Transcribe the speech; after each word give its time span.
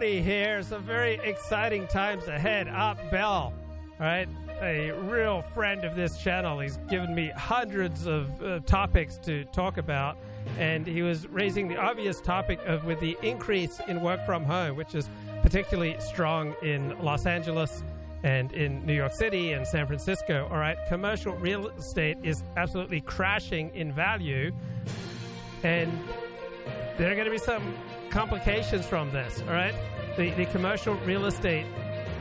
G'day, 0.00 0.16
mate. 0.16 0.22
40 0.22 0.22
here. 0.22 0.62
Some 0.62 0.82
very 0.82 1.20
exciting 1.22 1.86
times 1.86 2.26
ahead. 2.28 2.68
Art 2.68 2.98
Bell, 3.10 3.52
right? 3.98 4.28
A 4.62 4.90
real 4.90 5.42
friend 5.54 5.84
of 5.84 5.96
this 5.96 6.18
channel. 6.18 6.58
He's 6.60 6.78
given 6.88 7.14
me 7.14 7.30
hundreds 7.36 8.06
of 8.06 8.42
uh, 8.42 8.60
topics 8.60 9.18
to 9.24 9.44
talk 9.46 9.78
about, 9.78 10.16
and 10.58 10.86
he 10.86 11.02
was 11.02 11.26
raising 11.28 11.68
the 11.68 11.76
obvious 11.76 12.20
topic 12.20 12.60
of 12.66 12.84
with 12.84 13.00
the 13.00 13.16
increase 13.22 13.80
in 13.88 14.00
work 14.02 14.24
from 14.26 14.44
home, 14.44 14.76
which 14.76 14.94
is 14.94 15.08
particularly 15.42 15.96
strong 15.98 16.54
in 16.62 16.98
Los 17.02 17.26
Angeles 17.26 17.82
and 18.22 18.52
in 18.52 18.84
New 18.84 18.94
York 18.94 19.12
City 19.12 19.52
and 19.52 19.66
San 19.66 19.86
Francisco. 19.86 20.46
All 20.50 20.58
right, 20.58 20.76
commercial 20.88 21.34
real 21.36 21.68
estate 21.68 22.18
is 22.22 22.42
absolutely 22.56 23.00
crashing 23.00 23.70
in 23.74 23.92
value, 23.92 24.52
and 25.62 25.90
there 26.98 27.10
are 27.10 27.14
going 27.14 27.24
to 27.24 27.30
be 27.30 27.38
some 27.38 27.74
complications 28.10 28.86
from 28.86 29.10
this. 29.10 29.40
All 29.46 29.54
right, 29.54 29.74
the 30.16 30.30
the 30.30 30.46
commercial 30.46 30.94
real 31.06 31.26
estate 31.26 31.66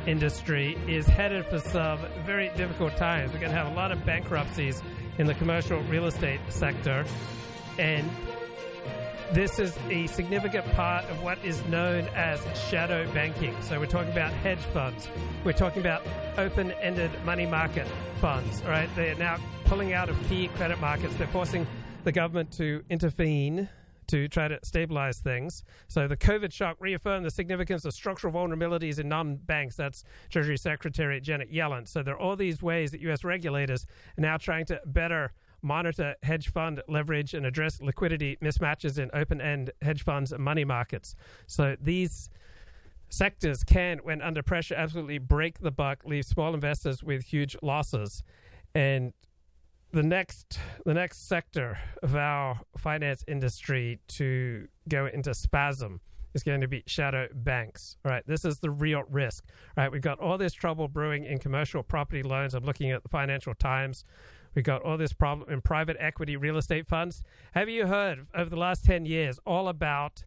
industry 0.07 0.77
is 0.87 1.05
headed 1.05 1.45
for 1.47 1.59
some 1.59 1.99
very 2.25 2.49
difficult 2.55 2.95
times. 2.97 3.33
We're 3.33 3.39
going 3.39 3.51
to 3.51 3.57
have 3.57 3.71
a 3.71 3.75
lot 3.75 3.91
of 3.91 4.05
bankruptcies 4.05 4.81
in 5.17 5.27
the 5.27 5.33
commercial 5.33 5.81
real 5.81 6.05
estate 6.05 6.39
sector, 6.49 7.05
and 7.77 8.09
this 9.33 9.59
is 9.59 9.77
a 9.89 10.07
significant 10.07 10.65
part 10.71 11.05
of 11.05 11.21
what 11.21 11.37
is 11.43 11.63
known 11.65 12.07
as 12.15 12.41
shadow 12.69 13.11
banking. 13.13 13.55
So 13.61 13.79
we're 13.79 13.85
talking 13.85 14.11
about 14.11 14.31
hedge 14.31 14.59
funds. 14.73 15.07
We're 15.43 15.53
talking 15.53 15.81
about 15.81 16.01
open-ended 16.37 17.11
money 17.25 17.45
market 17.45 17.87
funds. 18.21 18.61
All 18.63 18.71
right, 18.71 18.89
they 18.95 19.11
are 19.11 19.15
now 19.15 19.37
pulling 19.65 19.93
out 19.93 20.09
of 20.09 20.17
key 20.27 20.47
credit 20.49 20.79
markets. 20.79 21.13
They're 21.15 21.27
forcing 21.27 21.67
the 22.03 22.11
government 22.11 22.51
to 22.53 22.83
intervene 22.89 23.69
to 24.09 24.27
try 24.27 24.47
to 24.47 24.59
stabilize 24.63 25.19
things. 25.19 25.63
So 25.87 26.07
the 26.07 26.17
COVID 26.17 26.51
shock 26.51 26.77
reaffirmed 26.79 27.25
the 27.25 27.31
significance 27.31 27.85
of 27.85 27.93
structural 27.93 28.33
vulnerabilities 28.33 28.99
in 28.99 29.07
non-banks. 29.07 29.75
That's 29.75 30.03
Treasury 30.29 30.57
Secretary 30.57 31.21
Janet 31.21 31.51
Yellen. 31.51 31.87
So 31.87 32.03
there 32.03 32.15
are 32.15 32.19
all 32.19 32.35
these 32.35 32.61
ways 32.61 32.91
that 32.91 33.01
U.S. 33.01 33.23
regulators 33.23 33.85
are 34.17 34.21
now 34.21 34.37
trying 34.37 34.65
to 34.65 34.81
better 34.85 35.31
monitor 35.61 36.15
hedge 36.23 36.51
fund 36.51 36.81
leverage 36.87 37.33
and 37.33 37.45
address 37.45 37.81
liquidity 37.81 38.37
mismatches 38.41 38.97
in 38.97 39.09
open-end 39.13 39.71
hedge 39.81 40.03
funds 40.03 40.31
and 40.31 40.43
money 40.43 40.63
markets. 40.63 41.15
So 41.47 41.75
these 41.81 42.29
sectors 43.09 43.63
can, 43.63 43.99
when 43.99 44.21
under 44.21 44.41
pressure, 44.41 44.75
absolutely 44.75 45.17
break 45.17 45.59
the 45.59 45.71
buck, 45.71 46.03
leave 46.05 46.25
small 46.25 46.53
investors 46.53 47.03
with 47.03 47.23
huge 47.25 47.57
losses. 47.61 48.23
And 48.73 49.13
the 49.91 50.03
next 50.03 50.59
the 50.85 50.93
next 50.93 51.27
sector 51.27 51.77
of 52.03 52.15
our 52.15 52.59
finance 52.77 53.23
industry 53.27 53.99
to 54.07 54.67
go 54.87 55.07
into 55.07 55.33
spasm 55.33 55.99
is 56.33 56.43
going 56.43 56.61
to 56.61 56.67
be 56.67 56.83
shadow 56.85 57.27
banks. 57.33 57.97
All 58.05 58.11
right, 58.11 58.23
this 58.27 58.45
is 58.45 58.59
the 58.59 58.69
real 58.69 59.03
risk. 59.09 59.45
All 59.75 59.83
right, 59.83 59.91
we've 59.91 60.01
got 60.01 60.19
all 60.19 60.37
this 60.37 60.53
trouble 60.53 60.87
brewing 60.87 61.25
in 61.25 61.39
commercial 61.39 61.81
property 61.81 62.21
loans. 62.21 62.53
I'm 62.53 62.63
looking 62.63 62.91
at 62.91 63.01
the 63.01 63.09
Financial 63.09 63.55
Times. 63.55 64.05
We've 64.55 64.65
got 64.65 64.83
all 64.83 64.97
this 64.97 65.13
problem 65.13 65.49
in 65.49 65.61
private 65.61 65.97
equity 65.99 66.35
real 66.37 66.57
estate 66.57 66.87
funds. 66.87 67.23
Have 67.53 67.69
you 67.69 67.87
heard 67.87 68.27
over 68.35 68.49
the 68.49 68.57
last 68.57 68.85
10 68.85 69.05
years 69.05 69.39
all 69.45 69.67
about 69.67 70.23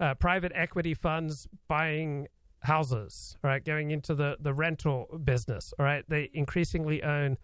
uh, 0.00 0.14
private 0.14 0.52
equity 0.54 0.94
funds 0.94 1.46
buying 1.68 2.28
houses, 2.60 3.36
all 3.42 3.50
right, 3.50 3.64
going 3.64 3.90
into 3.90 4.14
the, 4.14 4.36
the 4.40 4.54
rental 4.54 5.20
business, 5.24 5.72
all 5.78 5.84
right? 5.84 6.04
They 6.08 6.30
increasingly 6.32 7.02
own 7.02 7.36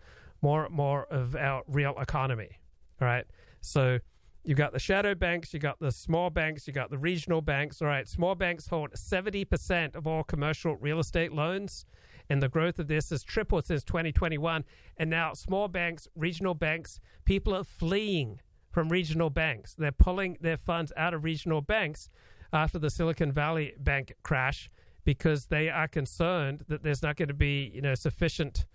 more 0.43 0.67
and 0.67 0.75
more 0.75 1.05
of 1.07 1.35
our 1.37 1.63
real 1.67 1.95
economy, 1.99 2.61
right? 3.01 3.25
So 3.61 3.99
you've 4.45 4.59
got 4.59 4.73
the 4.73 4.79
shadow 4.79 5.15
banks, 5.15 5.53
you 5.53 5.61
got 5.61 5.79
the 5.81 5.93
small 5.93 6.31
banks, 6.31 6.67
you 6.67 6.73
got 6.73 6.91
the 6.91 6.99
regional 6.99 7.41
banks, 7.41 7.83
all 7.83 7.89
right? 7.89 8.09
Small 8.09 8.35
banks 8.35 8.69
hold 8.69 8.93
70% 8.93 9.95
of 9.95 10.07
all 10.07 10.23
commercial 10.25 10.77
real 10.77 11.01
estate 11.01 11.33
loans 11.33 11.85
and 12.31 12.43
the 12.43 12.49
growth 12.49 12.79
of 12.79 12.89
this 12.89 13.11
has 13.11 13.23
tripled 13.23 13.67
since 13.67 13.83
2021. 13.85 14.65
And 14.97 15.11
now, 15.11 15.33
small 15.33 15.69
banks, 15.69 16.09
regional 16.15 16.55
banks, 16.55 17.01
people 17.25 17.55
are 17.55 17.65
fleeing 17.65 18.41
from 18.71 18.89
regional 18.89 19.31
banks. 19.31 19.75
They're 19.75 19.93
pulling 19.93 20.37
their 20.41 20.57
funds 20.57 20.93
out 20.97 21.15
of 21.15 21.25
regional 21.25 21.63
banks 21.63 22.11
after 22.53 22.79
the 22.79 22.91
Silicon 22.91 23.33
Valley 23.33 23.75
Bank 23.79 24.15
crash 24.23 24.71
because 25.05 25.47
they 25.47 25.71
are 25.71 25.89
concerned 25.89 26.65
that 26.69 26.83
there's 26.83 27.03
not 27.03 27.17
going 27.17 27.29
to 27.29 27.35
be, 27.35 27.71
you 27.75 27.81
know, 27.81 27.95
sufficient 27.95 28.67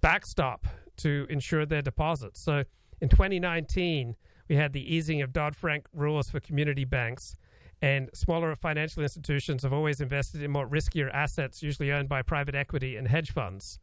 backstop 0.00 0.66
to 0.98 1.26
ensure 1.30 1.66
their 1.66 1.82
deposits. 1.82 2.40
So, 2.40 2.64
in 3.00 3.08
2019, 3.08 4.16
we 4.48 4.56
had 4.56 4.72
the 4.72 4.94
easing 4.94 5.22
of 5.22 5.32
Dodd 5.32 5.56
Frank 5.56 5.86
rules 5.92 6.30
for 6.30 6.40
community 6.40 6.84
banks. 6.84 7.36
And 7.80 8.10
smaller 8.14 8.54
financial 8.54 9.02
institutions 9.02 9.64
have 9.64 9.72
always 9.72 10.00
invested 10.00 10.40
in 10.40 10.52
more 10.52 10.68
riskier 10.68 11.12
assets, 11.12 11.62
usually 11.62 11.90
owned 11.90 12.08
by 12.08 12.22
private 12.22 12.54
equity 12.54 12.96
and 12.96 13.08
hedge 13.08 13.32
funds. 13.32 13.80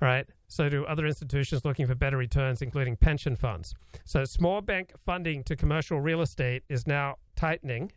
Right? 0.00 0.26
So 0.48 0.68
do 0.68 0.84
other 0.84 1.06
institutions 1.06 1.64
looking 1.64 1.86
for 1.86 1.94
better 1.94 2.16
returns, 2.16 2.60
including 2.60 2.96
pension 2.96 3.36
funds. 3.36 3.74
So 4.04 4.24
small 4.24 4.60
bank 4.60 4.92
funding 5.06 5.44
to 5.44 5.54
commercial 5.54 6.00
real 6.00 6.20
estate 6.20 6.64
is 6.68 6.88
now 6.88 7.16
tightening. 7.36 7.92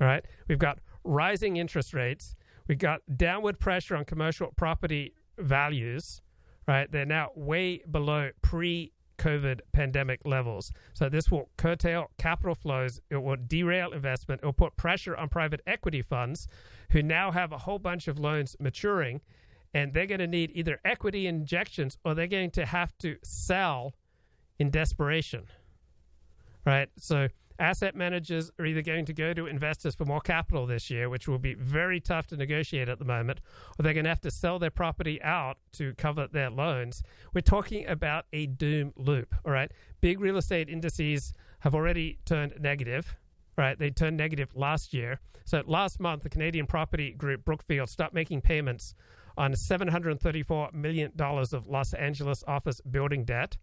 All 0.00 0.06
right. 0.06 0.24
We've 0.48 0.58
got 0.58 0.78
rising 1.04 1.58
interest 1.58 1.92
rates. 1.92 2.34
We've 2.68 2.78
got 2.78 3.02
downward 3.16 3.60
pressure 3.60 3.96
on 3.96 4.06
commercial 4.06 4.52
property 4.56 5.12
values. 5.38 6.22
Right. 6.66 6.90
They're 6.90 7.04
now 7.04 7.30
way 7.34 7.82
below 7.90 8.30
pre 8.40 8.92
COVID 9.18 9.60
pandemic 9.72 10.20
levels. 10.24 10.72
So 10.94 11.08
this 11.08 11.30
will 11.30 11.48
curtail 11.56 12.10
capital 12.18 12.54
flows. 12.54 13.00
It 13.10 13.22
will 13.22 13.36
derail 13.36 13.92
investment. 13.92 14.40
It 14.42 14.46
will 14.46 14.52
put 14.52 14.76
pressure 14.76 15.16
on 15.16 15.28
private 15.28 15.60
equity 15.66 16.02
funds 16.02 16.48
who 16.90 17.02
now 17.02 17.30
have 17.30 17.52
a 17.52 17.58
whole 17.58 17.78
bunch 17.78 18.08
of 18.08 18.18
loans 18.18 18.56
maturing 18.58 19.20
and 19.74 19.94
they're 19.94 20.06
going 20.06 20.18
to 20.18 20.26
need 20.26 20.50
either 20.54 20.80
equity 20.84 21.26
injections 21.26 21.96
or 22.04 22.14
they're 22.14 22.26
going 22.26 22.50
to 22.50 22.66
have 22.66 22.96
to 22.98 23.16
sell 23.22 23.94
in 24.58 24.70
desperation. 24.70 25.44
Right? 26.66 26.88
So 26.98 27.28
asset 27.58 27.94
managers 27.94 28.50
are 28.58 28.66
either 28.66 28.82
going 28.82 29.04
to 29.06 29.12
go 29.12 29.32
to 29.32 29.46
investors 29.46 29.94
for 29.94 30.04
more 30.04 30.20
capital 30.20 30.66
this 30.66 30.90
year, 30.90 31.08
which 31.08 31.28
will 31.28 31.38
be 31.38 31.54
very 31.54 32.00
tough 32.00 32.26
to 32.28 32.36
negotiate 32.36 32.88
at 32.88 32.98
the 32.98 33.04
moment, 33.04 33.40
or 33.78 33.82
they're 33.82 33.94
going 33.94 34.04
to 34.04 34.10
have 34.10 34.20
to 34.22 34.30
sell 34.30 34.58
their 34.58 34.70
property 34.70 35.22
out 35.22 35.58
to 35.72 35.94
cover 35.94 36.26
their 36.26 36.50
loans. 36.50 37.02
We're 37.34 37.40
talking 37.42 37.86
about 37.86 38.26
a 38.32 38.46
doom 38.46 38.92
loop, 38.96 39.34
all 39.44 39.52
right? 39.52 39.70
Big 40.00 40.20
real 40.20 40.36
estate 40.36 40.68
indices 40.68 41.32
have 41.60 41.74
already 41.74 42.18
turned 42.24 42.54
negative, 42.60 43.16
right? 43.56 43.78
They 43.78 43.90
turned 43.90 44.16
negative 44.16 44.50
last 44.54 44.92
year. 44.92 45.20
So 45.44 45.62
last 45.66 46.00
month, 46.00 46.22
the 46.22 46.30
Canadian 46.30 46.66
property 46.66 47.12
group 47.12 47.44
Brookfield 47.44 47.88
stopped 47.88 48.14
making 48.14 48.40
payments 48.40 48.94
on 49.36 49.52
$734 49.52 50.72
million 50.74 51.12
of 51.18 51.66
Los 51.66 51.94
Angeles 51.94 52.44
office 52.46 52.80
building 52.80 53.24
debt. 53.24 53.56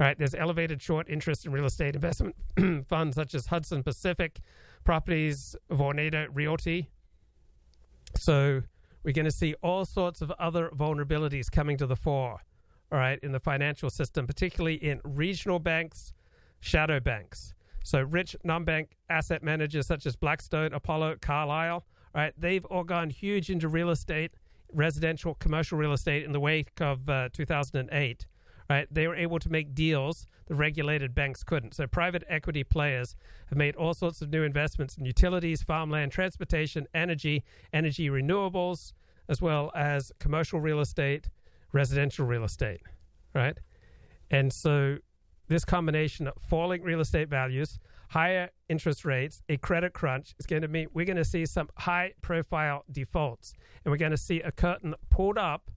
Right, 0.00 0.18
there's 0.18 0.34
elevated 0.34 0.80
short 0.80 1.10
interest 1.10 1.44
in 1.44 1.52
real 1.52 1.66
estate 1.66 1.94
investment 1.94 2.34
funds 2.88 3.16
such 3.16 3.34
as 3.34 3.44
Hudson 3.48 3.82
Pacific 3.82 4.40
Properties, 4.82 5.54
Vornado 5.70 6.26
Realty. 6.32 6.88
So 8.16 8.62
we're 9.04 9.12
going 9.12 9.26
to 9.26 9.30
see 9.30 9.54
all 9.62 9.84
sorts 9.84 10.22
of 10.22 10.30
other 10.38 10.70
vulnerabilities 10.70 11.50
coming 11.50 11.76
to 11.76 11.86
the 11.86 11.96
fore, 11.96 12.40
all 12.90 12.98
right, 12.98 13.18
in 13.22 13.32
the 13.32 13.40
financial 13.40 13.90
system, 13.90 14.26
particularly 14.26 14.76
in 14.76 15.02
regional 15.04 15.58
banks, 15.58 16.14
shadow 16.60 16.98
banks. 16.98 17.52
So 17.84 18.00
rich 18.00 18.34
non-bank 18.42 18.96
asset 19.10 19.42
managers 19.42 19.86
such 19.86 20.06
as 20.06 20.16
Blackstone, 20.16 20.72
Apollo, 20.72 21.16
Carlyle, 21.20 21.84
right, 22.14 22.32
they've 22.38 22.64
all 22.64 22.84
gone 22.84 23.10
huge 23.10 23.50
into 23.50 23.68
real 23.68 23.90
estate, 23.90 24.30
residential, 24.72 25.34
commercial 25.34 25.76
real 25.76 25.92
estate 25.92 26.24
in 26.24 26.32
the 26.32 26.40
wake 26.40 26.72
of 26.80 27.06
uh, 27.10 27.28
2008 27.34 28.24
right? 28.70 28.86
They 28.88 29.08
were 29.08 29.16
able 29.16 29.40
to 29.40 29.50
make 29.50 29.74
deals 29.74 30.28
the 30.46 30.54
regulated 30.54 31.12
banks 31.12 31.42
couldn't. 31.42 31.74
So 31.74 31.88
private 31.88 32.22
equity 32.28 32.62
players 32.62 33.16
have 33.48 33.58
made 33.58 33.74
all 33.74 33.94
sorts 33.94 34.22
of 34.22 34.30
new 34.30 34.44
investments 34.44 34.96
in 34.96 35.04
utilities, 35.04 35.60
farmland, 35.60 36.12
transportation, 36.12 36.86
energy, 36.94 37.42
energy 37.72 38.08
renewables, 38.08 38.92
as 39.28 39.42
well 39.42 39.72
as 39.74 40.12
commercial 40.20 40.60
real 40.60 40.78
estate, 40.78 41.28
residential 41.72 42.24
real 42.26 42.44
estate, 42.44 42.80
right? 43.34 43.58
And 44.30 44.52
so 44.52 44.98
this 45.48 45.64
combination 45.64 46.28
of 46.28 46.34
falling 46.40 46.82
real 46.82 47.00
estate 47.00 47.28
values, 47.28 47.80
higher 48.10 48.50
interest 48.68 49.04
rates, 49.04 49.42
a 49.48 49.56
credit 49.56 49.94
crunch 49.94 50.34
is 50.38 50.46
going 50.46 50.62
to 50.62 50.68
mean 50.68 50.86
we're 50.94 51.04
going 51.04 51.16
to 51.16 51.24
see 51.24 51.44
some 51.44 51.68
high 51.76 52.12
profile 52.22 52.84
defaults. 52.90 53.52
And 53.84 53.90
we're 53.90 53.98
going 53.98 54.12
to 54.12 54.16
see 54.16 54.40
a 54.40 54.52
curtain 54.52 54.94
pulled 55.10 55.38
up 55.38 55.72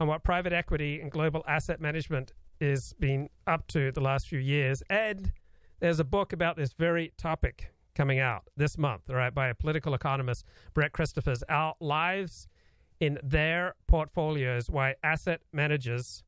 on 0.00 0.08
what 0.08 0.22
private 0.22 0.52
equity 0.52 1.00
and 1.00 1.10
global 1.10 1.44
asset 1.46 1.80
management 1.80 2.32
is 2.60 2.94
being 2.98 3.28
up 3.46 3.66
to 3.68 3.92
the 3.92 4.00
last 4.00 4.28
few 4.28 4.38
years. 4.38 4.82
And 4.88 5.32
there's 5.80 6.00
a 6.00 6.04
book 6.04 6.32
about 6.32 6.56
this 6.56 6.72
very 6.72 7.12
topic 7.16 7.72
coming 7.94 8.18
out 8.18 8.44
this 8.56 8.76
month, 8.76 9.02
right, 9.08 9.34
by 9.34 9.48
a 9.48 9.54
political 9.54 9.94
economist, 9.94 10.44
Brett 10.74 10.92
Christophers. 10.92 11.42
Our 11.48 11.74
lives 11.80 12.48
in 13.00 13.18
their 13.22 13.74
portfolios, 13.86 14.70
why 14.70 14.94
asset 15.02 15.40
managers 15.52 16.22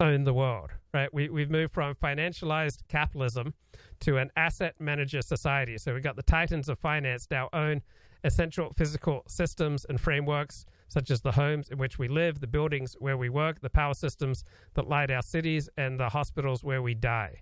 own 0.00 0.24
the 0.24 0.34
world, 0.34 0.70
right? 0.92 1.12
We, 1.12 1.28
we've 1.28 1.50
moved 1.50 1.72
from 1.72 1.94
financialized 1.94 2.80
capitalism 2.88 3.54
to 4.00 4.18
an 4.18 4.30
asset 4.36 4.74
manager 4.78 5.22
society. 5.22 5.78
So 5.78 5.94
we've 5.94 6.02
got 6.02 6.16
the 6.16 6.22
titans 6.22 6.68
of 6.68 6.78
finance 6.78 7.28
now 7.30 7.48
own 7.52 7.82
essential 8.24 8.72
physical 8.76 9.22
systems 9.28 9.84
and 9.88 10.00
frameworks, 10.00 10.64
such 10.92 11.10
as 11.10 11.22
the 11.22 11.32
homes 11.32 11.70
in 11.70 11.78
which 11.78 11.98
we 11.98 12.06
live, 12.06 12.40
the 12.40 12.46
buildings 12.46 12.94
where 12.98 13.16
we 13.16 13.30
work, 13.30 13.62
the 13.62 13.70
power 13.70 13.94
systems 13.94 14.44
that 14.74 14.86
light 14.86 15.10
our 15.10 15.22
cities, 15.22 15.70
and 15.78 15.98
the 15.98 16.10
hospitals 16.10 16.62
where 16.62 16.82
we 16.82 16.92
die. 16.92 17.40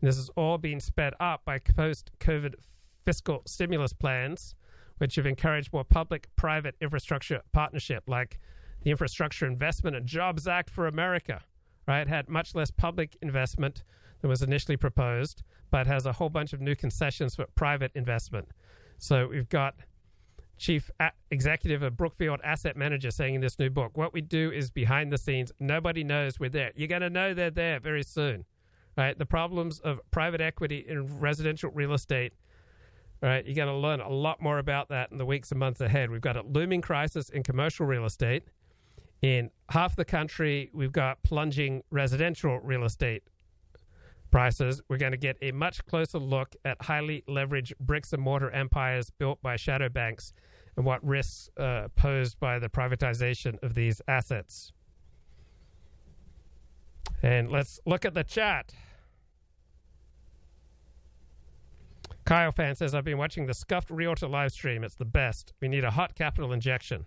And 0.00 0.08
this 0.08 0.16
is 0.16 0.30
all 0.30 0.56
being 0.56 0.80
sped 0.80 1.12
up 1.20 1.44
by 1.44 1.58
post 1.58 2.10
COVID 2.20 2.54
fiscal 3.04 3.42
stimulus 3.44 3.92
plans, 3.92 4.54
which 4.96 5.16
have 5.16 5.26
encouraged 5.26 5.74
more 5.74 5.84
public 5.84 6.34
private 6.36 6.74
infrastructure 6.80 7.42
partnership, 7.52 8.04
like 8.06 8.40
the 8.80 8.90
Infrastructure 8.90 9.46
Investment 9.46 9.94
and 9.94 10.06
Jobs 10.06 10.48
Act 10.48 10.70
for 10.70 10.86
America, 10.86 11.42
right? 11.86 12.08
Had 12.08 12.30
much 12.30 12.54
less 12.54 12.70
public 12.70 13.14
investment 13.20 13.84
than 14.22 14.30
was 14.30 14.40
initially 14.40 14.78
proposed, 14.78 15.42
but 15.70 15.86
has 15.86 16.06
a 16.06 16.14
whole 16.14 16.30
bunch 16.30 16.54
of 16.54 16.62
new 16.62 16.74
concessions 16.74 17.34
for 17.36 17.44
private 17.54 17.92
investment. 17.94 18.48
So 18.96 19.26
we've 19.26 19.50
got 19.50 19.74
chief 20.58 20.90
executive 21.30 21.82
of 21.82 21.96
Brookfield 21.96 22.40
Asset 22.42 22.76
Manager 22.76 23.10
saying 23.10 23.34
in 23.34 23.40
this 23.40 23.58
new 23.58 23.70
book, 23.70 23.96
what 23.96 24.12
we 24.12 24.20
do 24.20 24.50
is 24.50 24.70
behind 24.70 25.12
the 25.12 25.18
scenes. 25.18 25.52
Nobody 25.60 26.02
knows 26.02 26.40
we're 26.40 26.48
there. 26.48 26.72
You're 26.74 26.88
going 26.88 27.02
to 27.02 27.10
know 27.10 27.34
they're 27.34 27.50
there 27.50 27.78
very 27.80 28.02
soon. 28.02 28.44
Right? 28.96 29.18
The 29.18 29.26
problems 29.26 29.78
of 29.80 30.00
private 30.10 30.40
equity 30.40 30.84
in 30.88 31.18
residential 31.20 31.70
real 31.70 31.92
estate. 31.92 32.32
Right? 33.22 33.44
You're 33.44 33.54
going 33.54 33.68
to 33.68 33.74
learn 33.74 34.00
a 34.00 34.08
lot 34.08 34.40
more 34.40 34.58
about 34.58 34.88
that 34.88 35.12
in 35.12 35.18
the 35.18 35.26
weeks 35.26 35.50
and 35.50 35.60
months 35.60 35.80
ahead. 35.80 36.10
We've 36.10 36.20
got 36.20 36.36
a 36.36 36.42
looming 36.42 36.80
crisis 36.80 37.28
in 37.28 37.42
commercial 37.42 37.84
real 37.84 38.06
estate. 38.06 38.44
In 39.22 39.50
half 39.70 39.96
the 39.96 40.04
country, 40.04 40.70
we've 40.72 40.92
got 40.92 41.22
plunging 41.22 41.82
residential 41.90 42.58
real 42.60 42.84
estate 42.84 43.22
prices. 44.30 44.82
We're 44.88 44.98
going 44.98 45.12
to 45.12 45.18
get 45.18 45.36
a 45.42 45.52
much 45.52 45.84
closer 45.86 46.18
look 46.18 46.56
at 46.64 46.82
highly 46.82 47.24
leveraged 47.28 47.72
bricks 47.80 48.12
and 48.12 48.22
mortar 48.22 48.50
empires 48.50 49.10
built 49.10 49.40
by 49.42 49.56
shadow 49.56 49.88
banks 49.88 50.32
and 50.76 50.84
what 50.84 51.04
risks 51.04 51.48
uh, 51.56 51.88
posed 51.96 52.38
by 52.38 52.58
the 52.58 52.68
privatization 52.68 53.62
of 53.62 53.74
these 53.74 54.00
assets. 54.06 54.72
And 57.22 57.50
let's 57.50 57.80
look 57.86 58.04
at 58.04 58.14
the 58.14 58.24
chat. 58.24 58.74
Kyle 62.24 62.52
fan 62.52 62.74
says, 62.74 62.94
I've 62.94 63.04
been 63.04 63.18
watching 63.18 63.46
the 63.46 63.54
Scuffed 63.54 63.88
Realtor 63.88 64.26
live 64.26 64.52
stream. 64.52 64.82
It's 64.82 64.96
the 64.96 65.04
best. 65.04 65.52
We 65.60 65.68
need 65.68 65.84
a 65.84 65.92
hot 65.92 66.14
capital 66.14 66.52
injection. 66.52 67.06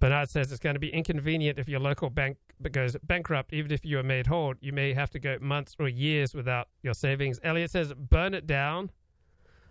Bernard 0.00 0.30
says 0.30 0.52
it's 0.52 0.60
going 0.60 0.74
to 0.74 0.80
be 0.80 0.90
inconvenient 0.90 1.58
if 1.58 1.68
your 1.68 1.80
local 1.80 2.10
bank 2.10 2.36
goes 2.70 2.96
bankrupt. 3.02 3.52
Even 3.52 3.72
if 3.72 3.84
you 3.84 3.98
are 3.98 4.04
made 4.04 4.28
whole, 4.28 4.54
you 4.60 4.72
may 4.72 4.92
have 4.92 5.10
to 5.10 5.18
go 5.18 5.38
months 5.40 5.74
or 5.78 5.88
years 5.88 6.34
without 6.34 6.68
your 6.82 6.94
savings. 6.94 7.40
Elliot 7.42 7.70
says 7.70 7.92
burn 7.94 8.34
it 8.34 8.46
down. 8.46 8.90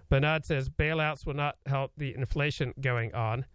Bernard 0.09 0.45
says 0.45 0.69
bailouts 0.69 1.25
will 1.25 1.33
not 1.33 1.57
help 1.65 1.91
the 1.97 2.13
inflation 2.15 2.73
going 2.79 3.13
on. 3.13 3.45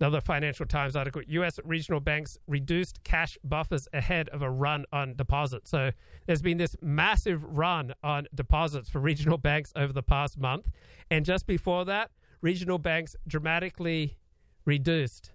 Another 0.00 0.20
Financial 0.20 0.66
Times 0.66 0.96
article 0.96 1.22
U.S. 1.28 1.60
regional 1.64 2.00
banks 2.00 2.36
reduced 2.48 3.04
cash 3.04 3.38
buffers 3.44 3.86
ahead 3.92 4.28
of 4.30 4.42
a 4.42 4.50
run 4.50 4.84
on 4.92 5.14
deposits. 5.14 5.70
So 5.70 5.92
there's 6.26 6.42
been 6.42 6.58
this 6.58 6.74
massive 6.80 7.44
run 7.44 7.94
on 8.02 8.26
deposits 8.34 8.88
for 8.88 8.98
regional 8.98 9.38
banks 9.38 9.72
over 9.76 9.92
the 9.92 10.02
past 10.02 10.38
month. 10.38 10.66
And 11.10 11.24
just 11.24 11.46
before 11.46 11.84
that, 11.84 12.10
regional 12.40 12.78
banks 12.78 13.14
dramatically 13.28 14.18
reduced 14.64 15.31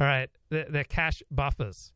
all 0.00 0.06
right, 0.06 0.30
their, 0.50 0.66
their 0.68 0.84
cash 0.84 1.22
buffers. 1.30 1.92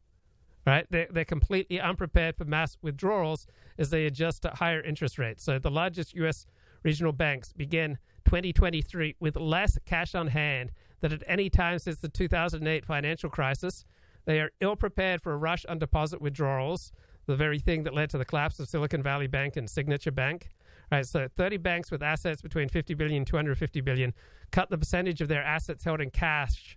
Right, 0.67 0.87
they're, 0.91 1.09
they're 1.11 1.25
completely 1.25 1.81
unprepared 1.81 2.37
for 2.37 2.45
mass 2.45 2.77
withdrawals 2.83 3.47
as 3.79 3.89
they 3.89 4.05
adjust 4.05 4.43
to 4.43 4.51
higher 4.51 4.83
interest 4.83 5.19
rates. 5.19 5.43
So 5.43 5.59
the 5.59 5.71
largest 5.71 6.15
U.S. 6.17 6.47
regional 6.83 7.13
banks 7.13 7.53
begin 7.55 7.99
2023 8.27 9.17
with 9.21 9.37
less 9.37 9.79
cash 9.87 10.15
on 10.15 10.29
hand 10.29 10.71
than 11.01 11.13
at 11.13 11.23
any 11.27 11.49
time 11.49 11.79
since 11.79 11.99
the 11.99 12.11
2008 12.11 12.85
financial 12.85 13.31
crisis. 13.31 13.87
They 14.27 14.39
are 14.41 14.51
ill 14.61 14.77
prepared 14.77 15.23
for 15.23 15.33
a 15.33 15.37
rush 15.39 15.65
on 15.67 15.79
deposit 15.79 16.21
withdrawals, 16.21 16.93
the 17.27 17.37
very 17.37 17.59
thing 17.59 17.85
that 17.85 17.95
led 17.95 18.11
to 18.11 18.19
the 18.19 18.25
collapse 18.27 18.61
of 18.61 18.69
Silicon 18.69 19.03
Valley 19.03 19.27
Bank 19.27 19.57
and 19.57 19.69
Signature 19.69 20.13
Bank. 20.13 20.51
Right, 20.93 21.07
so 21.07 21.29
30 21.37 21.57
banks 21.59 21.91
with 21.91 22.03
assets 22.03 22.43
between 22.43 22.69
50 22.69 22.95
billion 22.95 23.19
and 23.19 23.27
250 23.27 23.81
billion 23.81 24.13
cut 24.51 24.69
the 24.71 24.77
percentage 24.77 25.21
of 25.21 25.29
their 25.29 25.43
assets 25.43 25.85
held 25.85 26.01
in 26.01 26.11
cash 26.11 26.77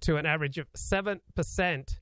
to 0.00 0.16
an 0.16 0.26
average 0.26 0.58
of 0.58 0.72
7% 0.72 1.98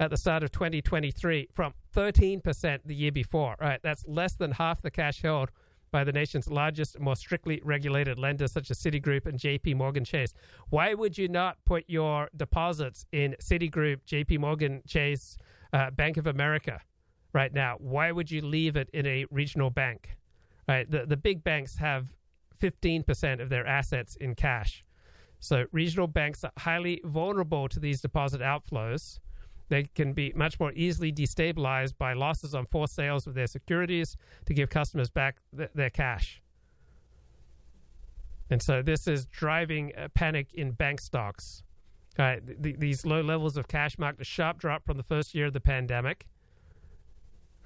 at 0.00 0.10
the 0.10 0.16
start 0.16 0.42
of 0.42 0.50
2023 0.50 1.48
from 1.52 1.72
13% 1.94 2.80
the 2.84 2.94
year 2.94 3.12
before. 3.12 3.56
Right, 3.60 3.80
that's 3.82 4.06
less 4.06 4.34
than 4.34 4.52
half 4.52 4.82
the 4.82 4.90
cash 4.90 5.22
held 5.22 5.50
by 5.92 6.02
the 6.02 6.12
nation's 6.12 6.50
largest 6.50 6.98
more 6.98 7.14
strictly 7.14 7.60
regulated 7.62 8.18
lenders 8.18 8.50
such 8.50 8.68
as 8.70 8.78
Citigroup 8.78 9.26
and 9.26 9.38
JP 9.38 9.76
Morgan 9.76 10.04
Chase. 10.04 10.34
Why 10.70 10.92
would 10.92 11.16
you 11.16 11.28
not 11.28 11.56
put 11.64 11.84
your 11.86 12.28
deposits 12.34 13.06
in 13.12 13.36
Citigroup, 13.40 13.98
JP 14.04 14.40
Morgan 14.40 14.82
Chase, 14.88 15.38
uh, 15.72 15.90
Bank 15.92 16.16
of 16.16 16.26
America 16.26 16.80
right 17.32 17.52
now? 17.52 17.76
Why 17.78 18.10
would 18.10 18.28
you 18.28 18.42
leave 18.42 18.76
it 18.76 18.90
in 18.92 19.06
a 19.06 19.24
regional 19.30 19.70
bank? 19.70 20.16
Right, 20.66 20.90
the 20.90 21.06
the 21.06 21.16
big 21.16 21.44
banks 21.44 21.76
have 21.76 22.12
15% 22.60 23.40
of 23.40 23.48
their 23.48 23.66
assets 23.66 24.16
in 24.16 24.34
cash. 24.34 24.83
So 25.44 25.66
regional 25.72 26.06
banks 26.06 26.42
are 26.42 26.52
highly 26.56 27.02
vulnerable 27.04 27.68
to 27.68 27.78
these 27.78 28.00
deposit 28.00 28.40
outflows. 28.40 29.18
They 29.68 29.82
can 29.82 30.14
be 30.14 30.32
much 30.34 30.58
more 30.58 30.72
easily 30.72 31.12
destabilized 31.12 31.98
by 31.98 32.14
losses 32.14 32.54
on 32.54 32.64
forced 32.64 32.94
sales 32.94 33.26
of 33.26 33.34
their 33.34 33.46
securities 33.46 34.16
to 34.46 34.54
give 34.54 34.70
customers 34.70 35.10
back 35.10 35.36
th- 35.54 35.68
their 35.74 35.90
cash. 35.90 36.40
And 38.48 38.62
so 38.62 38.80
this 38.80 39.06
is 39.06 39.26
driving 39.26 39.92
a 39.98 40.08
panic 40.08 40.48
in 40.54 40.70
bank 40.72 41.00
stocks. 41.00 41.62
Th- 42.16 42.40
these 42.78 43.04
low 43.04 43.20
levels 43.20 43.58
of 43.58 43.68
cash 43.68 43.98
marked 43.98 44.22
a 44.22 44.24
sharp 44.24 44.58
drop 44.58 44.86
from 44.86 44.96
the 44.96 45.02
first 45.02 45.34
year 45.34 45.46
of 45.46 45.52
the 45.52 45.60
pandemic. 45.60 46.26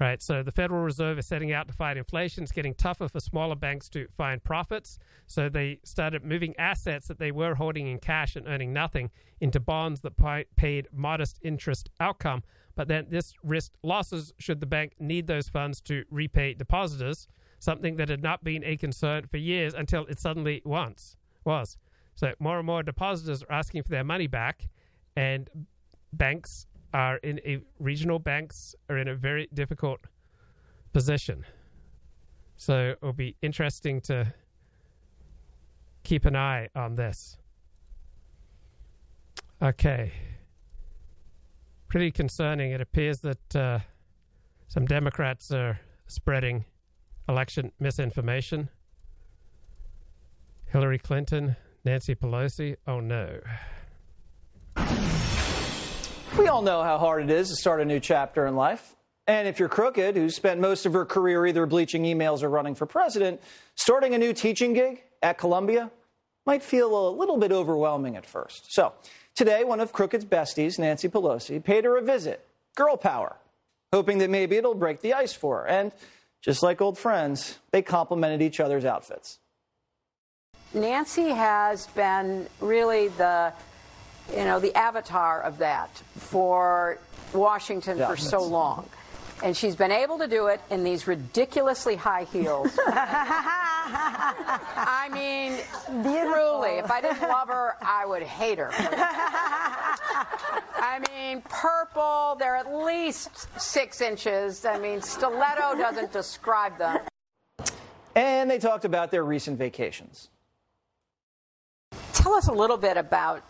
Right, 0.01 0.23
so 0.23 0.45
the 0.45 0.53
Federal 0.53 0.83
Reserve 0.83 1.19
is 1.19 1.27
setting 1.27 1.53
out 1.53 1.67
to 1.67 1.75
fight 1.75 1.97
inflation. 1.97 2.45
It's 2.45 2.53
getting 2.53 2.75
tougher 2.75 3.09
for 3.09 3.19
smaller 3.19 3.57
banks 3.57 3.89
to 3.91 4.07
find 4.17 4.43
profits. 4.43 4.97
So 5.27 5.49
they 5.49 5.81
started 5.83 6.25
moving 6.25 6.55
assets 6.57 7.09
that 7.09 7.19
they 7.19 7.33
were 7.33 7.57
holding 7.57 7.89
in 7.89 7.99
cash 7.99 8.37
and 8.37 8.47
earning 8.47 8.73
nothing 8.73 9.11
into 9.41 9.59
bonds 9.59 10.03
that 10.03 10.47
paid 10.57 10.87
modest 10.93 11.41
interest 11.43 11.91
outcome. 11.99 12.45
But 12.77 12.87
then 12.87 13.07
this 13.11 13.35
risked 13.43 13.77
losses 13.83 14.33
should 14.39 14.61
the 14.61 14.67
bank 14.67 14.93
need 15.01 15.27
those 15.27 15.49
funds 15.49 15.81
to 15.83 16.05
repay 16.13 16.55
depositors, 16.55 17.27
something 17.59 17.97
that 17.97 18.09
had 18.09 18.23
not 18.23 18.45
been 18.45 18.63
a 18.63 18.77
concern 18.77 19.27
for 19.27 19.39
years 19.39 19.75
until 19.75 20.07
it 20.07 20.21
suddenly 20.21 20.63
once 20.65 21.17
was. 21.45 21.77
So 22.15 22.35
more 22.39 22.59
and 22.59 22.67
more 22.67 22.85
depositors 22.85 23.43
are 23.43 23.53
asking 23.53 23.83
for 23.83 23.91
their 23.91 24.05
money 24.05 24.29
back, 24.29 24.69
and 25.17 25.51
banks 26.13 26.68
are 26.93 27.17
in 27.19 27.41
a 27.45 27.61
regional 27.79 28.19
banks 28.19 28.75
are 28.89 28.99
in 28.99 29.09
a 29.09 29.15
very 29.15 29.49
difficult 29.53 30.01
position. 30.93 31.45
So 32.57 32.95
it'll 33.01 33.13
be 33.13 33.37
interesting 33.43 34.01
to 34.03 34.33
keep 36.03 36.25
an 36.25 36.35
eye 36.35 36.69
on 36.75 36.97
this. 36.97 37.37
Okay. 39.61 40.13
Pretty 41.89 42.11
concerning. 42.11 42.73
It 42.73 42.81
appears 42.81 43.21
that 43.21 43.57
uh, 43.57 43.79
some 44.67 44.87
Democrats 44.87 45.51
are 45.51 45.81
spreading 46.07 46.65
election 47.29 47.73
misinformation. 47.79 48.69
Hillary 50.67 50.99
Clinton, 50.99 51.57
Nancy 51.85 52.15
Pelosi, 52.15 52.77
oh 52.87 53.01
no. 53.01 53.41
We 56.37 56.47
all 56.47 56.63
know 56.63 56.83
how 56.83 56.99
hard 56.99 57.23
it 57.23 57.31
is 57.31 57.49
to 57.49 57.57
start 57.57 57.81
a 57.81 57.85
new 57.85 58.01
chapter 58.01 58.47
in 58.47 58.57
life. 58.57 58.95
And 59.27 59.47
if 59.47 59.59
you're 59.59 59.69
crooked, 59.69 60.17
who 60.17 60.31
spent 60.31 60.61
most 60.61 60.87
of 60.87 60.93
her 60.93 61.05
career 61.05 61.47
either 61.47 61.67
bleaching 61.67 62.05
emails 62.05 62.43
or 62.43 62.49
running 62.49 62.75
for 62.75 62.87
president, 62.87 63.41
starting 63.75 64.15
a 64.15 64.19
new 64.19 64.33
teaching 64.33 64.73
gig 64.73 65.03
at 65.23 65.39
Columbia 65.39 65.91
might 66.47 66.63
feel 66.63 67.09
a 67.09 67.11
little 67.11 67.37
bit 67.37 67.53
overwhelming 67.53 68.17
at 68.17 68.25
first. 68.25 68.73
So, 68.73 68.95
today, 69.35 69.65
one 69.65 69.81
of 69.81 69.93
Crooked's 69.93 70.25
besties, 70.25 70.79
Nancy 70.79 71.09
Pelosi, 71.09 71.63
paid 71.63 71.85
her 71.85 71.99
a 71.99 72.03
visit, 72.03 72.47
girl 72.75 72.97
power, 72.97 73.37
hoping 73.93 74.19
that 74.19 74.31
maybe 74.31 74.57
it'll 74.57 74.75
break 74.75 75.03
the 75.03 75.13
ice 75.13 75.33
for 75.33 75.59
her. 75.59 75.69
And 75.69 75.93
just 76.41 76.63
like 76.63 76.81
old 76.81 76.97
friends, 76.97 77.59
they 77.71 77.83
complimented 77.83 78.41
each 78.41 78.61
other's 78.61 78.85
outfits. 78.85 79.39
Nancy 80.73 81.31
has 81.31 81.87
been 81.89 82.47
really 82.61 83.09
the 83.09 83.53
you 84.31 84.45
know, 84.45 84.61
the 84.61 84.75
avatar 84.77 85.41
of 85.43 85.59
that 85.59 85.91
for 86.17 86.99
Washington 87.33 87.99
yeah, 87.99 88.09
for 88.09 88.17
so 88.17 88.43
long. 88.43 88.89
And 89.43 89.57
she's 89.57 89.77
been 89.77 89.93
able 89.93 90.19
to 90.19 90.27
do 90.27 90.49
it 90.49 90.61
in 90.69 90.83
these 90.83 91.07
ridiculously 91.07 91.95
high 91.95 92.25
heels. 92.25 92.77
I 93.91 95.09
mean, 95.13 95.53
Beautiful. 96.03 96.33
truly, 96.33 96.79
if 96.79 96.91
I 96.91 97.01
didn't 97.01 97.23
love 97.23 97.47
her, 97.49 97.77
I 97.81 98.05
would 98.05 98.25
hate 98.25 98.59
her. 98.59 98.71
I 100.81 100.99
mean, 101.13 101.43
purple, 101.49 102.37
they're 102.39 102.57
at 102.57 102.75
least 102.75 103.49
six 103.61 104.01
inches. 104.01 104.65
I 104.65 104.79
mean, 104.79 105.01
stiletto 105.03 105.77
doesn't 105.77 106.13
describe 106.13 106.77
them. 106.79 106.99
And 108.17 108.51
they 108.51 108.59
talked 108.59 108.85
about 108.85 109.13
their 109.13 109.25
recent 109.25 109.57
vacations. 109.59 110.31
Tell 112.13 112.35
us 112.35 112.49
a 112.49 112.53
little 112.53 112.77
bit 112.77 112.97
about 112.97 113.45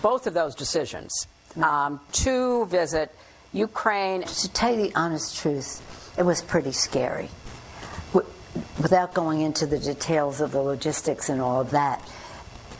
both 0.00 0.26
of 0.26 0.34
those 0.34 0.54
decisions 0.54 1.26
um, 1.62 2.00
to 2.12 2.66
visit 2.66 3.14
Ukraine. 3.52 4.22
To 4.22 4.52
tell 4.52 4.74
you 4.74 4.88
the 4.88 4.94
honest 4.94 5.38
truth, 5.38 6.14
it 6.18 6.24
was 6.24 6.42
pretty 6.42 6.72
scary. 6.72 7.28
Without 8.80 9.14
going 9.14 9.40
into 9.40 9.66
the 9.66 9.78
details 9.78 10.40
of 10.40 10.52
the 10.52 10.60
logistics 10.60 11.28
and 11.28 11.40
all 11.40 11.60
of 11.60 11.70
that, 11.70 12.06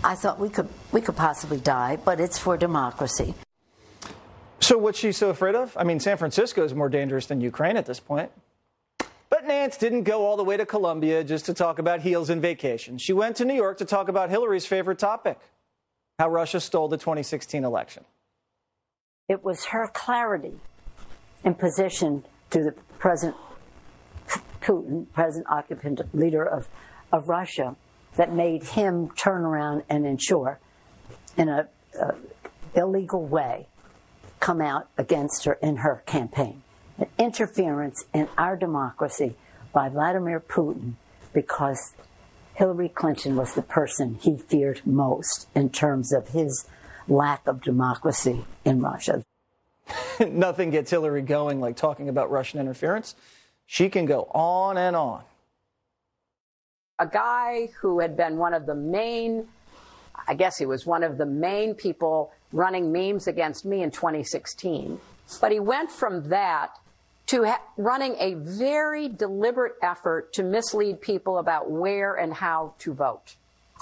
I 0.04 0.14
thought 0.14 0.38
we 0.38 0.49
could 0.49 0.68
we 0.92 1.00
could 1.00 1.16
possibly 1.16 1.59
die, 1.59 1.97
but 1.97 2.21
it's 2.21 2.38
for 2.38 2.56
democracy. 2.56 3.35
So 4.61 4.78
what's 4.78 4.99
she 4.99 5.12
so 5.12 5.30
afraid 5.30 5.54
of? 5.54 5.76
I 5.76 5.85
mean, 5.85 6.00
San 6.00 6.16
Francisco 6.16 6.64
is 6.64 6.75
more 6.75 6.88
dangerous 6.88 7.26
than 7.26 7.40
Ukraine 7.40 7.76
at 7.76 7.87
this 7.87 8.00
point. 8.00 8.30
But 9.30 9.47
Nance 9.47 9.76
didn't 9.76 10.04
go 10.04 10.25
all 10.25 10.37
the 10.37 10.44
way 10.44 10.56
to 10.56 10.64
Columbia 10.64 11.25
just 11.25 11.47
to 11.47 11.54
talk 11.54 11.78
about 11.78 12.00
heels 12.00 12.30
and 12.30 12.40
vacations. 12.40 13.02
She 13.02 13.12
went 13.12 13.37
to 13.37 13.44
New 13.44 13.54
York 13.54 13.78
to 13.78 13.85
talk 13.85 14.09
about 14.09 14.30
Hillary's 14.30 14.64
favorite 14.64 14.99
topic 14.99 15.38
how 16.18 16.28
Russia 16.28 16.61
stole 16.61 16.88
the 16.88 16.97
2016 16.97 17.64
election. 17.64 18.04
It 19.28 19.42
was 19.42 19.66
her 19.66 19.88
clarity 19.92 20.61
and 21.42 21.59
position 21.59 22.25
to 22.50 22.62
the 22.62 22.75
President 22.99 23.37
Putin, 24.61 25.06
President 25.12 25.47
occupant 25.50 26.00
leader 26.14 26.44
of, 26.44 26.68
of 27.12 27.28
Russia, 27.28 27.76
that 28.16 28.33
made 28.33 28.62
him 28.62 29.11
turn 29.11 29.42
around 29.42 29.83
and 29.88 30.06
ensure 30.06 30.61
in 31.37 31.49
a, 31.49 31.68
illegal 32.75 33.25
way 33.25 33.66
come 34.40 34.61
out 34.61 34.88
against 34.99 35.44
her 35.44 35.54
in 35.54 35.76
her 35.76 36.02
campaign. 36.06 36.62
An 36.99 37.06
interference 37.18 38.04
in 38.12 38.28
our 38.38 38.56
democracy 38.56 39.35
by 39.73 39.88
Vladimir 39.88 40.40
Putin 40.40 40.94
because 41.33 41.94
Hillary 42.54 42.88
Clinton 42.88 43.37
was 43.37 43.54
the 43.54 43.62
person 43.62 44.14
he 44.20 44.38
feared 44.38 44.80
most 44.87 45.49
in 45.54 45.70
terms 45.70 46.12
of 46.12 46.28
his 46.28 46.66
lack 47.08 47.46
of 47.46 47.62
democracy 47.62 48.44
in 48.64 48.80
Russia. 48.80 49.25
Nothing 50.20 50.70
gets 50.70 50.90
Hillary 50.90 51.23
going 51.23 51.61
like 51.61 51.76
talking 51.76 52.08
about 52.08 52.30
Russian 52.30 52.61
interference. 52.61 53.16
She 53.66 53.88
can 53.88 54.06
go 54.06 54.25
on 54.32 54.76
and 54.76 54.94
on. 54.94 55.23
A 56.99 57.06
guy 57.06 57.70
who 57.80 57.99
had 57.99 58.16
been 58.16 58.37
one 58.37 58.54
of 58.54 58.66
the 58.66 58.75
main, 58.75 59.49
I 60.28 60.34
guess 60.34 60.56
he 60.56 60.66
was 60.66 60.87
one 60.87 61.02
of 61.02 61.18
the 61.18 61.26
main 61.26 61.75
people 61.75 62.32
running 62.52 62.92
memes 62.92 63.26
against 63.26 63.64
me 63.64 63.82
in 63.82 63.90
2016. 63.90 65.00
But 65.40 65.50
he 65.50 65.58
went 65.58 65.90
from 65.90 66.28
that 66.28 66.78
to 67.26 67.44
ha- 67.44 67.60
running 67.76 68.16
a 68.18 68.34
very 68.34 69.08
deliberate 69.08 69.74
effort 69.82 70.32
to 70.34 70.42
mislead 70.42 71.00
people 71.00 71.38
about 71.38 71.70
where 71.70 72.14
and 72.14 72.34
how 72.34 72.74
to 72.78 72.92
vote. 72.92 73.36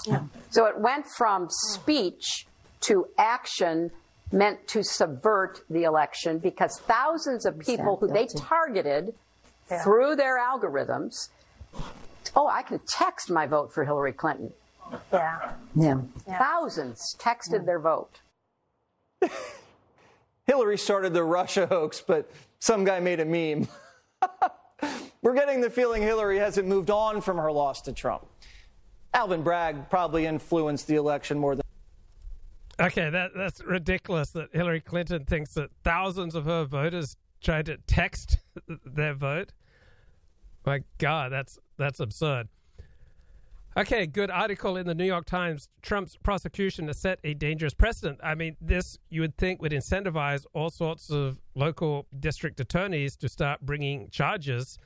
Yeah. 0.05 0.23
So 0.49 0.65
it 0.65 0.79
went 0.79 1.05
from 1.17 1.47
speech 1.49 2.47
to 2.81 3.07
action 3.17 3.91
meant 4.31 4.67
to 4.67 4.83
subvert 4.83 5.61
the 5.69 5.83
election 5.83 6.39
because 6.39 6.79
thousands 6.87 7.45
of 7.45 7.59
people 7.59 7.97
who 7.97 8.07
they 8.07 8.27
targeted 8.37 9.13
yeah. 9.69 9.83
through 9.83 10.15
their 10.15 10.39
algorithms. 10.39 11.29
Oh, 12.35 12.47
I 12.47 12.63
can 12.63 12.79
text 12.87 13.29
my 13.29 13.45
vote 13.45 13.71
for 13.73 13.83
Hillary 13.83 14.13
Clinton. 14.13 14.51
Yeah. 15.11 15.51
Yeah. 15.75 16.01
Thousands 16.27 17.15
texted 17.19 17.59
yeah. 17.59 17.65
their 17.65 17.79
vote. 17.79 18.19
Hillary 20.45 20.77
started 20.77 21.13
the 21.13 21.23
Russia 21.23 21.67
hoax, 21.67 22.01
but 22.05 22.29
some 22.63 22.85
guy 22.85 23.01
made 23.01 23.19
a 23.19 23.25
meme. 23.25 23.67
We're 25.21 25.33
getting 25.33 25.59
the 25.59 25.69
feeling 25.69 26.01
Hillary 26.01 26.37
hasn't 26.37 26.65
moved 26.65 26.89
on 26.89 27.19
from 27.19 27.35
her 27.37 27.51
loss 27.51 27.81
to 27.81 27.91
Trump. 27.91 28.25
Alvin 29.13 29.43
Bragg 29.43 29.89
probably 29.89 30.25
influenced 30.25 30.87
the 30.87 30.95
election 30.95 31.37
more 31.37 31.55
than. 31.55 31.63
Okay, 32.79 33.09
that, 33.09 33.31
that's 33.35 33.61
ridiculous 33.65 34.29
that 34.29 34.47
Hillary 34.53 34.79
Clinton 34.79 35.25
thinks 35.25 35.53
that 35.55 35.71
thousands 35.83 36.35
of 36.35 36.45
her 36.45 36.63
voters 36.63 37.17
tried 37.43 37.65
to 37.65 37.77
text 37.85 38.37
their 38.85 39.13
vote. 39.13 39.51
My 40.65 40.83
God, 40.99 41.33
that's 41.33 41.59
that's 41.77 41.99
absurd. 41.99 42.47
Okay, 43.75 44.05
good 44.05 44.29
article 44.29 44.77
in 44.77 44.85
the 44.85 44.93
New 44.93 45.05
York 45.05 45.25
Times. 45.25 45.67
Trump's 45.81 46.15
prosecution 46.15 46.85
has 46.87 46.99
set 46.99 47.19
a 47.23 47.33
dangerous 47.33 47.73
precedent. 47.73 48.19
I 48.23 48.35
mean, 48.35 48.55
this 48.61 48.99
you 49.09 49.21
would 49.21 49.35
think 49.35 49.63
would 49.63 49.71
incentivize 49.71 50.45
all 50.53 50.69
sorts 50.69 51.09
of 51.09 51.41
local 51.55 52.05
district 52.19 52.59
attorneys 52.59 53.15
to 53.17 53.27
start 53.27 53.61
bringing 53.61 54.09
charges 54.11 54.77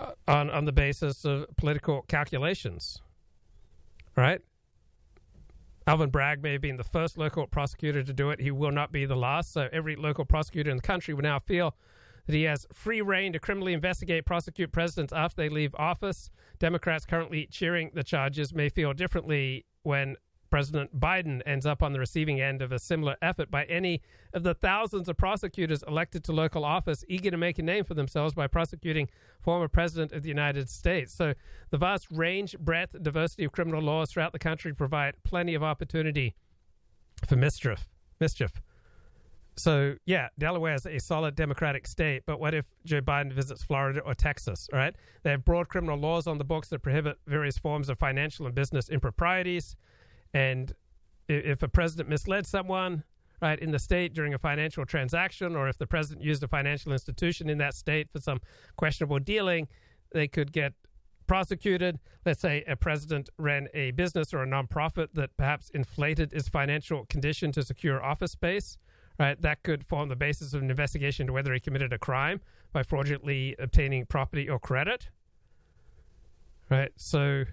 uh, 0.00 0.12
on 0.26 0.50
on 0.50 0.64
the 0.64 0.72
basis 0.72 1.24
of 1.24 1.46
political 1.56 2.02
calculations. 2.02 3.00
Right? 4.16 4.40
Alvin 5.86 6.10
Bragg 6.10 6.42
may 6.42 6.52
have 6.52 6.60
been 6.60 6.76
the 6.76 6.84
first 6.84 7.16
local 7.16 7.46
prosecutor 7.46 8.02
to 8.02 8.12
do 8.12 8.30
it. 8.30 8.40
He 8.40 8.50
will 8.50 8.72
not 8.72 8.90
be 8.90 9.06
the 9.06 9.16
last. 9.16 9.52
So 9.52 9.68
every 9.72 9.94
local 9.94 10.24
prosecutor 10.24 10.70
in 10.70 10.76
the 10.76 10.82
country 10.82 11.14
will 11.14 11.22
now 11.22 11.38
feel 11.38 11.76
that 12.26 12.34
he 12.34 12.44
has 12.44 12.66
free 12.72 13.02
reign 13.02 13.32
to 13.32 13.38
criminally 13.38 13.72
investigate, 13.72 14.24
prosecute 14.24 14.72
presidents 14.72 15.12
after 15.12 15.42
they 15.42 15.48
leave 15.48 15.74
office. 15.76 16.30
Democrats 16.58 17.06
currently 17.06 17.46
cheering 17.50 17.90
the 17.94 18.04
charges 18.04 18.52
may 18.54 18.68
feel 18.68 18.92
differently 18.92 19.64
when 19.82 20.16
President 20.50 20.98
Biden 20.98 21.40
ends 21.46 21.64
up 21.64 21.82
on 21.82 21.92
the 21.92 22.00
receiving 22.00 22.40
end 22.40 22.60
of 22.60 22.72
a 22.72 22.78
similar 22.78 23.16
effort 23.22 23.50
by 23.50 23.64
any 23.64 24.02
of 24.34 24.42
the 24.42 24.52
thousands 24.52 25.08
of 25.08 25.16
prosecutors 25.16 25.84
elected 25.86 26.24
to 26.24 26.32
local 26.32 26.64
office 26.64 27.04
eager 27.08 27.30
to 27.30 27.36
make 27.36 27.58
a 27.58 27.62
name 27.62 27.84
for 27.84 27.94
themselves 27.94 28.34
by 28.34 28.48
prosecuting 28.48 29.08
former 29.40 29.68
president 29.68 30.12
of 30.12 30.22
the 30.22 30.28
United 30.28 30.68
States. 30.68 31.14
So 31.14 31.34
the 31.70 31.78
vast 31.78 32.08
range, 32.10 32.58
breadth, 32.58 33.00
diversity 33.00 33.44
of 33.44 33.52
criminal 33.52 33.80
laws 33.80 34.10
throughout 34.10 34.32
the 34.32 34.38
country 34.38 34.74
provide 34.74 35.14
plenty 35.22 35.54
of 35.54 35.62
opportunity 35.62 36.34
for 37.26 37.36
mischief. 37.36 37.88
Mischief. 38.18 38.60
So 39.60 39.96
yeah, 40.06 40.28
Delaware 40.38 40.74
is 40.74 40.86
a 40.86 40.98
solid 40.98 41.34
Democratic 41.34 41.86
state, 41.86 42.22
but 42.26 42.40
what 42.40 42.54
if 42.54 42.64
Joe 42.84 43.02
Biden 43.02 43.32
visits 43.32 43.62
Florida 43.62 44.00
or 44.00 44.14
Texas? 44.14 44.68
Right? 44.72 44.94
They 45.22 45.30
have 45.30 45.44
broad 45.44 45.68
criminal 45.68 45.98
laws 45.98 46.26
on 46.26 46.38
the 46.38 46.44
books 46.44 46.68
that 46.68 46.80
prohibit 46.80 47.18
various 47.26 47.58
forms 47.58 47.88
of 47.88 47.98
financial 47.98 48.46
and 48.46 48.54
business 48.54 48.88
improprieties, 48.88 49.76
and 50.32 50.72
if 51.28 51.62
a 51.62 51.68
president 51.68 52.08
misled 52.08 52.46
someone, 52.46 53.04
right, 53.40 53.58
in 53.58 53.70
the 53.70 53.78
state 53.78 54.14
during 54.14 54.34
a 54.34 54.38
financial 54.38 54.84
transaction, 54.84 55.54
or 55.54 55.68
if 55.68 55.78
the 55.78 55.86
president 55.86 56.24
used 56.24 56.42
a 56.42 56.48
financial 56.48 56.92
institution 56.92 57.48
in 57.48 57.58
that 57.58 57.74
state 57.74 58.08
for 58.10 58.20
some 58.20 58.40
questionable 58.76 59.18
dealing, 59.18 59.68
they 60.12 60.26
could 60.26 60.52
get 60.52 60.72
prosecuted. 61.26 62.00
Let's 62.26 62.40
say 62.40 62.64
a 62.66 62.74
president 62.74 63.28
ran 63.38 63.68
a 63.74 63.92
business 63.92 64.34
or 64.34 64.42
a 64.42 64.46
nonprofit 64.46 65.08
that 65.14 65.36
perhaps 65.36 65.70
inflated 65.70 66.32
its 66.32 66.48
financial 66.48 67.06
condition 67.06 67.52
to 67.52 67.62
secure 67.62 68.02
office 68.02 68.32
space 68.32 68.76
right? 69.20 69.40
That 69.42 69.62
could 69.62 69.84
form 69.84 70.08
the 70.08 70.16
basis 70.16 70.54
of 70.54 70.62
an 70.62 70.70
investigation 70.70 71.26
to 71.26 71.32
whether 71.34 71.52
he 71.52 71.60
committed 71.60 71.92
a 71.92 71.98
crime 71.98 72.40
by 72.72 72.82
fraudulently 72.82 73.54
obtaining 73.58 74.06
property 74.06 74.48
or 74.48 74.58
credit, 74.58 75.10
right? 76.70 76.90
So 76.96 77.44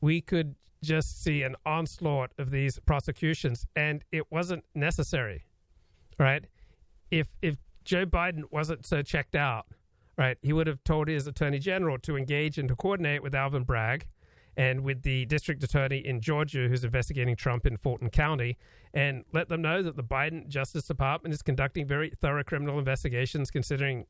we 0.00 0.22
could 0.22 0.54
just 0.82 1.22
see 1.22 1.42
an 1.42 1.54
onslaught 1.66 2.30
of 2.38 2.50
these 2.50 2.78
prosecutions, 2.78 3.66
and 3.76 4.04
it 4.10 4.32
wasn't 4.32 4.64
necessary, 4.74 5.44
right? 6.18 6.46
If 7.10 7.28
if 7.42 7.56
Joe 7.84 8.06
Biden 8.06 8.44
wasn't 8.50 8.86
so 8.86 9.02
checked 9.02 9.36
out, 9.36 9.66
right, 10.16 10.38
he 10.40 10.54
would 10.54 10.66
have 10.66 10.82
told 10.82 11.08
his 11.08 11.26
attorney 11.26 11.58
general 11.58 11.98
to 11.98 12.16
engage 12.16 12.56
and 12.56 12.68
to 12.68 12.74
coordinate 12.74 13.22
with 13.22 13.34
Alvin 13.34 13.64
Bragg 13.64 14.06
and 14.56 14.80
with 14.80 15.02
the 15.02 15.26
district 15.26 15.62
attorney 15.62 15.98
in 15.98 16.20
Georgia 16.20 16.68
who's 16.68 16.84
investigating 16.84 17.36
Trump 17.36 17.66
in 17.66 17.76
Fulton 17.76 18.10
County 18.10 18.56
and 18.94 19.24
let 19.32 19.48
them 19.48 19.60
know 19.62 19.82
that 19.82 19.96
the 19.96 20.04
Biden 20.04 20.48
Justice 20.48 20.84
Department 20.84 21.34
is 21.34 21.42
conducting 21.42 21.86
very 21.86 22.10
thorough 22.10 22.44
criminal 22.44 22.78
investigations 22.78 23.50
considering 23.50 24.06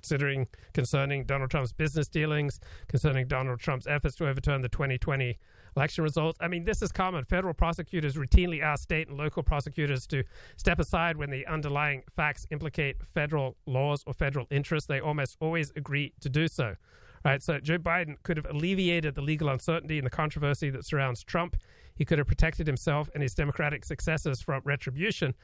considering 0.00 0.46
concerning 0.72 1.24
Donald 1.24 1.50
Trump's 1.50 1.72
business 1.72 2.08
dealings, 2.08 2.58
concerning 2.88 3.26
Donald 3.26 3.60
Trump's 3.60 3.86
efforts 3.86 4.16
to 4.16 4.28
overturn 4.28 4.62
the 4.62 4.68
2020 4.68 5.38
election 5.76 6.02
results. 6.02 6.38
I 6.40 6.48
mean, 6.48 6.64
this 6.64 6.82
is 6.82 6.90
common. 6.90 7.24
Federal 7.24 7.54
prosecutors 7.54 8.16
routinely 8.16 8.62
ask 8.62 8.82
state 8.82 9.08
and 9.08 9.18
local 9.18 9.42
prosecutors 9.42 10.06
to 10.08 10.24
step 10.56 10.78
aside 10.78 11.16
when 11.16 11.30
the 11.30 11.46
underlying 11.46 12.02
facts 12.16 12.46
implicate 12.50 12.96
federal 13.14 13.56
laws 13.66 14.02
or 14.06 14.14
federal 14.14 14.46
interests. 14.50 14.88
They 14.88 15.00
almost 15.00 15.36
always 15.40 15.70
agree 15.76 16.14
to 16.20 16.28
do 16.28 16.48
so. 16.48 16.76
Right, 17.24 17.42
so 17.42 17.58
Joe 17.60 17.78
Biden 17.78 18.16
could 18.22 18.38
have 18.38 18.46
alleviated 18.46 19.14
the 19.14 19.20
legal 19.20 19.50
uncertainty 19.50 19.98
and 19.98 20.06
the 20.06 20.10
controversy 20.10 20.70
that 20.70 20.86
surrounds 20.86 21.22
Trump. 21.22 21.56
He 21.94 22.04
could 22.06 22.18
have 22.18 22.26
protected 22.26 22.66
himself 22.66 23.10
and 23.12 23.22
his 23.22 23.34
Democratic 23.34 23.84
successors 23.84 24.40
from 24.40 24.62
retribution. 24.64 25.34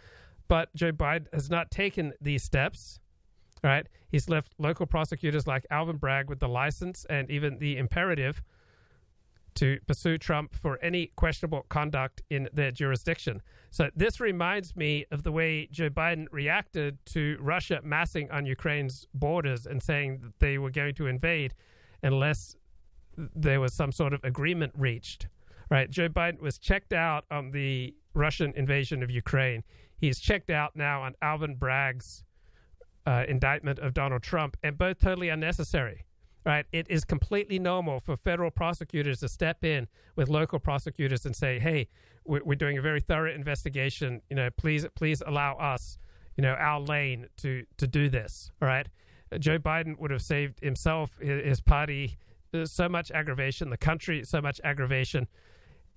But 0.49 0.75
Joe 0.75 0.93
Biden 0.93 1.27
has 1.35 1.51
not 1.51 1.71
taken 1.71 2.15
these 2.21 2.43
steps. 2.43 2.99
Right, 3.63 3.87
he's 4.09 4.29
left 4.29 4.55
local 4.59 4.87
prosecutors 4.87 5.47
like 5.47 5.67
Alvin 5.71 5.97
Bragg 5.97 6.29
with 6.29 6.41
the 6.41 6.49
license 6.49 7.07
and 7.09 7.31
even 7.31 7.59
the 7.59 7.79
imperative 7.79 8.43
to 9.57 9.79
pursue 9.87 10.19
Trump 10.19 10.55
for 10.55 10.79
any 10.83 11.13
questionable 11.17 11.67
conduct 11.69 12.23
in 12.31 12.49
their 12.53 12.71
jurisdiction. 12.71 13.43
So 13.71 13.91
this 13.95 14.21
reminds 14.21 14.77
me 14.77 15.05
of 15.11 15.23
the 15.23 15.33
way 15.33 15.69
Joe 15.71 15.91
Biden 15.91 16.27
reacted 16.31 16.99
to 17.07 17.37
Russia 17.41 17.81
massing 17.83 18.31
on 18.31 18.47
Ukraine's 18.47 19.07
borders 19.13 19.67
and 19.67 19.83
saying 19.83 20.21
that 20.23 20.39
they 20.39 20.59
were 20.59 20.71
going 20.71 20.95
to 20.95 21.07
invade 21.07 21.55
unless 22.03 22.57
there 23.17 23.61
was 23.61 23.73
some 23.73 23.93
sort 23.93 24.13
of 24.13 24.23
agreement 24.25 24.73
reached. 24.77 25.29
Right? 25.69 25.91
Joe 25.91 26.09
Biden 26.09 26.41
was 26.41 26.59
checked 26.59 26.93
out 26.93 27.25
on 27.31 27.51
the 27.51 27.95
Russian 28.15 28.53
invasion 28.55 29.03
of 29.03 29.11
Ukraine. 29.11 29.65
He's 29.99 30.21
checked 30.21 30.51
out 30.51 30.77
now 30.77 31.03
on 31.03 31.15
Alvin 31.21 31.57
Bragg's 31.57 32.23
uh, 33.07 33.25
indictment 33.29 33.79
of 33.79 33.95
Donald 33.95 34.23
Trump, 34.23 34.57
and 34.63 34.77
both 34.77 35.01
totally 35.01 35.29
unnecessary 35.29 36.06
right? 36.47 36.65
It 36.73 36.87
is 36.89 37.05
completely 37.05 37.59
normal 37.59 37.99
for 37.99 38.17
federal 38.17 38.53
prosecutors 38.53 39.19
to 39.21 39.29
step 39.29 39.65
in 39.65 39.89
with 40.15 40.29
local 40.29 40.61
prosecutors 40.61 41.27
and 41.27 41.35
say, 41.35 41.59
"Hey, 41.59 41.89
we're, 42.25 42.55
doing 42.55 42.79
a 42.79 42.83
very 42.83 43.01
thorough 43.01 43.33
investigation. 43.33 44.23
You 44.31 44.37
know, 44.37 44.51
please, 44.51 44.87
please 44.95 45.23
allow 45.27 45.57
us, 45.57 45.99
you 46.37 46.43
know, 46.43 46.55
our 46.55 46.81
lane 46.81 47.27
to 47.39 47.67
to 47.77 47.87
do 47.87 48.09
this." 48.09 48.53
All 48.63 48.69
right. 48.69 48.87
Uh, 49.33 49.39
Joe 49.39 49.59
Biden 49.59 49.99
would 49.99 50.13
have 50.13 50.23
saved 50.23 50.61
himself, 50.61 51.19
his 51.19 51.61
party, 51.61 52.17
uh, 52.55 52.65
so 52.65 52.89
much 52.89 53.11
aggravation, 53.11 53.71
the 53.71 53.77
country 53.77 54.25
so 54.25 54.41
much 54.41 54.61
aggravation, 54.63 55.27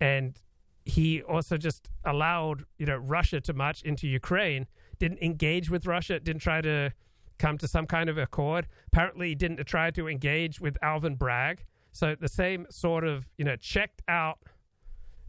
and 0.02 0.42
he 0.84 1.22
also 1.22 1.58
just 1.58 1.90
allowed 2.04 2.66
you 2.80 2.88
know 2.88 2.98
Russia 2.98 3.40
to 3.42 3.54
march 3.54 3.84
into 3.84 4.08
Ukraine. 4.08 4.66
Didn't 4.98 5.20
engage 5.22 5.70
with 5.70 5.86
Russia. 5.86 6.20
Didn't 6.20 6.42
try 6.42 6.62
to 6.62 6.92
come 7.40 7.58
to 7.58 7.68
some 7.68 7.88
kind 7.88 8.10
of 8.10 8.18
accord. 8.18 8.68
Apparently, 8.88 9.30
he 9.30 9.36
didn't 9.36 9.64
try 9.66 9.90
to 9.92 10.08
engage 10.08 10.60
with 10.60 10.78
Alvin 10.82 11.16
Bragg. 11.16 11.66
So 11.92 12.16
the 12.20 12.28
same 12.28 12.68
sort 12.70 13.04
of 13.04 13.28
you 13.38 13.46
know 13.46 13.56
checked 13.56 14.04
out 14.08 14.40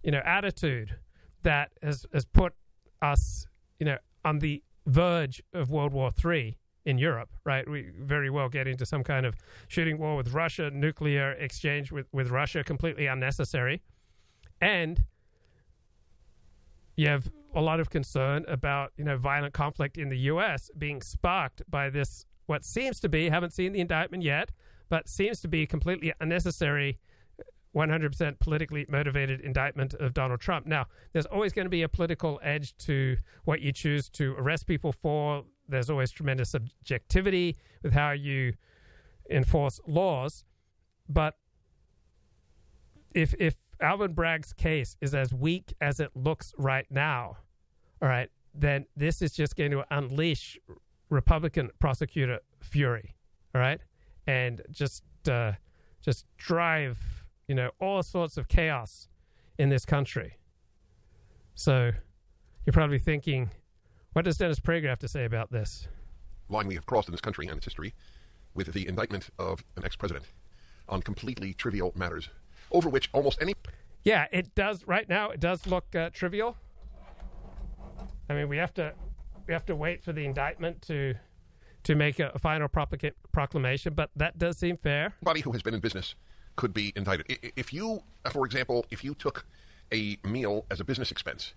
you 0.03 0.11
know 0.11 0.21
attitude 0.25 0.97
that 1.43 1.71
has 1.83 2.05
has 2.13 2.25
put 2.25 2.53
us 3.01 3.47
you 3.79 3.87
know 3.87 3.99
on 4.25 4.41
the 4.41 4.63
verge 4.87 5.43
of 5.55 5.71
World 5.71 5.93
War 5.93 6.11
Three 6.11 6.59
in 6.85 6.99
Europe, 6.99 7.31
right? 7.45 7.69
We 7.69 7.91
very 7.99 8.31
well 8.31 8.49
get 8.49 8.67
into 8.67 8.87
some 8.87 9.05
kind 9.05 9.27
of 9.27 9.35
shooting 9.69 9.99
war 9.99 10.17
with 10.17 10.33
Russia, 10.33 10.71
nuclear 10.71 11.33
exchange 11.33 11.93
with, 11.93 12.07
with 12.13 12.31
Russia, 12.31 12.65
completely 12.65 13.07
unnecessary. 13.07 13.83
And 14.61 15.03
you 17.01 17.09
have 17.09 17.31
a 17.55 17.63
lot 17.63 17.81
of 17.81 17.89
concern 17.89 18.45
about 18.47 18.93
you 18.99 19.05
know 19.05 19.17
violent 19.17 19.55
conflict 19.55 19.97
in 19.97 20.11
the 20.11 20.19
U.S. 20.33 20.71
being 20.77 21.01
sparked 21.01 21.63
by 21.69 21.89
this 21.89 22.27
what 22.47 22.63
seems 22.63 23.01
to 23.01 23.09
be 23.09 23.31
haven't 23.31 23.53
seen 23.55 23.73
the 23.73 23.81
indictment 23.81 24.23
yet, 24.23 24.51
but 24.91 25.09
seems 25.09 25.41
to 25.41 25.49
be 25.49 25.67
completely 25.67 26.13
unnecessary. 26.21 26.99
100% 27.73 28.41
politically 28.41 28.85
motivated 28.89 29.41
indictment 29.43 29.95
of 29.95 30.13
Donald 30.13 30.41
Trump. 30.41 30.67
Now, 30.67 30.87
there's 31.13 31.27
always 31.27 31.53
going 31.53 31.67
to 31.67 31.71
be 31.71 31.83
a 31.83 31.89
political 31.89 32.41
edge 32.43 32.77
to 32.79 33.17
what 33.45 33.61
you 33.61 33.71
choose 33.71 34.09
to 34.11 34.35
arrest 34.37 34.67
people 34.67 34.91
for. 34.91 35.45
There's 35.69 35.89
always 35.89 36.11
tremendous 36.11 36.51
subjectivity 36.51 37.57
with 37.85 37.93
how 37.93 38.11
you 38.11 38.55
enforce 39.31 39.79
laws. 39.87 40.45
But 41.09 41.37
if 43.15 43.35
if 43.39 43.55
Alvin 43.81 44.13
Bragg's 44.13 44.53
case 44.53 44.97
is 45.01 45.15
as 45.15 45.33
weak 45.33 45.75
as 45.81 46.01
it 46.01 46.11
looks 46.15 46.55
right 46.59 46.87
now, 46.91 47.37
all 48.03 48.09
right, 48.09 48.31
then 48.55 48.87
this 48.97 49.23
is 49.23 49.33
just 49.33 49.57
going 49.57 49.71
to 49.71 49.85
unleash 49.91 50.59
Republican 51.09 51.71
prosecutor 51.79 52.41
fury, 52.61 53.15
all 53.55 53.61
right, 53.61 53.81
and 54.27 54.63
just 54.71 55.03
uh, 55.29 55.53
just 56.03 56.25
drive 56.37 56.99
you 57.49 57.55
know 57.55 57.71
all 57.81 58.03
sorts 58.03 58.37
of 58.37 58.49
chaos 58.49 59.09
in 59.59 59.69
this 59.69 59.85
country. 59.85 60.39
So 61.55 61.93
you're 62.65 62.73
probably 62.73 62.99
thinking, 62.99 63.51
what 64.13 64.25
does 64.25 64.39
Dennis 64.39 64.61
Prager 64.61 64.89
have 64.89 64.99
to 65.01 65.09
say 65.09 65.25
about 65.25 65.51
this? 65.51 65.89
Line 66.49 66.67
we 66.67 66.75
have 66.75 66.87
crossed 66.87 67.09
in 67.09 67.13
this 67.13 67.21
country 67.21 67.47
and 67.47 67.57
its 67.57 67.67
history 67.67 67.95
with 68.55 68.73
the 68.73 68.89
indictment 68.89 69.31
of 69.39 69.63
an 69.77 69.85
ex-president 69.85 70.27
on 70.89 71.03
completely 71.03 71.55
trivial 71.55 71.93
matters 71.95 72.29
over 72.71 72.89
which 72.89 73.11
almost 73.13 73.41
any. 73.41 73.55
Yeah, 74.05 74.27
it 74.33 74.55
does. 74.55 74.87
Right 74.87 75.09
now, 75.09 75.31
it 75.31 75.41
does 75.41 75.67
look 75.67 75.95
uh, 75.95 76.11
trivial. 76.11 76.57
I 78.29 78.35
mean, 78.35 78.49
we 78.49 78.57
have 78.57 78.73
to 78.75 78.93
we 79.47 79.53
have 79.53 79.67
to 79.67 79.77
wait 79.77 80.03
for 80.03 80.13
the 80.13 80.25
indictment 80.25 80.83
to 80.83 81.15
to 81.83 81.95
make 81.95 82.21
a, 82.21 82.39
final 82.39 82.69
proclamation, 82.69 83.95
but 83.95 84.11
that 84.17 84.39
does 84.39 84.59
seem 84.59 84.77
fair. 84.77 85.15
Anybody 85.23 85.41
who 85.41 85.53
has 85.53 85.63
been 85.63 85.75
in 85.75 85.81
business 85.81 86.15
could 86.57 86.75
be 86.75 86.93
indicted. 86.95 87.39
If 87.57 87.73
you, 87.73 88.03
for 88.31 88.45
example, 88.45 88.85
if 88.91 89.03
you 89.03 89.15
took 89.15 89.47
a 89.93 90.19
meal 90.25 90.67
as 90.71 90.81
a 90.81 90.85
business 90.85 91.11
expense 91.11 91.55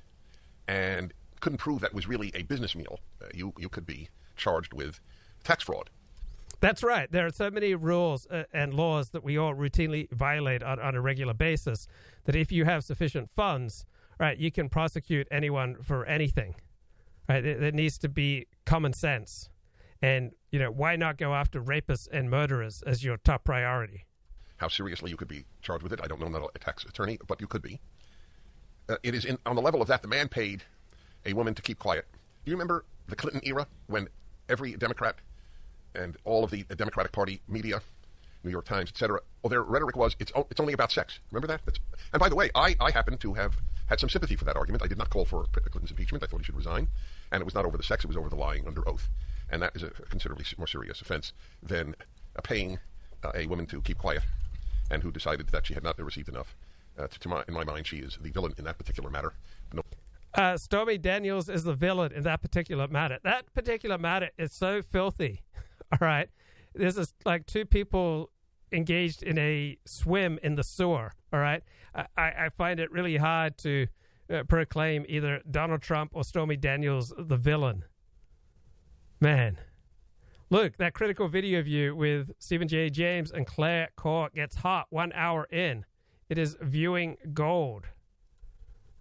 and 0.67 1.13
couldn't 1.41 1.57
prove 1.57 1.81
that 1.81 1.93
was 1.93 2.07
really 2.07 2.31
a 2.35 2.43
business 2.43 2.75
meal, 2.75 2.99
uh, 3.21 3.27
you 3.33 3.53
you 3.57 3.69
could 3.69 3.85
be 3.85 4.09
charged 4.35 4.73
with 4.73 4.99
tax 5.43 5.63
fraud. 5.63 5.89
That's 6.63 6.81
right. 6.81 7.11
There 7.11 7.25
are 7.25 7.29
so 7.29 7.51
many 7.51 7.75
rules 7.75 8.25
uh, 8.27 8.45
and 8.53 8.73
laws 8.73 9.09
that 9.09 9.21
we 9.21 9.37
all 9.37 9.53
routinely 9.53 10.09
violate 10.11 10.63
on, 10.63 10.79
on 10.79 10.95
a 10.95 11.01
regular 11.01 11.33
basis 11.33 11.89
that 12.23 12.37
if 12.37 12.53
you 12.53 12.63
have 12.63 12.85
sufficient 12.85 13.29
funds, 13.35 13.85
right, 14.17 14.37
you 14.37 14.49
can 14.49 14.69
prosecute 14.69 15.27
anyone 15.29 15.75
for 15.83 16.05
anything. 16.05 16.55
Right? 17.27 17.43
There, 17.43 17.57
there 17.57 17.71
needs 17.73 17.97
to 17.97 18.07
be 18.07 18.47
common 18.65 18.93
sense. 18.93 19.49
And, 20.01 20.31
you 20.51 20.59
know, 20.59 20.71
why 20.71 20.95
not 20.95 21.17
go 21.17 21.33
after 21.33 21.61
rapists 21.61 22.07
and 22.09 22.29
murderers 22.29 22.81
as 22.83 23.03
your 23.03 23.17
top 23.17 23.43
priority? 23.43 24.05
How 24.55 24.69
seriously 24.69 25.11
you 25.11 25.17
could 25.17 25.27
be 25.27 25.43
charged 25.61 25.83
with 25.83 25.91
it, 25.91 25.99
I 26.01 26.07
don't 26.07 26.21
know. 26.21 26.27
I'm 26.27 26.31
not 26.31 26.49
a 26.55 26.59
tax 26.59 26.85
attorney, 26.85 27.19
but 27.27 27.41
you 27.41 27.47
could 27.47 27.61
be. 27.61 27.81
Uh, 28.87 28.95
it 29.03 29.13
is 29.13 29.25
in, 29.25 29.37
on 29.45 29.57
the 29.57 29.61
level 29.61 29.81
of 29.81 29.89
that. 29.89 30.01
The 30.01 30.07
man 30.07 30.29
paid 30.29 30.63
a 31.25 31.33
woman 31.33 31.55
to 31.55 31.61
keep 31.61 31.79
quiet. 31.79 32.05
Do 32.13 32.51
you 32.51 32.55
remember 32.55 32.85
the 33.09 33.17
Clinton 33.17 33.41
era 33.43 33.67
when 33.87 34.07
every 34.47 34.77
Democrat 34.77 35.17
and 35.95 36.17
all 36.25 36.43
of 36.43 36.51
the, 36.51 36.63
Democratic 36.63 37.11
Party 37.11 37.41
media, 37.47 37.81
New 38.43 38.51
York 38.51 38.65
Times, 38.65 38.89
etc. 38.89 39.19
Well, 39.41 39.49
their 39.49 39.63
rhetoric 39.63 39.95
was 39.95 40.15
it's 40.19 40.31
it's 40.49 40.59
only 40.59 40.73
about 40.73 40.91
sex. 40.91 41.19
Remember 41.31 41.47
that? 41.47 41.61
It's, 41.67 41.79
and 42.11 42.19
by 42.19 42.29
the 42.29 42.35
way, 42.35 42.49
I, 42.55 42.75
I 42.79 42.91
happen 42.91 43.17
to 43.17 43.33
have 43.33 43.55
had 43.87 43.99
some 43.99 44.09
sympathy 44.09 44.35
for 44.35 44.45
that 44.45 44.57
argument. 44.57 44.83
I 44.83 44.87
did 44.87 44.97
not 44.97 45.09
call 45.09 45.25
for 45.25 45.45
Clinton's 45.45 45.91
impeachment. 45.91 46.23
I 46.23 46.27
thought 46.27 46.39
he 46.39 46.43
should 46.43 46.57
resign, 46.57 46.87
and 47.31 47.41
it 47.41 47.45
was 47.45 47.55
not 47.55 47.65
over 47.65 47.77
the 47.77 47.83
sex; 47.83 48.03
it 48.03 48.07
was 48.07 48.17
over 48.17 48.29
the 48.29 48.35
lying 48.35 48.67
under 48.67 48.87
oath, 48.87 49.09
and 49.49 49.61
that 49.61 49.75
is 49.75 49.83
a 49.83 49.89
considerably 49.89 50.45
more 50.57 50.67
serious 50.67 51.01
offense 51.01 51.33
than 51.61 51.95
paying 52.43 52.79
uh, 53.23 53.31
a 53.35 53.47
woman 53.47 53.65
to 53.67 53.81
keep 53.81 53.97
quiet, 53.97 54.23
and 54.91 55.03
who 55.03 55.11
decided 55.11 55.47
that 55.49 55.65
she 55.67 55.73
had 55.73 55.83
not 55.83 55.97
received 55.99 56.29
enough. 56.29 56.55
Uh, 56.97 57.07
to, 57.07 57.19
to 57.19 57.27
my, 57.29 57.43
in 57.47 57.53
my 57.53 57.63
mind, 57.63 57.87
she 57.87 57.97
is 57.97 58.19
the 58.21 58.29
villain 58.29 58.53
in 58.57 58.65
that 58.65 58.77
particular 58.77 59.09
matter. 59.09 59.33
No. 59.73 59.81
Uh, 60.35 60.57
Stormy 60.57 60.97
Daniels 60.97 61.47
is 61.47 61.63
the 61.63 61.73
villain 61.73 62.11
in 62.11 62.23
that 62.23 62.41
particular 62.41 62.87
matter. 62.87 63.19
That 63.23 63.53
particular 63.53 63.97
matter 63.97 64.29
is 64.37 64.51
so 64.51 64.81
filthy 64.81 65.41
all 66.01 66.07
right. 66.07 66.29
This 66.73 66.97
is 66.97 67.13
like 67.25 67.45
two 67.45 67.65
people 67.65 68.31
engaged 68.71 69.21
in 69.21 69.37
a 69.37 69.77
swim 69.85 70.39
in 70.41 70.55
the 70.55 70.63
sewer. 70.63 71.13
All 71.31 71.39
right. 71.39 71.63
I, 71.95 72.05
I 72.17 72.49
find 72.49 72.79
it 72.79 72.91
really 72.91 73.17
hard 73.17 73.57
to 73.59 73.87
uh, 74.31 74.43
proclaim 74.43 75.05
either 75.07 75.41
Donald 75.49 75.81
Trump 75.81 76.11
or 76.15 76.23
Stormy 76.23 76.57
Daniels 76.57 77.13
the 77.17 77.37
villain. 77.37 77.83
Man. 79.19 79.57
Look, 80.49 80.77
that 80.77 80.93
critical 80.93 81.27
video 81.27 81.59
of 81.59 81.67
you 81.67 81.95
with 81.95 82.31
Stephen 82.39 82.67
J. 82.67 82.89
James 82.89 83.31
and 83.31 83.45
Claire 83.45 83.89
Khaw 83.97 84.33
gets 84.33 84.55
hot 84.55 84.87
one 84.89 85.11
hour 85.13 85.45
in. 85.45 85.85
It 86.29 86.37
is 86.37 86.57
viewing 86.61 87.17
gold. 87.33 87.85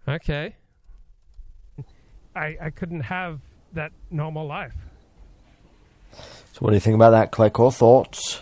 Okay. 0.07 0.55
I, 2.35 2.57
I 2.61 2.69
couldn't 2.69 3.01
have 3.01 3.39
that 3.73 3.91
normal 4.11 4.45
life. 4.45 4.75
So, 6.63 6.67
what 6.67 6.71
do 6.71 6.77
you 6.77 6.79
think 6.79 6.95
about 6.95 7.09
that, 7.09 7.33
Click 7.33 7.59
or 7.59 7.73
thoughts? 7.73 8.39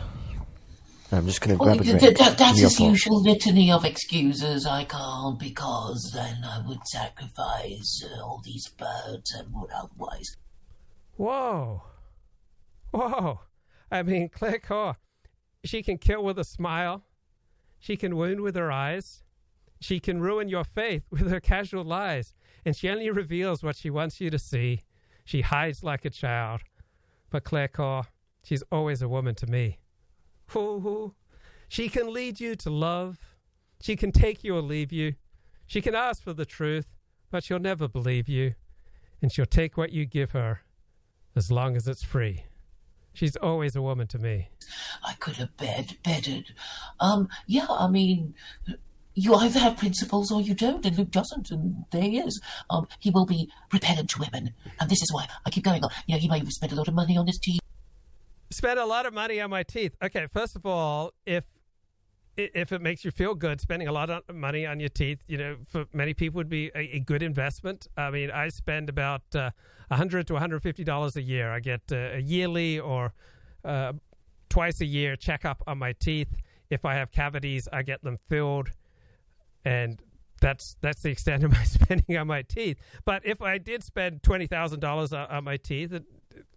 I'm 1.12 1.26
just 1.26 1.42
going 1.42 1.58
to 1.58 1.64
grab 1.64 1.80
well, 1.80 1.96
a 1.96 2.00
drink. 2.00 2.18
That, 2.20 2.38
that's 2.38 2.60
his 2.60 2.80
usual 2.80 3.20
litany 3.24 3.72
of 3.72 3.84
excuses. 3.84 4.68
I 4.68 4.84
can't 4.84 5.40
because 5.40 6.12
then 6.14 6.38
I 6.46 6.62
would 6.68 6.86
sacrifice 6.86 8.04
uh, 8.06 8.22
all 8.22 8.40
these 8.46 8.68
birds 8.78 9.34
and 9.34 9.52
would 9.56 9.72
otherwise. 9.72 10.38
Whoa. 11.18 11.82
Whoa. 12.92 13.40
I 13.92 14.04
mean, 14.04 14.30
Claire 14.30 14.60
Khaw, 14.60 14.98
she 15.66 15.82
can 15.82 15.98
kill 15.98 16.24
with 16.24 16.38
a 16.38 16.44
smile. 16.44 17.04
She 17.80 17.98
can 17.98 18.16
wound 18.16 18.42
with 18.42 18.56
her 18.56 18.72
eyes. 18.72 19.24
She 19.80 20.00
can 20.00 20.22
ruin 20.22 20.48
your 20.48 20.64
faith 20.64 21.06
with 21.10 21.28
her 21.32 21.40
casual 21.40 21.86
lies. 21.86 22.36
And 22.66 22.76
she 22.76 22.88
only 22.88 23.10
reveals 23.10 23.64
what 23.64 23.78
she 23.78 23.90
wants 23.90 24.22
you 24.22 24.30
to 24.30 24.38
see. 24.38 24.82
She 25.26 25.42
hides 25.42 25.84
like 25.84 26.06
a 26.06 26.12
child. 26.12 26.62
But 27.32 27.46
Claire 27.46 27.70
Khaw, 27.70 28.06
she's 28.44 28.64
always 28.72 29.02
a 29.02 29.10
woman 29.10 29.34
to 29.36 29.48
me. 29.48 29.80
Ooh, 30.56 31.16
she 31.70 31.90
can 31.90 32.14
lead 32.14 32.40
you 32.40 32.56
to 32.58 32.70
love. 32.70 33.18
She 33.82 33.96
can 33.96 34.12
take 34.12 34.44
you 34.44 34.56
or 34.56 34.62
leave 34.62 34.92
you. 34.92 35.16
She 35.66 35.82
can 35.82 35.96
ask 35.96 36.22
for 36.22 36.34
the 36.34 36.46
truth, 36.46 36.88
but 37.32 37.44
she'll 37.44 37.58
never 37.58 37.88
believe 37.88 38.28
you. 38.28 38.54
And 39.22 39.32
she'll 39.32 39.46
take 39.46 39.78
what 39.78 39.92
you 39.92 40.06
give 40.06 40.32
her 40.32 40.62
as 41.36 41.52
long 41.52 41.76
as 41.78 41.88
it's 41.88 42.04
free. 42.04 42.44
She's 43.14 43.36
always 43.38 43.76
a 43.76 43.82
woman 43.82 44.08
to 44.08 44.20
me. 44.20 44.50
I 45.04 45.14
could 45.14 45.38
have 45.38 45.56
bed 45.58 45.98
bedded. 46.04 46.54
Um, 47.00 47.30
yeah, 47.48 47.68
I 47.70 47.88
mean, 47.88 48.36
you 49.14 49.36
either 49.36 49.60
have 49.60 49.78
principles 49.78 50.32
or 50.32 50.42
you 50.42 50.54
don't, 50.54 50.86
and 50.86 50.98
Luke 50.98 51.12
doesn't, 51.12 51.52
and 51.52 51.86
there 51.92 52.02
he 52.02 52.20
is. 52.20 52.42
Um, 52.70 52.88
he 53.00 53.10
will 53.10 53.26
be 53.26 53.50
repellent 53.72 54.10
to 54.12 54.20
women, 54.20 54.54
and 54.80 54.90
this 54.90 55.02
is 55.02 55.12
why 55.14 55.28
I 55.46 55.50
keep 55.50 55.64
going 55.64 55.84
on. 55.84 55.90
You 56.08 56.16
know, 56.16 56.20
he 56.20 56.30
may 56.30 56.40
have 56.40 56.52
spent 56.52 56.72
a 56.72 56.76
lot 56.76 56.88
of 56.88 56.94
money 56.94 57.18
on 57.18 57.28
his 57.28 57.38
teeth. 57.38 57.60
Spend 58.50 58.80
a 58.80 58.86
lot 58.86 59.06
of 59.06 59.14
money 59.14 59.40
on 59.40 59.50
my 59.50 59.64
teeth. 59.64 59.96
Okay, 60.02 60.28
first 60.28 60.56
of 60.56 60.66
all, 60.66 61.14
if 61.26 61.46
if 62.38 62.72
it 62.72 62.82
makes 62.82 63.04
you 63.04 63.12
feel 63.12 63.36
good, 63.36 63.60
spending 63.60 63.88
a 63.88 63.92
lot 63.92 64.10
of 64.10 64.24
money 64.34 64.66
on 64.66 64.80
your 64.80 64.90
teeth, 64.90 65.20
you 65.28 65.38
know, 65.38 65.58
for 65.68 65.86
many 65.94 66.14
people 66.14 66.38
would 66.38 66.50
be 66.50 66.72
a, 66.74 66.96
a 66.96 67.00
good 67.00 67.22
investment. 67.22 67.88
I 67.98 68.10
mean, 68.10 68.32
I 68.32 68.48
spend 68.50 68.90
about 68.90 69.24
uh, 69.36 69.52
100 69.90 70.28
to 70.28 70.34
150 70.34 70.84
dollars 70.84 71.16
a 71.18 71.22
year. 71.22 71.52
I 71.52 71.60
get 71.60 71.82
uh, 71.92 71.96
a 72.14 72.20
yearly 72.20 72.80
or 72.80 73.14
uh, 73.66 73.94
twice 74.50 74.82
a 74.82 74.86
year 74.86 75.16
checkup 75.16 75.64
on 75.68 75.78
my 75.78 75.94
teeth. 75.94 76.30
If 76.70 76.86
I 76.86 76.96
have 76.96 77.12
cavities, 77.12 77.68
I 77.72 77.84
get 77.84 78.02
them 78.02 78.18
filled, 78.30 78.70
and 79.66 80.02
that's 80.40 80.76
that's 80.82 81.02
the 81.02 81.10
extent 81.10 81.44
of 81.44 81.52
my 81.52 81.64
spending 81.64 82.18
on 82.18 82.28
my 82.28 82.42
teeth. 82.42 82.78
But 83.06 83.26
if 83.26 83.42
I 83.42 83.58
did 83.58 83.84
spend 83.84 84.24
twenty 84.24 84.48
thousand 84.48 84.80
dollars 84.80 85.14
on 85.14 85.44
my 85.44 85.58
teeth, 85.58 85.94
it, 85.94 86.04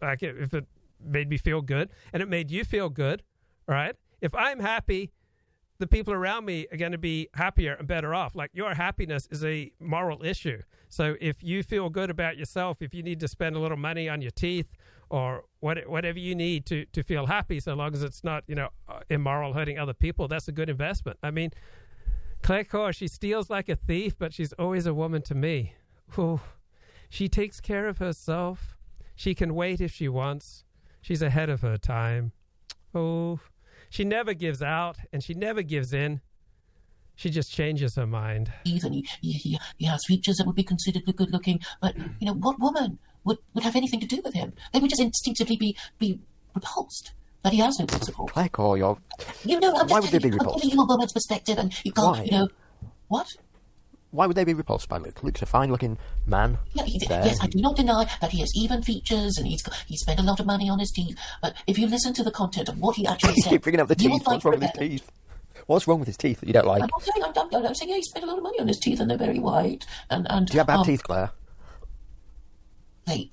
like 0.00 0.22
if 0.22 0.54
it 0.54 0.66
made 1.00 1.28
me 1.28 1.36
feel 1.36 1.60
good 1.60 1.90
and 2.12 2.22
it 2.22 2.28
made 2.28 2.50
you 2.50 2.64
feel 2.64 2.88
good, 2.88 3.22
right? 3.66 3.94
If 4.20 4.34
I'm 4.34 4.60
happy 4.60 5.12
the 5.78 5.86
people 5.86 6.14
around 6.14 6.44
me 6.44 6.66
are 6.70 6.76
going 6.76 6.92
to 6.92 6.98
be 6.98 7.28
happier 7.34 7.74
and 7.74 7.86
better 7.88 8.14
off. 8.14 8.34
Like 8.34 8.50
your 8.54 8.74
happiness 8.74 9.26
is 9.30 9.44
a 9.44 9.72
moral 9.80 10.24
issue. 10.24 10.60
So 10.88 11.16
if 11.20 11.42
you 11.42 11.62
feel 11.62 11.90
good 11.90 12.10
about 12.10 12.36
yourself, 12.36 12.80
if 12.80 12.94
you 12.94 13.02
need 13.02 13.20
to 13.20 13.28
spend 13.28 13.56
a 13.56 13.58
little 13.58 13.76
money 13.76 14.08
on 14.08 14.22
your 14.22 14.30
teeth 14.30 14.68
or 15.10 15.44
what, 15.60 15.88
whatever 15.88 16.18
you 16.18 16.34
need 16.34 16.66
to, 16.66 16.84
to 16.86 17.02
feel 17.02 17.26
happy, 17.26 17.58
so 17.58 17.74
long 17.74 17.92
as 17.92 18.02
it's 18.02 18.22
not, 18.22 18.44
you 18.46 18.54
know, 18.54 18.68
uh, 18.88 19.00
immoral, 19.10 19.52
hurting 19.52 19.78
other 19.78 19.92
people, 19.92 20.28
that's 20.28 20.46
a 20.46 20.52
good 20.52 20.70
investment. 20.70 21.18
I 21.22 21.30
mean, 21.30 21.50
Claire 22.44 22.92
she 22.92 23.08
steals 23.08 23.48
like 23.48 23.70
a 23.70 23.74
thief, 23.74 24.16
but 24.18 24.34
she's 24.34 24.52
always 24.52 24.84
a 24.84 24.92
woman 24.92 25.22
to 25.22 25.34
me. 25.34 25.72
Ooh, 26.18 26.40
she 27.08 27.26
takes 27.26 27.58
care 27.58 27.88
of 27.88 27.96
herself. 27.96 28.76
She 29.16 29.34
can 29.34 29.54
wait 29.54 29.80
if 29.80 29.92
she 29.92 30.08
wants. 30.08 30.64
She's 31.00 31.22
ahead 31.22 31.48
of 31.48 31.62
her 31.62 31.78
time. 31.78 32.32
Oh, 32.94 33.40
she 33.88 34.04
never 34.04 34.34
gives 34.34 34.62
out 34.62 34.98
and 35.10 35.24
she 35.24 35.32
never 35.32 35.62
gives 35.62 35.94
in. 35.94 36.20
She 37.16 37.30
just 37.30 37.50
changes 37.50 37.96
her 37.96 38.06
mind. 38.06 38.52
Even 38.64 39.02
he 39.22 39.58
has 39.86 40.04
features 40.04 40.36
that 40.36 40.46
would 40.46 40.56
be 40.56 40.64
considered 40.64 41.04
good 41.16 41.32
looking, 41.32 41.60
but 41.80 41.96
you 41.96 42.26
know 42.26 42.34
what 42.34 42.60
woman 42.60 42.98
would, 43.24 43.38
would 43.54 43.64
have 43.64 43.74
anything 43.74 44.00
to 44.00 44.06
do 44.06 44.20
with 44.22 44.34
him? 44.34 44.52
They 44.74 44.80
would 44.80 44.90
just 44.90 45.00
instinctively 45.00 45.56
be 45.56 45.78
be 45.98 46.20
repulsed. 46.54 47.12
But 47.44 47.52
he 47.52 47.58
has 47.58 47.78
no 47.78 47.84
principle. 47.84 48.26
Claire 48.26 48.48
Khaw, 48.48 48.74
you're. 48.78 48.98
You 49.44 49.60
know, 49.60 49.74
I'm 49.76 49.86
Why 49.86 50.00
just 50.00 50.12
would 50.12 50.22
they 50.22 50.28
be 50.30 50.32
I'm 50.32 50.38
repulsed? 50.38 50.62
giving 50.64 50.76
you 50.78 50.82
a 50.82 50.86
woman's 50.86 51.12
perspective, 51.12 51.58
and 51.58 51.72
you 51.84 51.92
can't, 51.92 52.16
Why? 52.16 52.22
you 52.24 52.30
know, 52.30 52.48
what? 53.08 53.26
Why 54.12 54.26
would 54.26 54.34
they 54.34 54.44
be 54.44 54.54
repulsed 54.54 54.88
by 54.88 54.96
Luke? 54.96 55.22
Luke's 55.22 55.42
a 55.42 55.46
fine-looking 55.46 55.98
man. 56.26 56.56
Yeah, 56.72 56.84
he, 56.84 56.98
yes, 57.06 57.36
I 57.42 57.48
do 57.48 57.60
not 57.60 57.76
deny 57.76 58.08
that 58.22 58.30
he 58.30 58.40
has 58.40 58.50
even 58.56 58.80
features 58.82 59.36
and 59.36 59.46
he's 59.46 59.62
he 59.86 59.96
spent 59.98 60.20
a 60.20 60.22
lot 60.22 60.40
of 60.40 60.46
money 60.46 60.70
on 60.70 60.78
his 60.78 60.90
teeth. 60.90 61.18
But 61.42 61.54
if 61.66 61.78
you 61.78 61.86
listen 61.86 62.14
to 62.14 62.22
the 62.22 62.30
content 62.30 62.70
of 62.70 62.78
what 62.78 62.96
he 62.96 63.06
actually 63.08 63.34
said, 63.34 63.50
keep 63.50 63.62
bringing 63.62 63.80
up 63.80 63.88
the 63.88 63.96
teeth. 63.96 64.22
What's 64.24 64.44
wrong 64.44 64.54
with 64.54 64.62
his 64.62 64.70
teeth? 64.78 65.10
What's 65.66 65.86
wrong 65.86 65.98
with 65.98 66.06
his 66.06 66.16
teeth 66.16 66.40
that 66.40 66.46
you 66.46 66.52
don't 66.54 66.66
like? 66.66 66.82
I'm 66.82 66.88
not 66.90 67.02
saying 67.02 67.24
I'm, 67.24 67.32
I'm, 67.54 67.66
I'm 67.66 67.74
saying 67.74 67.90
yeah, 67.90 67.96
he 67.96 68.02
spent 68.02 68.24
a 68.24 68.28
lot 68.28 68.38
of 68.38 68.42
money 68.42 68.58
on 68.60 68.68
his 68.68 68.78
teeth 68.78 69.00
and 69.00 69.10
they're 69.10 69.18
very 69.18 69.38
white. 69.38 69.84
And 70.08 70.26
and 70.30 70.46
Do 70.46 70.54
you 70.54 70.58
have 70.60 70.66
bad 70.68 70.78
um, 70.78 70.86
teeth, 70.86 71.02
Claire? 71.02 71.30
They, 73.06 73.30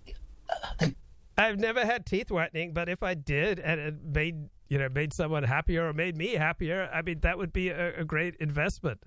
uh, 0.50 0.68
they 0.80 0.96
I've 1.42 1.60
never 1.60 1.86
had 1.86 2.06
teeth 2.06 2.30
whitening, 2.30 2.74
but 2.74 2.88
if 2.88 3.02
I 3.04 3.14
did 3.14 3.60
and 3.60 3.80
it 3.80 3.96
made 4.04 4.50
you 4.70 4.78
know 4.78 4.90
made 4.90 5.12
someone 5.14 5.44
happier 5.44 5.88
or 5.88 5.94
made 5.94 6.16
me 6.16 6.34
happier, 6.34 6.90
I 6.94 7.02
mean 7.02 7.20
that 7.22 7.38
would 7.38 7.52
be 7.52 7.70
a, 7.70 8.02
a 8.02 8.06
great 8.06 8.36
investment. 8.40 9.04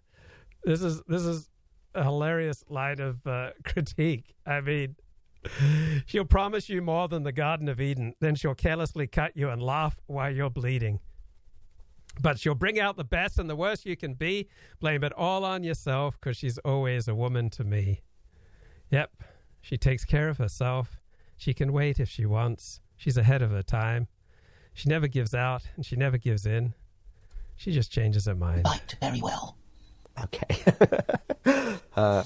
This 0.65 0.83
is 0.83 1.03
this 1.07 1.23
is 1.23 1.49
a 1.95 2.03
hilarious 2.03 2.65
line 2.69 3.01
of 3.01 3.25
uh, 3.27 3.51
critique. 3.65 4.35
I 4.47 4.61
mean, 4.61 4.97
she'll 6.07 6.25
promise 6.25 6.69
you 6.69 6.83
more 6.83 7.09
than 7.09 7.23
the 7.23 7.33
Garden 7.33 7.69
of 7.69 7.81
Eden, 7.81 8.15
then 8.21 8.35
she'll 8.35 8.55
carelessly 8.55 9.07
cut 9.07 9.37
you 9.37 9.49
and 9.49 9.63
laugh 9.63 9.97
while 10.07 10.35
you're 10.35 10.51
bleeding. 10.51 11.01
But 12.21 12.39
she'll 12.39 12.55
bring 12.55 12.79
out 12.79 12.97
the 12.97 13.05
best 13.05 13.39
and 13.39 13.51
the 13.51 13.57
worst 13.57 13.87
you 13.87 13.97
can 13.97 14.15
be. 14.15 14.49
Blame 14.81 15.03
it 15.03 15.13
all 15.13 15.45
on 15.45 15.65
yourself 15.65 16.19
because 16.21 16.37
she's 16.37 16.59
always 16.59 17.09
a 17.09 17.15
woman 17.15 17.51
to 17.51 17.65
me. 17.65 18.03
Yep, 18.91 19.11
she 19.61 19.77
takes 19.77 20.05
care 20.05 20.29
of 20.29 20.39
herself. 20.39 21.01
She 21.37 21.55
can 21.55 21.73
wait 21.73 21.99
if 22.01 22.09
she 22.09 22.27
wants. 22.27 22.81
She's 22.97 23.17
ahead 23.17 23.43
of 23.43 23.51
her 23.51 23.63
time. 23.63 24.09
She 24.73 24.89
never 24.89 25.07
gives 25.07 25.35
out 25.35 25.63
and 25.77 25.85
she 25.85 25.97
never 25.97 26.17
gives 26.19 26.47
in. 26.47 26.75
She 27.57 27.73
just 27.73 27.93
changes 27.93 28.27
her 28.27 28.35
mind. 28.35 28.65
bite 28.65 28.97
very 29.01 29.21
well. 29.21 29.57
Okay. 30.23 30.63
uh, 31.97 32.25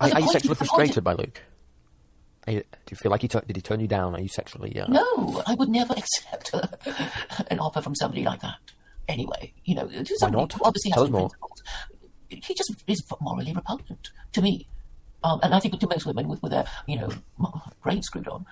are, 0.00 0.10
are 0.12 0.20
you 0.20 0.28
sexually 0.28 0.54
frustrated 0.54 1.02
by 1.04 1.14
Luke? 1.14 1.40
You, 2.46 2.60
do 2.60 2.64
you 2.90 2.96
feel 2.96 3.10
like 3.10 3.22
he 3.22 3.28
tu- 3.28 3.40
did 3.46 3.56
he 3.56 3.62
turn 3.62 3.80
you 3.80 3.88
down? 3.88 4.14
Are 4.14 4.20
you 4.20 4.28
sexually? 4.28 4.78
Uh, 4.78 4.86
No, 4.88 5.42
I 5.46 5.54
would 5.54 5.70
never 5.70 5.94
accept 5.96 6.52
uh, 6.54 6.66
an 7.50 7.58
offer 7.58 7.80
from 7.80 7.94
somebody 7.94 8.22
like 8.22 8.40
that. 8.42 8.56
Anyway, 9.08 9.52
you 9.64 9.74
know, 9.74 9.86
to 9.88 10.18
somebody 10.18 10.42
not? 10.42 10.52
who 10.52 10.60
obviously 10.64 10.90
Tell 10.92 11.04
has 11.04 11.08
us 11.10 11.12
more. 11.12 11.30
He 12.28 12.54
just 12.54 12.74
is 12.86 13.02
morally 13.20 13.52
repugnant 13.52 14.10
to 14.32 14.42
me. 14.42 14.66
Um, 15.24 15.40
and 15.42 15.54
I 15.54 15.58
think 15.58 15.80
to 15.80 15.88
most 15.88 16.04
women 16.04 16.28
with, 16.28 16.42
with 16.42 16.52
their, 16.52 16.66
you 16.86 16.98
know, 16.98 17.10
brain 17.82 18.02
screwed 18.02 18.28
on. 18.28 18.44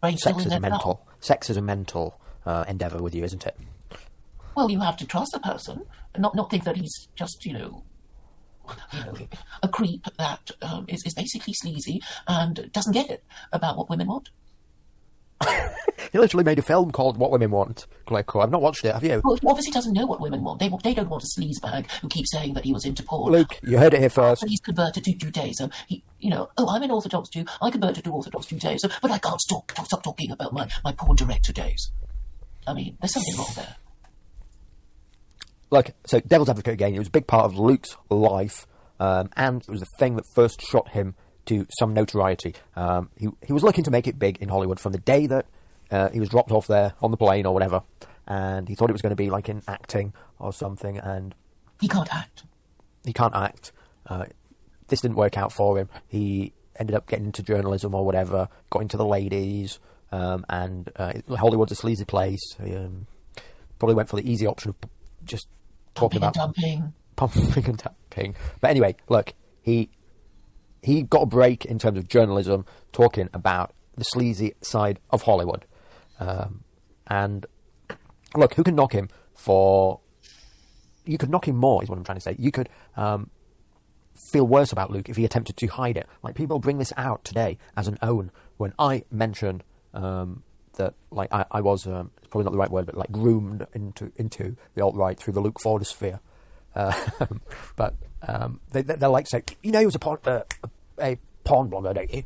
Brain 0.00 0.16
Sex 0.16 0.46
is 0.46 0.52
a 0.52 0.60
mental. 0.60 1.06
Sex 1.20 1.50
is 1.50 1.56
a 1.56 1.62
mental 1.62 2.18
uh, 2.46 2.64
endeavor 2.66 3.02
with 3.02 3.14
you, 3.14 3.22
isn't 3.22 3.46
it? 3.46 3.56
Well, 4.56 4.70
you 4.70 4.80
have 4.80 4.96
to 4.96 5.06
trust 5.06 5.32
the 5.32 5.40
person, 5.40 5.84
and 6.14 6.22
not 6.22 6.34
not 6.34 6.50
think 6.50 6.64
that 6.64 6.76
he's 6.76 7.08
just 7.14 7.44
you 7.44 7.52
know, 7.52 7.82
you 8.92 9.00
know, 9.04 9.14
a 9.62 9.68
creep 9.68 10.06
that 10.18 10.50
um, 10.62 10.86
is 10.88 11.02
is 11.04 11.14
basically 11.14 11.52
sleazy 11.52 12.00
and 12.26 12.70
doesn't 12.72 12.92
get 12.92 13.10
it 13.10 13.22
about 13.52 13.76
what 13.76 13.90
women 13.90 14.08
want. 14.08 14.30
He 16.12 16.18
literally 16.18 16.44
made 16.44 16.58
a 16.58 16.62
film 16.62 16.90
called 16.90 17.18
What 17.18 17.30
Women 17.30 17.50
Want. 17.50 17.86
Khaw. 18.06 18.42
I've 18.42 18.50
not 18.50 18.62
watched 18.62 18.84
it. 18.84 18.94
Have 18.94 19.04
you? 19.04 19.20
Well, 19.24 19.36
he 19.36 19.46
obviously 19.46 19.72
doesn't 19.72 19.92
know 19.92 20.06
what 20.06 20.20
women 20.20 20.42
want. 20.42 20.60
They 20.60 20.70
they 20.82 20.94
don't 20.94 21.08
want 21.08 21.22
a 21.22 21.26
sleazebag 21.26 21.90
who 22.00 22.08
keeps 22.08 22.30
saying 22.32 22.54
that 22.54 22.64
he 22.64 22.72
was 22.72 22.84
into 22.84 23.02
porn. 23.02 23.32
Luke, 23.32 23.58
you 23.62 23.78
heard 23.78 23.94
it 23.94 24.00
here 24.00 24.10
first. 24.10 24.42
But 24.42 24.50
he's 24.50 24.60
converted 24.60 25.04
to 25.04 25.12
Judaism. 25.12 25.70
He, 25.86 26.02
you 26.18 26.30
know, 26.30 26.48
oh, 26.56 26.68
I'm 26.68 26.82
an 26.82 26.90
Orthodox 26.90 27.28
Jew. 27.28 27.44
I 27.60 27.70
converted 27.70 28.04
to 28.04 28.10
Orthodox 28.10 28.46
Judaism, 28.46 28.90
but 29.02 29.10
I 29.10 29.18
can't 29.18 29.40
stop 29.40 29.70
stop 29.84 30.02
talking 30.02 30.30
about 30.30 30.52
my 30.52 30.68
my 30.84 30.92
porn 30.92 31.16
director 31.16 31.52
days. 31.52 31.90
I 32.66 32.74
mean, 32.74 32.96
there's 33.00 33.12
something 33.12 33.36
wrong 33.36 33.52
there. 33.56 33.76
Look, 35.70 35.90
so 36.06 36.20
Devil's 36.20 36.48
Advocate 36.48 36.72
again, 36.72 36.94
it 36.94 36.98
was 36.98 37.08
a 37.08 37.12
big 37.12 37.26
part 37.26 37.44
of 37.44 37.58
Luke's 37.58 37.96
life, 38.08 38.66
um, 38.98 39.28
and 39.36 39.60
it 39.60 39.68
was 39.68 39.80
the 39.80 39.86
thing 39.98 40.16
that 40.16 40.24
first 40.34 40.62
shot 40.62 40.90
him 40.90 41.14
to 41.48 41.66
some 41.78 41.92
notoriety. 41.94 42.54
Um, 42.76 43.10
he, 43.16 43.28
he 43.46 43.52
was 43.52 43.62
looking 43.62 43.84
to 43.84 43.90
make 43.90 44.06
it 44.06 44.18
big 44.18 44.38
in 44.38 44.48
Hollywood 44.48 44.80
from 44.80 44.92
the 44.92 44.98
day 44.98 45.26
that 45.26 45.46
uh, 45.90 46.08
he 46.10 46.20
was 46.20 46.28
dropped 46.28 46.50
off 46.52 46.66
there 46.66 46.94
on 47.02 47.10
the 47.10 47.16
plane 47.16 47.46
or 47.46 47.52
whatever, 47.54 47.82
and 48.26 48.68
he 48.68 48.74
thought 48.74 48.90
it 48.90 48.92
was 48.94 49.02
going 49.02 49.10
to 49.10 49.16
be 49.16 49.30
like 49.30 49.48
in 49.48 49.62
acting 49.68 50.12
or 50.38 50.52
something, 50.52 50.98
and 50.98 51.34
He 51.80 51.88
can't 51.88 52.12
act. 52.14 52.44
he 53.04 53.12
can't 53.12 53.34
act. 53.34 53.72
Uh, 54.06 54.24
this 54.88 55.00
didn't 55.02 55.16
work 55.16 55.36
out 55.36 55.52
for 55.52 55.78
him. 55.78 55.88
He 56.06 56.52
ended 56.78 56.94
up 56.96 57.06
getting 57.08 57.26
into 57.26 57.42
journalism 57.42 57.94
or 57.94 58.04
whatever, 58.04 58.48
got 58.70 58.82
into 58.82 58.96
the 58.96 59.04
ladies, 59.06 59.78
um, 60.12 60.44
and 60.48 60.90
uh, 60.96 61.12
Hollywood's 61.36 61.72
a 61.72 61.74
sleazy 61.74 62.04
place. 62.04 62.40
He, 62.62 62.74
um, 62.74 63.06
probably 63.78 63.94
went 63.94 64.08
for 64.08 64.16
the 64.16 64.28
easy 64.30 64.46
option 64.46 64.70
of 64.70 64.76
just 65.24 65.46
talking 65.94 66.20
Pumping 66.20 66.26
and 66.26 66.36
about 66.36 66.54
dumping. 66.54 66.92
pumping 67.16 67.64
and 67.66 67.78
dumping. 67.78 68.34
But 68.60 68.70
anyway, 68.70 68.96
look, 69.08 69.34
he 69.62 69.90
he 70.82 71.02
got 71.02 71.22
a 71.22 71.26
break 71.26 71.64
in 71.64 71.78
terms 71.78 71.98
of 71.98 72.08
journalism, 72.08 72.64
talking 72.92 73.28
about 73.32 73.72
the 73.96 74.04
sleazy 74.04 74.54
side 74.62 75.00
of 75.10 75.22
Hollywood. 75.22 75.64
Um, 76.20 76.64
and 77.06 77.46
look, 78.36 78.54
who 78.54 78.62
can 78.62 78.74
knock 78.74 78.92
him 78.92 79.08
for? 79.34 80.00
You 81.04 81.18
could 81.18 81.30
knock 81.30 81.48
him 81.48 81.56
more, 81.56 81.82
is 81.82 81.88
what 81.88 81.98
I'm 81.98 82.04
trying 82.04 82.18
to 82.18 82.22
say. 82.22 82.36
You 82.38 82.52
could 82.52 82.68
um, 82.96 83.30
feel 84.30 84.46
worse 84.46 84.72
about 84.72 84.90
Luke 84.90 85.08
if 85.08 85.16
he 85.16 85.24
attempted 85.24 85.56
to 85.56 85.66
hide 85.66 85.96
it. 85.96 86.06
Like 86.22 86.34
people 86.34 86.58
bring 86.58 86.78
this 86.78 86.92
out 86.96 87.24
today 87.24 87.58
as 87.76 87.88
an 87.88 87.98
own. 88.02 88.30
When 88.56 88.74
I 88.78 89.04
mention 89.10 89.62
um, 89.94 90.42
that, 90.76 90.94
like 91.10 91.32
I, 91.32 91.44
I 91.50 91.60
was 91.60 91.86
um, 91.86 92.10
it's 92.18 92.28
probably 92.28 92.44
not 92.44 92.52
the 92.52 92.58
right 92.58 92.70
word, 92.70 92.86
but 92.86 92.96
like 92.96 93.10
groomed 93.10 93.66
into 93.72 94.12
into 94.16 94.56
the 94.74 94.82
alt 94.82 94.96
right 94.96 95.18
through 95.18 95.34
the 95.34 95.40
Luke 95.40 95.60
Ford 95.60 95.86
sphere. 95.86 96.20
Uh, 96.74 96.92
but 97.76 97.94
um, 98.26 98.60
they, 98.72 98.82
they- 98.82 98.96
they're 98.96 99.08
like 99.08 99.26
saying, 99.26 99.44
you 99.62 99.72
know, 99.72 99.80
he 99.80 99.86
was 99.86 99.94
a 99.94 99.98
porn, 99.98 100.18
uh, 100.24 100.40
a 100.98 101.18
don't 101.94 102.12
you? 102.12 102.24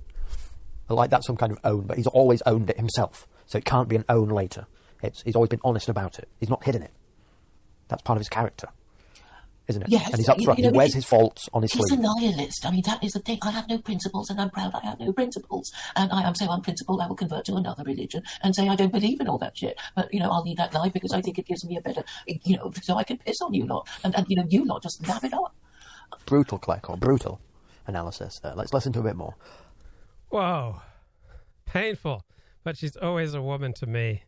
Like 0.89 1.11
that's 1.11 1.27
some 1.27 1.37
kind 1.37 1.53
of 1.53 1.59
own, 1.65 1.83
but 1.87 1.97
he's 1.97 2.07
always 2.07 2.43
owned 2.43 2.69
it 2.69 2.77
himself, 2.77 3.27
so 3.47 3.57
it 3.59 3.65
can't 3.65 3.89
be 3.89 3.97
an 3.97 4.05
own 4.09 4.29
later. 4.29 4.67
It's, 5.03 5.23
he's 5.23 5.35
always 5.35 5.49
been 5.49 5.61
honest 5.65 5.89
about 5.89 6.19
it. 6.19 6.29
He's 6.39 6.51
not 6.51 6.63
hidden 6.65 6.83
it. 6.83 6.93
That's 7.89 8.03
part 8.03 8.17
of 8.17 8.21
his 8.21 8.29
character. 8.29 8.69
isn't 9.69 9.83
it? 9.83 9.89
Yes, 9.89 10.09
and 10.09 10.17
he's 10.19 10.29
up 10.29 10.39
you- 10.39 10.47
know, 10.47 10.55
he 10.55 10.69
wears 10.69 10.93
his 10.95 11.05
faults 11.05 11.49
on 11.55 11.63
his 11.63 11.73
He's 11.73 11.91
a 11.93 11.97
nihilist. 11.97 12.67
I 12.67 12.71
mean, 12.73 12.83
that 12.87 13.03
is 13.03 13.13
the 13.13 13.21
thing. 13.21 13.39
I 13.43 13.51
have 13.53 13.69
no 13.69 13.79
principles, 13.79 14.29
and 14.29 14.41
I'm 14.41 14.51
proud 14.51 14.75
I 14.75 14.85
have 14.87 15.01
no 15.01 15.13
principles. 15.13 15.73
And 15.97 16.11
I 16.13 16.23
am 16.23 16.35
so 16.35 16.51
unprincipled, 16.51 17.01
I 17.01 17.07
will 17.07 17.17
convert 17.17 17.45
to 17.47 17.55
another 17.55 17.85
religion 17.85 18.23
and 18.43 18.55
say 18.55 18.69
I 18.69 18.77
don't 18.77 18.93
believe 18.93 19.21
in 19.21 19.29
all 19.29 19.39
that 19.39 19.57
shit. 19.57 19.79
But, 19.97 20.13
you 20.13 20.21
know, 20.21 20.31
I'll 20.31 20.43
lead 20.43 20.59
that 20.59 20.75
life 20.75 20.93
because 20.93 21.13
I 21.13 21.21
think 21.23 21.39
it 21.39 21.47
gives 21.47 21.65
me 21.65 21.77
a 21.77 21.81
better, 21.81 22.03
you 22.27 22.57
know, 22.57 22.73
so 22.83 22.97
I 22.97 23.05
can 23.05 23.17
piss 23.19 23.41
on 23.41 23.55
you 23.55 23.67
lot. 23.67 23.89
And, 24.05 24.15
and 24.17 24.27
you 24.29 24.37
know, 24.37 24.45
you 24.49 24.65
lot 24.65 24.83
just 24.83 25.07
lap 25.09 25.25
it 25.25 25.33
up. 25.33 25.55
Brutal, 26.27 26.59
Claire, 26.59 26.81
or 26.89 26.97
brutal 26.97 27.41
analysis 27.87 28.39
there. 28.43 28.55
Let's 28.55 28.73
listen 28.73 28.93
to 28.95 29.01
a 29.01 29.03
bit 29.03 29.17
more. 29.17 29.35
Whoa. 30.29 30.81
Painful. 31.67 32.25
But 32.65 32.77
she's 32.77 32.97
always 32.97 33.35
a 33.35 33.43
woman 33.43 33.73
to 33.75 33.87
me. 33.87 34.23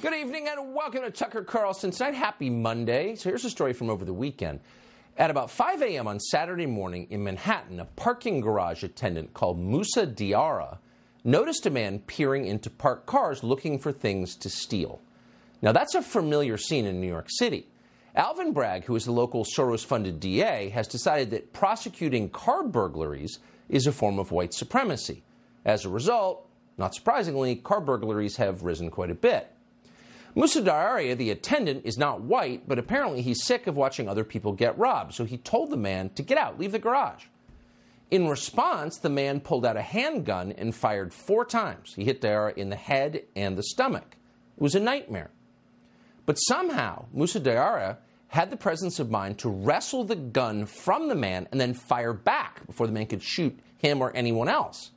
Good 0.00 0.14
evening 0.14 0.46
and 0.48 0.74
welcome 0.74 1.02
to 1.02 1.10
Tucker 1.10 1.42
Carlson 1.42 1.90
tonight. 1.90 2.14
Happy 2.14 2.50
Monday. 2.50 3.16
So 3.16 3.28
here's 3.28 3.44
a 3.44 3.50
story 3.50 3.72
from 3.72 3.90
over 3.90 4.04
the 4.04 4.12
weekend. 4.12 4.60
At 5.16 5.30
about 5.30 5.50
5 5.50 5.82
a.m. 5.82 6.06
on 6.06 6.20
Saturday 6.20 6.66
morning 6.66 7.08
in 7.10 7.24
Manhattan, 7.24 7.80
a 7.80 7.84
parking 7.84 8.40
garage 8.40 8.84
attendant 8.84 9.34
called 9.34 9.58
Musa 9.58 10.06
Diarra 10.06 10.78
noticed 11.24 11.66
a 11.66 11.70
man 11.70 11.98
peering 11.98 12.46
into 12.46 12.70
parked 12.70 13.06
cars 13.06 13.42
looking 13.42 13.78
for 13.80 13.90
things 13.90 14.36
to 14.36 14.48
steal. 14.48 15.00
Now 15.60 15.72
that's 15.72 15.94
a 15.94 16.02
familiar 16.02 16.56
scene 16.56 16.86
in 16.86 17.00
New 17.00 17.08
York 17.08 17.28
City. 17.28 17.68
Alvin 18.14 18.52
Bragg, 18.52 18.84
who 18.84 18.96
is 18.96 19.04
the 19.04 19.12
local 19.12 19.44
Soros 19.44 19.84
funded 19.84 20.18
DA, 20.20 20.70
has 20.70 20.88
decided 20.88 21.30
that 21.30 21.52
prosecuting 21.52 22.30
car 22.30 22.64
burglaries 22.64 23.38
is 23.68 23.86
a 23.86 23.92
form 23.92 24.18
of 24.18 24.32
white 24.32 24.54
supremacy. 24.54 25.22
As 25.64 25.84
a 25.84 25.88
result, 25.88 26.48
not 26.78 26.94
surprisingly, 26.94 27.56
car 27.56 27.80
burglaries 27.80 28.36
have 28.36 28.62
risen 28.62 28.90
quite 28.90 29.10
a 29.10 29.14
bit. 29.14 29.52
Musa 30.34 30.62
Diarra, 30.62 31.16
the 31.16 31.30
attendant, 31.30 31.84
is 31.84 31.98
not 31.98 32.20
white, 32.20 32.68
but 32.68 32.78
apparently 32.78 33.22
he's 33.22 33.44
sick 33.44 33.66
of 33.66 33.76
watching 33.76 34.08
other 34.08 34.24
people 34.24 34.52
get 34.52 34.78
robbed, 34.78 35.14
so 35.14 35.24
he 35.24 35.38
told 35.38 35.70
the 35.70 35.76
man 35.76 36.10
to 36.10 36.22
get 36.22 36.38
out, 36.38 36.58
leave 36.58 36.72
the 36.72 36.78
garage. 36.78 37.24
In 38.10 38.28
response, 38.28 38.98
the 38.98 39.10
man 39.10 39.40
pulled 39.40 39.66
out 39.66 39.76
a 39.76 39.82
handgun 39.82 40.52
and 40.52 40.74
fired 40.74 41.12
four 41.12 41.44
times. 41.44 41.94
He 41.94 42.04
hit 42.04 42.20
Diarra 42.20 42.56
in 42.56 42.70
the 42.70 42.76
head 42.76 43.24
and 43.36 43.58
the 43.58 43.62
stomach. 43.62 44.16
It 44.56 44.62
was 44.62 44.74
a 44.74 44.80
nightmare. 44.80 45.30
But 46.28 46.34
somehow, 46.34 47.06
Musa 47.10 47.40
Diarra 47.40 47.96
had 48.26 48.50
the 48.50 48.56
presence 48.58 48.98
of 48.98 49.10
mind 49.10 49.38
to 49.38 49.48
wrestle 49.48 50.04
the 50.04 50.14
gun 50.14 50.66
from 50.66 51.08
the 51.08 51.14
man 51.14 51.48
and 51.50 51.58
then 51.58 51.72
fire 51.72 52.12
back 52.12 52.66
before 52.66 52.86
the 52.86 52.92
man 52.92 53.06
could 53.06 53.22
shoot 53.22 53.58
him 53.78 54.02
or 54.02 54.14
anyone 54.14 54.46
else. 54.46 54.90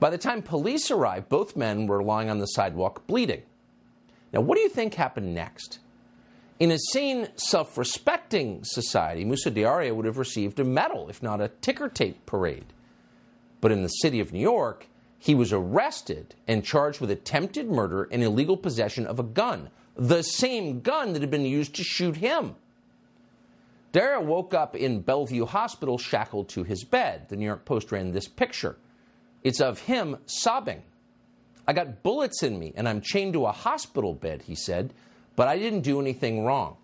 By 0.00 0.08
the 0.08 0.16
time 0.16 0.40
police 0.40 0.90
arrived, 0.90 1.28
both 1.28 1.54
men 1.54 1.86
were 1.86 2.02
lying 2.02 2.30
on 2.30 2.38
the 2.38 2.46
sidewalk 2.46 3.06
bleeding. 3.06 3.42
Now, 4.32 4.40
what 4.40 4.56
do 4.56 4.62
you 4.62 4.70
think 4.70 4.94
happened 4.94 5.34
next? 5.34 5.80
In 6.58 6.70
a 6.70 6.78
sane, 6.92 7.28
self 7.36 7.76
respecting 7.76 8.64
society, 8.64 9.26
Musa 9.26 9.50
Diarra 9.50 9.94
would 9.94 10.06
have 10.06 10.16
received 10.16 10.58
a 10.58 10.64
medal, 10.64 11.10
if 11.10 11.22
not 11.22 11.42
a 11.42 11.48
ticker 11.60 11.90
tape 11.90 12.24
parade. 12.24 12.72
But 13.60 13.70
in 13.70 13.82
the 13.82 13.88
city 13.88 14.18
of 14.18 14.32
New 14.32 14.40
York, 14.40 14.86
he 15.18 15.34
was 15.34 15.52
arrested 15.52 16.36
and 16.46 16.64
charged 16.64 17.02
with 17.02 17.10
attempted 17.10 17.70
murder 17.70 18.08
and 18.10 18.22
illegal 18.22 18.56
possession 18.56 19.06
of 19.06 19.18
a 19.20 19.24
gun, 19.24 19.68
the 19.98 20.22
same 20.22 20.80
gun 20.80 21.12
that 21.12 21.22
had 21.22 21.30
been 21.30 21.44
used 21.44 21.74
to 21.74 21.84
shoot 21.84 22.16
him. 22.16 22.54
Diarra 23.92 24.22
woke 24.22 24.54
up 24.54 24.76
in 24.76 25.00
Bellevue 25.00 25.44
Hospital 25.44 25.98
shackled 25.98 26.48
to 26.50 26.62
his 26.62 26.84
bed. 26.84 27.28
The 27.28 27.36
New 27.36 27.46
York 27.46 27.64
Post 27.64 27.90
ran 27.90 28.12
this 28.12 28.28
picture. 28.28 28.76
It's 29.42 29.60
of 29.60 29.80
him 29.80 30.16
sobbing. 30.26 30.82
I 31.66 31.72
got 31.72 32.02
bullets 32.02 32.42
in 32.42 32.58
me 32.58 32.72
and 32.76 32.88
I'm 32.88 33.00
chained 33.00 33.32
to 33.32 33.46
a 33.46 33.52
hospital 33.52 34.14
bed, 34.14 34.42
he 34.42 34.54
said, 34.54 34.94
but 35.36 35.48
I 35.48 35.58
didn't 35.58 35.80
do 35.80 36.00
anything 36.00 36.44
wrong. 36.44 36.76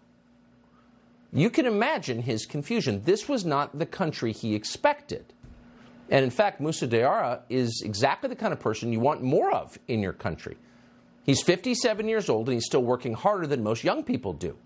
You 1.33 1.51
can 1.51 1.67
imagine 1.67 2.23
his 2.23 2.47
confusion. 2.47 3.03
This 3.05 3.29
was 3.29 3.45
not 3.45 3.79
the 3.79 3.87
country 3.87 4.33
he 4.33 4.55
expected. 4.55 5.33
And 6.11 6.25
in 6.25 6.31
fact, 6.31 6.61
Musa 6.61 6.87
Diarra 6.87 7.41
is 7.49 7.83
exactly 7.85 8.29
the 8.29 8.37
kind 8.37 8.53
of 8.53 8.61
person 8.61 8.93
you 8.93 9.01
want 9.01 9.23
more 9.23 9.53
of 9.53 9.79
in 9.89 10.01
your 10.01 10.13
country. 10.13 10.57
He's 11.25 11.43
57 11.43 12.07
years 12.09 12.29
old 12.29 12.49
and 12.49 12.55
he's 12.55 12.67
still 12.67 12.83
working 12.83 13.15
harder 13.15 13.47
than 13.47 13.63
most 13.63 13.83
young 13.83 14.05
people 14.05 14.33
do. 14.33 14.57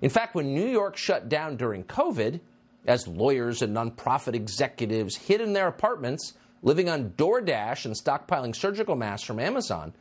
In 0.00 0.10
fact, 0.10 0.34
when 0.34 0.54
New 0.54 0.66
York 0.66 0.96
shut 0.96 1.28
down 1.28 1.56
during 1.56 1.84
COVID, 1.84 2.40
as 2.86 3.08
lawyers 3.08 3.62
and 3.62 3.76
nonprofit 3.76 4.34
executives 4.34 5.16
hid 5.16 5.40
in 5.40 5.52
their 5.52 5.66
apartments, 5.66 6.34
living 6.62 6.88
on 6.88 7.10
DoorDash 7.10 7.84
and 7.84 7.94
stockpiling 7.94 8.54
surgical 8.54 8.94
masks 8.94 9.26
from 9.26 9.40
Amazon, 9.40 9.92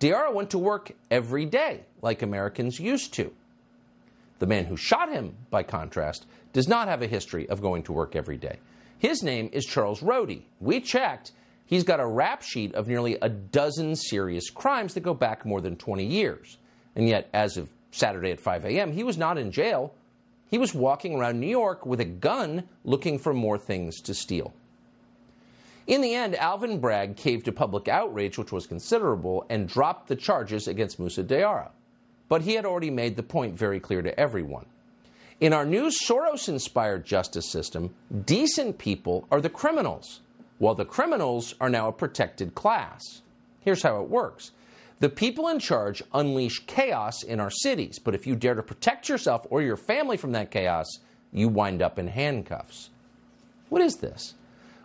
Diarra 0.00 0.32
went 0.34 0.50
to 0.50 0.58
work 0.58 0.92
every 1.10 1.46
day, 1.46 1.84
like 2.02 2.20
Americans 2.20 2.78
used 2.78 3.14
to. 3.14 3.32
The 4.40 4.46
man 4.46 4.66
who 4.66 4.76
shot 4.76 5.10
him, 5.10 5.36
by 5.50 5.62
contrast, 5.62 6.26
does 6.52 6.68
not 6.68 6.88
have 6.88 7.00
a 7.00 7.06
history 7.06 7.48
of 7.48 7.62
going 7.62 7.84
to 7.84 7.92
work 7.92 8.14
every 8.14 8.36
day. 8.36 8.58
His 8.98 9.22
name 9.22 9.48
is 9.52 9.64
Charles 9.64 10.02
Rody. 10.02 10.46
We 10.60 10.80
checked. 10.80 11.32
He's 11.66 11.84
got 11.84 12.00
a 12.00 12.06
rap 12.06 12.42
sheet 12.42 12.74
of 12.74 12.88
nearly 12.88 13.16
a 13.22 13.28
dozen 13.28 13.96
serious 13.96 14.50
crimes 14.50 14.94
that 14.94 15.00
go 15.00 15.14
back 15.14 15.46
more 15.46 15.60
than 15.60 15.76
20 15.76 16.04
years. 16.04 16.58
And 16.94 17.08
yet, 17.08 17.28
as 17.32 17.56
of 17.56 17.70
Saturday 17.90 18.30
at 18.30 18.40
5 18.40 18.64
a.m., 18.66 18.92
he 18.92 19.02
was 19.02 19.16
not 19.16 19.38
in 19.38 19.50
jail. 19.50 19.94
He 20.50 20.58
was 20.58 20.74
walking 20.74 21.14
around 21.14 21.40
New 21.40 21.48
York 21.48 21.86
with 21.86 22.00
a 22.00 22.04
gun 22.04 22.68
looking 22.84 23.18
for 23.18 23.32
more 23.32 23.58
things 23.58 24.00
to 24.02 24.14
steal. 24.14 24.52
In 25.86 26.00
the 26.00 26.14
end, 26.14 26.34
Alvin 26.36 26.80
Bragg 26.80 27.16
caved 27.16 27.44
to 27.44 27.52
public 27.52 27.88
outrage, 27.88 28.38
which 28.38 28.52
was 28.52 28.66
considerable, 28.66 29.44
and 29.50 29.68
dropped 29.68 30.08
the 30.08 30.16
charges 30.16 30.66
against 30.66 30.98
Musa 30.98 31.22
Diarra. 31.22 31.70
But 32.28 32.42
he 32.42 32.54
had 32.54 32.64
already 32.64 32.90
made 32.90 33.16
the 33.16 33.22
point 33.22 33.58
very 33.58 33.80
clear 33.80 34.00
to 34.00 34.18
everyone. 34.18 34.66
In 35.40 35.52
our 35.52 35.66
new 35.66 35.90
Soros 35.90 36.48
inspired 36.48 37.04
justice 37.04 37.50
system, 37.50 37.94
decent 38.24 38.78
people 38.78 39.26
are 39.30 39.40
the 39.40 39.50
criminals, 39.50 40.20
while 40.58 40.74
the 40.74 40.84
criminals 40.84 41.54
are 41.60 41.70
now 41.70 41.88
a 41.88 41.92
protected 41.92 42.54
class. 42.54 43.22
Here's 43.60 43.82
how 43.82 44.02
it 44.02 44.08
works 44.08 44.52
the 45.00 45.08
people 45.08 45.48
in 45.48 45.58
charge 45.58 46.02
unleash 46.12 46.64
chaos 46.66 47.22
in 47.22 47.40
our 47.40 47.50
cities, 47.50 47.98
but 47.98 48.14
if 48.14 48.26
you 48.26 48.36
dare 48.36 48.54
to 48.54 48.62
protect 48.62 49.08
yourself 49.08 49.46
or 49.50 49.60
your 49.60 49.76
family 49.76 50.16
from 50.16 50.32
that 50.32 50.50
chaos, 50.50 50.86
you 51.32 51.48
wind 51.48 51.82
up 51.82 51.98
in 51.98 52.08
handcuffs. 52.08 52.90
What 53.68 53.82
is 53.82 53.96
this? 53.96 54.34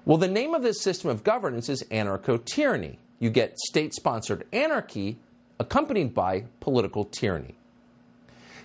Well, 0.06 0.18
the 0.18 0.28
name 0.28 0.54
of 0.56 0.64
this 0.64 0.82
system 0.82 1.10
of 1.10 1.24
governance 1.24 1.70
is 1.70 1.84
anarcho 1.92 2.44
tyranny. 2.44 2.98
You 3.20 3.30
get 3.30 3.60
state 3.60 3.94
sponsored 3.94 4.48
anarchy 4.52 5.20
accompanied 5.60 6.14
by 6.14 6.46
political 6.60 7.06
tyranny. 7.06 7.56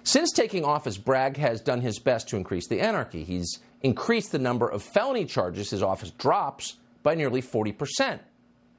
Since 0.03 0.33
taking 0.33 0.65
office, 0.65 0.97
Bragg 0.97 1.37
has 1.39 1.61
done 1.61 1.81
his 1.81 1.99
best 1.99 2.29
to 2.29 2.37
increase 2.37 2.69
the 2.69 2.81
anarchy. 2.81 3.25
He's 3.25 3.59
increased 3.83 4.33
the 4.33 4.39
number 4.39 4.69
of 4.69 4.83
felony 4.83 5.25
charges 5.25 5.71
his 5.71 5.83
office 5.83 6.11
drops 6.11 6.77
by 7.05 7.15
nearly 7.15 7.41
40%. 7.41 8.19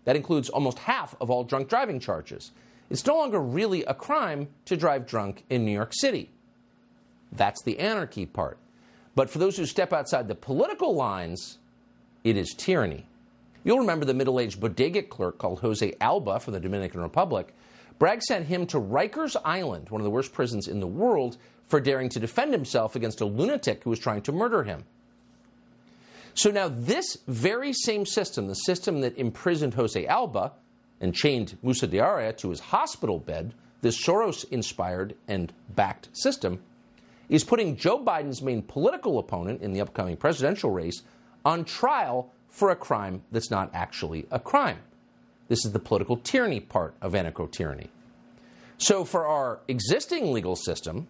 That 0.04 0.18
includes 0.18 0.50
almost 0.50 0.80
half 0.80 1.16
of 1.22 1.30
all 1.30 1.46
drunk 1.46 1.70
driving 1.70 2.02
charges. 2.02 2.52
It's 2.90 3.06
no 3.06 3.16
longer 3.16 3.40
really 3.40 3.86
a 3.86 3.94
crime 3.94 4.50
to 4.66 4.76
drive 4.76 5.08
drunk 5.08 5.46
in 5.50 5.64
New 5.64 5.72
York 5.72 5.94
City. 5.94 6.32
That's 7.32 7.64
the 7.64 7.80
anarchy 7.80 8.26
part. 8.26 8.58
But 9.16 9.30
for 9.30 9.40
those 9.40 9.56
who 9.56 9.66
step 9.66 9.94
outside 9.94 10.28
the 10.28 10.36
political 10.36 10.94
lines, 10.94 11.58
it 12.24 12.36
is 12.36 12.54
tyranny. 12.58 13.08
You'll 13.64 13.80
remember 13.80 14.06
the 14.06 14.14
middle 14.14 14.40
aged 14.40 14.60
bodega 14.60 15.04
clerk 15.04 15.40
called 15.40 15.62
Jose 15.62 15.96
Alba 16.00 16.40
from 16.40 16.54
the 16.54 16.60
Dominican 16.60 17.02
Republic. 17.02 17.56
Bragg 17.98 18.22
sent 18.22 18.46
him 18.48 18.68
to 18.68 18.80
Rikers 18.80 19.36
Island, 19.44 19.90
one 19.90 20.02
of 20.02 20.06
the 20.06 20.12
worst 20.12 20.34
prisons 20.34 20.68
in 20.68 20.82
the 20.82 20.88
world, 20.88 21.38
for 21.66 21.80
daring 21.80 22.10
to 22.10 22.20
defend 22.20 22.54
himself 22.54 22.96
against 22.96 23.22
a 23.22 23.26
lunatic 23.26 23.84
who 23.84 23.90
was 23.90 24.00
trying 24.00 24.22
to 24.24 24.32
murder 24.32 24.64
him. 24.64 24.84
So 26.36 26.52
now, 26.52 26.68
this 26.68 27.18
very 27.28 27.72
same 27.72 28.06
system, 28.06 28.48
the 28.48 28.56
system 28.56 29.00
that 29.02 29.18
imprisoned 29.18 29.74
Jose 29.76 30.06
Alba 30.06 30.52
and 31.00 31.16
chained 31.16 31.58
Musa 31.64 31.88
Diarra 31.88 32.36
to 32.38 32.50
his 32.50 32.60
hospital 32.60 33.20
bed, 33.20 33.54
this 33.82 33.98
Soros 34.06 34.44
inspired 34.52 35.16
and 35.30 35.54
backed 35.70 36.10
system, 36.12 36.62
is 37.30 37.46
putting 37.46 37.78
Joe 37.78 38.04
Biden's 38.04 38.42
main 38.42 38.62
political 38.62 39.18
opponent 39.18 39.62
in 39.62 39.72
the 39.72 39.80
upcoming 39.80 40.18
presidential 40.18 40.72
race 40.72 41.04
on 41.46 41.64
trial 41.64 42.34
for 42.50 42.70
a 42.70 42.76
crime 42.76 43.24
that's 43.32 43.50
not 43.50 43.70
actually 43.74 44.28
a 44.30 44.40
crime. 44.40 44.80
This 45.48 45.66
is 45.66 45.72
the 45.72 45.80
political 45.80 46.18
tyranny 46.18 46.60
part 46.60 46.96
of 47.02 47.14
anarcho 47.14 47.50
tyranny. 47.50 47.90
So, 48.78 49.06
for 49.06 49.26
our 49.26 49.60
existing 49.70 50.34
legal 50.34 50.58
system, 50.58 51.08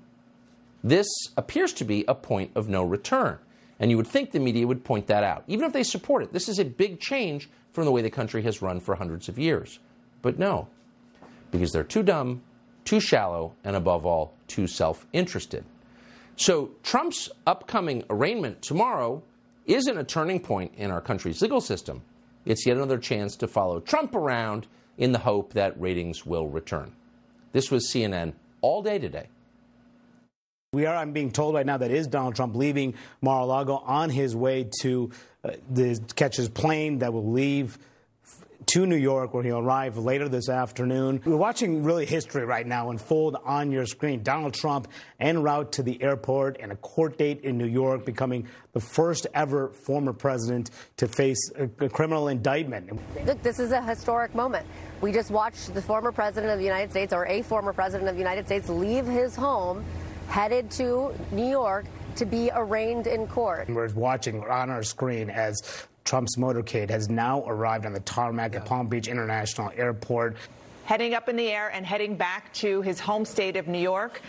this 0.84 1.08
appears 1.36 1.74
to 1.74 1.84
be 1.84 2.06
a 2.08 2.14
point 2.14 2.52
of 2.54 2.70
no 2.70 2.84
return. 2.84 3.40
And 3.80 3.92
you 3.92 3.98
would 3.98 4.08
think 4.08 4.32
the 4.32 4.40
media 4.40 4.68
would 4.68 4.84
point 4.84 5.08
that 5.08 5.24
out. 5.24 5.44
Even 5.48 5.66
if 5.66 5.74
they 5.74 5.84
support 5.84 6.24
it, 6.24 6.32
this 6.32 6.48
is 6.48 6.60
a 6.60 6.66
big 6.66 7.00
change 7.00 7.50
from 7.74 7.86
the 7.86 7.92
way 7.92 8.02
the 8.02 8.10
country 8.10 8.42
has 8.44 8.62
run 8.62 8.80
for 8.80 8.96
hundreds 8.96 9.28
of 9.28 9.38
years. 9.38 9.80
But 10.22 10.40
no, 10.40 10.70
because 11.52 11.72
they're 11.72 11.84
too 11.84 12.04
dumb, 12.04 12.42
too 12.86 13.00
shallow, 13.00 13.54
and 13.64 13.76
above 13.76 14.06
all, 14.06 14.34
too 14.48 14.68
self 14.68 15.06
interested. 15.12 15.66
So, 16.38 16.72
Trump's 16.84 17.30
upcoming 17.48 18.04
arraignment 18.10 18.62
tomorrow 18.62 19.24
isn't 19.66 19.98
a 19.98 20.04
turning 20.04 20.40
point 20.40 20.74
in 20.76 20.92
our 20.92 21.02
country's 21.02 21.42
legal 21.42 21.62
system. 21.62 22.02
It's 22.46 22.66
yet 22.66 22.78
another 22.78 22.98
chance 22.98 23.36
to 23.38 23.48
follow 23.48 23.80
Trump 23.80 24.16
around 24.16 24.68
in 24.98 25.12
the 25.12 25.20
hope 25.20 25.54
that 25.54 25.80
ratings 25.80 26.26
will 26.26 26.48
return. 26.48 26.94
This 27.54 27.72
was 27.72 27.90
CNN 27.90 28.34
all 28.62 28.82
day 28.82 29.00
today. 29.00 29.28
We 30.76 30.88
are, 30.88 30.96
I'm 30.98 31.14
being 31.14 31.32
told 31.32 31.56
right 31.56 31.66
now, 31.66 31.78
that 31.78 31.90
is 31.90 32.06
Donald 32.06 32.36
Trump 32.36 32.54
leaving 32.54 32.96
Mar 33.22 33.40
a 33.40 33.46
Lago 33.46 33.76
on 33.78 34.10
his 34.10 34.36
way 34.36 34.70
to 34.82 35.10
uh, 35.42 35.52
the, 35.72 35.98
catch 36.18 36.36
his 36.36 36.50
plane 36.50 37.00
that 37.00 37.14
will 37.14 37.32
leave 37.32 37.78
to 38.66 38.86
New 38.86 38.98
York, 38.98 39.34
where 39.34 39.42
he'll 39.42 39.60
arrive 39.60 39.98
later 39.98 40.28
this 40.28 40.50
afternoon. 40.50 41.22
We're 41.24 41.38
watching 41.38 41.84
really 41.84 42.06
history 42.06 42.44
right 42.44 42.68
now 42.68 42.90
unfold 42.90 43.38
on 43.46 43.72
your 43.72 43.86
screen. 43.86 44.22
Donald 44.22 44.54
Trump 44.54 44.90
en 45.18 45.42
route 45.44 45.72
to 45.74 45.84
the 45.84 46.02
airport 46.04 46.58
and 46.60 46.74
a 46.74 46.76
court 46.76 47.18
date 47.18 47.46
in 47.46 47.58
New 47.58 47.68
York, 47.68 48.04
becoming 48.06 48.46
the 48.74 48.82
first 48.82 49.28
ever 49.34 49.70
former 49.70 50.12
president 50.12 50.72
to 50.98 51.08
face 51.08 51.52
a, 51.56 51.70
a 51.86 51.88
criminal 51.88 52.28
indictment. 52.28 53.00
Look, 53.26 53.42
this 53.44 53.60
is 53.60 53.72
a 53.72 53.82
historic 53.82 54.36
moment. 54.36 54.68
We 55.00 55.14
just 55.14 55.32
watched 55.32 55.74
the 55.74 55.82
former 55.82 56.12
president 56.12 56.52
of 56.52 56.60
the 56.60 56.66
United 56.66 56.92
States, 56.92 57.14
or 57.14 57.26
a 57.28 57.44
former 57.44 57.72
president 57.72 58.10
of 58.10 58.16
the 58.16 58.22
United 58.22 58.46
States, 58.46 58.68
leave 58.68 59.06
his 59.06 59.38
home 59.38 59.86
headed 60.28 60.72
to 60.72 61.14
New 61.32 61.48
York 61.48 61.86
to 62.16 62.26
be 62.26 62.50
arraigned 62.54 63.08
in 63.08 63.28
court. 63.28 63.70
We're 63.70 63.94
watching 63.94 64.44
on 64.44 64.70
our 64.70 64.84
screen 64.84 65.30
as 65.30 65.86
Trump's 66.06 66.36
motorcade 66.38 66.90
has 66.90 67.10
now 67.10 67.44
arrived 67.46 67.86
on 67.86 67.94
the 67.94 68.00
tarmac 68.02 68.54
yeah. 68.54 68.60
at 68.60 68.66
Palm 68.66 68.88
Beach 68.88 69.08
International 69.08 69.72
Airport. 69.76 70.38
Heading 70.86 71.16
up 71.16 71.30
in 71.30 71.36
the 71.36 71.50
air 71.50 71.70
and 71.70 71.86
heading 71.86 72.16
back 72.16 72.54
to 72.54 72.82
his 72.82 73.00
home 73.00 73.26
state 73.26 73.56
of 73.56 73.68
New 73.68 73.80
York. 73.80 74.22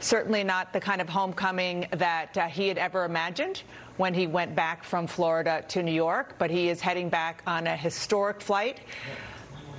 Certainly 0.00 0.44
not 0.44 0.72
the 0.72 0.80
kind 0.80 1.00
of 1.00 1.08
homecoming 1.08 1.86
that 1.92 2.36
uh, 2.36 2.46
he 2.46 2.68
had 2.68 2.76
ever 2.76 3.04
imagined 3.04 3.62
when 3.96 4.12
he 4.12 4.26
went 4.26 4.54
back 4.54 4.84
from 4.84 5.06
Florida 5.06 5.64
to 5.68 5.82
New 5.82 5.92
York, 5.92 6.34
but 6.38 6.50
he 6.50 6.68
is 6.68 6.80
heading 6.80 7.08
back 7.08 7.42
on 7.46 7.66
a 7.66 7.76
historic 7.76 8.42
flight. 8.42 8.80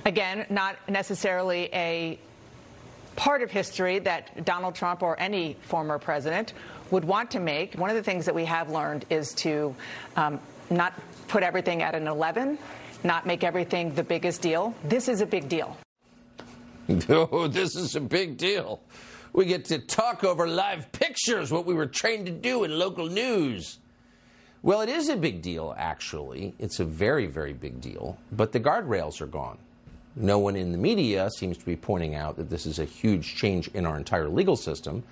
Again, 0.04 0.46
not 0.50 0.76
necessarily 0.88 1.68
a 1.72 2.18
part 3.16 3.42
of 3.42 3.50
history 3.50 3.98
that 4.00 4.44
Donald 4.44 4.74
Trump 4.74 5.02
or 5.02 5.18
any 5.18 5.56
former 5.62 5.98
president 5.98 6.52
would 6.90 7.04
want 7.04 7.30
to 7.32 7.40
make. 7.40 7.74
One 7.74 7.90
of 7.90 7.96
the 7.96 8.02
things 8.02 8.26
that 8.26 8.34
we 8.34 8.44
have 8.44 8.70
learned 8.70 9.06
is 9.10 9.32
to 9.34 9.74
um, 10.16 10.38
not 10.70 10.92
put 11.28 11.42
everything 11.42 11.82
at 11.82 11.94
an 11.94 12.06
11, 12.06 12.58
not 13.02 13.26
make 13.26 13.42
everything 13.42 13.94
the 13.94 14.04
biggest 14.04 14.42
deal. 14.42 14.74
This 14.84 15.08
is 15.08 15.20
a 15.20 15.26
big 15.26 15.48
deal. 15.48 15.76
Oh, 17.08 17.48
this 17.48 17.74
is 17.74 17.96
a 17.96 18.00
big 18.00 18.36
deal. 18.36 18.80
We 19.32 19.46
get 19.46 19.64
to 19.66 19.80
talk 19.80 20.22
over 20.22 20.46
live 20.46 20.92
pictures, 20.92 21.50
what 21.50 21.66
we 21.66 21.74
were 21.74 21.86
trained 21.86 22.26
to 22.26 22.32
do 22.32 22.62
in 22.62 22.78
local 22.78 23.08
news. 23.08 23.80
Well, 24.62 24.80
it 24.80 24.88
is 24.88 25.08
a 25.08 25.16
big 25.16 25.42
deal, 25.42 25.74
actually. 25.76 26.54
It's 26.58 26.78
a 26.80 26.84
very, 26.84 27.26
very 27.26 27.52
big 27.52 27.80
deal. 27.80 28.18
But 28.30 28.52
the 28.52 28.60
guardrails 28.60 29.20
are 29.20 29.26
gone. 29.26 29.58
No 30.16 30.38
one 30.38 30.56
in 30.56 30.72
the 30.72 30.78
media 30.78 31.30
seems 31.30 31.58
to 31.58 31.64
be 31.66 31.76
pointing 31.76 32.14
out 32.14 32.36
that 32.36 32.48
this 32.48 32.64
is 32.64 32.78
a 32.78 32.86
huge 32.86 33.36
change 33.36 33.68
in 33.68 33.84
our 33.84 33.98
entire 33.98 34.28
legal 34.28 34.56
system. 34.56 35.02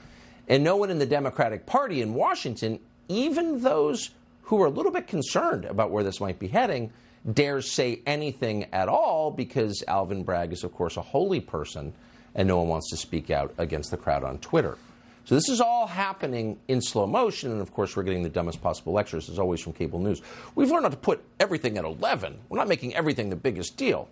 And 0.48 0.64
no 0.64 0.76
one 0.76 0.90
in 0.90 0.98
the 0.98 1.06
Democratic 1.06 1.66
Party 1.66 2.00
in 2.00 2.14
Washington, 2.14 2.80
even 3.08 3.60
those 3.60 4.10
who 4.42 4.62
are 4.62 4.66
a 4.66 4.70
little 4.70 4.92
bit 4.92 5.06
concerned 5.06 5.66
about 5.66 5.90
where 5.90 6.04
this 6.04 6.20
might 6.20 6.38
be 6.38 6.48
heading, 6.48 6.90
dares 7.30 7.70
say 7.70 8.00
anything 8.06 8.64
at 8.72 8.88
all 8.88 9.30
because 9.30 9.82
Alvin 9.86 10.22
Bragg 10.22 10.52
is, 10.52 10.64
of 10.64 10.72
course, 10.72 10.96
a 10.96 11.02
holy 11.02 11.40
person 11.40 11.92
and 12.34 12.48
no 12.48 12.58
one 12.58 12.68
wants 12.68 12.90
to 12.90 12.96
speak 12.96 13.30
out 13.30 13.54
against 13.58 13.90
the 13.90 13.96
crowd 13.96 14.24
on 14.24 14.38
Twitter. 14.38 14.76
So 15.24 15.34
this 15.34 15.48
is 15.48 15.60
all 15.60 15.86
happening 15.86 16.58
in 16.68 16.82
slow 16.82 17.06
motion, 17.06 17.50
and 17.50 17.62
of 17.62 17.72
course, 17.72 17.96
we're 17.96 18.02
getting 18.02 18.22
the 18.22 18.28
dumbest 18.28 18.60
possible 18.60 18.92
lectures, 18.92 19.30
as 19.30 19.38
always, 19.38 19.60
from 19.60 19.72
cable 19.72 19.98
news. 19.98 20.20
We've 20.54 20.70
learned 20.70 20.82
not 20.82 20.92
to 20.92 20.98
put 20.98 21.22
everything 21.40 21.78
at 21.78 21.84
11. 21.84 22.38
We're 22.48 22.58
not 22.58 22.68
making 22.68 22.94
everything 22.94 23.30
the 23.30 23.36
biggest 23.36 23.78
deal. 23.78 24.08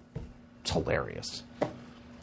It's 0.62 0.70
hilarious. 0.70 1.42
And 1.60 1.70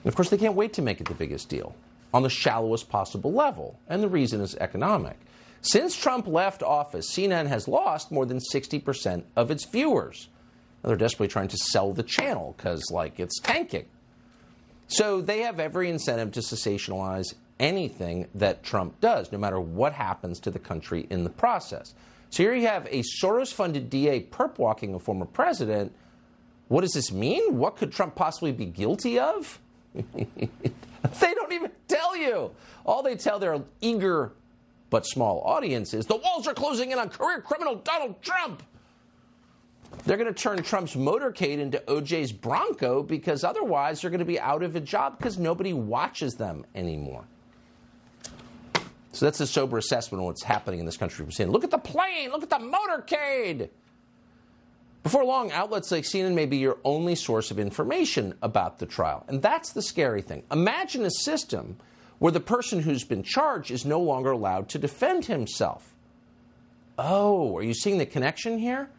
of 0.08 0.16
course, 0.16 0.30
they 0.30 0.38
can't 0.38 0.56
wait 0.56 0.74
to 0.74 0.82
make 0.82 1.00
it 1.00 1.08
the 1.08 1.14
biggest 1.14 1.50
deal 1.50 1.76
on 2.14 2.24
the 2.24 2.30
shallowest 2.30 2.90
possible 2.90 3.32
level, 3.32 3.80
and 3.88 4.02
the 4.02 4.08
reason 4.08 4.42
is 4.42 4.56
economic. 4.56 5.18
Since 5.62 5.96
Trump 5.96 6.26
left 6.26 6.64
office, 6.64 7.14
CNN 7.14 7.48
has 7.48 7.68
lost 7.68 8.12
more 8.12 8.26
than 8.26 8.40
60% 8.40 9.24
of 9.36 9.52
its 9.52 9.66
viewers. 9.66 10.30
Now 10.84 10.88
they're 10.88 10.98
desperately 10.98 11.28
trying 11.28 11.50
to 11.50 11.58
sell 11.58 11.94
the 11.94 12.04
channel 12.04 12.56
because, 12.58 12.82
like, 12.92 13.20
it's 13.20 13.40
tanking. 13.42 13.86
So 14.88 15.22
they 15.22 15.42
have 15.42 15.60
every 15.60 15.90
incentive 15.90 16.32
to 16.32 16.40
sensationalize 16.40 17.36
anything 17.60 18.28
that 18.36 18.64
Trump 18.64 19.00
does, 19.02 19.32
no 19.32 19.38
matter 19.38 19.60
what 19.60 19.94
happens 19.94 20.40
to 20.40 20.52
the 20.52 20.60
country 20.60 21.06
in 21.10 21.26
the 21.26 21.30
process. 21.30 21.94
So 22.30 22.44
here 22.44 22.56
you 22.56 22.68
have 22.68 22.88
a 22.88 23.04
Soros 23.04 23.54
funded 23.54 23.90
DA 23.90 24.22
perp 24.22 24.58
walking 24.58 24.94
a 24.96 25.00
former 25.00 25.26
president 25.26 25.94
what 26.70 26.82
does 26.82 26.94
this 26.94 27.12
mean? 27.12 27.58
What 27.58 27.76
could 27.76 27.92
Trump 27.92 28.16
possibly 28.16 28.52
be 28.52 28.66
guilty 28.66 29.20
of? 29.20 29.60
they 29.94 31.34
don't 31.34 31.52
even 31.52 31.72
tell 31.88 32.16
you. 32.16 32.52
All 32.86 33.04
they 33.04 33.16
tell 33.16 33.40
their 33.40 33.60
eager 33.82 34.32
but 34.90 35.06
small 35.06 35.42
audience 35.42 35.94
is 35.94 36.06
the 36.06 36.16
walls 36.16 36.48
are 36.48 36.54
closing 36.54 36.92
in 36.92 37.00
on 37.00 37.10
career 37.10 37.42
criminal 37.42 37.76
Donald 37.76 38.22
Trump. 38.22 38.64
They're 40.06 40.18
going 40.18 40.32
to 40.32 40.40
turn 40.40 40.62
Trump's 40.62 40.96
motorcade 40.96 41.58
into 41.58 41.80
OJ's 41.80 42.32
Bronco 42.32 43.02
because 43.02 43.44
otherwise 43.44 44.02
they're 44.02 44.12
going 44.12 44.20
to 44.20 44.26
be 44.26 44.40
out 44.40 44.62
of 44.62 44.76
a 44.76 44.80
job 44.80 45.18
because 45.18 45.38
nobody 45.38 45.74
watches 45.74 46.36
them 46.36 46.66
anymore. 46.76 47.26
So 49.12 49.26
that's 49.26 49.40
a 49.40 49.48
sober 49.48 49.80
assessment 49.80 50.22
of 50.22 50.26
what's 50.26 50.44
happening 50.44 50.80
in 50.80 50.86
this 50.86 50.98
country. 50.98 51.26
We're 51.26 51.48
look 51.48 51.64
at 51.64 51.72
the 51.72 51.80
plane, 51.80 52.30
look 52.30 52.44
at 52.44 52.50
the 52.50 52.58
motorcade. 52.58 53.70
Before 55.04 55.24
long, 55.24 55.52
outlets 55.52 55.92
like 55.92 56.04
CNN 56.04 56.34
may 56.34 56.46
be 56.46 56.58
your 56.58 56.78
only 56.84 57.16
source 57.16 57.52
of 57.52 57.60
information 57.60 58.34
about 58.42 58.80
the 58.80 58.86
trial. 58.86 59.24
And 59.28 59.42
that's 59.42 59.72
the 59.72 59.82
scary 59.82 60.22
thing. 60.22 60.44
Imagine 60.52 61.06
a 61.06 61.12
system 61.12 61.78
where 62.20 62.34
the 62.34 62.42
person 62.42 62.82
who's 62.82 63.06
been 63.06 63.24
charged 63.24 63.72
is 63.72 63.86
no 63.86 64.02
longer 64.02 64.32
allowed 64.32 64.68
to 64.70 64.78
defend 64.78 65.26
himself. 65.26 65.94
Oh, 66.98 67.56
are 67.56 67.64
you 67.64 67.74
seeing 67.74 67.98
the 67.98 68.06
connection 68.06 68.60
here? 68.60 68.90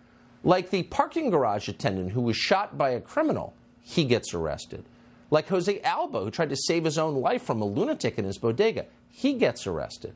Like 0.42 0.70
the 0.70 0.84
parking 0.84 1.28
garage 1.28 1.68
attendant 1.68 2.12
who 2.12 2.22
was 2.22 2.36
shot 2.36 2.78
by 2.78 2.90
a 2.90 3.00
criminal, 3.00 3.52
he 3.82 4.04
gets 4.04 4.32
arrested. 4.32 4.86
Like 5.30 5.48
Jose 5.48 5.80
Alba, 5.82 6.20
who 6.24 6.30
tried 6.30 6.48
to 6.48 6.56
save 6.56 6.84
his 6.84 6.96
own 6.96 7.16
life 7.16 7.42
from 7.42 7.60
a 7.60 7.66
lunatic 7.66 8.18
in 8.18 8.24
his 8.24 8.38
bodega, 8.38 8.86
he 9.10 9.34
gets 9.34 9.66
arrested. 9.66 10.14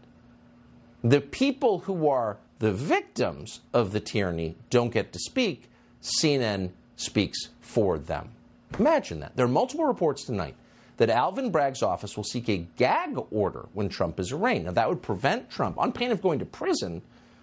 The 1.02 1.20
people 1.20 1.80
who 1.80 2.08
are 2.08 2.38
the 2.58 2.72
victims 2.72 3.60
of 3.74 3.92
the 3.92 4.00
tyranny 4.00 4.56
don't 4.70 4.92
get 4.92 5.12
to 5.12 5.18
speak 5.18 5.68
CNN 6.04 6.70
speaks 6.96 7.48
for 7.60 7.98
them. 7.98 8.30
Imagine 8.78 9.20
that. 9.20 9.36
There 9.36 9.46
are 9.46 9.48
multiple 9.48 9.84
reports 9.86 10.24
tonight 10.24 10.54
that 10.96 11.10
Alvin 11.10 11.50
Bragg's 11.50 11.82
office 11.82 12.16
will 12.16 12.24
seek 12.24 12.48
a 12.48 12.66
gag 12.76 13.18
order 13.30 13.66
when 13.72 13.88
Trump 13.88 14.20
is 14.20 14.30
arraigned. 14.30 14.66
Now, 14.66 14.72
that 14.72 14.88
would 14.88 15.02
prevent 15.02 15.50
Trump, 15.50 15.78
on 15.78 15.92
pain 15.92 16.10
of 16.12 16.22
going 16.22 16.38
to 16.38 16.44
prison, 16.44 17.02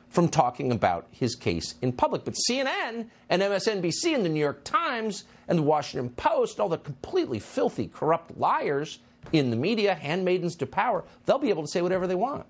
from 0.09 0.27
talking 0.27 0.71
about 0.71 1.07
his 1.11 1.35
case 1.35 1.75
in 1.81 1.93
public. 1.93 2.25
But 2.25 2.35
CNN 2.49 3.07
and 3.29 3.41
MSNBC 3.41 4.13
and 4.13 4.25
the 4.25 4.29
New 4.29 4.39
York 4.39 4.63
Times 4.63 5.23
and 5.47 5.59
the 5.59 5.63
Washington 5.63 6.09
Post, 6.11 6.59
all 6.59 6.69
the 6.69 6.77
completely 6.77 7.39
filthy, 7.39 7.87
corrupt 7.87 8.37
liars 8.37 8.99
in 9.31 9.49
the 9.49 9.55
media, 9.55 9.95
handmaidens 9.95 10.55
to 10.57 10.65
power, 10.65 11.03
they'll 11.25 11.37
be 11.37 11.49
able 11.49 11.63
to 11.63 11.69
say 11.69 11.81
whatever 11.81 12.07
they 12.07 12.15
want. 12.15 12.45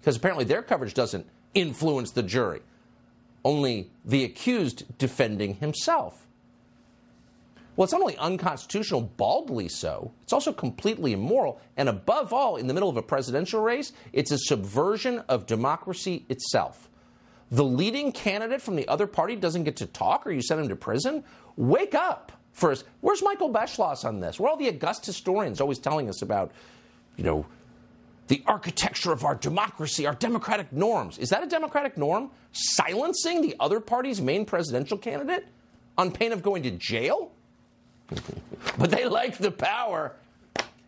Because 0.00 0.16
apparently 0.16 0.44
their 0.44 0.62
coverage 0.62 0.94
doesn't 0.94 1.26
influence 1.54 2.12
the 2.12 2.22
jury 2.22 2.60
only 3.44 3.90
the 4.04 4.24
accused 4.24 4.84
defending 4.98 5.54
himself. 5.54 6.26
Well, 7.76 7.84
it's 7.84 7.92
not 7.92 8.00
only 8.00 8.16
unconstitutional, 8.16 9.02
baldly 9.02 9.68
so, 9.68 10.10
it's 10.24 10.32
also 10.32 10.52
completely 10.52 11.12
immoral. 11.12 11.60
And 11.76 11.88
above 11.88 12.32
all, 12.32 12.56
in 12.56 12.66
the 12.66 12.74
middle 12.74 12.88
of 12.88 12.96
a 12.96 13.02
presidential 13.02 13.60
race, 13.60 13.92
it's 14.12 14.32
a 14.32 14.38
subversion 14.38 15.20
of 15.28 15.46
democracy 15.46 16.26
itself. 16.28 16.88
The 17.52 17.62
leading 17.62 18.10
candidate 18.10 18.60
from 18.60 18.74
the 18.74 18.88
other 18.88 19.06
party 19.06 19.36
doesn't 19.36 19.62
get 19.62 19.76
to 19.76 19.86
talk, 19.86 20.26
or 20.26 20.32
you 20.32 20.42
send 20.42 20.60
him 20.60 20.68
to 20.68 20.76
prison? 20.76 21.22
Wake 21.56 21.94
up 21.94 22.32
first. 22.52 22.84
Where's 23.00 23.22
Michael 23.22 23.52
Beschloss 23.52 24.04
on 24.04 24.18
this? 24.18 24.40
Where 24.40 24.48
are 24.48 24.50
all 24.50 24.56
the 24.56 24.68
august 24.68 25.06
historians 25.06 25.60
always 25.60 25.78
telling 25.78 26.08
us 26.08 26.20
about, 26.20 26.50
you 27.16 27.22
know, 27.22 27.46
the 28.28 28.42
architecture 28.46 29.10
of 29.10 29.24
our 29.24 29.34
democracy, 29.34 30.06
our 30.06 30.14
democratic 30.14 30.72
norms. 30.72 31.18
Is 31.18 31.30
that 31.30 31.42
a 31.42 31.46
democratic 31.46 31.96
norm? 31.96 32.30
Silencing 32.52 33.42
the 33.42 33.56
other 33.58 33.80
party's 33.80 34.20
main 34.20 34.44
presidential 34.44 34.98
candidate 34.98 35.46
on 35.96 36.12
pain 36.12 36.32
of 36.32 36.42
going 36.42 36.62
to 36.62 36.70
jail? 36.70 37.32
but 38.78 38.90
they 38.90 39.06
like 39.06 39.38
the 39.38 39.50
power, 39.50 40.14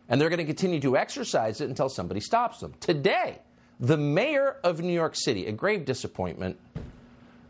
and 0.09 0.20
they're 0.20 0.28
going 0.28 0.38
to 0.38 0.45
continue 0.45 0.80
to 0.80 0.97
exercise 0.97 1.61
it 1.61 1.68
until 1.68 1.88
somebody 1.88 2.20
stops 2.20 2.61
them. 2.61 2.74
Today, 2.80 3.38
the 3.78 3.97
mayor 3.97 4.57
of 4.62 4.80
New 4.80 4.93
York 4.93 5.16
City, 5.16 5.47
a 5.47 5.53
grave 5.53 5.84
disappointment. 5.84 6.59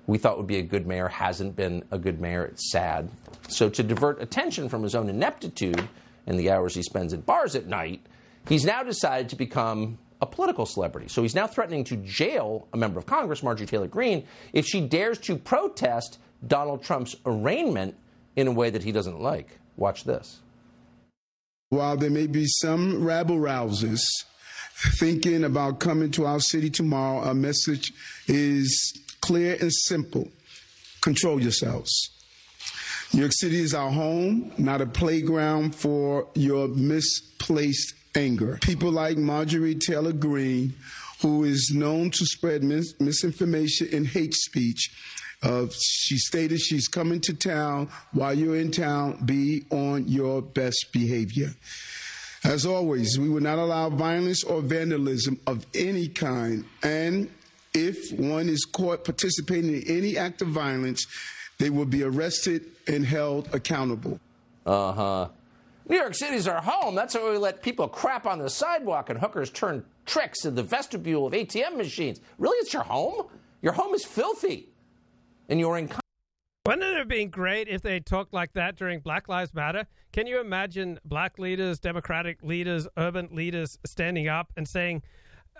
We 0.06 0.18
thought 0.18 0.38
would 0.38 0.46
be 0.46 0.58
a 0.58 0.62
good 0.62 0.86
mayor, 0.86 1.08
hasn't 1.08 1.54
been 1.54 1.84
a 1.90 1.98
good 1.98 2.20
mayor. 2.20 2.44
It's 2.44 2.70
sad. 2.70 3.10
So, 3.48 3.68
to 3.68 3.82
divert 3.82 4.20
attention 4.20 4.68
from 4.68 4.82
his 4.82 4.94
own 4.94 5.08
ineptitude 5.08 5.88
and 6.26 6.38
the 6.38 6.50
hours 6.50 6.74
he 6.74 6.82
spends 6.82 7.12
at 7.12 7.26
bars 7.26 7.54
at 7.54 7.66
night, 7.66 8.00
He's 8.50 8.64
now 8.64 8.82
decided 8.82 9.28
to 9.28 9.36
become 9.36 9.96
a 10.20 10.26
political 10.26 10.66
celebrity. 10.66 11.06
So 11.06 11.22
he's 11.22 11.36
now 11.36 11.46
threatening 11.46 11.84
to 11.84 11.96
jail 11.98 12.66
a 12.72 12.76
member 12.76 12.98
of 12.98 13.06
Congress, 13.06 13.44
Marjorie 13.44 13.68
Taylor 13.68 13.86
Greene, 13.86 14.26
if 14.52 14.66
she 14.66 14.80
dares 14.80 15.18
to 15.18 15.36
protest 15.36 16.18
Donald 16.44 16.82
Trump's 16.82 17.14
arraignment 17.24 17.94
in 18.34 18.48
a 18.48 18.50
way 18.50 18.68
that 18.68 18.82
he 18.82 18.90
doesn't 18.90 19.20
like. 19.20 19.46
Watch 19.76 20.02
this. 20.02 20.40
While 21.68 21.96
there 21.96 22.10
may 22.10 22.26
be 22.26 22.44
some 22.46 23.04
rabble 23.04 23.36
rousers 23.36 24.00
thinking 24.98 25.44
about 25.44 25.78
coming 25.78 26.10
to 26.10 26.26
our 26.26 26.40
city 26.40 26.70
tomorrow, 26.70 27.20
our 27.20 27.34
message 27.34 27.92
is 28.26 29.00
clear 29.20 29.56
and 29.60 29.72
simple 29.72 30.28
control 31.02 31.40
yourselves. 31.40 31.92
New 33.12 33.20
York 33.20 33.32
City 33.32 33.60
is 33.60 33.74
our 33.74 33.92
home, 33.92 34.50
not 34.58 34.80
a 34.80 34.86
playground 34.86 35.76
for 35.76 36.28
your 36.34 36.66
misplaced 36.66 37.94
anger. 38.14 38.58
People 38.62 38.90
like 38.90 39.16
Marjorie 39.16 39.74
Taylor 39.74 40.12
Greene, 40.12 40.74
who 41.22 41.44
is 41.44 41.72
known 41.74 42.10
to 42.10 42.26
spread 42.26 42.62
mis- 42.62 42.98
misinformation 43.00 43.88
and 43.92 44.06
hate 44.06 44.34
speech, 44.34 44.90
uh, 45.42 45.66
she 45.72 46.18
stated 46.18 46.60
she's 46.60 46.88
coming 46.88 47.20
to 47.22 47.34
town. 47.34 47.88
While 48.12 48.34
you're 48.34 48.56
in 48.56 48.70
town, 48.70 49.20
be 49.24 49.64
on 49.70 50.06
your 50.08 50.42
best 50.42 50.86
behavior. 50.92 51.54
As 52.44 52.64
always, 52.64 53.18
we 53.18 53.28
will 53.28 53.42
not 53.42 53.58
allow 53.58 53.90
violence 53.90 54.44
or 54.44 54.62
vandalism 54.62 55.38
of 55.46 55.66
any 55.74 56.08
kind. 56.08 56.64
And 56.82 57.30
if 57.74 58.12
one 58.18 58.48
is 58.48 58.64
caught 58.64 59.04
participating 59.04 59.82
in 59.82 59.82
any 59.88 60.16
act 60.16 60.42
of 60.42 60.48
violence, 60.48 61.06
they 61.58 61.70
will 61.70 61.86
be 61.86 62.02
arrested 62.02 62.64
and 62.86 63.04
held 63.04 63.54
accountable. 63.54 64.18
Uh 64.64 64.92
huh. 64.92 65.28
New 65.90 65.96
York 65.96 66.14
City's 66.14 66.46
our 66.46 66.62
home. 66.62 66.94
That's 66.94 67.16
why 67.16 67.32
we 67.32 67.36
let 67.36 67.62
people 67.62 67.88
crap 67.88 68.24
on 68.24 68.38
the 68.38 68.48
sidewalk 68.48 69.10
and 69.10 69.18
hookers 69.18 69.50
turn 69.50 69.84
tricks 70.06 70.44
in 70.44 70.54
the 70.54 70.62
vestibule 70.62 71.26
of 71.26 71.32
ATM 71.32 71.76
machines. 71.76 72.20
Really, 72.38 72.56
it's 72.58 72.72
your 72.72 72.84
home? 72.84 73.26
Your 73.60 73.72
home 73.72 73.92
is 73.92 74.04
filthy. 74.04 74.68
And 75.48 75.58
you're 75.58 75.76
in. 75.76 75.90
Wouldn't 76.64 76.84
it 76.84 76.96
have 76.96 77.08
been 77.08 77.28
great 77.28 77.66
if 77.66 77.82
they 77.82 77.98
talked 77.98 78.32
like 78.32 78.52
that 78.52 78.76
during 78.76 79.00
Black 79.00 79.28
Lives 79.28 79.52
Matter? 79.52 79.88
Can 80.12 80.28
you 80.28 80.40
imagine 80.40 81.00
black 81.04 81.40
leaders, 81.40 81.80
Democratic 81.80 82.40
leaders, 82.44 82.86
urban 82.96 83.28
leaders 83.32 83.76
standing 83.84 84.28
up 84.28 84.52
and 84.56 84.68
saying, 84.68 85.02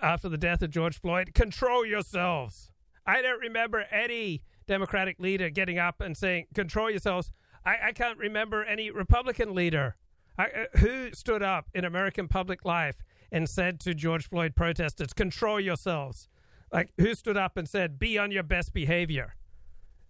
after 0.01 0.29
the 0.29 0.39
death 0.39 0.63
of 0.63 0.71
George 0.71 1.01
Floyd, 1.01 1.35
control 1.35 1.85
yourselves? 1.85 2.71
I 3.05 3.21
don't 3.21 3.41
remember 3.41 3.81
any 3.91 4.43
Democratic 4.69 5.19
leader 5.19 5.51
getting 5.51 5.81
up 5.81 6.01
and 6.01 6.17
saying, 6.17 6.47
control 6.55 6.89
yourselves. 6.89 7.33
I, 7.67 7.79
I 7.87 7.93
can't 7.93 8.17
remember 8.17 8.63
any 8.63 8.93
Republican 8.93 9.57
leader 9.57 9.97
I, 10.41 10.45
uh, 10.45 10.79
who 10.79 11.13
stood 11.13 11.43
up 11.43 11.69
in 11.75 11.85
American 11.85 12.27
public 12.27 12.65
life 12.65 13.03
and 13.31 13.49
said 13.49 13.79
to 13.81 13.95
George 13.95 14.27
Floyd 14.27 14.57
protesters, 14.57 15.13
control 15.13 15.61
yourselves. 15.61 16.29
Like, 16.73 16.93
who 16.99 17.15
stood 17.15 17.37
up 17.37 17.57
and 17.57 17.69
said, 17.69 17.99
be 17.99 18.17
on 18.17 18.31
your 18.31 18.43
best 18.43 18.73
behavior? 18.73 19.37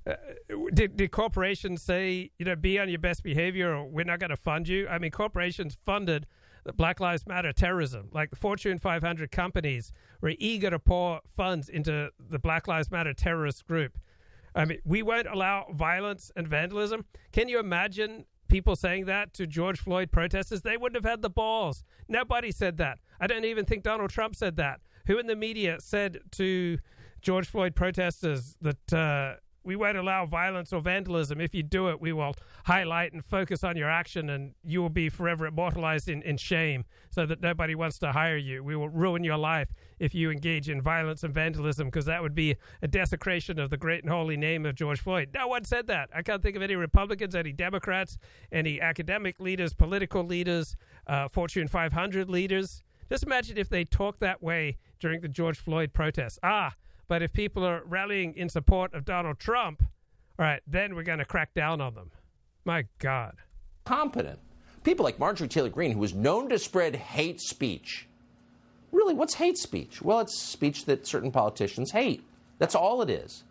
Uh, 0.06 0.14
did, 0.72 0.96
did 0.96 1.10
corporations 1.10 1.82
say, 1.82 2.30
you 2.38 2.44
know, 2.44 2.54
be 2.54 2.78
on 2.78 2.88
your 2.88 3.00
best 3.00 3.24
behavior 3.24 3.74
or 3.74 3.84
we're 3.86 4.04
not 4.04 4.20
going 4.20 4.30
to 4.30 4.36
fund 4.36 4.68
you? 4.68 4.86
I 4.88 4.98
mean, 4.98 5.10
corporations 5.10 5.76
funded 5.84 6.26
the 6.64 6.72
Black 6.72 7.00
Lives 7.00 7.26
Matter 7.26 7.52
terrorism. 7.52 8.08
Like 8.12 8.30
the 8.30 8.36
Fortune 8.36 8.78
500 8.78 9.32
companies 9.32 9.92
were 10.20 10.34
eager 10.38 10.70
to 10.70 10.78
pour 10.78 11.20
funds 11.36 11.68
into 11.68 12.10
the 12.20 12.38
Black 12.38 12.68
Lives 12.68 12.90
Matter 12.90 13.14
terrorist 13.14 13.66
group. 13.66 13.98
I 14.54 14.64
mean, 14.64 14.78
we 14.84 15.02
won't 15.02 15.26
allow 15.26 15.66
violence 15.72 16.30
and 16.36 16.46
vandalism. 16.46 17.04
Can 17.32 17.48
you 17.48 17.58
imagine 17.58 18.26
people 18.50 18.76
saying 18.76 19.06
that 19.06 19.32
to 19.34 19.46
George 19.46 19.80
Floyd 19.80 20.10
protesters? 20.10 20.62
They 20.62 20.76
wouldn't 20.76 21.02
have 21.02 21.10
had 21.10 21.22
the 21.22 21.30
balls. 21.30 21.84
Nobody 22.08 22.50
said 22.50 22.76
that. 22.78 22.98
I 23.20 23.26
don't 23.26 23.44
even 23.44 23.64
think 23.64 23.82
Donald 23.82 24.10
Trump 24.10 24.34
said 24.36 24.56
that. 24.56 24.80
Who 25.06 25.18
in 25.18 25.26
the 25.26 25.36
media 25.36 25.78
said 25.80 26.20
to 26.32 26.78
George 27.22 27.48
Floyd 27.48 27.74
protesters 27.74 28.56
that 28.60 28.92
uh, 28.92 29.34
we 29.62 29.76
won't 29.76 29.96
allow 29.96 30.26
violence 30.26 30.72
or 30.72 30.80
vandalism. 30.80 31.40
If 31.40 31.54
you 31.54 31.62
do 31.62 31.88
it, 31.88 32.00
we 32.00 32.12
will 32.12 32.34
highlight 32.64 33.12
and 33.12 33.24
focus 33.24 33.62
on 33.62 33.76
your 33.76 33.90
action, 33.90 34.30
and 34.30 34.54
you 34.64 34.80
will 34.80 34.90
be 34.90 35.08
forever 35.08 35.46
immortalized 35.46 36.08
in, 36.08 36.22
in 36.22 36.36
shame 36.36 36.84
so 37.10 37.26
that 37.26 37.40
nobody 37.40 37.74
wants 37.74 37.98
to 37.98 38.12
hire 38.12 38.36
you. 38.36 38.64
We 38.64 38.76
will 38.76 38.88
ruin 38.88 39.24
your 39.24 39.36
life 39.36 39.68
if 39.98 40.14
you 40.14 40.30
engage 40.30 40.68
in 40.68 40.80
violence 40.80 41.22
and 41.22 41.34
vandalism 41.34 41.88
because 41.88 42.06
that 42.06 42.22
would 42.22 42.34
be 42.34 42.56
a 42.82 42.88
desecration 42.88 43.58
of 43.58 43.70
the 43.70 43.76
great 43.76 44.02
and 44.02 44.10
holy 44.10 44.36
name 44.36 44.64
of 44.64 44.74
George 44.74 45.00
Floyd. 45.00 45.30
No 45.34 45.48
one 45.48 45.64
said 45.64 45.86
that. 45.88 46.08
I 46.14 46.22
can't 46.22 46.42
think 46.42 46.56
of 46.56 46.62
any 46.62 46.76
Republicans, 46.76 47.34
any 47.34 47.52
Democrats, 47.52 48.18
any 48.50 48.80
academic 48.80 49.40
leaders, 49.40 49.74
political 49.74 50.24
leaders, 50.24 50.76
uh, 51.06 51.28
Fortune 51.28 51.68
500 51.68 52.30
leaders. 52.30 52.82
Just 53.10 53.24
imagine 53.24 53.58
if 53.58 53.68
they 53.68 53.84
talked 53.84 54.20
that 54.20 54.42
way 54.42 54.78
during 55.00 55.20
the 55.20 55.28
George 55.28 55.58
Floyd 55.58 55.92
protests. 55.92 56.38
Ah, 56.42 56.74
but 57.10 57.22
if 57.22 57.32
people 57.32 57.66
are 57.66 57.82
rallying 57.86 58.36
in 58.36 58.48
support 58.48 58.94
of 58.94 59.04
Donald 59.04 59.40
Trump, 59.40 59.82
all 60.38 60.46
right, 60.46 60.62
then 60.64 60.94
we're 60.94 61.02
going 61.02 61.18
to 61.18 61.24
crack 61.24 61.52
down 61.54 61.80
on 61.80 61.92
them. 61.96 62.12
My 62.64 62.84
God. 63.00 63.34
Competent. 63.84 64.38
People 64.84 65.04
like 65.04 65.18
Marjorie 65.18 65.48
Taylor 65.48 65.70
Greene, 65.70 65.90
who 65.90 65.98
was 65.98 66.14
known 66.14 66.48
to 66.50 66.58
spread 66.60 66.94
hate 66.94 67.40
speech. 67.40 68.06
Really, 68.92 69.12
what's 69.12 69.34
hate 69.34 69.58
speech? 69.58 70.00
Well, 70.00 70.20
it's 70.20 70.40
speech 70.40 70.84
that 70.84 71.04
certain 71.04 71.32
politicians 71.32 71.90
hate. 71.90 72.22
That's 72.60 72.76
all 72.76 73.02
it 73.02 73.10
is. 73.10 73.42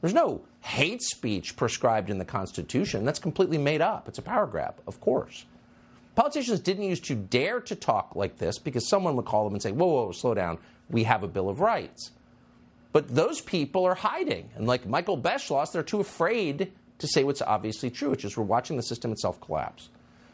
There's 0.00 0.12
no 0.12 0.42
hate 0.62 1.02
speech 1.02 1.54
prescribed 1.54 2.10
in 2.10 2.18
the 2.18 2.24
Constitution. 2.24 3.04
That's 3.04 3.20
completely 3.20 3.58
made 3.58 3.80
up. 3.80 4.08
It's 4.08 4.18
a 4.18 4.22
power 4.22 4.48
grab, 4.48 4.74
of 4.88 5.00
course. 5.00 5.46
Politicians 6.16 6.58
didn't 6.58 6.82
used 6.82 7.04
to 7.04 7.14
dare 7.14 7.60
to 7.60 7.76
talk 7.76 8.16
like 8.16 8.38
this 8.38 8.58
because 8.58 8.88
someone 8.88 9.14
would 9.14 9.24
call 9.24 9.44
them 9.44 9.54
and 9.54 9.62
say, 9.62 9.70
whoa, 9.70 9.86
whoa, 9.86 10.10
slow 10.10 10.34
down. 10.34 10.58
We 10.90 11.04
have 11.04 11.22
a 11.22 11.28
Bill 11.28 11.48
of 11.48 11.60
Rights. 11.60 12.10
But 12.92 13.08
those 13.14 13.40
people 13.40 13.84
are 13.84 13.94
hiding. 13.94 14.50
And 14.56 14.66
like 14.66 14.86
Michael 14.86 15.20
Beschloss, 15.20 15.72
they're 15.72 15.82
too 15.82 16.00
afraid 16.00 16.72
to 16.98 17.06
say 17.06 17.24
what's 17.24 17.42
obviously 17.42 17.90
true, 17.90 18.10
which 18.10 18.24
is 18.24 18.36
we're 18.36 18.44
watching 18.44 18.76
the 18.76 18.82
system 18.82 19.12
itself 19.12 19.40
collapse. 19.40 19.90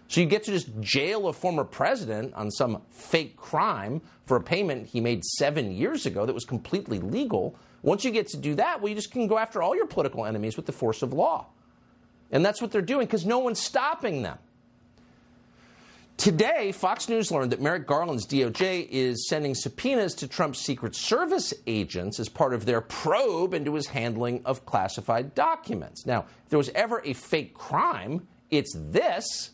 So 0.09 0.21
you 0.21 0.27
get 0.27 0.45
to 0.45 0.53
just 0.53 0.69
jail 0.81 1.29
a 1.29 1.33
former 1.33 1.65
president 1.65 2.35
on 2.35 2.51
some 2.51 2.83
fake 2.91 3.37
crime 3.37 4.03
for 4.27 4.37
a 4.37 4.43
payment 4.43 4.87
he 4.87 5.01
made 5.01 5.25
seven 5.25 5.73
years 5.73 6.07
ago 6.07 6.27
that 6.27 6.35
was 6.35 6.45
completely 6.45 7.01
legal. 7.01 7.57
Once 7.83 8.05
you 8.05 8.11
get 8.11 8.29
to 8.29 8.37
do 8.37 8.55
that, 8.55 8.81
well, 8.81 8.89
you 8.89 8.95
just 8.95 9.11
can 9.11 9.27
go 9.27 9.39
after 9.39 9.63
all 9.63 9.75
your 9.75 9.87
political 9.87 10.25
enemies 10.25 10.57
with 10.57 10.67
the 10.67 10.73
force 10.73 11.03
of 11.03 11.13
law. 11.13 11.47
And 12.31 12.45
that's 12.45 12.61
what 12.61 12.71
they're 12.71 12.83
doing 12.83 13.07
because 13.07 13.27
no 13.27 13.39
one's 13.39 13.61
stopping 13.61 14.23
them. 14.23 14.39
Today, 16.17 16.73
Fox 16.73 17.09
News 17.09 17.31
learned 17.31 17.53
that 17.53 17.61
Merrick 17.61 17.87
Garland's 17.87 18.27
DOJ 18.27 18.89
is 18.89 19.29
sending 19.29 19.55
subpoenas 19.55 20.15
to 20.15 20.29
Trump's 20.29 20.61
Secret 20.61 20.95
Service 20.95 21.53
agents 21.67 22.21
as 22.21 22.29
part 22.29 22.55
of 22.55 22.65
their 22.65 22.81
probe 22.81 23.53
into 23.53 23.75
his 23.75 23.89
handling 23.89 24.41
of 24.45 24.65
classified 24.65 25.35
documents. 25.35 26.07
Now, 26.07 26.21
if 26.45 26.51
there 26.51 26.59
was 26.59 26.71
ever 26.71 27.03
a 27.05 27.13
fake 27.13 27.53
crime, 27.53 28.27
it's 28.51 28.75
this. 28.75 29.51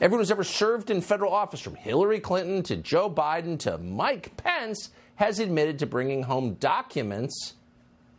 Everyone 0.00 0.20
who's 0.20 0.30
ever 0.30 0.44
served 0.44 0.90
in 0.90 1.00
federal 1.00 1.32
office, 1.32 1.60
from 1.60 1.76
Hillary 1.76 2.20
Clinton 2.20 2.62
to 2.64 2.76
Joe 2.76 3.08
Biden 3.08 3.58
to 3.60 3.78
Mike 3.78 4.36
Pence, 4.36 4.90
has 5.14 5.38
admitted 5.38 5.78
to 5.78 5.86
bringing 5.86 6.24
home 6.24 6.54
documents 6.54 7.54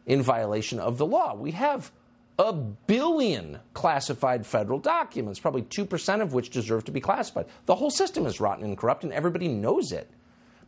in 0.08 0.24
violation 0.24 0.80
of 0.80 0.98
the 0.98 1.06
law. 1.06 1.36
We 1.36 1.52
have 1.52 1.92
a 2.40 2.54
billion 2.54 3.60
classified 3.74 4.46
federal 4.46 4.80
documents, 4.80 5.40
probably 5.40 5.64
2% 5.64 6.22
of 6.22 6.34
which 6.34 6.50
deserve 6.50 6.86
to 6.86 6.92
be 6.92 7.00
classified. 7.00 7.46
The 7.66 7.76
whole 7.76 7.90
system 7.90 8.26
is 8.26 8.40
rotten 8.40 8.64
and 8.64 8.78
corrupt, 8.78 9.04
and 9.04 9.12
everybody 9.12 9.48
knows 9.48 9.92
it. 9.92 10.10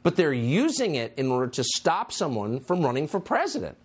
But 0.01 0.15
they're 0.15 0.33
using 0.33 0.95
it 0.95 1.13
in 1.17 1.27
order 1.27 1.47
to 1.47 1.63
stop 1.63 2.11
someone 2.11 2.59
from 2.59 2.81
running 2.81 3.07
for 3.07 3.19
president. 3.19 3.77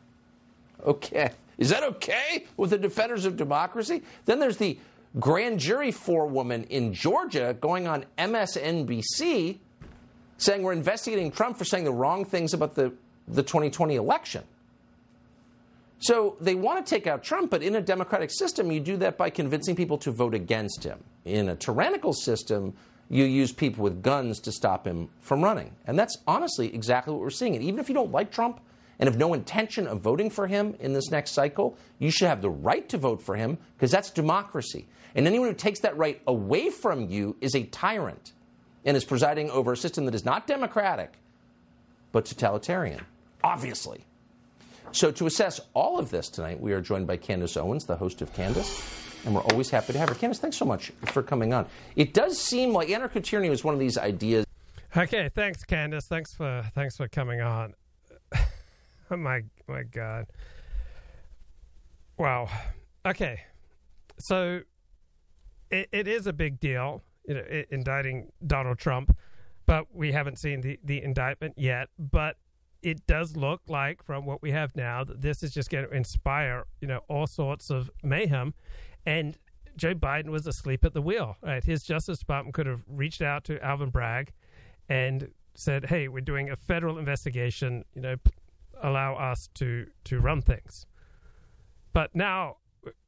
Okay. 0.86 1.30
Is 1.58 1.70
that 1.70 1.82
okay 1.82 2.46
with 2.56 2.70
the 2.70 2.78
defenders 2.78 3.26
of 3.26 3.36
democracy? 3.36 4.02
Then 4.24 4.38
there's 4.38 4.56
the 4.56 4.78
grand 5.20 5.60
jury 5.60 5.92
forewoman 5.92 6.64
in 6.64 6.92
Georgia 6.92 7.56
going 7.60 7.86
on 7.86 8.04
MSNBC 8.18 9.58
saying 10.38 10.62
we're 10.62 10.72
investigating 10.72 11.30
Trump 11.30 11.56
for 11.56 11.64
saying 11.64 11.84
the 11.84 11.92
wrong 11.92 12.24
things 12.24 12.54
about 12.54 12.74
the, 12.74 12.92
the 13.28 13.42
2020 13.42 13.94
election. 13.94 14.42
So 15.98 16.36
they 16.40 16.54
want 16.54 16.84
to 16.84 16.88
take 16.88 17.06
out 17.06 17.22
Trump, 17.22 17.50
but 17.50 17.62
in 17.62 17.76
a 17.76 17.80
democratic 17.80 18.30
system, 18.30 18.70
you 18.70 18.80
do 18.80 18.96
that 18.98 19.16
by 19.16 19.30
convincing 19.30 19.74
people 19.76 19.96
to 19.98 20.10
vote 20.10 20.34
against 20.34 20.84
him. 20.84 21.02
In 21.24 21.48
a 21.48 21.56
tyrannical 21.56 22.12
system, 22.12 22.74
you 23.08 23.24
use 23.24 23.52
people 23.52 23.84
with 23.84 24.02
guns 24.02 24.40
to 24.40 24.52
stop 24.52 24.86
him 24.86 25.08
from 25.20 25.42
running. 25.42 25.72
And 25.86 25.98
that's 25.98 26.18
honestly 26.26 26.74
exactly 26.74 27.12
what 27.12 27.20
we're 27.20 27.30
seeing. 27.30 27.54
And 27.54 27.64
even 27.64 27.80
if 27.80 27.88
you 27.88 27.94
don't 27.94 28.12
like 28.12 28.30
Trump 28.30 28.60
and 28.98 29.08
have 29.08 29.18
no 29.18 29.34
intention 29.34 29.86
of 29.86 30.00
voting 30.00 30.30
for 30.30 30.46
him 30.46 30.76
in 30.80 30.92
this 30.92 31.10
next 31.10 31.32
cycle, 31.32 31.76
you 31.98 32.10
should 32.10 32.28
have 32.28 32.42
the 32.42 32.50
right 32.50 32.88
to 32.88 32.98
vote 32.98 33.22
for 33.22 33.36
him 33.36 33.58
because 33.76 33.90
that's 33.90 34.10
democracy. 34.10 34.86
And 35.14 35.26
anyone 35.26 35.48
who 35.48 35.54
takes 35.54 35.80
that 35.80 35.96
right 35.96 36.20
away 36.26 36.70
from 36.70 37.08
you 37.08 37.36
is 37.40 37.54
a 37.54 37.64
tyrant 37.64 38.32
and 38.84 38.96
is 38.96 39.04
presiding 39.04 39.50
over 39.50 39.72
a 39.72 39.76
system 39.76 40.04
that 40.06 40.14
is 40.14 40.24
not 40.24 40.46
democratic, 40.46 41.14
but 42.12 42.24
totalitarian, 42.24 43.00
obviously. 43.42 44.04
So, 44.94 45.10
to 45.10 45.26
assess 45.26 45.60
all 45.74 45.98
of 45.98 46.10
this 46.10 46.28
tonight, 46.28 46.60
we 46.60 46.72
are 46.72 46.80
joined 46.80 47.08
by 47.08 47.16
Candace 47.16 47.56
Owens, 47.56 47.84
the 47.84 47.96
host 47.96 48.22
of 48.22 48.32
Candace, 48.32 48.80
and 49.24 49.34
we're 49.34 49.40
always 49.40 49.68
happy 49.68 49.92
to 49.92 49.98
have 49.98 50.08
her. 50.08 50.14
Candace, 50.14 50.38
thanks 50.38 50.56
so 50.56 50.64
much 50.64 50.92
for 51.06 51.20
coming 51.20 51.52
on. 51.52 51.66
It 51.96 52.14
does 52.14 52.40
seem 52.40 52.72
like 52.72 52.86
anarcho 52.86 53.20
tyranny 53.20 53.50
was 53.50 53.64
one 53.64 53.74
of 53.74 53.80
these 53.80 53.98
ideas. 53.98 54.46
Okay, 54.96 55.28
thanks, 55.34 55.64
Candace. 55.64 56.06
Thanks 56.06 56.32
for 56.32 56.62
thanks 56.76 56.96
for 56.96 57.08
coming 57.08 57.40
on. 57.40 57.74
oh 59.10 59.16
my 59.16 59.42
my 59.66 59.82
God. 59.82 60.26
Wow. 62.16 62.48
Okay, 63.04 63.40
so 64.20 64.60
it, 65.72 65.88
it 65.90 66.06
is 66.06 66.28
a 66.28 66.32
big 66.32 66.60
deal. 66.60 67.02
you 67.26 67.34
know, 67.34 67.42
indicting 67.72 68.30
Donald 68.46 68.78
Trump, 68.78 69.16
but 69.66 69.86
we 69.92 70.12
haven't 70.12 70.38
seen 70.38 70.60
the, 70.60 70.78
the 70.84 71.02
indictment 71.02 71.54
yet. 71.56 71.88
But 71.98 72.36
it 72.84 73.06
does 73.06 73.36
look 73.36 73.62
like, 73.66 74.02
from 74.02 74.26
what 74.26 74.42
we 74.42 74.50
have 74.52 74.76
now, 74.76 75.02
that 75.04 75.22
this 75.22 75.42
is 75.42 75.52
just 75.52 75.70
going 75.70 75.88
to 75.88 75.96
inspire, 75.96 76.64
you 76.80 76.86
know, 76.86 77.00
all 77.08 77.26
sorts 77.26 77.70
of 77.70 77.90
mayhem. 78.02 78.52
And 79.06 79.38
Joe 79.76 79.94
Biden 79.94 80.28
was 80.28 80.46
asleep 80.46 80.84
at 80.84 80.92
the 80.92 81.02
wheel. 81.02 81.36
Right, 81.42 81.64
his 81.64 81.82
Justice 81.82 82.18
Department 82.18 82.54
could 82.54 82.66
have 82.66 82.84
reached 82.86 83.22
out 83.22 83.44
to 83.44 83.62
Alvin 83.64 83.90
Bragg 83.90 84.32
and 84.88 85.30
said, 85.54 85.86
"Hey, 85.86 86.08
we're 86.08 86.20
doing 86.20 86.50
a 86.50 86.56
federal 86.56 86.98
investigation. 86.98 87.84
You 87.94 88.02
know, 88.02 88.16
allow 88.82 89.14
us 89.14 89.48
to 89.54 89.86
to 90.04 90.20
run 90.20 90.42
things." 90.42 90.86
But 91.92 92.14
now 92.14 92.58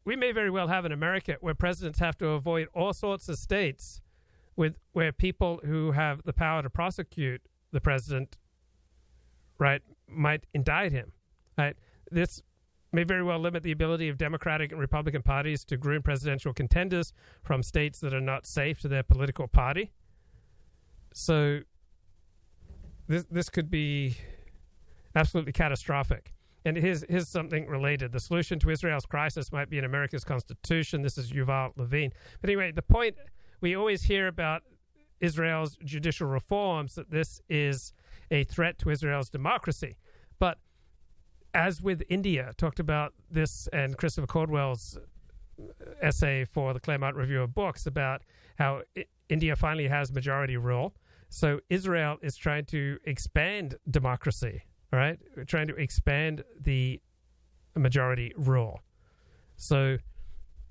we 0.05 0.17
may 0.17 0.33
very 0.33 0.51
well 0.51 0.69
have 0.69 0.85
an 0.85 0.93
America 0.93 1.37
where 1.41 1.55
presidents 1.55 1.99
have 1.99 2.17
to 2.19 2.29
avoid 2.29 2.69
all 2.75 2.93
sorts 2.93 3.29
of 3.29 3.37
states 3.37 4.01
with 4.57 4.79
where 4.93 5.13
people 5.13 5.61
who 5.65 5.93
have 5.93 6.23
the 6.23 6.33
power 6.33 6.63
to 6.63 6.71
prosecute 6.71 7.43
the 7.73 7.81
president, 7.81 8.39
right, 9.59 9.83
might 10.09 10.45
indict 10.55 10.93
him. 10.93 11.13
Right, 11.59 11.77
this 12.11 12.43
may 12.93 13.05
very 13.05 13.23
well 13.23 13.39
limit 13.39 13.63
the 13.63 13.73
ability 13.73 14.09
of 14.09 14.19
Democratic 14.19 14.73
and 14.73 14.81
Republican 14.81 15.23
parties 15.23 15.65
to 15.65 15.77
groom 15.77 16.03
presidential 16.03 16.53
contenders 16.53 17.13
from 17.43 17.63
states 17.63 18.01
that 18.01 18.15
are 18.15 18.21
not 18.21 18.47
safe 18.47 18.81
to 18.81 18.89
their 18.89 19.03
political 19.03 19.49
party. 19.49 19.93
So 21.13 21.61
this 23.09 23.25
this 23.31 23.49
could 23.49 23.71
be 23.71 24.17
absolutely 25.15 25.53
catastrophic. 25.53 26.33
And 26.65 26.77
here's 26.77 27.05
here's 27.09 27.29
something 27.29 27.67
related. 27.67 28.13
The 28.13 28.21
solution 28.21 28.59
to 28.61 28.71
Israel's 28.71 29.07
crisis 29.07 29.53
might 29.53 29.71
be 29.71 29.79
in 29.79 29.85
America's 29.85 30.25
constitution. 30.25 31.03
This 31.03 31.17
is 31.17 31.33
Yuval 31.33 31.73
Levin. 31.77 32.13
But 32.41 32.51
anyway, 32.51 32.73
the 32.73 32.83
point 32.83 33.17
we 33.61 33.77
always 33.77 34.03
hear 34.03 34.27
about 34.27 34.63
Israel's 35.21 35.77
judicial 35.85 36.27
reforms 36.27 36.95
that 36.95 37.11
this 37.11 37.41
is 37.49 37.93
a 38.31 38.45
threat 38.45 38.79
to 38.79 38.91
Israel's 38.91 39.31
democracy. 39.31 39.97
But 40.39 40.59
as 41.55 41.81
with 41.81 42.03
India, 42.09 42.53
talked 42.57 42.81
about 42.81 43.15
this 43.31 43.69
and 43.73 43.97
Christopher 43.97 44.27
Caldwell's 44.27 44.99
essay 46.03 46.45
for 46.45 46.75
the 46.75 46.81
Claremont 46.81 47.17
Review 47.17 47.43
of 47.43 47.55
Books 47.55 47.87
about 47.87 48.23
how 48.59 48.83
India 49.29 49.57
finally 49.57 49.89
has 49.89 50.13
majority 50.13 50.57
rule. 50.57 50.95
So 51.29 51.61
Israel 51.71 52.19
is 52.23 52.37
trying 52.37 52.67
to 52.67 52.99
expand 53.05 53.77
democracy, 53.91 54.63
all 54.93 54.99
right? 54.99 55.19
Trying 55.47 55.69
to 55.69 55.75
expand 55.77 56.45
the 56.61 57.01
majority 57.75 58.33
rule. 58.37 58.81
So 59.57 59.99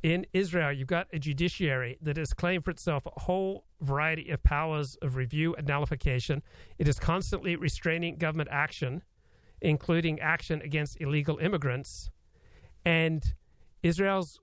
in 0.05 0.23
Israel, 0.33 0.71
you've 0.71 0.87
got 0.87 1.07
a 1.13 1.17
judiciary 1.17 1.97
that 1.99 2.15
has 2.15 2.31
claimed 2.31 2.63
for 2.63 2.69
itself 2.69 3.07
a 3.07 3.21
whole 3.21 3.65
variety 3.81 4.29
of 4.29 4.43
powers 4.43 4.95
of 5.01 5.15
review 5.15 5.55
and 5.55 5.65
nullification. 5.65 6.43
It 6.77 6.87
is 6.87 6.99
constantly 6.99 7.55
restraining 7.55 8.17
government 8.17 8.49
action, 8.51 9.01
including 9.61 10.19
action 10.19 10.61
against 10.61 11.01
illegal 11.01 11.39
immigrants. 11.39 12.11
And 12.85 13.33
Israel's 13.81 14.39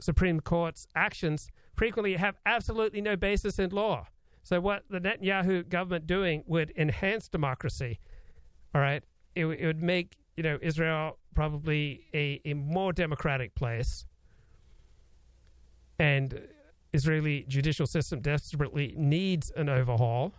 Supreme 0.00 0.38
Court's 0.38 0.86
actions 0.94 1.48
frequently 1.74 2.14
have 2.14 2.36
absolutely 2.46 3.00
no 3.00 3.16
basis 3.16 3.58
in 3.58 3.70
law. 3.70 4.06
So, 4.44 4.60
what 4.60 4.84
the 4.88 5.00
Netanyahu 5.00 5.68
government 5.68 6.06
doing 6.06 6.44
would 6.46 6.72
enhance 6.76 7.28
democracy. 7.28 7.98
All 8.72 8.80
right, 8.80 9.02
it, 9.34 9.46
it 9.46 9.66
would 9.66 9.82
make 9.82 10.14
you 10.36 10.44
know 10.44 10.58
Israel 10.62 11.18
probably 11.34 12.04
a, 12.14 12.40
a 12.44 12.54
more 12.54 12.92
democratic 12.92 13.56
place, 13.56 14.06
and 15.98 16.48
Israeli 16.92 17.44
judicial 17.48 17.86
system 17.86 18.20
desperately 18.20 18.94
needs 18.96 19.50
an 19.56 19.68
overhaul. 19.68 20.34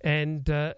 And 0.00 0.48
uh, 0.48 0.74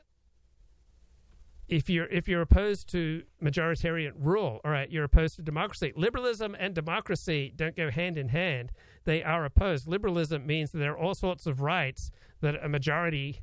if 1.69 1.89
you're 1.89 2.07
if 2.07 2.27
you're 2.27 2.41
opposed 2.41 2.89
to 2.89 3.23
majoritarian 3.43 4.13
rule, 4.19 4.61
all 4.65 4.71
right, 4.71 4.91
you're 4.91 5.05
opposed 5.05 5.37
to 5.37 5.43
democracy. 5.43 5.93
Liberalism 5.97 6.57
and 6.59 6.75
democracy 6.75 7.53
don't 7.55 7.77
go 7.77 7.91
hand 7.91 8.17
in 8.17 8.29
hand; 8.29 8.73
they 9.05 9.23
are 9.23 9.45
opposed. 9.45 9.87
Liberalism 9.87 10.47
means 10.47 10.73
that 10.73 10.79
there 10.79 10.93
are 10.93 10.99
all 10.99 11.15
sorts 11.15 11.47
of 11.47 11.61
rights 11.61 12.11
that 12.41 12.57
a 12.63 12.69
majority, 12.69 13.41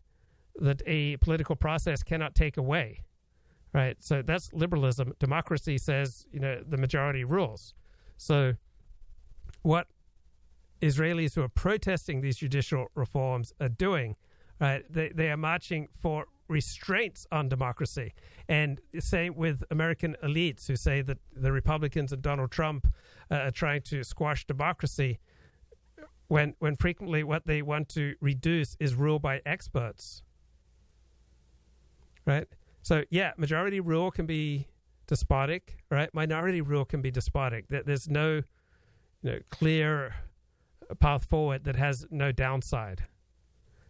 that 0.55 0.81
a 0.85 1.17
political 1.17 1.55
process 1.55 2.03
cannot 2.03 2.33
take 2.33 2.57
away, 2.57 3.03
right? 3.73 3.95
So 3.99 4.21
that's 4.21 4.51
liberalism. 4.51 5.13
Democracy 5.19 5.77
says 5.77 6.25
you 6.31 6.39
know 6.39 6.63
the 6.67 6.77
majority 6.77 7.23
rules. 7.23 7.75
So 8.17 8.55
what 9.67 9.87
Israelis 10.81 11.35
who 11.35 11.41
are 11.41 11.49
protesting 11.49 12.21
these 12.21 12.37
judicial 12.37 12.87
reforms 12.95 13.51
are 13.59 13.67
doing, 13.87 14.15
right? 14.61 14.83
They 14.89 15.09
they 15.09 15.29
are 15.29 15.35
marching 15.37 15.87
for 16.01 16.27
restraints 16.47 17.27
on 17.31 17.49
democracy, 17.49 18.13
and 18.47 18.79
same 18.99 19.35
with 19.35 19.63
American 19.69 20.15
elites 20.23 20.67
who 20.67 20.75
say 20.77 21.01
that 21.01 21.17
the 21.35 21.51
Republicans 21.51 22.13
and 22.13 22.21
Donald 22.21 22.51
Trump 22.51 22.87
uh, 23.29 23.35
are 23.47 23.51
trying 23.51 23.81
to 23.91 24.03
squash 24.03 24.45
democracy. 24.45 25.19
When 26.29 26.55
when 26.59 26.75
frequently 26.75 27.21
what 27.23 27.45
they 27.45 27.61
want 27.61 27.89
to 27.89 28.15
reduce 28.21 28.77
is 28.79 28.95
rule 28.95 29.19
by 29.19 29.41
experts, 29.45 30.23
right? 32.25 32.47
So 32.83 33.03
yeah, 33.09 33.31
majority 33.37 33.79
rule 33.81 34.11
can 34.11 34.25
be 34.25 34.67
despotic, 35.07 35.77
right? 35.89 36.09
Minority 36.13 36.61
rule 36.61 36.85
can 36.85 37.01
be 37.01 37.11
despotic. 37.11 37.67
There- 37.67 37.83
There's 37.83 38.07
no 38.09 38.43
you 39.27 39.33
know, 39.33 39.39
clear 39.49 40.15
path 40.99 41.25
forward 41.25 41.65
that 41.65 41.75
has 41.75 42.05
no 42.09 42.31
downside. 42.31 43.03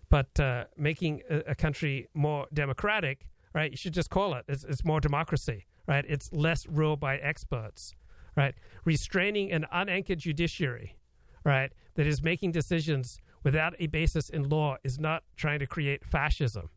But 0.10 0.40
uh, 0.40 0.66
making 0.78 1.22
a, 1.30 1.52
a 1.52 1.56
country 1.56 2.08
more 2.14 2.48
democratic, 2.54 3.30
right? 3.54 3.70
You 3.70 3.78
should 3.78 3.94
just 3.94 4.10
call 4.10 4.34
it. 4.34 4.46
It's, 4.48 4.64
it's 4.64 4.84
more 4.84 5.00
democracy, 5.00 5.68
right? 5.88 6.06
It's 6.08 6.32
less 6.34 6.66
rule 6.66 6.96
by 6.96 7.18
experts, 7.18 7.94
right? 8.36 8.56
Restraining 8.84 9.52
an 9.52 9.66
unanchored 9.72 10.20
judiciary, 10.20 10.98
right, 11.44 11.72
that 11.96 12.08
is 12.08 12.24
making 12.24 12.52
decisions 12.52 13.20
without 13.44 13.76
a 13.80 13.88
basis 13.88 14.30
in 14.30 14.50
law 14.50 14.78
is 14.84 14.98
not 14.98 15.24
trying 15.36 15.60
to 15.60 15.68
create 15.68 16.04
fascism, 16.04 16.70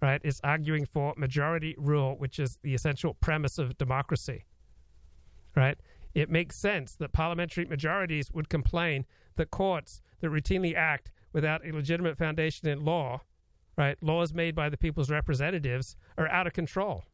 right? 0.00 0.20
It's 0.22 0.40
arguing 0.44 0.86
for 0.86 1.12
majority 1.16 1.74
rule, 1.76 2.14
which 2.18 2.38
is 2.38 2.58
the 2.62 2.74
essential 2.74 3.14
premise 3.14 3.58
of 3.58 3.76
democracy, 3.78 4.44
right? 5.56 5.78
It 6.16 6.30
makes 6.30 6.56
sense 6.56 6.94
that 6.94 7.12
parliamentary 7.12 7.66
majorities 7.66 8.32
would 8.32 8.48
complain 8.48 9.04
that 9.36 9.50
courts 9.50 10.00
that 10.20 10.30
routinely 10.30 10.74
act 10.74 11.12
without 11.34 11.60
a 11.62 11.72
legitimate 11.72 12.16
foundation 12.16 12.68
in 12.68 12.86
law, 12.86 13.20
right, 13.76 14.02
laws 14.02 14.32
made 14.32 14.54
by 14.54 14.70
the 14.70 14.78
people's 14.78 15.10
representatives, 15.10 15.94
are 16.16 16.26
out 16.28 16.46
of 16.46 16.54
control. 16.54 17.04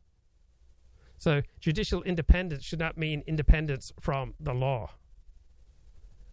So 1.19 1.43
judicial 1.59 2.05
independence 2.05 2.63
should 2.63 2.79
not 2.79 2.97
mean 2.97 3.25
independence 3.27 3.93
from 3.99 4.35
the 4.39 4.55
law. 4.55 4.93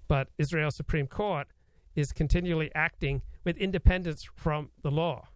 But 0.07 0.27
Israel's 0.37 0.75
Supreme 0.75 1.07
Court 1.07 1.47
is 1.95 2.11
continually 2.11 2.69
acting 2.75 3.23
with 3.43 3.57
independence 3.57 4.27
from 4.35 4.69
the 4.83 4.91
law. 4.91 5.29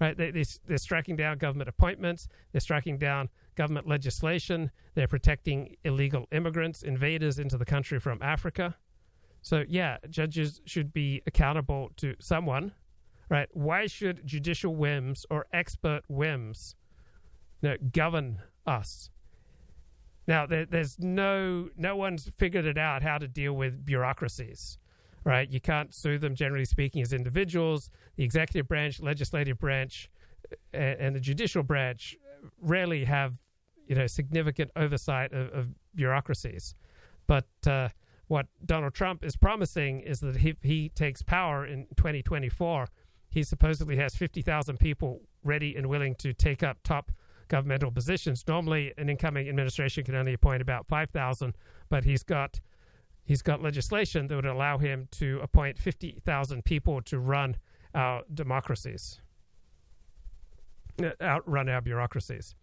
Right? 0.00 0.16
They, 0.16 0.30
they, 0.30 0.44
they're 0.66 0.78
striking 0.78 1.16
down 1.16 1.36
government 1.36 1.68
appointments. 1.68 2.28
They're 2.50 2.62
striking 2.62 2.96
down 2.96 3.28
government 3.54 3.86
legislation. 3.86 4.70
They're 4.94 5.08
protecting 5.08 5.76
illegal 5.84 6.26
immigrants, 6.32 6.82
invaders 6.82 7.38
into 7.38 7.58
the 7.58 7.64
country 7.64 7.98
from 7.98 8.20
Africa. 8.22 8.76
So, 9.42 9.64
yeah, 9.68 9.98
judges 10.08 10.60
should 10.64 10.92
be 10.92 11.22
accountable 11.26 11.90
to 11.96 12.14
someone, 12.20 12.72
right? 13.28 13.48
Why 13.52 13.86
should 13.86 14.26
judicial 14.26 14.76
whims 14.76 15.26
or 15.30 15.46
expert 15.52 16.02
whims 16.08 16.76
you 17.60 17.70
know, 17.70 17.76
govern 17.92 18.40
us? 18.66 19.10
Now, 20.28 20.46
there, 20.46 20.64
there's 20.64 20.98
no 21.00 21.68
no 21.76 21.96
one's 21.96 22.30
figured 22.36 22.64
it 22.64 22.78
out 22.78 23.02
how 23.02 23.18
to 23.18 23.26
deal 23.26 23.54
with 23.54 23.84
bureaucracies, 23.84 24.78
right? 25.24 25.50
You 25.50 25.60
can't 25.60 25.92
sue 25.92 26.18
them, 26.18 26.36
generally 26.36 26.64
speaking, 26.64 27.02
as 27.02 27.12
individuals. 27.12 27.90
The 28.14 28.22
executive 28.22 28.68
branch, 28.68 29.00
legislative 29.00 29.58
branch, 29.58 30.08
and, 30.72 31.00
and 31.00 31.16
the 31.16 31.20
judicial 31.20 31.64
branch 31.64 32.16
rarely 32.60 33.04
have 33.04 33.34
you 33.86 33.94
know 33.94 34.06
significant 34.06 34.70
oversight 34.76 35.32
of, 35.32 35.48
of 35.52 35.68
bureaucracies. 35.94 36.74
But 37.26 37.46
uh, 37.66 37.88
what 38.28 38.46
Donald 38.64 38.94
Trump 38.94 39.24
is 39.24 39.36
promising 39.36 40.00
is 40.00 40.20
that 40.20 40.36
if 40.36 40.62
he 40.62 40.88
takes 40.90 41.22
power 41.22 41.66
in 41.66 41.86
2024, 41.96 42.86
he 43.28 43.42
supposedly 43.42 43.96
has 43.96 44.14
50,000 44.14 44.78
people 44.78 45.22
ready 45.42 45.74
and 45.76 45.86
willing 45.86 46.14
to 46.16 46.32
take 46.32 46.62
up 46.62 46.78
top 46.82 47.12
governmental 47.48 47.90
positions. 47.90 48.44
Normally, 48.48 48.92
an 48.96 49.08
incoming 49.08 49.48
administration 49.48 50.04
can 50.04 50.14
only 50.14 50.32
appoint 50.32 50.62
about 50.62 50.86
5,000, 50.86 51.54
but 51.88 52.04
he's 52.04 52.22
got 52.22 52.60
he's 53.24 53.42
got 53.42 53.62
legislation 53.62 54.26
that 54.26 54.34
would 54.34 54.46
allow 54.46 54.78
him 54.78 55.08
to 55.12 55.38
appoint 55.42 55.78
50,000 55.78 56.64
people 56.64 57.00
to 57.02 57.18
run 57.18 57.56
our 57.94 58.22
democracies, 58.32 59.20
uh, 61.02 61.10
outrun 61.20 61.68
our 61.68 61.80
bureaucracies. 61.80 62.54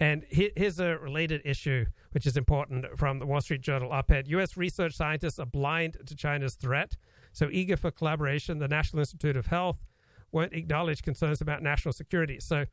And 0.00 0.24
here's 0.30 0.80
a 0.80 0.96
related 0.96 1.42
issue, 1.44 1.84
which 2.12 2.26
is 2.26 2.38
important 2.38 2.86
from 2.98 3.18
the 3.18 3.26
Wall 3.26 3.42
Street 3.42 3.60
Journal 3.60 3.92
op 3.92 4.10
ed. 4.10 4.28
U.S. 4.28 4.56
research 4.56 4.94
scientists 4.94 5.38
are 5.38 5.44
blind 5.46 5.98
to 6.06 6.16
China's 6.16 6.54
threat, 6.54 6.96
so 7.34 7.50
eager 7.52 7.76
for 7.76 7.90
collaboration. 7.90 8.58
The 8.58 8.66
National 8.66 9.00
Institute 9.00 9.36
of 9.36 9.48
Health 9.48 9.84
won't 10.32 10.54
acknowledge 10.54 11.02
concerns 11.02 11.42
about 11.42 11.62
national 11.62 11.92
security. 11.92 12.40
So 12.40 12.64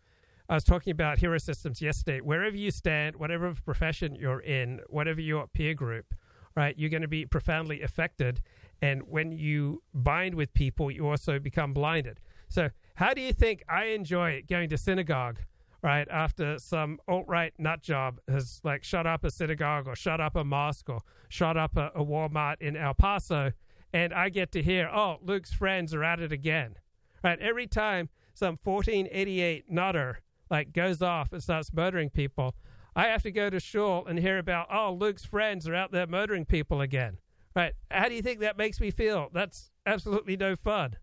I 0.47 0.53
was 0.53 0.63
talking 0.63 0.91
about 0.91 1.19
hero 1.19 1.37
systems 1.37 1.81
yesterday. 1.81 2.21
Wherever 2.21 2.55
you 2.55 2.71
stand, 2.71 3.17
whatever 3.17 3.53
profession 3.53 4.15
you're 4.15 4.39
in, 4.39 4.79
whatever 4.87 5.19
your 5.19 5.47
peer 5.47 5.73
group, 5.73 6.13
right, 6.55 6.77
you're 6.77 6.89
going 6.89 7.01
to 7.01 7.09
be 7.09 7.25
profoundly 7.25 7.81
affected. 7.81 8.39
And 8.81 9.01
when 9.05 9.33
you 9.33 9.83
bind 9.93 10.35
with 10.35 10.53
people, 10.53 10.89
you 10.89 11.09
also 11.09 11.39
become 11.39 11.73
blinded. 11.73 12.21
So, 12.47 12.69
how 12.95 13.13
do 13.13 13.19
you 13.19 13.33
think 13.33 13.63
I 13.67 13.85
enjoy 13.87 14.43
going 14.47 14.69
to 14.69 14.77
synagogue, 14.77 15.39
right, 15.81 16.07
after 16.09 16.57
some 16.59 16.99
alt 17.07 17.25
right 17.27 17.53
nut 17.57 17.81
job 17.81 18.19
has 18.27 18.59
like 18.63 18.83
shut 18.83 19.05
up 19.05 19.23
a 19.23 19.31
synagogue 19.31 19.87
or 19.87 19.95
shut 19.95 20.19
up 20.19 20.35
a 20.35 20.43
mosque 20.43 20.89
or 20.89 21.01
shut 21.29 21.57
up 21.57 21.77
a, 21.77 21.91
a 21.95 22.03
Walmart 22.03 22.55
in 22.59 22.75
El 22.75 22.93
Paso? 22.93 23.51
And 23.93 24.13
I 24.13 24.29
get 24.29 24.51
to 24.51 24.61
hear, 24.61 24.89
oh, 24.93 25.17
Luke's 25.23 25.53
friends 25.53 25.93
are 25.93 26.03
at 26.03 26.19
it 26.19 26.31
again. 26.31 26.75
Right? 27.23 27.39
Every 27.39 27.67
time 27.67 28.09
some 28.33 28.57
1488 28.63 29.71
nutter 29.71 30.19
like 30.49 30.71
goes 30.73 31.01
off 31.01 31.31
and 31.33 31.41
starts 31.41 31.73
murdering 31.73 32.09
people, 32.09 32.55
I 32.95 33.07
have 33.07 33.23
to 33.23 33.31
go 33.31 33.49
to 33.49 33.59
shul 33.59 34.05
and 34.07 34.17
hear 34.19 34.37
about, 34.39 34.67
oh, 34.71 34.91
Luke's 34.93 35.25
friends 35.25 35.67
are 35.67 35.75
out 35.75 35.91
there 35.91 36.07
murdering 36.07 36.45
people 36.45 36.81
again. 36.81 37.19
Right? 37.55 37.73
How 37.89 38.09
do 38.09 38.15
you 38.15 38.21
think 38.21 38.39
that 38.41 38.57
makes 38.57 38.79
me 38.79 38.91
feel? 38.91 39.29
That's 39.33 39.71
absolutely 39.85 40.37
no 40.37 40.55
fun. 40.55 40.97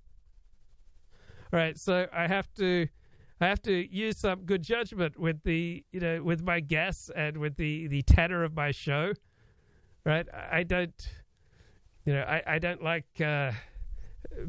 Right? 1.53 1.79
So 1.79 2.07
I 2.13 2.27
have 2.27 2.53
to 2.55 2.89
I 3.41 3.47
have 3.49 3.63
to 3.63 3.73
use 3.73 4.19
some 4.19 4.43
good 4.45 4.63
judgment 4.63 5.19
with 5.19 5.43
the 5.43 5.85
you 5.93 6.01
know 6.01 6.23
with 6.23 6.43
my 6.43 6.61
guests 6.61 7.11
and 7.15 7.39
with 7.39 7.57
the 7.57 7.89
the 7.89 8.03
tenor 8.03 8.45
of 8.45 8.55
my 8.55 8.71
show. 8.71 9.13
Right? 10.05 10.27
I 10.51 10.63
don't 10.63 11.09
you 12.05 12.13
know 12.15 12.23
I, 12.23 12.43
I 12.47 12.59
don't 12.59 12.83
like 12.83 13.21
uh, 13.21 13.53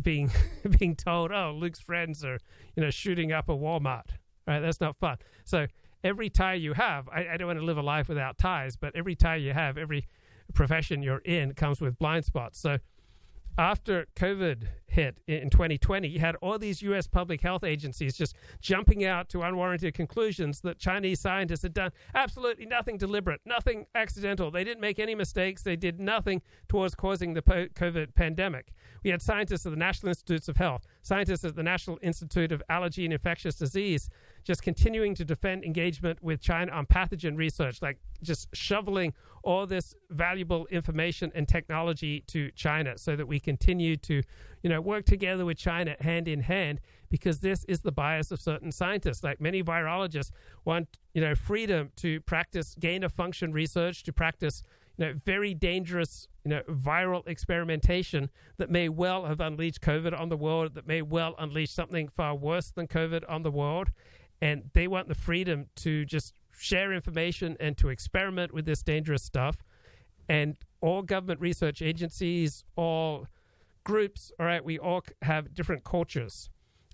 being 0.01 0.31
being 0.79 0.95
told, 0.95 1.31
oh, 1.31 1.55
Luke's 1.57 1.79
friends 1.79 2.23
are 2.23 2.39
you 2.75 2.83
know 2.83 2.89
shooting 2.89 3.31
up 3.31 3.49
a 3.49 3.55
Walmart. 3.55 4.09
Right? 4.47 4.59
That's 4.59 4.79
not 4.79 4.95
fun. 4.97 5.17
So 5.43 5.67
every 6.03 6.29
tie 6.29 6.53
you 6.53 6.73
have, 6.73 7.09
I, 7.09 7.29
I 7.29 7.37
don't 7.37 7.47
want 7.47 7.59
to 7.59 7.65
live 7.65 7.77
a 7.77 7.81
life 7.81 8.07
without 8.07 8.37
ties, 8.37 8.75
but 8.75 8.95
every 8.95 9.15
tie 9.15 9.37
you 9.37 9.53
have, 9.53 9.77
every 9.77 10.07
profession 10.53 11.01
you're 11.01 11.19
in 11.19 11.53
comes 11.55 11.81
with 11.81 11.97
blind 11.97 12.25
spots. 12.25 12.59
So 12.59 12.77
after 13.57 14.07
COVID 14.15 14.63
hit 14.87 15.17
in 15.27 15.49
2020, 15.49 16.07
you 16.07 16.19
had 16.19 16.35
all 16.37 16.57
these 16.57 16.81
U.S. 16.81 17.07
public 17.07 17.41
health 17.41 17.63
agencies 17.63 18.15
just 18.17 18.35
jumping 18.61 19.05
out 19.05 19.29
to 19.29 19.41
unwarranted 19.41 19.93
conclusions 19.93 20.61
that 20.61 20.79
Chinese 20.79 21.19
scientists 21.19 21.63
had 21.63 21.73
done 21.73 21.91
absolutely 22.13 22.65
nothing 22.65 22.97
deliberate, 22.97 23.41
nothing 23.45 23.85
accidental. 23.95 24.51
They 24.51 24.63
didn't 24.63 24.81
make 24.81 24.99
any 24.99 25.15
mistakes. 25.15 25.63
They 25.63 25.75
did 25.75 25.99
nothing 25.99 26.41
towards 26.67 26.95
causing 26.95 27.33
the 27.33 27.41
COVID 27.41 28.15
pandemic. 28.15 28.73
We 29.05 29.11
had 29.11 29.21
scientists 29.21 29.67
at 29.67 29.69
the 29.69 29.77
National 29.77 30.09
Institutes 30.09 30.47
of 30.47 30.57
Health, 30.57 30.87
scientists 31.03 31.43
at 31.43 31.55
the 31.55 31.61
National 31.61 31.99
Institute 32.01 32.51
of 32.51 32.63
Allergy 32.69 33.05
and 33.05 33.13
Infectious 33.13 33.53
Disease, 33.53 34.09
just 34.43 34.63
continuing 34.63 35.13
to 35.13 35.23
defend 35.23 35.63
engagement 35.63 36.23
with 36.23 36.41
China 36.41 36.71
on 36.71 36.87
pathogen 36.87 37.37
research, 37.37 37.83
like 37.83 37.99
just 38.23 38.47
shoveling 38.55 39.13
all 39.43 39.67
this 39.67 39.93
valuable 40.09 40.65
information 40.71 41.31
and 41.35 41.47
technology 41.47 42.23
to 42.25 42.49
China 42.55 42.97
so 42.97 43.15
that 43.15 43.27
we 43.27 43.39
continue 43.39 43.95
to, 43.95 44.23
you 44.63 44.71
know, 44.71 44.81
work 44.81 45.05
together 45.05 45.45
with 45.45 45.59
China 45.59 45.95
hand 45.99 46.27
in 46.27 46.39
hand 46.39 46.81
because 47.09 47.41
this 47.41 47.63
is 47.65 47.81
the 47.81 47.91
bias 47.91 48.31
of 48.31 48.41
certain 48.41 48.71
scientists. 48.71 49.23
Like 49.23 49.39
many 49.39 49.61
virologists 49.61 50.31
want, 50.65 50.97
you 51.13 51.21
know, 51.21 51.35
freedom 51.35 51.91
to 51.97 52.21
practice 52.21 52.73
gain 52.79 53.03
of 53.03 53.13
function 53.13 53.53
research, 53.53 54.01
to 54.01 54.11
practice, 54.11 54.63
you 54.97 55.05
know, 55.05 55.13
very 55.13 55.53
dangerous, 55.53 56.27
you 56.45 56.51
know, 56.51 56.61
viral 56.69 57.27
experimentation 57.27 58.29
that 58.57 58.69
may 58.69 58.87
well 58.87 59.25
have 59.25 59.41
unleashed 59.41 59.81
COVID 59.81 60.17
on 60.17 60.29
the 60.29 60.37
world, 60.37 60.75
that 60.75 60.87
may 60.87 61.01
well 61.01 61.35
unleash 61.37 61.71
something 61.71 62.07
far 62.07 62.35
worse 62.35 62.71
than 62.71 62.87
COVID 62.87 63.23
on 63.27 63.43
the 63.43 63.51
world 63.51 63.89
and 64.41 64.69
they 64.73 64.87
want 64.87 65.07
the 65.07 65.15
freedom 65.15 65.67
to 65.75 66.05
just 66.05 66.33
share 66.57 66.93
information 66.93 67.57
and 67.59 67.77
to 67.77 67.89
experiment 67.89 68.53
with 68.53 68.65
this 68.65 68.83
dangerous 68.83 69.23
stuff. 69.23 69.57
And 70.27 70.57
all 70.81 71.01
government 71.01 71.39
research 71.39 71.81
agencies, 71.81 72.63
all 72.75 73.27
groups, 73.83 74.31
all 74.39 74.45
right, 74.45 74.63
we 74.63 74.79
all 74.79 75.03
have 75.21 75.53
different 75.53 75.83
cultures. 75.83 76.49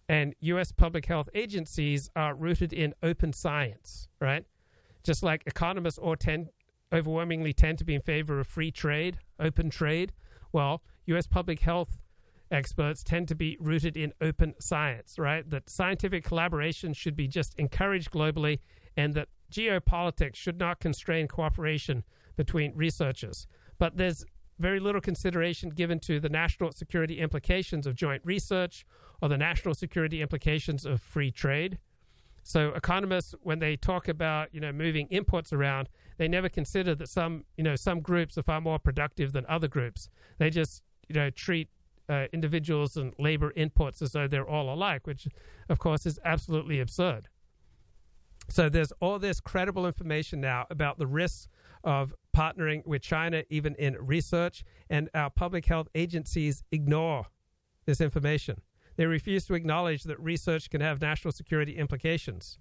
And 0.10 0.36
U.S. 0.42 0.72
public 0.72 1.06
health 1.06 1.30
agencies 1.34 2.10
are 2.16 2.36
rooted 2.36 2.74
in 2.74 2.94
open 3.02 3.32
science, 3.32 4.08
right? 4.20 4.46
Just 5.04 5.24
like 5.24 5.44
economists 5.46 5.98
all 5.98 6.16
tend, 6.16 6.50
overwhelmingly 6.92 7.54
tend 7.54 7.78
to 7.78 7.86
be 7.86 7.96
in 7.96 8.02
favor 8.02 8.40
of 8.40 8.48
free 8.48 8.72
trade, 8.72 9.18
open 9.42 9.70
trade. 9.70 10.14
Well, 10.52 10.82
U.S. 11.08 11.28
public 11.28 11.60
health 11.60 11.98
experts 12.52 13.04
tend 13.04 13.28
to 13.30 13.36
be 13.36 13.58
rooted 13.60 13.98
in 13.98 14.14
open 14.22 14.54
science, 14.60 15.18
right? 15.18 15.50
That 15.50 15.70
scientific 15.70 16.24
collaboration 16.24 16.94
should 16.94 17.16
be 17.16 17.28
just 17.28 17.56
encouraged 17.58 18.12
globally 18.12 18.60
and 18.98 19.14
that 19.14 19.30
geopolitics 19.52 20.36
should 20.36 20.60
not 20.60 20.80
constrain 20.80 21.28
cooperation 21.28 22.04
between 22.36 22.74
researchers. 22.76 23.48
But 23.78 23.98
there's 23.98 24.26
very 24.60 24.80
little 24.80 25.02
consideration 25.02 25.70
given 25.70 26.00
to 26.02 26.20
the 26.20 26.30
national 26.30 26.72
security 26.72 27.20
implications 27.20 27.88
of 27.88 27.96
joint 27.96 28.22
research 28.24 28.86
or 29.22 29.30
the 29.30 29.38
national 29.38 29.74
security 29.74 30.22
implications 30.22 30.86
of 30.86 31.02
free 31.02 31.32
trade. 31.32 31.80
So 32.44 32.70
economists, 32.70 33.36
when 33.42 33.60
they 33.60 33.76
talk 33.76 34.08
about 34.08 34.50
you 34.54 34.62
know 34.62 34.72
moving 34.72 35.08
inputs 35.10 35.54
around, 35.54 35.90
they 36.22 36.28
never 36.28 36.50
consider 36.50 36.94
that 36.94 37.10
some 37.10 37.46
you 37.58 37.64
know 37.64 37.76
some 37.76 38.00
groups 38.00 38.38
are 38.38 38.44
far 38.44 38.62
more 38.62 38.78
productive 38.78 39.34
than 39.34 39.44
other 39.50 39.68
groups. 39.68 40.08
They 40.38 40.52
just 40.52 40.84
you 41.10 41.16
know 41.16 41.32
treat 41.32 41.68
uh, 42.08 42.28
individuals 42.32 42.96
and 42.96 43.16
labor 43.18 43.52
inputs 43.58 44.04
as 44.04 44.12
though 44.12 44.28
they're 44.28 44.48
all 44.48 44.72
alike, 44.72 45.08
which, 45.08 45.28
of 45.68 45.80
course, 45.80 46.06
is 46.06 46.20
absolutely 46.24 46.80
absurd. 46.80 47.28
So 48.50 48.70
there's 48.70 48.92
all 49.00 49.18
this 49.18 49.40
credible 49.40 49.88
information 49.88 50.40
now 50.42 50.68
about 50.70 51.00
the 51.00 51.08
risks 51.08 51.48
of 51.84 52.14
partnering 52.38 52.86
with 52.86 53.02
China, 53.02 53.42
even 53.50 53.74
in 53.76 53.98
research, 54.00 54.64
and 54.92 55.10
our 55.16 55.32
public 55.32 55.66
health 55.66 55.88
agencies 55.96 56.62
ignore 56.72 57.26
this 57.86 58.00
information. 58.00 58.62
They 58.96 59.08
refuse 59.08 59.48
to 59.48 59.56
acknowledge 59.56 60.04
that 60.04 60.20
research 60.20 60.70
can 60.70 60.82
have 60.82 61.02
national 61.02 61.32
security 61.32 61.78
implications. 61.78 62.60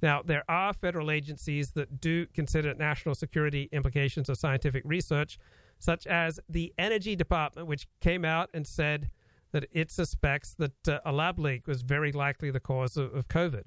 Now, 0.00 0.22
there 0.22 0.44
are 0.48 0.72
federal 0.72 1.10
agencies 1.10 1.72
that 1.72 2.00
do 2.00 2.26
consider 2.26 2.74
national 2.74 3.14
security 3.14 3.68
implications 3.72 4.28
of 4.28 4.36
scientific 4.36 4.82
research, 4.84 5.38
such 5.78 6.06
as 6.06 6.38
the 6.48 6.72
Energy 6.78 7.16
Department, 7.16 7.66
which 7.66 7.86
came 8.00 8.24
out 8.24 8.48
and 8.54 8.66
said 8.66 9.10
that 9.52 9.66
it 9.72 9.90
suspects 9.90 10.54
that 10.58 10.88
uh, 10.88 10.98
a 11.04 11.12
lab 11.12 11.38
leak 11.38 11.66
was 11.66 11.82
very 11.82 12.12
likely 12.12 12.50
the 12.50 12.60
cause 12.60 12.96
of, 12.96 13.14
of 13.14 13.28
COVID. 13.28 13.64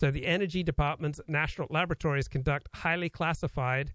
So 0.00 0.10
the 0.10 0.26
Energy 0.26 0.62
Department's 0.62 1.20
national 1.26 1.68
laboratories 1.70 2.28
conduct 2.28 2.68
highly 2.74 3.08
classified 3.08 3.92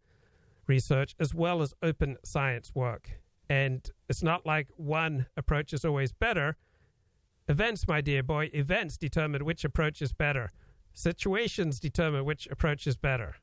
research 0.67 1.15
as 1.19 1.33
well 1.33 1.61
as 1.61 1.73
open 1.81 2.17
science 2.23 2.71
work. 2.75 3.21
And 3.49 3.89
it's 4.09 4.23
not 4.23 4.45
like 4.45 4.67
one 4.75 5.27
approach 5.35 5.73
is 5.73 5.83
always 5.83 6.11
better. 6.11 6.57
Events, 7.47 7.87
my 7.87 8.01
dear 8.01 8.23
boy, 8.23 8.49
events 8.53 8.97
determine 8.97 9.43
which 9.43 9.65
approach 9.65 10.01
is 10.01 10.13
better. 10.13 10.51
Situations 10.93 11.79
determine 11.79 12.25
which 12.25 12.47
approach 12.47 12.85
is 12.87 12.95
better. 12.95 13.35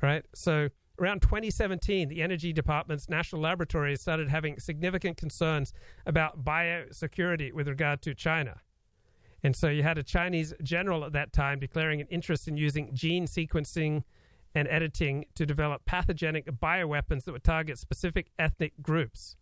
Right? 0.00 0.24
So 0.34 0.68
around 0.98 1.22
2017, 1.22 2.08
the 2.08 2.22
Energy 2.22 2.52
Department's 2.52 3.08
national 3.08 3.42
laboratories 3.42 4.00
started 4.00 4.28
having 4.28 4.58
significant 4.58 5.16
concerns 5.16 5.72
about 6.06 6.44
biosecurity 6.44 7.52
with 7.52 7.68
regard 7.68 8.02
to 8.02 8.14
China. 8.14 8.60
And 9.42 9.56
so 9.56 9.68
you 9.68 9.82
had 9.82 9.98
a 9.98 10.02
Chinese 10.02 10.54
general 10.62 11.04
at 11.04 11.12
that 11.12 11.32
time 11.32 11.58
declaring 11.58 12.00
an 12.00 12.06
interest 12.10 12.46
in 12.46 12.56
using 12.56 12.90
gene 12.94 13.26
sequencing 13.26 14.04
and 14.54 14.68
editing 14.68 15.24
to 15.34 15.46
develop 15.46 15.84
pathogenic 15.84 16.46
bioweapons 16.46 17.24
that 17.24 17.32
would 17.32 17.42
target 17.42 17.78
specific 17.78 18.30
ethnic 18.38 18.74
groups. 18.80 19.36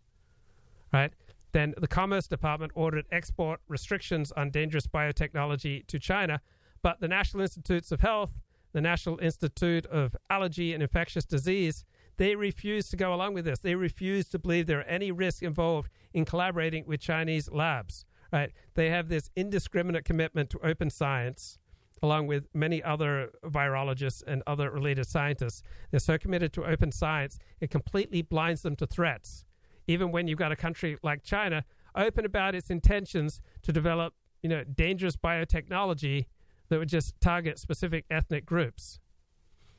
Right? 0.91 1.13
Then 1.51 1.73
the 1.77 1.87
Commerce 1.87 2.27
Department 2.27 2.71
ordered 2.75 3.05
export 3.11 3.59
restrictions 3.67 4.31
on 4.31 4.49
dangerous 4.49 4.87
biotechnology 4.87 5.85
to 5.87 5.99
China, 5.99 6.41
but 6.81 6.99
the 6.99 7.07
National 7.07 7.41
Institutes 7.41 7.91
of 7.91 8.01
Health 8.01 8.31
the 8.73 8.81
National 8.81 9.19
Institute 9.19 9.85
of 9.87 10.15
Allergy 10.29 10.73
and 10.73 10.81
Infectious 10.81 11.25
Disease, 11.25 11.85
they 12.17 12.35
refuse 12.35 12.89
to 12.89 12.97
go 12.97 13.13
along 13.13 13.33
with 13.33 13.45
this. 13.45 13.59
They 13.59 13.75
refuse 13.75 14.29
to 14.29 14.39
believe 14.39 14.67
there 14.67 14.79
are 14.79 14.83
any 14.83 15.11
risks 15.11 15.41
involved 15.41 15.89
in 16.13 16.25
collaborating 16.25 16.85
with 16.85 16.99
Chinese 16.99 17.49
labs. 17.51 18.05
Right? 18.31 18.51
They 18.75 18.89
have 18.89 19.09
this 19.09 19.29
indiscriminate 19.35 20.05
commitment 20.05 20.49
to 20.51 20.59
open 20.65 20.89
science, 20.89 21.57
along 22.01 22.27
with 22.27 22.47
many 22.53 22.81
other 22.81 23.31
virologists 23.43 24.23
and 24.25 24.41
other 24.47 24.71
related 24.71 25.05
scientists. 25.05 25.63
They're 25.89 25.99
so 25.99 26.17
committed 26.17 26.53
to 26.53 26.65
open 26.65 26.91
science, 26.91 27.39
it 27.59 27.69
completely 27.69 28.21
blinds 28.21 28.61
them 28.61 28.75
to 28.77 28.87
threats. 28.87 29.45
Even 29.87 30.11
when 30.11 30.27
you've 30.27 30.39
got 30.39 30.51
a 30.51 30.55
country 30.55 30.97
like 31.03 31.23
China 31.23 31.65
open 31.93 32.25
about 32.25 32.55
its 32.55 32.69
intentions 32.69 33.41
to 33.63 33.73
develop, 33.73 34.13
you 34.41 34.47
know, 34.47 34.63
dangerous 34.63 35.17
biotechnology 35.17 36.27
that 36.71 36.79
would 36.79 36.87
just 36.87 37.19
target 37.19 37.59
specific 37.59 38.05
ethnic 38.09 38.45
groups. 38.45 38.97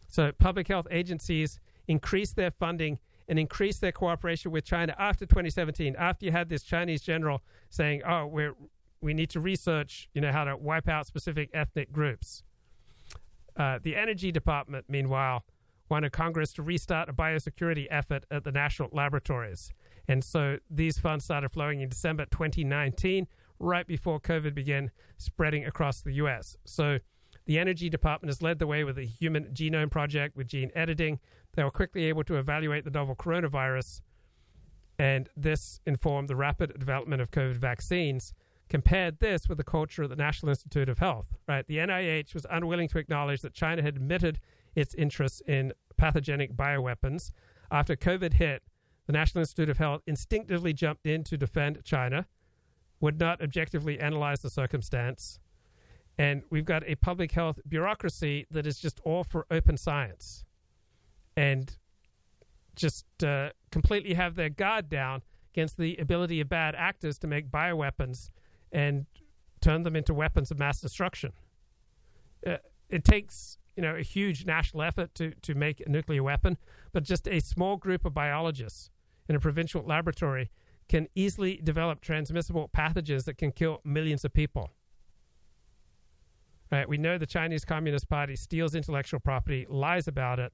So 0.09 0.31
public 0.31 0.69
health 0.69 0.87
agencies 0.91 1.59
increased 1.89 2.37
their 2.37 2.51
funding 2.51 2.99
and 3.29 3.39
increased 3.39 3.81
their 3.81 3.93
cooperation 3.93 4.51
with 4.51 4.67
China 4.67 4.95
after 4.99 5.25
2017, 5.25 5.97
after 5.99 6.27
you 6.27 6.33
had 6.33 6.51
this 6.51 6.63
Chinese 6.63 7.01
general 7.01 7.43
saying, 7.71 8.03
"Oh, 8.05 8.27
we're 8.27 8.55
we 9.01 9.15
need 9.15 9.31
to 9.31 9.41
research, 9.41 10.11
you 10.13 10.21
know, 10.21 10.31
how 10.31 10.45
to 10.45 10.55
wipe 10.55 10.87
out 10.87 11.07
specific 11.07 11.49
ethnic 11.55 11.93
groups." 11.93 12.43
Uh, 13.57 13.79
the 13.83 13.97
Energy 13.97 14.31
Department, 14.31 14.85
meanwhile, 14.87 15.47
wanted 15.89 16.13
Congress 16.13 16.53
to 16.53 16.63
restart 16.63 17.09
a 17.09 17.15
biosecurity 17.15 17.87
effort 17.91 18.27
at 18.31 18.45
the 18.45 18.53
national 18.53 18.91
laboratories. 18.93 19.73
And 20.07 20.23
so 20.23 20.59
these 20.69 20.99
funds 20.99 21.25
started 21.25 21.53
flowing 21.53 21.81
in 21.81 21.89
December 21.89 22.27
2019, 22.27 23.29
right 23.63 23.87
before 23.87 24.21
COVID 24.21 24.55
began 24.55 24.91
spreading 25.17 25.65
across 25.65 26.03
the 26.03 26.13
US. 26.15 26.57
So 26.65 26.99
the 27.47 27.59
Energy 27.59 27.89
Department 27.89 28.29
has 28.29 28.43
led 28.43 28.59
the 28.59 28.67
way 28.67 28.85
with 28.85 28.97
the 28.97 29.07
Human 29.07 29.47
Genome 29.53 29.91
Project 29.91 30.37
with 30.37 30.49
gene 30.49 30.71
editing. 30.75 31.19
They 31.55 31.65
were 31.65 31.71
quickly 31.71 32.05
able 32.05 32.25
to 32.25 32.37
evaluate 32.37 32.85
the 32.85 32.91
novel 32.91 33.17
coronavirus, 33.17 34.01
and 34.99 35.29
this 35.37 35.81
informed 35.87 36.29
the 36.29 36.37
rapid 36.37 36.79
development 36.79 37.23
of 37.23 37.31
COVID 37.31 37.57
vaccines. 37.57 38.35
Compared 38.69 39.19
this 39.19 39.49
with 39.49 39.59
the 39.59 39.65
culture 39.65 40.05
at 40.05 40.09
the 40.09 40.17
National 40.17 40.49
Institute 40.49 40.89
of 40.89 40.99
Health, 40.99 41.35
right? 41.47 41.67
The 41.67 41.77
NIH 41.77 42.33
was 42.33 42.47
unwilling 42.49 42.89
to 42.89 42.99
acknowledge 42.99 43.43
that 43.43 43.53
China 43.53 43.83
had 43.83 43.97
admitted 43.97 44.41
its 44.75 44.95
interest 44.95 45.43
in 45.43 45.75
pathogenic 45.99 46.57
bioweapons. 46.57 47.33
After 47.71 47.97
COVID 47.97 48.35
hit, 48.35 48.63
the 49.07 49.13
National 49.13 49.41
Institute 49.41 49.69
of 49.69 49.77
Health 49.77 50.01
instinctively 50.07 50.73
jumped 50.73 51.07
in 51.07 51.23
to 51.25 51.37
defend 51.37 51.85
China, 51.85 52.27
would 53.03 53.19
not 53.19 53.43
objectively 53.43 54.01
analyze 54.01 54.41
the 54.41 54.49
circumstance, 54.49 55.41
and 56.17 56.43
we've 56.51 56.65
got 56.65 56.85
a 56.87 56.95
public 56.95 57.33
health 57.33 57.59
bureaucracy 57.69 58.47
that 58.51 58.67
is 58.67 58.79
just 58.79 59.01
all 59.05 59.25
for 59.25 59.45
open 59.51 59.77
science 59.77 60.45
and 61.37 61.77
just 62.77 63.05
uh, 63.25 63.51
completely 63.71 64.15
have 64.15 64.37
their 64.37 64.49
guard 64.49 64.89
down 64.89 65.21
against 65.53 65.77
the 65.77 65.97
ability 65.97 66.41
of 66.41 66.49
bad 66.49 66.75
actors 66.77 67.19
to 67.19 67.27
make 67.27 67.51
bioweapons 67.51 68.31
and 68.71 69.07
turn 69.61 69.83
them 69.83 69.97
into 69.97 70.15
weapons 70.15 70.51
of 70.51 70.59
mass 70.59 70.81
destruction. 70.81 71.33
Uh, 72.47 72.57
it 72.89 73.05
takes 73.05 73.59
you 73.77 73.83
know 73.83 73.97
a 73.97 74.03
huge 74.03 74.47
national 74.47 74.83
effort 74.83 75.13
to 75.17 75.33
to 75.43 75.55
make 75.55 75.81
a 75.81 75.89
nuclear 75.89 76.23
weapon, 76.23 76.57
but 76.93 77.03
just 77.03 77.27
a 77.27 77.41
small 77.41 77.77
group 77.77 78.05
of 78.05 78.15
biologists 78.15 78.91
in 79.29 79.35
a 79.35 79.41
provincial 79.41 79.83
laboratory 79.83 80.51
can 80.93 81.09
easily 81.15 81.59
develop 81.65 82.03
transmissible 82.03 82.69
pathogens 82.77 83.25
that 83.25 83.39
can 83.39 83.51
kill 83.51 83.81
millions 83.83 84.27
of 84.27 84.33
people. 84.35 84.69
Right? 86.71 86.87
We 86.87 86.99
know 86.99 87.17
the 87.17 87.25
Chinese 87.25 87.65
Communist 87.65 88.11
Party 88.11 88.37
steals 88.37 88.75
intellectual 88.75 89.19
property, 89.19 89.67
lies 89.71 90.07
about 90.07 90.39
it. 90.39 90.53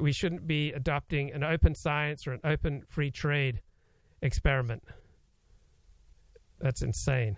We 0.00 0.10
shouldn't 0.10 0.48
be 0.48 0.72
adopting 0.72 1.30
an 1.30 1.44
open 1.44 1.76
science 1.76 2.26
or 2.26 2.32
an 2.32 2.40
open 2.42 2.82
free 2.88 3.12
trade 3.12 3.60
experiment. 4.22 4.82
That's 6.58 6.82
insane. 6.82 7.36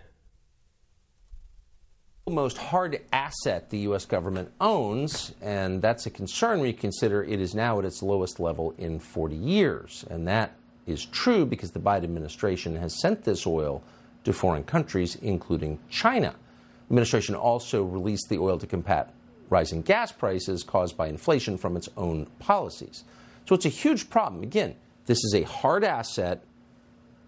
Most 2.27 2.57
hard 2.57 2.99
asset 3.13 3.69
the 3.69 3.77
U.S. 3.89 4.05
government 4.05 4.51
owns, 4.59 5.35
and 5.39 5.83
that's 5.83 6.07
a 6.07 6.09
concern 6.09 6.65
you 6.65 6.73
consider 6.73 7.23
it 7.23 7.39
is 7.39 7.53
now 7.53 7.77
at 7.77 7.85
its 7.85 8.01
lowest 8.01 8.39
level 8.39 8.73
in 8.79 8.97
40 8.97 9.35
years. 9.35 10.03
And 10.09 10.27
that 10.27 10.55
is 10.87 11.05
true 11.05 11.45
because 11.45 11.71
the 11.71 11.79
Biden 11.79 12.05
administration 12.05 12.75
has 12.77 12.99
sent 12.99 13.23
this 13.23 13.45
oil 13.45 13.83
to 14.23 14.33
foreign 14.33 14.63
countries, 14.63 15.15
including 15.15 15.79
China 15.89 16.31
The 16.87 16.93
administration 16.93 17.35
also 17.35 17.83
released 17.83 18.29
the 18.29 18.39
oil 18.39 18.57
to 18.57 18.67
combat 18.67 19.13
rising 19.49 19.81
gas 19.81 20.11
prices 20.11 20.63
caused 20.63 20.97
by 20.97 21.07
inflation 21.07 21.57
from 21.57 21.77
its 21.77 21.89
own 21.95 22.27
policies. 22.39 23.03
So 23.45 23.55
it's 23.55 23.65
a 23.65 23.69
huge 23.69 24.09
problem. 24.09 24.43
Again, 24.43 24.75
this 25.05 25.23
is 25.23 25.33
a 25.33 25.43
hard 25.43 25.83
asset 25.83 26.43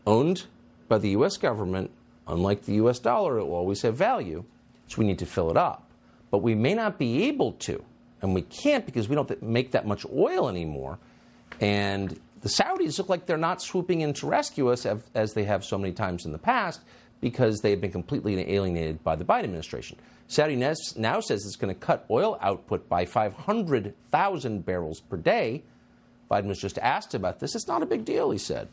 owned 0.06 0.46
by 0.88 0.98
the 0.98 1.12
U.S. 1.12 1.38
government. 1.38 1.92
Unlike 2.28 2.64
the 2.64 2.74
U.S. 2.74 3.00
dollar, 3.00 3.40
it 3.40 3.46
will 3.46 3.56
always 3.56 3.82
have 3.82 3.96
value, 3.96 4.44
so 4.88 4.98
we 4.98 5.06
need 5.06 5.20
to 5.20 5.26
fill 5.26 5.50
it 5.50 5.58
up. 5.58 5.90
But 6.30 6.40
we 6.40 6.54
may 6.56 6.74
not 6.74 7.00
be 7.00 7.24
able 7.24 7.54
to, 7.54 7.84
and 8.22 8.36
we 8.36 8.42
can't 8.42 8.86
because 8.86 9.08
we 9.08 9.16
don't 9.16 9.42
make 9.42 9.72
that 9.72 9.88
much 9.88 10.06
oil 10.06 10.50
anymore. 10.50 11.00
And 11.62 12.20
the 12.42 12.50
Saudis 12.50 12.98
look 12.98 13.10
like 13.10 13.26
they're 13.26 13.38
not 13.38 13.62
swooping 13.62 14.02
in 14.02 14.14
to 14.14 14.28
rescue 14.28 14.70
us 14.70 14.86
as 15.14 15.34
they 15.34 15.44
have 15.44 15.66
so 15.66 15.78
many 15.78 15.94
times 15.94 16.26
in 16.26 16.32
the 16.32 16.38
past 16.38 16.82
because 17.22 17.60
they 17.62 17.72
have 17.72 17.82
been 17.82 17.92
completely 17.92 18.40
alienated 18.54 19.04
by 19.04 19.16
the 19.16 19.26
Biden 19.26 19.44
administration. 19.46 19.98
Saudi 20.28 20.56
now 20.56 20.74
says 21.20 21.46
it's 21.46 21.56
going 21.56 21.74
to 21.74 21.80
cut 21.80 22.06
oil 22.10 22.38
output 22.42 22.88
by 22.88 23.06
500,000 23.06 24.66
barrels 24.66 25.02
per 25.02 25.18
day. 25.18 25.64
Biden 26.30 26.46
was 26.46 26.60
just 26.60 26.78
asked 26.78 27.16
about 27.16 27.40
this. 27.40 27.56
It's 27.56 27.68
not 27.68 27.82
a 27.82 27.88
big 27.88 28.06
deal, 28.06 28.32
he 28.32 28.38
said. 28.38 28.68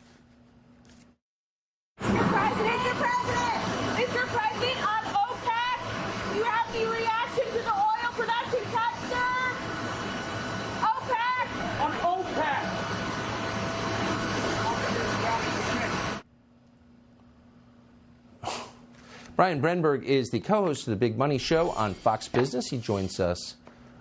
Brian 19.37 19.61
Brenberg 19.61 20.03
is 20.03 20.31
the 20.31 20.41
co 20.41 20.65
host 20.65 20.87
of 20.87 20.93
the 20.93 20.97
Big 20.97 21.19
Money 21.19 21.37
Show 21.37 21.71
on 21.73 21.93
Fox 21.93 22.27
Business. 22.27 22.69
He 22.69 22.79
joins 22.79 23.21
us 23.21 23.57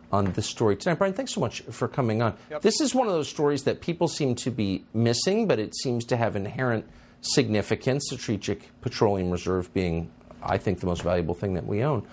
on 0.09 0.31
this 0.31 0.45
story 0.47 0.77
tonight. 0.77 0.97
Brian, 0.97 1.13
thanks 1.13 1.33
so 1.33 1.41
much 1.41 1.59
for 1.63 1.89
coming 1.89 2.21
on. 2.21 2.37
Yep. 2.51 2.61
This 2.61 2.79
is 2.79 2.95
one 2.95 3.05
of 3.07 3.13
those 3.13 3.27
stories 3.27 3.63
that 3.63 3.81
people 3.81 4.07
seem 4.07 4.35
to 4.35 4.49
be 4.49 4.85
missing, 4.93 5.45
but 5.45 5.59
it 5.59 5.75
seems 5.75 6.05
to 6.05 6.15
have 6.15 6.37
inherent 6.37 6.85
significance. 7.19 8.05
Strategic 8.09 8.69
Petroleum 8.79 9.29
Reserve 9.29 9.73
being, 9.73 10.09
I 10.41 10.57
think, 10.57 10.79
the 10.79 10.85
most 10.85 11.01
valuable 11.01 11.33
thing 11.33 11.53
that 11.55 11.65
we 11.65 11.83
own. 11.83 12.07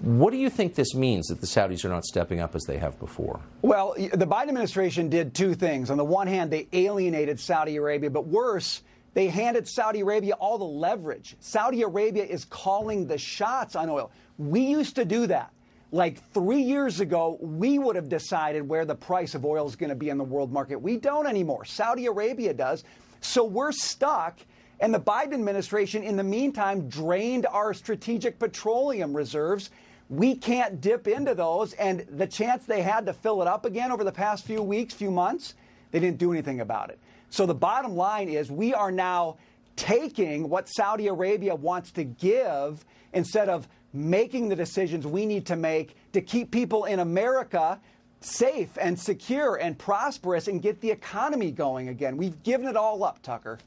What 0.00 0.30
do 0.30 0.36
you 0.36 0.48
think 0.48 0.76
this 0.76 0.94
means 0.94 1.26
that 1.26 1.40
the 1.40 1.48
Saudis 1.48 1.84
are 1.84 1.88
not 1.88 2.04
stepping 2.04 2.38
up 2.38 2.54
as 2.54 2.62
they 2.62 2.78
have 2.78 2.96
before? 3.00 3.40
Well, 3.62 3.94
the 3.98 4.24
Biden 4.24 4.50
administration 4.50 5.08
did 5.08 5.34
two 5.34 5.54
things. 5.54 5.90
On 5.90 5.96
the 5.96 6.04
one 6.04 6.28
hand, 6.28 6.52
they 6.52 6.68
alienated 6.72 7.40
Saudi 7.40 7.74
Arabia, 7.74 8.08
but 8.08 8.28
worse, 8.28 8.82
they 9.14 9.28
handed 9.28 9.66
Saudi 9.66 10.00
Arabia 10.00 10.34
all 10.34 10.58
the 10.58 10.64
leverage. 10.64 11.36
Saudi 11.40 11.82
Arabia 11.82 12.24
is 12.24 12.44
calling 12.44 13.06
the 13.06 13.18
shots 13.18 13.74
on 13.74 13.88
oil. 13.88 14.10
We 14.36 14.60
used 14.60 14.96
to 14.96 15.04
do 15.04 15.26
that. 15.26 15.52
Like 15.90 16.22
three 16.32 16.60
years 16.60 17.00
ago, 17.00 17.38
we 17.40 17.78
would 17.78 17.96
have 17.96 18.10
decided 18.10 18.68
where 18.68 18.84
the 18.84 18.94
price 18.94 19.34
of 19.34 19.44
oil 19.44 19.66
is 19.66 19.74
going 19.74 19.88
to 19.88 19.96
be 19.96 20.10
in 20.10 20.18
the 20.18 20.24
world 20.24 20.52
market. 20.52 20.76
We 20.76 20.98
don't 20.98 21.26
anymore. 21.26 21.64
Saudi 21.64 22.06
Arabia 22.06 22.52
does. 22.52 22.84
So 23.20 23.44
we're 23.44 23.72
stuck. 23.72 24.38
And 24.80 24.94
the 24.94 25.00
Biden 25.00 25.32
administration, 25.32 26.02
in 26.04 26.16
the 26.16 26.22
meantime, 26.22 26.88
drained 26.88 27.46
our 27.46 27.72
strategic 27.74 28.38
petroleum 28.38 29.16
reserves. 29.16 29.70
We 30.08 30.36
can't 30.36 30.80
dip 30.80 31.08
into 31.08 31.34
those. 31.34 31.72
And 31.72 32.06
the 32.10 32.26
chance 32.26 32.66
they 32.66 32.82
had 32.82 33.06
to 33.06 33.12
fill 33.14 33.40
it 33.40 33.48
up 33.48 33.64
again 33.64 33.90
over 33.90 34.04
the 34.04 34.12
past 34.12 34.44
few 34.44 34.62
weeks, 34.62 34.94
few 34.94 35.10
months, 35.10 35.54
they 35.90 36.00
didn't 36.00 36.18
do 36.18 36.32
anything 36.32 36.60
about 36.60 36.90
it. 36.90 36.98
So 37.30 37.46
the 37.46 37.54
bottom 37.54 37.94
line 37.94 38.28
is 38.28 38.50
we 38.50 38.74
are 38.74 38.90
now 38.90 39.36
taking 39.76 40.48
what 40.48 40.68
Saudi 40.68 41.06
Arabia 41.06 41.54
wants 41.54 41.92
to 41.92 42.04
give 42.04 42.84
instead 43.12 43.48
of 43.48 43.68
making 43.92 44.48
the 44.48 44.56
decisions 44.56 45.06
we 45.06 45.24
need 45.24 45.46
to 45.46 45.56
make 45.56 45.96
to 46.12 46.20
keep 46.20 46.50
people 46.50 46.84
in 46.84 46.98
America 46.98 47.80
safe 48.20 48.76
and 48.80 48.98
secure 48.98 49.56
and 49.56 49.78
prosperous 49.78 50.48
and 50.48 50.60
get 50.60 50.80
the 50.80 50.90
economy 50.90 51.50
going 51.50 51.88
again. 51.88 52.16
We've 52.16 52.42
given 52.42 52.66
it 52.66 52.76
all 52.76 53.04
up, 53.04 53.22
Tucker. 53.22 53.58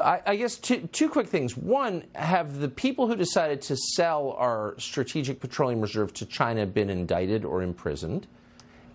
I, 0.00 0.36
guess 0.36 0.56
two, 0.56 0.88
two 0.92 1.08
quick 1.08 1.26
things. 1.26 1.56
One, 1.56 2.04
have 2.14 2.60
the 2.60 2.68
people 2.68 3.08
who 3.08 3.16
decided 3.16 3.60
to 3.62 3.76
sell 3.76 4.36
our 4.38 4.76
strategic 4.78 5.40
petroleum 5.40 5.80
reserve 5.80 6.14
to 6.14 6.26
China 6.26 6.64
been 6.64 6.90
indicted 6.90 7.44
or 7.44 7.62
imprisoned? 7.62 8.28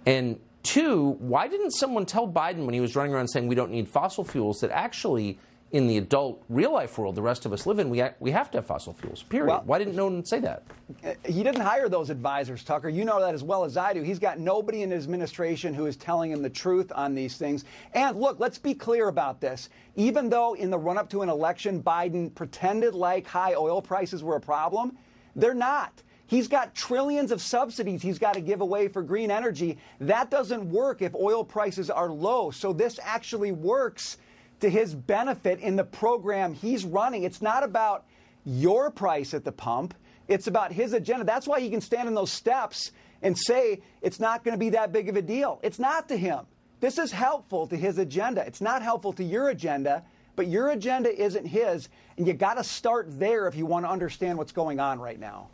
And 0.06 0.40
Two, 0.66 1.12
why 1.20 1.48
didn't 1.48 1.72
someone 1.72 2.06
tell 2.08 2.28
Biden 2.28 2.66
when 2.66 2.74
he 2.74 2.82
was 2.82 2.96
running 2.96 3.14
around 3.14 3.28
saying 3.28 3.48
we 3.48 3.56
don't 3.56 3.72
need 3.72 3.88
fossil 3.88 4.24
fuels 4.24 4.62
that 4.62 4.72
actually 4.72 5.38
in 5.72 5.88
the 5.88 5.98
adult 5.98 6.44
real 6.50 6.72
life 6.72 6.98
world 6.98 7.16
the 7.16 7.22
rest 7.22 7.46
of 7.46 7.52
us 7.54 7.66
live 7.66 7.80
in, 7.80 7.90
we, 7.90 8.02
we 8.20 8.32
have 8.32 8.50
to 8.50 8.60
have 8.60 8.66
fossil 8.66 8.94
fuels, 8.94 9.24
period. 9.24 9.48
Well, 9.48 9.64
Why 9.66 9.78
didn't 9.78 9.96
no 9.96 10.06
one 10.06 10.24
say 10.26 10.40
that? 10.40 10.64
Uh, 11.04 11.14
he 11.26 11.44
didn't 11.44 11.62
hire 11.62 11.90
those 11.90 12.10
advisors, 12.10 12.64
Tucker. 12.64 12.90
You 12.90 13.06
know 13.06 13.20
that 13.20 13.36
as 13.36 13.44
well 13.44 13.64
as 13.64 13.78
I 13.78 13.94
do. 13.94 14.02
He's 14.02 14.18
got 14.18 14.40
nobody 14.40 14.84
in 14.84 14.90
his 14.90 15.04
administration 15.04 15.74
who 15.74 15.86
is 15.86 15.98
telling 15.98 16.32
him 16.32 16.42
the 16.42 16.50
truth 16.50 16.92
on 16.96 17.14
these 17.14 17.38
things. 17.38 17.66
And 17.94 18.18
look, 18.20 18.40
let's 18.40 18.58
be 18.58 18.74
clear 18.74 19.08
about 19.08 19.42
this. 19.42 19.70
Even 19.96 20.30
though 20.30 20.54
in 20.56 20.70
the 20.70 20.80
run 20.80 20.98
up 20.98 21.10
to 21.10 21.22
an 21.22 21.30
election, 21.30 21.84
Biden 21.84 22.34
pretended 22.34 22.96
like 22.96 23.28
high 23.28 23.54
oil 23.54 23.82
prices 23.82 24.24
were 24.24 24.38
a 24.38 24.42
problem, 24.42 24.98
they're 25.36 25.54
not. 25.54 26.02
He's 26.28 26.48
got 26.48 26.74
trillions 26.74 27.32
of 27.32 27.42
subsidies 27.42 28.02
he's 28.02 28.18
got 28.18 28.34
to 28.34 28.42
give 28.42 28.62
away 28.62 28.88
for 28.88 29.04
green 29.04 29.30
energy. 29.30 29.78
That 30.00 30.32
doesn't 30.32 30.70
work 30.72 31.02
if 31.02 31.14
oil 31.14 31.44
prices 31.44 31.90
are 31.90 32.10
low. 32.10 32.52
So 32.52 32.74
this 32.74 33.00
actually 33.04 33.52
works 33.52 34.18
to 34.62 34.70
his 34.70 34.96
benefit 34.96 35.60
in 35.60 35.76
the 35.76 35.84
program 35.84 36.54
he's 36.54 36.86
running. 36.86 37.24
It's 37.24 37.42
not 37.42 37.64
about 37.64 38.06
your 38.46 38.90
price 38.90 39.34
at 39.34 39.44
the 39.44 39.52
pump. 39.52 39.94
It's 40.28 40.48
about 40.48 40.72
his 40.72 40.94
agenda. 40.94 41.26
That's 41.26 41.48
why 41.48 41.60
he 41.60 41.70
can 41.70 41.82
stand 41.82 42.08
in 42.08 42.16
those 42.16 42.32
steps 42.32 42.92
and 43.22 43.38
say 43.38 43.82
it's 44.02 44.20
not 44.20 44.44
going 44.44 44.54
to 44.54 44.60
be 44.60 44.70
that 44.72 44.92
big 44.92 45.10
of 45.10 45.16
a 45.16 45.22
deal. 45.22 45.60
It's 45.62 45.80
not 45.80 46.08
to 46.10 46.18
him. 46.18 46.46
This 46.80 46.98
is 46.98 47.12
helpful 47.12 47.68
to 47.68 47.76
his 47.76 47.98
agenda. 47.98 48.46
It's 48.46 48.62
not 48.62 48.82
helpful 48.82 49.14
to 49.14 49.24
your 49.24 49.50
agenda, 49.50 50.04
but 50.36 50.48
your 50.48 50.72
agenda 50.72 51.16
isn't 51.16 51.46
his, 51.46 51.90
and 52.18 52.28
you 52.28 52.34
got 52.34 52.56
to 52.56 52.64
start 52.64 53.20
there 53.20 53.48
if 53.48 53.56
you 53.56 53.66
want 53.66 53.86
to 53.86 53.90
understand 53.90 54.38
what's 54.38 54.52
going 54.52 54.80
on 54.80 55.00
right 55.00 55.20
now. 55.20 55.48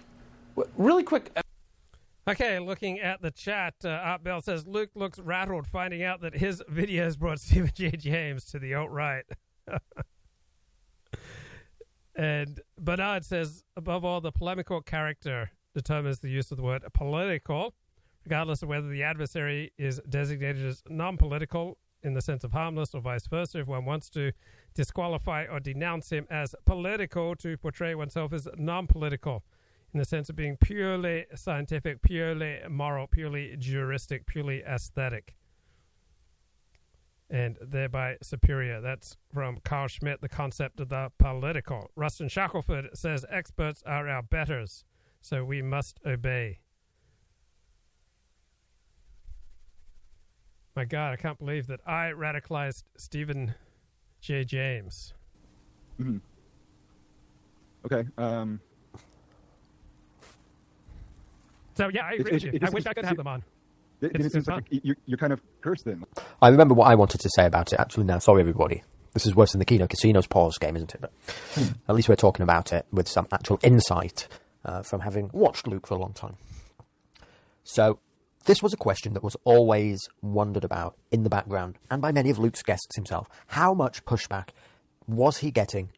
Really 0.78 1.04
quick. 1.04 1.32
Okay, 2.28 2.60
looking 2.60 3.00
at 3.00 3.22
the 3.22 3.32
chat, 3.32 3.74
uh, 3.84 3.90
Art 3.90 4.24
Bell 4.24 4.42
says 4.42 4.68
Luke 4.68 4.92
looks 4.94 5.18
rattled 5.18 5.66
finding 5.66 6.04
out 6.04 6.22
that 6.22 6.36
his 6.36 6.62
videos 6.72 7.18
brought 7.18 7.40
Stephen 7.42 7.72
J. 7.74 7.92
James 7.92 8.46
to 8.46 8.60
the 8.60 8.76
alt 8.76 8.92
right. 8.92 9.26
and 12.16 12.60
Bernard 12.80 13.26
says, 13.26 13.64
above 13.76 14.06
all, 14.06 14.22
the 14.22 14.32
polemical 14.32 14.82
character 14.82 15.50
determines 15.74 16.20
the 16.20 16.30
use 16.30 16.52
of 16.52 16.58
the 16.58 16.64
word 16.64 16.84
political, 16.94 17.74
regardless 18.24 18.62
of 18.62 18.70
whether 18.70 18.88
the 18.88 19.02
adversary 19.02 19.72
is 19.78 20.00
designated 20.08 20.66
as 20.66 20.84
non 20.90 21.18
political 21.18 21.78
in 22.04 22.14
the 22.14 22.22
sense 22.22 22.44
of 22.44 22.52
harmless 22.52 22.94
or 22.94 23.02
vice 23.02 23.26
versa. 23.28 23.60
If 23.60 23.68
one 23.68 23.86
wants 23.86 24.10
to 24.12 24.32
disqualify 24.76 25.46
or 25.52 25.60
denounce 25.60 26.12
him 26.12 26.28
as 26.30 26.56
political, 26.66 27.36
to 27.38 27.58
portray 27.58 27.96
oneself 27.96 28.32
as 28.32 28.48
non 28.58 28.86
political 28.86 29.44
in 29.94 30.00
the 30.00 30.06
sense 30.06 30.30
of 30.30 30.36
being 30.36 30.58
purely 30.58 31.26
scientific, 31.36 32.02
purely 32.02 32.60
moral, 32.70 33.08
purely 33.08 33.56
juristic, 33.58 34.26
purely 34.26 34.62
aesthetic, 34.64 35.36
and 37.30 37.58
thereby 37.62 38.18
superior. 38.22 38.80
That's 38.80 39.18
from 39.34 39.60
Carl 39.64 39.88
Schmitt, 39.88 40.22
The 40.22 40.30
Concept 40.30 40.80
of 40.80 40.90
the 40.90 41.12
Political. 41.18 41.92
Rustin 41.96 42.30
Shackelford 42.30 42.90
says 42.94 43.26
experts 43.30 43.84
are 43.86 44.08
our 44.08 44.22
betters, 44.22 44.86
so 45.22 45.44
we 45.44 45.62
must 45.62 46.00
obey. 46.06 46.60
My 50.76 50.86
God, 50.86 51.12
I 51.12 51.18
can't 51.18 51.38
believe 51.38 51.68
that 51.68 51.82
I 51.86 52.12
radicalized 52.16 52.84
Stephen 52.96 53.56
J. 54.22 54.46
James. 54.46 55.14
Mm-hmm. 56.00 56.18
Okay. 57.86 58.08
Um, 58.18 58.62
so 61.76 61.90
yeah, 61.94 62.06
I 62.06 62.14
agree 62.14 62.32
it, 62.32 62.34
with 62.34 62.44
you. 62.44 62.50
it 62.54 62.56
I 62.56 62.66
just- 62.66 62.74
wish 62.74 62.86
I 62.86 62.94
could 62.94 63.04
it- 63.06 63.08
have 63.08 63.18
them 63.18 63.28
on. 63.28 63.44
It, 64.02 64.16
It's- 64.16 64.34
it 64.34 64.38
it's 64.40 64.48
like 64.48 64.66
you're, 64.72 64.96
you're 65.06 65.18
kind 65.18 65.32
of 65.34 65.42
cursed 65.62 65.86
then. 65.86 66.04
I 66.42 66.50
remember 66.50 66.74
what 66.74 66.88
I 66.88 66.96
wanted 66.96 67.22
to 67.22 67.30
say 67.36 67.46
about 67.46 67.72
it 67.72 67.80
actually 67.80 68.06
now. 68.06 68.18
Sorry, 68.20 68.42
everybody. 68.42 68.84
This 69.14 69.26
is 69.26 69.36
worse 69.36 69.52
than 69.52 69.60
the 69.60 69.66
Kino 69.66 69.86
Casinos 69.88 70.26
pause 70.26 70.58
game, 70.58 70.76
isn't 70.76 70.96
it? 70.96 71.02
But 71.02 71.12
at 71.88 71.94
least 71.96 72.08
we're 72.10 72.16
talking 72.16 72.44
about 72.44 72.72
it 72.74 72.86
with 72.92 73.08
some 73.08 73.28
actual 73.32 73.60
insight 73.62 74.28
uh, 74.66 74.82
from 74.84 75.02
having 75.02 75.30
watched 75.34 75.68
Luke 75.68 75.86
for 75.86 75.96
a 75.96 75.98
long 76.00 76.14
time. 76.14 76.36
So, 77.64 78.00
this 78.46 78.64
was 78.64 78.74
a 78.74 78.78
question 78.78 79.14
that 79.14 79.24
was 79.24 79.36
always 79.44 80.00
wondered 80.22 80.64
about 80.64 80.98
in 81.12 81.24
the 81.24 81.30
background 81.30 81.78
and 81.92 82.02
by 82.02 82.12
many 82.12 82.30
of 82.32 82.40
Luke's 82.40 82.64
guests 82.64 82.96
himself. 82.96 83.28
How 83.48 83.74
much 83.76 84.04
pushback 84.06 84.50
was 85.08 85.38
he 85.40 85.52
getting 85.52 85.90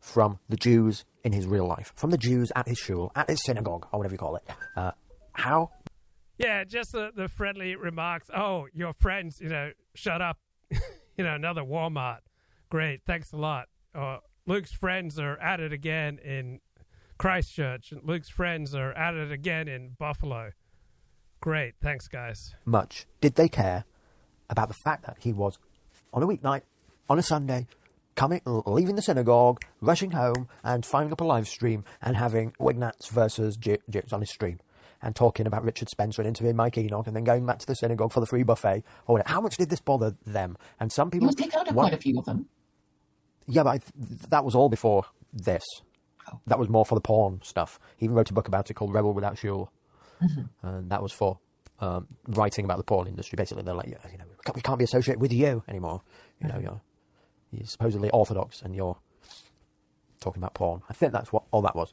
from 0.00 0.38
the 0.48 0.56
Jews 0.56 1.04
in 1.24 1.32
his 1.32 1.46
real 1.46 1.66
life, 1.66 1.92
from 1.96 2.10
the 2.10 2.18
Jews 2.18 2.52
at 2.54 2.68
his 2.68 2.76
shul, 2.78 3.10
at 3.16 3.28
his 3.30 3.42
synagogue, 3.44 3.86
or 3.92 4.00
whatever 4.00 4.14
you 4.14 4.18
call 4.18 4.36
it? 4.36 4.42
Uh, 4.76 4.90
how 5.38 5.70
Yeah, 6.36 6.64
just 6.64 6.92
the, 6.92 7.10
the 7.14 7.28
friendly 7.28 7.74
remarks. 7.76 8.30
Oh, 8.34 8.66
your 8.72 8.92
friends, 8.92 9.40
you 9.40 9.48
know, 9.48 9.72
shut 9.94 10.20
up. 10.20 10.38
you 10.70 11.24
know, 11.24 11.34
another 11.34 11.62
Walmart. 11.62 12.20
Great, 12.70 13.00
thanks 13.06 13.32
a 13.32 13.36
lot. 13.36 13.68
Uh, 13.94 14.18
Luke's 14.46 14.72
friends 14.72 15.18
are 15.18 15.38
at 15.38 15.60
it 15.60 15.72
again 15.72 16.18
in 16.18 16.60
Christchurch, 17.18 17.92
and 17.92 18.02
Luke's 18.04 18.28
friends 18.28 18.74
are 18.74 18.92
at 18.92 19.14
it 19.14 19.32
again 19.32 19.68
in 19.68 19.96
Buffalo. 19.98 20.52
Great, 21.40 21.74
thanks, 21.82 22.08
guys. 22.08 22.54
much 22.64 23.06
did 23.20 23.36
they 23.36 23.48
care 23.48 23.84
about 24.50 24.68
the 24.68 24.74
fact 24.84 25.06
that 25.06 25.16
he 25.20 25.32
was 25.32 25.58
on 26.12 26.22
a 26.22 26.26
weeknight, 26.26 26.62
on 27.08 27.18
a 27.18 27.22
Sunday, 27.22 27.66
coming, 28.16 28.40
leaving 28.66 28.96
the 28.96 29.02
synagogue, 29.02 29.60
rushing 29.80 30.10
home, 30.10 30.48
and 30.64 30.84
finding 30.84 31.12
up 31.12 31.20
a 31.20 31.24
live 31.24 31.46
stream 31.46 31.84
and 32.02 32.16
having 32.16 32.52
Wignats 32.58 33.08
versus 33.08 33.56
J- 33.56 33.78
Jips 33.90 34.12
on 34.12 34.20
his 34.20 34.30
stream, 34.30 34.58
and 35.02 35.14
talking 35.14 35.46
about 35.46 35.64
Richard 35.64 35.88
Spencer 35.88 36.20
and 36.22 36.28
interviewing 36.28 36.56
Mike 36.56 36.76
Enoch, 36.78 37.06
and 37.06 37.14
then 37.14 37.24
going 37.24 37.46
back 37.46 37.58
to 37.60 37.66
the 37.66 37.74
synagogue 37.74 38.12
for 38.12 38.20
the 38.20 38.26
free 38.26 38.42
buffet. 38.42 38.82
Or 39.06 39.22
how 39.26 39.40
much 39.40 39.56
did 39.56 39.70
this 39.70 39.80
bother 39.80 40.16
them? 40.26 40.56
And 40.80 40.90
some 40.92 41.10
people 41.10 41.32
kicked 41.32 41.54
out 41.54 41.66
quite 41.68 41.92
a 41.94 41.96
few 41.98 42.18
of 42.18 42.24
them. 42.24 42.46
yeah, 43.46 43.62
but 43.62 43.70
I 43.70 43.80
that 44.30 44.44
was 44.44 44.54
all 44.54 44.68
before 44.68 45.04
this. 45.32 45.64
Oh. 46.32 46.40
That 46.46 46.58
was 46.58 46.68
more 46.68 46.84
for 46.84 46.94
the 46.94 47.00
porn 47.00 47.40
stuff. 47.42 47.78
He 47.96 48.04
even 48.04 48.16
wrote 48.16 48.30
a 48.30 48.34
book 48.34 48.48
about 48.48 48.70
it 48.70 48.74
called 48.74 48.92
Rebel 48.92 49.12
Without 49.14 49.38
Shul, 49.38 49.70
Mm-hmm. 50.22 50.66
and 50.66 50.90
that 50.90 51.00
was 51.00 51.12
for 51.12 51.38
um, 51.78 52.08
writing 52.26 52.64
about 52.64 52.78
the 52.78 52.82
porn 52.82 53.06
industry. 53.06 53.36
Basically, 53.36 53.62
they're 53.62 53.72
like, 53.74 53.86
yeah, 53.88 54.10
you 54.10 54.18
know, 54.18 54.24
we 54.28 54.34
can't, 54.44 54.56
we 54.56 54.62
can't 54.62 54.78
be 54.78 54.84
associated 54.84 55.20
with 55.20 55.32
you 55.32 55.62
anymore. 55.68 56.02
You 56.42 56.48
know, 56.48 56.58
you're, 56.58 56.80
you're 57.52 57.66
supposedly 57.68 58.10
orthodox, 58.10 58.60
and 58.62 58.74
you're 58.74 58.98
talking 60.20 60.42
about 60.42 60.54
porn. 60.54 60.82
I 60.90 60.92
think 60.92 61.12
that's 61.12 61.32
what 61.32 61.44
all 61.52 61.62
that 61.62 61.76
was. 61.76 61.92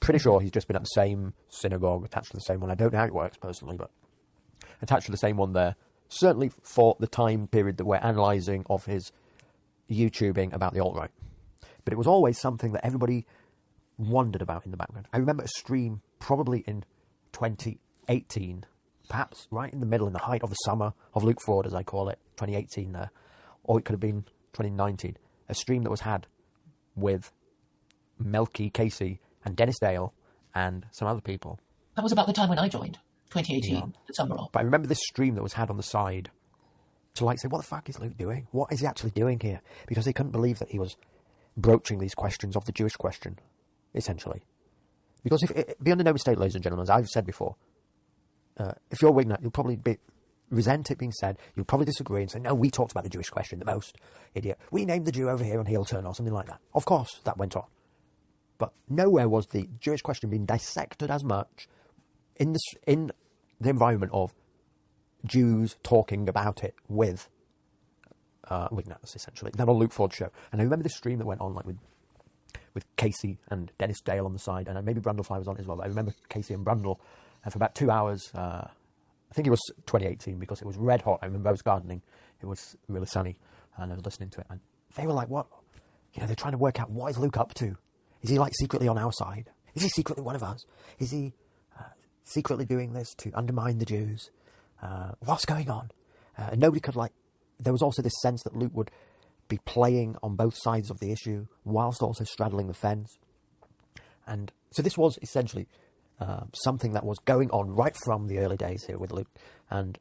Pretty 0.00 0.18
sure 0.18 0.40
he's 0.40 0.50
just 0.50 0.66
been 0.66 0.76
at 0.76 0.82
the 0.82 0.86
same 0.86 1.32
synagogue, 1.48 2.04
attached 2.04 2.30
to 2.30 2.36
the 2.36 2.42
same 2.42 2.60
one. 2.60 2.70
I 2.70 2.74
don't 2.74 2.92
know 2.92 2.98
how 2.98 3.06
it 3.06 3.14
works 3.14 3.36
personally, 3.38 3.76
but 3.76 3.90
attached 4.82 5.06
to 5.06 5.12
the 5.12 5.18
same 5.18 5.36
one 5.36 5.52
there. 5.52 5.76
Certainly 6.08 6.52
for 6.62 6.96
the 7.00 7.06
time 7.06 7.48
period 7.48 7.78
that 7.78 7.86
we're 7.86 7.96
analysing 7.96 8.64
of 8.68 8.84
his 8.84 9.12
YouTubing 9.90 10.52
about 10.52 10.74
the 10.74 10.80
alt 10.80 10.96
right. 10.96 11.10
But 11.84 11.92
it 11.92 11.96
was 11.96 12.06
always 12.06 12.38
something 12.38 12.72
that 12.72 12.84
everybody 12.84 13.26
wondered 13.98 14.42
about 14.42 14.64
in 14.64 14.70
the 14.70 14.76
background. 14.76 15.06
I 15.12 15.18
remember 15.18 15.44
a 15.44 15.48
stream 15.48 16.02
probably 16.18 16.60
in 16.66 16.84
2018, 17.32 18.64
perhaps 19.08 19.48
right 19.50 19.72
in 19.72 19.80
the 19.80 19.86
middle, 19.86 20.06
in 20.06 20.12
the 20.12 20.18
height 20.20 20.42
of 20.42 20.50
the 20.50 20.56
summer 20.64 20.92
of 21.14 21.24
Luke 21.24 21.40
Ford, 21.44 21.66
as 21.66 21.74
I 21.74 21.82
call 21.82 22.08
it, 22.08 22.18
2018 22.36 22.92
there, 22.92 23.10
or 23.62 23.78
it 23.78 23.84
could 23.84 23.92
have 23.92 24.00
been 24.00 24.22
2019. 24.52 25.16
A 25.48 25.54
stream 25.54 25.82
that 25.82 25.90
was 25.90 26.00
had 26.00 26.26
with 26.96 27.32
Melky 28.18 28.70
Casey 28.70 29.20
and 29.44 29.56
Dennis 29.56 29.78
Dale 29.78 30.12
and 30.54 30.86
some 30.92 31.08
other 31.08 31.20
people. 31.20 31.58
That 31.96 32.02
was 32.02 32.12
about 32.12 32.26
the 32.26 32.32
time 32.32 32.48
when 32.48 32.58
I 32.58 32.68
joined, 32.68 32.98
2018, 33.30 33.74
Yeah. 33.74 33.82
the 34.06 34.12
summer 34.14 34.36
of. 34.36 34.48
But 34.52 34.60
I 34.60 34.62
remember 34.62 34.88
this 34.88 35.00
stream 35.00 35.34
that 35.34 35.42
was 35.42 35.52
had 35.54 35.70
on 35.70 35.76
the 35.76 35.82
side 35.82 36.30
to 37.14 37.24
like 37.24 37.38
say, 37.38 37.48
what 37.48 37.58
the 37.58 37.66
fuck 37.66 37.88
is 37.88 37.98
Luke 38.00 38.16
doing? 38.16 38.48
What 38.50 38.72
is 38.72 38.80
he 38.80 38.86
actually 38.86 39.10
doing 39.10 39.38
here? 39.40 39.60
Because 39.86 40.04
they 40.04 40.12
couldn't 40.12 40.32
believe 40.32 40.58
that 40.58 40.70
he 40.70 40.78
was 40.78 40.96
broaching 41.56 41.98
these 41.98 42.14
questions 42.14 42.56
of 42.56 42.64
the 42.64 42.72
Jewish 42.72 42.94
question, 42.96 43.38
essentially. 43.94 44.42
Because 45.22 45.42
if 45.44 45.50
it, 45.52 45.82
be 45.82 45.92
under 45.92 46.04
no 46.04 46.12
mistake, 46.12 46.38
ladies 46.38 46.54
and 46.56 46.64
gentlemen, 46.64 46.82
as 46.82 46.90
I've 46.90 47.08
said 47.08 47.24
before, 47.24 47.54
uh, 48.58 48.72
if 48.90 49.00
you're 49.00 49.10
a 49.10 49.14
Wignat, 49.14 49.40
you'll 49.42 49.50
probably 49.52 49.76
be, 49.76 49.98
resent 50.50 50.90
it 50.90 50.98
being 50.98 51.12
said. 51.12 51.38
You'll 51.56 51.64
probably 51.64 51.86
disagree 51.86 52.22
and 52.22 52.30
say, 52.30 52.40
no, 52.40 52.54
we 52.54 52.70
talked 52.70 52.92
about 52.92 53.04
the 53.04 53.10
Jewish 53.10 53.30
question 53.30 53.58
the 53.58 53.64
most, 53.64 53.96
idiot. 54.34 54.58
We 54.70 54.84
named 54.84 55.06
the 55.06 55.12
Jew 55.12 55.28
over 55.30 55.42
here 55.44 55.58
on 55.60 55.66
heel 55.66 55.84
turn 55.84 56.04
or 56.06 56.14
something 56.14 56.34
like 56.34 56.46
that. 56.46 56.58
Of 56.74 56.84
course, 56.84 57.20
that 57.24 57.38
went 57.38 57.56
on. 57.56 57.64
But 58.58 58.72
nowhere 58.88 59.28
was 59.28 59.48
the 59.48 59.68
Jewish 59.80 60.02
question 60.02 60.30
being 60.30 60.46
dissected 60.46 61.10
as 61.10 61.24
much 61.24 61.68
in 62.36 62.52
the, 62.52 62.60
in 62.86 63.10
the 63.60 63.70
environment 63.70 64.12
of 64.12 64.32
Jews 65.26 65.76
talking 65.82 66.28
about 66.28 66.62
it 66.62 66.74
with 66.88 67.28
uh, 68.48 68.68
Wignats, 68.70 69.16
essentially. 69.16 69.50
Then 69.54 69.68
on 69.68 69.76
Luke 69.76 69.92
Ford's 69.92 70.16
show. 70.16 70.30
And 70.52 70.60
I 70.60 70.64
remember 70.64 70.82
this 70.82 70.96
stream 70.96 71.18
that 71.18 71.26
went 71.26 71.40
on 71.40 71.54
like 71.54 71.66
with 71.66 71.78
with 72.74 72.84
Casey 72.96 73.38
and 73.50 73.70
Dennis 73.78 74.00
Dale 74.00 74.26
on 74.26 74.32
the 74.32 74.38
side, 74.38 74.66
and 74.66 74.84
maybe 74.84 75.00
Brundlefly 75.00 75.38
was 75.38 75.46
on 75.46 75.56
it 75.56 75.60
as 75.60 75.66
well. 75.66 75.80
I 75.80 75.86
remember 75.86 76.12
Casey 76.28 76.54
and 76.54 76.66
Brundle 76.66 76.98
and 77.44 77.52
for 77.52 77.58
about 77.58 77.74
two 77.74 77.90
hours. 77.90 78.30
Uh, 78.34 78.66
I 78.66 79.34
think 79.34 79.46
it 79.46 79.50
was 79.50 79.62
2018 79.86 80.38
because 80.38 80.60
it 80.60 80.66
was 80.66 80.76
red 80.76 81.02
hot. 81.02 81.20
I 81.22 81.26
remember 81.26 81.48
I 81.48 81.52
was 81.52 81.62
gardening. 81.62 82.02
It 82.40 82.46
was 82.46 82.76
really 82.88 83.06
sunny, 83.06 83.36
and 83.76 83.92
I 83.92 83.94
was 83.94 84.04
listening 84.04 84.30
to 84.30 84.40
it. 84.40 84.46
And 84.50 84.60
they 84.96 85.06
were 85.06 85.12
like, 85.12 85.28
"What? 85.28 85.46
You 86.14 86.20
know, 86.20 86.26
they're 86.26 86.36
trying 86.36 86.52
to 86.52 86.58
work 86.58 86.80
out 86.80 86.90
what 86.90 87.10
is 87.10 87.18
Luke 87.18 87.36
up 87.36 87.54
to. 87.54 87.76
Is 88.24 88.30
he 88.30 88.38
like 88.38 88.54
secretly 88.58 88.88
on 88.88 88.98
our 88.98 89.12
side? 89.12 89.50
Is 89.74 89.82
he 89.82 89.88
secretly 89.90 90.24
one 90.24 90.34
of 90.34 90.42
us? 90.42 90.64
Is 90.98 91.10
he 91.10 91.34
uh, 91.78 91.84
secretly 92.24 92.64
doing 92.64 92.94
this 92.94 93.14
to 93.18 93.30
undermine 93.34 93.78
the 93.78 93.84
Jews? 93.84 94.30
Uh, 94.82 95.12
what's 95.20 95.44
going 95.44 95.70
on?" 95.70 95.90
Uh, 96.36 96.48
and 96.52 96.60
nobody 96.60 96.80
could 96.80 96.96
like. 96.96 97.12
There 97.60 97.72
was 97.72 97.82
also 97.82 98.02
this 98.02 98.20
sense 98.20 98.42
that 98.42 98.56
Luke 98.56 98.72
would 98.74 98.90
be 99.48 99.58
playing 99.64 100.16
on 100.22 100.36
both 100.36 100.54
sides 100.56 100.90
of 100.90 100.98
the 101.00 101.12
issue 101.12 101.46
whilst 101.64 102.02
also 102.02 102.24
straddling 102.24 102.66
the 102.66 102.74
fence. 102.74 103.18
And 104.26 104.50
so 104.72 104.82
this 104.82 104.96
was 104.96 105.18
essentially 105.22 105.68
uh, 106.18 106.44
something 106.54 106.92
that 106.92 107.04
was 107.04 107.18
going 107.18 107.50
on 107.50 107.70
right 107.70 107.96
from 108.04 108.26
the 108.26 108.38
early 108.38 108.56
days 108.56 108.84
here 108.86 108.98
with 108.98 109.12
Luke. 109.12 109.28
And 109.70 109.98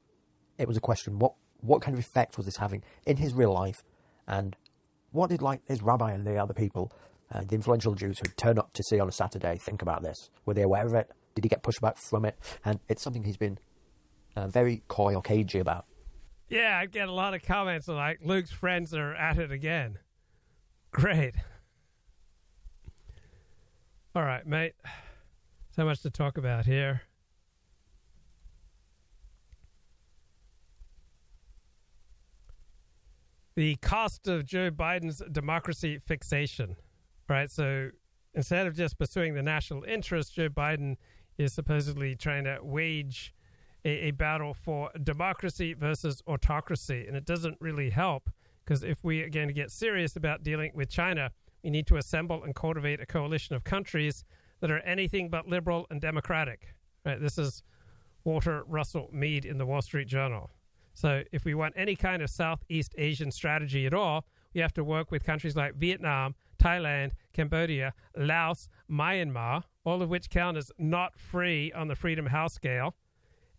it 0.58 0.68
was 0.68 0.78
a 0.78 0.82
question 0.82 1.20
what, 1.20 1.34
what 1.60 1.82
kind 1.82 1.98
of 1.98 2.04
effect 2.04 2.38
was 2.38 2.46
this 2.46 2.58
having 2.58 2.84
in 3.06 3.18
his 3.18 3.34
real 3.34 3.54
life? 3.54 3.84
And 4.28 4.56
what 5.12 5.30
did 5.30 5.42
like 5.42 5.62
his 5.68 5.82
rabbi 5.82 6.12
and 6.12 6.26
the 6.26 6.38
other 6.38 6.54
people, 6.54 6.92
uh, 7.34 7.42
the 7.48 7.56
influential 7.56 7.96
Jews 7.96 8.20
who 8.20 8.30
turn 8.38 8.60
up 8.60 8.74
to 8.74 8.84
see 8.84 9.00
on 9.00 9.08
a 9.08 9.12
Saturday, 9.12 9.58
think 9.58 9.82
about 9.82 10.04
this? 10.04 10.30
Were 10.46 10.54
they 10.54 10.62
aware 10.62 10.86
of 10.86 10.94
it? 10.94 11.10
Did 11.36 11.46
he 11.46 11.50
get 11.50 11.64
pushback 11.64 11.98
from 11.98 12.26
it? 12.26 12.38
And 12.64 12.80
it's 12.88 13.02
something 13.02 13.24
he's 13.24 13.38
been 13.38 13.58
uh, 14.36 14.48
very 14.48 14.84
coy 14.88 15.16
or 15.16 15.22
cagey 15.22 15.60
about. 15.60 15.86
Yeah, 16.50 16.78
I 16.78 16.86
get 16.86 17.10
a 17.10 17.12
lot 17.12 17.34
of 17.34 17.42
comments 17.42 17.88
like 17.88 18.20
Luke's 18.24 18.52
friends 18.52 18.94
are 18.94 19.16
at 19.16 19.40
it 19.40 19.52
again. 19.52 19.98
Great. 20.92 21.34
All 24.16 24.24
right, 24.24 24.46
mate. 24.46 24.74
So 25.76 25.86
much 25.86 26.02
to 26.04 26.12
talk 26.12 26.38
about 26.38 26.68
here. 26.68 27.02
The 33.56 33.76
cost 33.78 34.28
of 34.28 34.46
Joe 34.46 34.70
Biden's 34.70 35.22
democracy 35.32 36.00
fixation, 36.06 36.76
right? 37.28 37.50
So 37.50 37.90
instead 38.34 38.68
of 38.68 38.76
just 38.76 38.98
pursuing 38.98 39.34
the 39.34 39.44
national 39.44 39.84
interest, 39.84 40.36
Joe 40.36 40.50
Biden 40.50 40.98
is 41.38 41.54
supposedly 41.54 42.16
trying 42.16 42.44
to 42.46 42.60
wage 42.62 43.34
a, 43.86 43.90
a 43.90 44.12
battle 44.12 44.54
for 44.54 44.90
democracy 45.02 45.74
versus 45.74 46.22
autocracy. 46.28 47.06
And 47.08 47.16
it 47.16 47.26
doesn't 47.26 47.58
really 47.60 47.90
help 47.90 48.30
because 48.64 48.84
if 48.84 49.04
we 49.04 49.22
are 49.22 49.30
going 49.30 49.48
to 49.48 49.54
get 49.54 49.72
serious 49.72 50.16
about 50.16 50.44
dealing 50.44 50.72
with 50.74 50.90
China, 50.90 51.32
we 51.64 51.70
need 51.70 51.88
to 51.88 51.98
assemble 51.98 52.44
and 52.44 52.56
cultivate 52.56 53.00
a 53.02 53.06
coalition 53.06 53.56
of 53.56 53.64
countries 53.64 54.24
that 54.60 54.72
are 54.72 54.80
anything 54.80 55.30
but 55.30 55.48
liberal 55.48 55.88
and 55.90 56.00
democratic. 56.00 56.76
Right? 57.06 57.20
This 57.20 57.38
is 57.38 57.64
Walter 58.24 58.64
Russell 58.68 59.10
Mead 59.12 59.46
in 59.46 59.58
the 59.58 59.66
Wall 59.66 59.82
Street 59.82 60.08
Journal. 60.08 60.50
So, 60.94 61.24
if 61.32 61.44
we 61.44 61.56
want 61.56 61.74
any 61.76 61.96
kind 61.96 62.22
of 62.22 62.30
Southeast 62.30 62.94
Asian 62.98 63.32
strategy 63.32 63.88
at 63.88 63.94
all, 63.94 64.26
we 64.54 64.62
have 64.62 64.74
to 64.74 64.84
work 64.84 65.12
with 65.12 65.24
countries 65.24 65.56
like 65.56 65.76
Vietnam, 65.76 66.36
Thailand, 66.58 67.12
Cambodia, 67.34 67.94
Laos, 68.16 68.70
Myanmar, 68.90 69.64
all 69.84 70.02
of 70.02 70.10
which 70.10 70.30
count 70.30 70.58
as 70.58 70.72
not 70.78 71.18
free 71.18 71.72
on 71.74 71.88
the 71.88 71.96
Freedom 71.96 72.26
House 72.28 72.54
scale, 72.54 72.96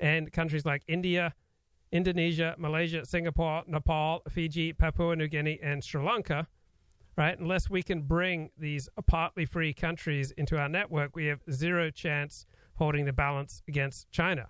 and 0.00 0.32
countries 0.32 0.64
like 0.64 0.82
India, 0.88 1.34
Indonesia, 1.92 2.54
Malaysia, 2.58 3.04
Singapore, 3.04 3.62
Nepal, 3.66 4.22
Fiji, 4.28 4.72
Papua 4.72 5.14
New 5.16 5.28
Guinea, 5.28 5.58
and 5.62 5.82
Sri 5.84 6.02
Lanka, 6.02 6.48
right? 7.16 7.38
Unless 7.38 7.70
we 7.70 7.82
can 7.82 8.02
bring 8.02 8.50
these 8.58 8.88
partly 9.06 9.44
free 9.44 9.72
countries 9.72 10.32
into 10.32 10.58
our 10.58 10.68
network, 10.68 11.14
we 11.14 11.26
have 11.26 11.40
zero 11.50 11.90
chance 11.90 12.46
holding 12.76 13.04
the 13.04 13.12
balance 13.12 13.62
against 13.68 14.10
China. 14.10 14.48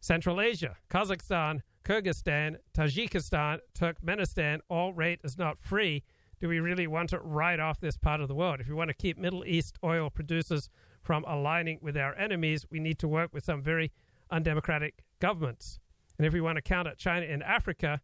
Central 0.00 0.40
Asia, 0.40 0.76
Kazakhstan, 0.90 1.60
Kyrgyzstan, 1.84 2.56
Tajikistan, 2.74 3.58
Turkmenistan 3.78 4.60
all 4.68 4.92
rate 4.92 5.20
as 5.24 5.38
not 5.38 5.60
free. 5.60 6.02
Do 6.40 6.48
we 6.48 6.58
really 6.58 6.86
want 6.86 7.10
to 7.10 7.18
write 7.18 7.60
off 7.60 7.80
this 7.80 7.98
part 7.98 8.22
of 8.22 8.28
the 8.28 8.34
world? 8.34 8.60
If 8.60 8.68
we 8.68 8.74
want 8.74 8.88
to 8.88 8.94
keep 8.94 9.18
Middle 9.18 9.44
East 9.44 9.76
oil 9.84 10.08
producers 10.08 10.70
from 11.02 11.24
aligning 11.28 11.78
with 11.82 11.98
our 11.98 12.14
enemies, 12.16 12.64
we 12.70 12.80
need 12.80 12.98
to 13.00 13.08
work 13.08 13.34
with 13.34 13.44
some 13.44 13.62
very 13.62 13.92
undemocratic 14.30 15.04
governments. 15.20 15.78
And 16.16 16.26
if 16.26 16.32
we 16.32 16.40
want 16.40 16.56
to 16.56 16.62
counter 16.62 16.94
China 16.96 17.26
in 17.26 17.42
Africa, 17.42 18.00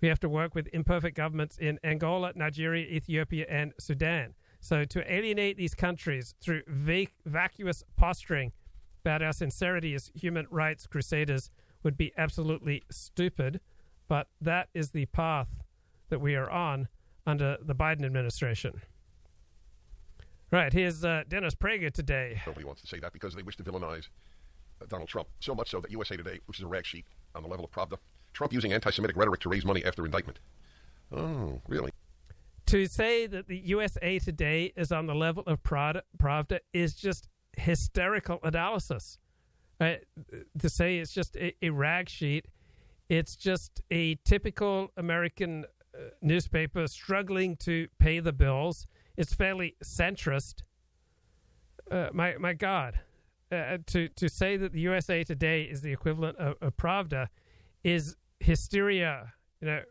we 0.00 0.08
have 0.08 0.20
to 0.20 0.28
work 0.28 0.54
with 0.54 0.68
imperfect 0.72 1.16
governments 1.16 1.58
in 1.58 1.78
Angola, 1.84 2.32
Nigeria, 2.34 2.86
Ethiopia, 2.86 3.44
and 3.48 3.72
Sudan. 3.78 4.34
So 4.60 4.84
to 4.84 5.12
alienate 5.12 5.56
these 5.56 5.74
countries 5.74 6.34
through 6.40 6.62
vac- 6.66 7.14
vacuous 7.26 7.84
posturing 7.96 8.52
about 9.04 9.22
our 9.22 9.32
sincerity 9.32 9.94
as 9.94 10.10
human 10.14 10.46
rights 10.50 10.86
crusaders 10.86 11.50
would 11.82 11.96
be 11.96 12.12
absolutely 12.16 12.84
stupid. 12.90 13.60
But 14.08 14.28
that 14.40 14.68
is 14.72 14.90
the 14.90 15.06
path 15.06 15.48
that 16.08 16.20
we 16.20 16.34
are 16.34 16.50
on 16.50 16.88
under 17.28 17.58
the 17.62 17.74
Biden 17.74 18.04
administration. 18.04 18.80
Right, 20.50 20.72
here's 20.72 21.04
uh, 21.04 21.24
Dennis 21.28 21.54
Prager 21.54 21.92
today. 21.92 22.40
Nobody 22.46 22.64
wants 22.64 22.80
to 22.80 22.86
say 22.86 22.98
that 23.00 23.12
because 23.12 23.34
they 23.34 23.42
wish 23.42 23.56
to 23.58 23.62
villainize 23.62 24.08
uh, 24.80 24.86
Donald 24.88 25.10
Trump. 25.10 25.28
So 25.40 25.54
much 25.54 25.70
so 25.70 25.80
that 25.80 25.90
USA 25.90 26.16
Today, 26.16 26.40
which 26.46 26.58
is 26.58 26.64
a 26.64 26.66
rag 26.66 26.86
sheet 26.86 27.04
on 27.34 27.42
the 27.42 27.48
level 27.48 27.66
of 27.66 27.70
Pravda, 27.70 27.98
Trump 28.32 28.54
using 28.54 28.72
anti 28.72 28.90
Semitic 28.90 29.14
rhetoric 29.16 29.40
to 29.40 29.50
raise 29.50 29.66
money 29.66 29.84
after 29.84 30.06
indictment. 30.06 30.38
Oh, 31.12 31.60
really? 31.68 31.90
To 32.66 32.86
say 32.86 33.26
that 33.26 33.46
the 33.46 33.58
USA 33.58 34.18
Today 34.18 34.72
is 34.74 34.90
on 34.90 35.06
the 35.06 35.14
level 35.14 35.42
of 35.46 35.62
Pravda 35.62 36.60
is 36.72 36.94
just 36.94 37.28
hysterical 37.58 38.38
analysis. 38.42 39.18
Uh, 39.80 39.94
to 40.58 40.68
say 40.70 40.98
it's 40.98 41.12
just 41.12 41.36
a, 41.36 41.54
a, 41.62 41.70
rag 41.70 42.08
sheet, 42.08 42.46
it's 43.08 43.36
just 43.36 43.80
a 43.90 44.16
typical 44.24 44.90
American 44.96 45.64
newspaper 46.22 46.86
struggling 46.86 47.56
to 47.56 47.88
pay 47.98 48.20
the 48.20 48.32
bills 48.32 48.86
it's 49.18 49.34
fairly 49.34 49.74
centrist. 49.82 50.62
Uh, 51.90 52.08
my 52.12 52.36
my 52.38 52.52
God, 52.52 53.00
uh, 53.50 53.78
to 53.86 54.08
to 54.08 54.28
say 54.28 54.56
that 54.56 54.72
the 54.72 54.80
USA 54.80 55.24
Today 55.24 55.62
is 55.62 55.82
the 55.82 55.92
equivalent 55.92 56.38
of, 56.38 56.54
of 56.62 56.76
Pravda 56.76 57.26
is 57.82 58.16
hysteria. 58.38 59.32
You 59.60 59.66
know, 59.66 59.82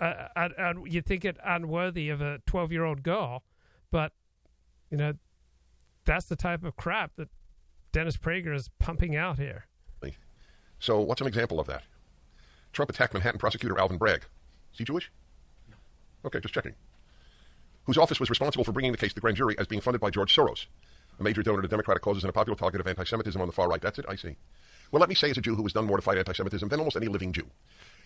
uh, 0.00 0.28
uh, 0.36 0.48
uh 0.58 0.74
you 0.84 1.00
think 1.00 1.24
it 1.24 1.38
unworthy 1.42 2.10
of 2.10 2.20
a 2.20 2.40
twelve 2.46 2.70
year 2.72 2.84
old 2.84 3.02
girl, 3.02 3.42
but 3.90 4.12
you 4.90 4.98
know 4.98 5.14
that's 6.04 6.26
the 6.26 6.36
type 6.36 6.62
of 6.62 6.76
crap 6.76 7.12
that 7.16 7.28
Dennis 7.92 8.18
Prager 8.18 8.54
is 8.54 8.68
pumping 8.78 9.16
out 9.16 9.38
here. 9.38 9.66
So, 10.78 11.00
what's 11.00 11.22
an 11.22 11.26
example 11.26 11.58
of 11.58 11.66
that? 11.68 11.84
Trump 12.74 12.90
attacked 12.90 13.14
Manhattan 13.14 13.38
prosecutor 13.38 13.78
Alvin 13.78 13.96
Bragg. 13.96 14.26
Is 14.76 14.78
he 14.78 14.84
Jewish? 14.84 15.10
No. 15.68 15.76
Okay, 16.26 16.40
just 16.40 16.54
checking 16.54 16.74
whose 17.86 17.96
office 17.96 18.20
was 18.20 18.28
responsible 18.28 18.64
for 18.64 18.72
bringing 18.72 18.92
the 18.92 18.98
case 18.98 19.10
to 19.10 19.14
the 19.14 19.20
grand 19.20 19.36
jury 19.36 19.56
as 19.58 19.66
being 19.66 19.80
funded 19.80 20.00
by 20.00 20.10
George 20.10 20.34
Soros, 20.34 20.66
a 21.18 21.22
major 21.22 21.42
donor 21.42 21.62
to 21.62 21.68
Democratic 21.68 22.02
causes 22.02 22.24
and 22.24 22.30
a 22.30 22.32
popular 22.32 22.56
target 22.56 22.80
of 22.80 22.86
anti 22.86 23.04
Semitism 23.04 23.40
on 23.40 23.46
the 23.46 23.52
far 23.52 23.68
right. 23.68 23.80
That's 23.80 23.98
it? 23.98 24.04
I 24.08 24.16
see. 24.16 24.36
Well, 24.92 25.00
let 25.00 25.08
me 25.08 25.14
say, 25.14 25.30
as 25.30 25.38
a 25.38 25.40
Jew 25.40 25.54
who 25.54 25.62
has 25.62 25.72
done 25.72 25.86
more 25.86 25.96
to 25.96 26.02
fight 26.02 26.18
anti 26.18 26.32
Semitism 26.32 26.68
than 26.68 26.80
almost 26.80 26.96
any 26.96 27.08
living 27.08 27.32
Jew, 27.32 27.46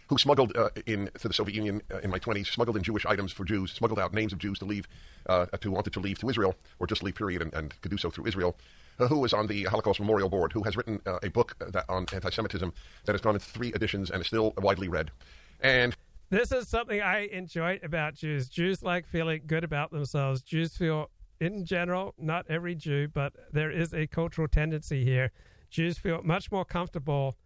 who 0.09 0.19
smuggled 0.19 0.57
uh, 0.57 0.69
in 0.87 1.11
to 1.19 1.29
the 1.29 1.35
Soviet 1.35 1.55
Union 1.55 1.83
uh, 1.93 1.99
in 1.99 2.11
my 2.11 2.19
20s, 2.19 2.47
smuggled 2.47 2.77
in 2.77 2.83
Jewish 2.83 3.07
items 3.07 3.33
for 3.33 3.45
Jews, 3.45 3.73
smuggled 3.73 3.99
out 3.99 4.13
names 4.13 4.33
of 4.33 4.39
Jews 4.39 4.59
to 4.59 4.65
leave, 4.67 4.87
uh, 5.27 5.47
to 5.47 5.71
wanted 5.71 5.95
to 5.95 6.01
leave 6.01 6.19
to 6.19 6.29
Israel, 6.29 6.55
or 6.79 6.87
just 6.87 7.03
leave, 7.03 7.15
period, 7.15 7.43
and, 7.43 7.53
and 7.55 7.81
could 7.81 7.91
do 7.91 7.99
so 7.99 8.11
through 8.11 8.27
Israel, 8.27 8.57
uh, 8.99 9.09
who 9.09 9.19
was 9.19 9.33
on 9.33 9.47
the 9.47 9.65
Holocaust 9.65 9.99
Memorial 9.99 10.29
Board, 10.29 10.53
who 10.53 10.63
has 10.63 10.77
written 10.77 11.01
uh, 11.07 11.19
a 11.23 11.31
book 11.31 11.57
uh, 11.61 11.71
that, 11.71 11.85
on 11.89 12.07
anti 12.13 12.31
Semitism 12.31 12.73
that 13.07 13.13
has 13.13 13.21
gone 13.21 13.35
in 13.35 13.41
three 13.41 13.73
editions 13.73 14.11
and 14.11 14.21
is 14.21 14.27
still 14.27 14.53
widely 14.59 14.89
read. 14.89 15.11
And 15.63 15.95
this 16.31 16.53
is 16.53 16.69
something 16.69 17.01
I 17.01 17.27
enjoy 17.27 17.81
about 17.83 18.15
Jews. 18.15 18.49
Jews 18.49 18.83
like 18.83 19.07
feeling 19.07 19.43
good 19.47 19.65
about 19.65 19.91
themselves. 19.91 20.43
Jews 20.43 20.77
feel, 20.77 21.11
in 21.41 21.65
general, 21.65 22.15
not 22.19 22.47
every 22.49 22.77
Jew, 22.77 23.09
but 23.09 23.33
there 23.53 23.71
is 23.71 23.93
a 23.93 24.07
cultural 24.07 24.47
tendency 24.47 25.05
here. 25.05 25.33
Jews 25.71 25.99
feel 25.99 26.23
much 26.23 26.53
more 26.53 26.65
comfortable, 26.65 27.37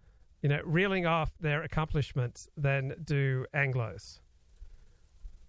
you 0.43 0.51
know, 0.51 0.61
reeling 0.65 1.07
off 1.07 1.33
their 1.41 1.63
accomplishments 1.63 2.49
than 2.57 2.95
do 3.03 3.47
Anglos. 3.55 4.21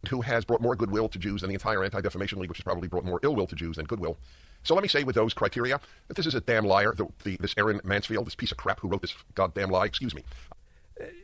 Who 0.09 0.21
has 0.21 0.45
brought 0.45 0.61
more 0.61 0.75
goodwill 0.75 1.09
to 1.09 1.19
Jews 1.19 1.41
than 1.41 1.49
the 1.49 1.55
entire 1.55 1.83
Anti 1.83 1.99
Defamation 1.99 2.39
League, 2.39 2.49
which 2.49 2.59
has 2.59 2.63
probably 2.63 2.87
brought 2.87 3.03
more 3.03 3.19
ill 3.23 3.35
will 3.35 3.47
to 3.47 3.55
Jews 3.55 3.77
than 3.77 3.85
goodwill. 3.85 4.17
So 4.63 4.75
let 4.75 4.81
me 4.81 4.87
say, 4.87 5.03
with 5.03 5.15
those 5.15 5.33
criteria, 5.33 5.79
that 6.07 6.15
this 6.15 6.25
is 6.25 6.35
a 6.35 6.41
damn 6.41 6.65
liar. 6.65 6.93
The, 6.95 7.07
the, 7.23 7.37
this 7.37 7.53
Erin 7.57 7.81
Mansfield, 7.83 8.25
this 8.27 8.35
piece 8.35 8.51
of 8.51 8.57
crap 8.57 8.79
who 8.79 8.87
wrote 8.87 9.01
this 9.01 9.15
goddamn 9.33 9.69
lie, 9.69 9.85
excuse 9.85 10.15
me. 10.15 10.23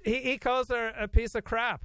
He, 0.04 0.18
he 0.18 0.38
calls 0.38 0.68
her 0.70 0.90
a 0.98 1.08
piece 1.08 1.36
of 1.36 1.44
crap. 1.44 1.82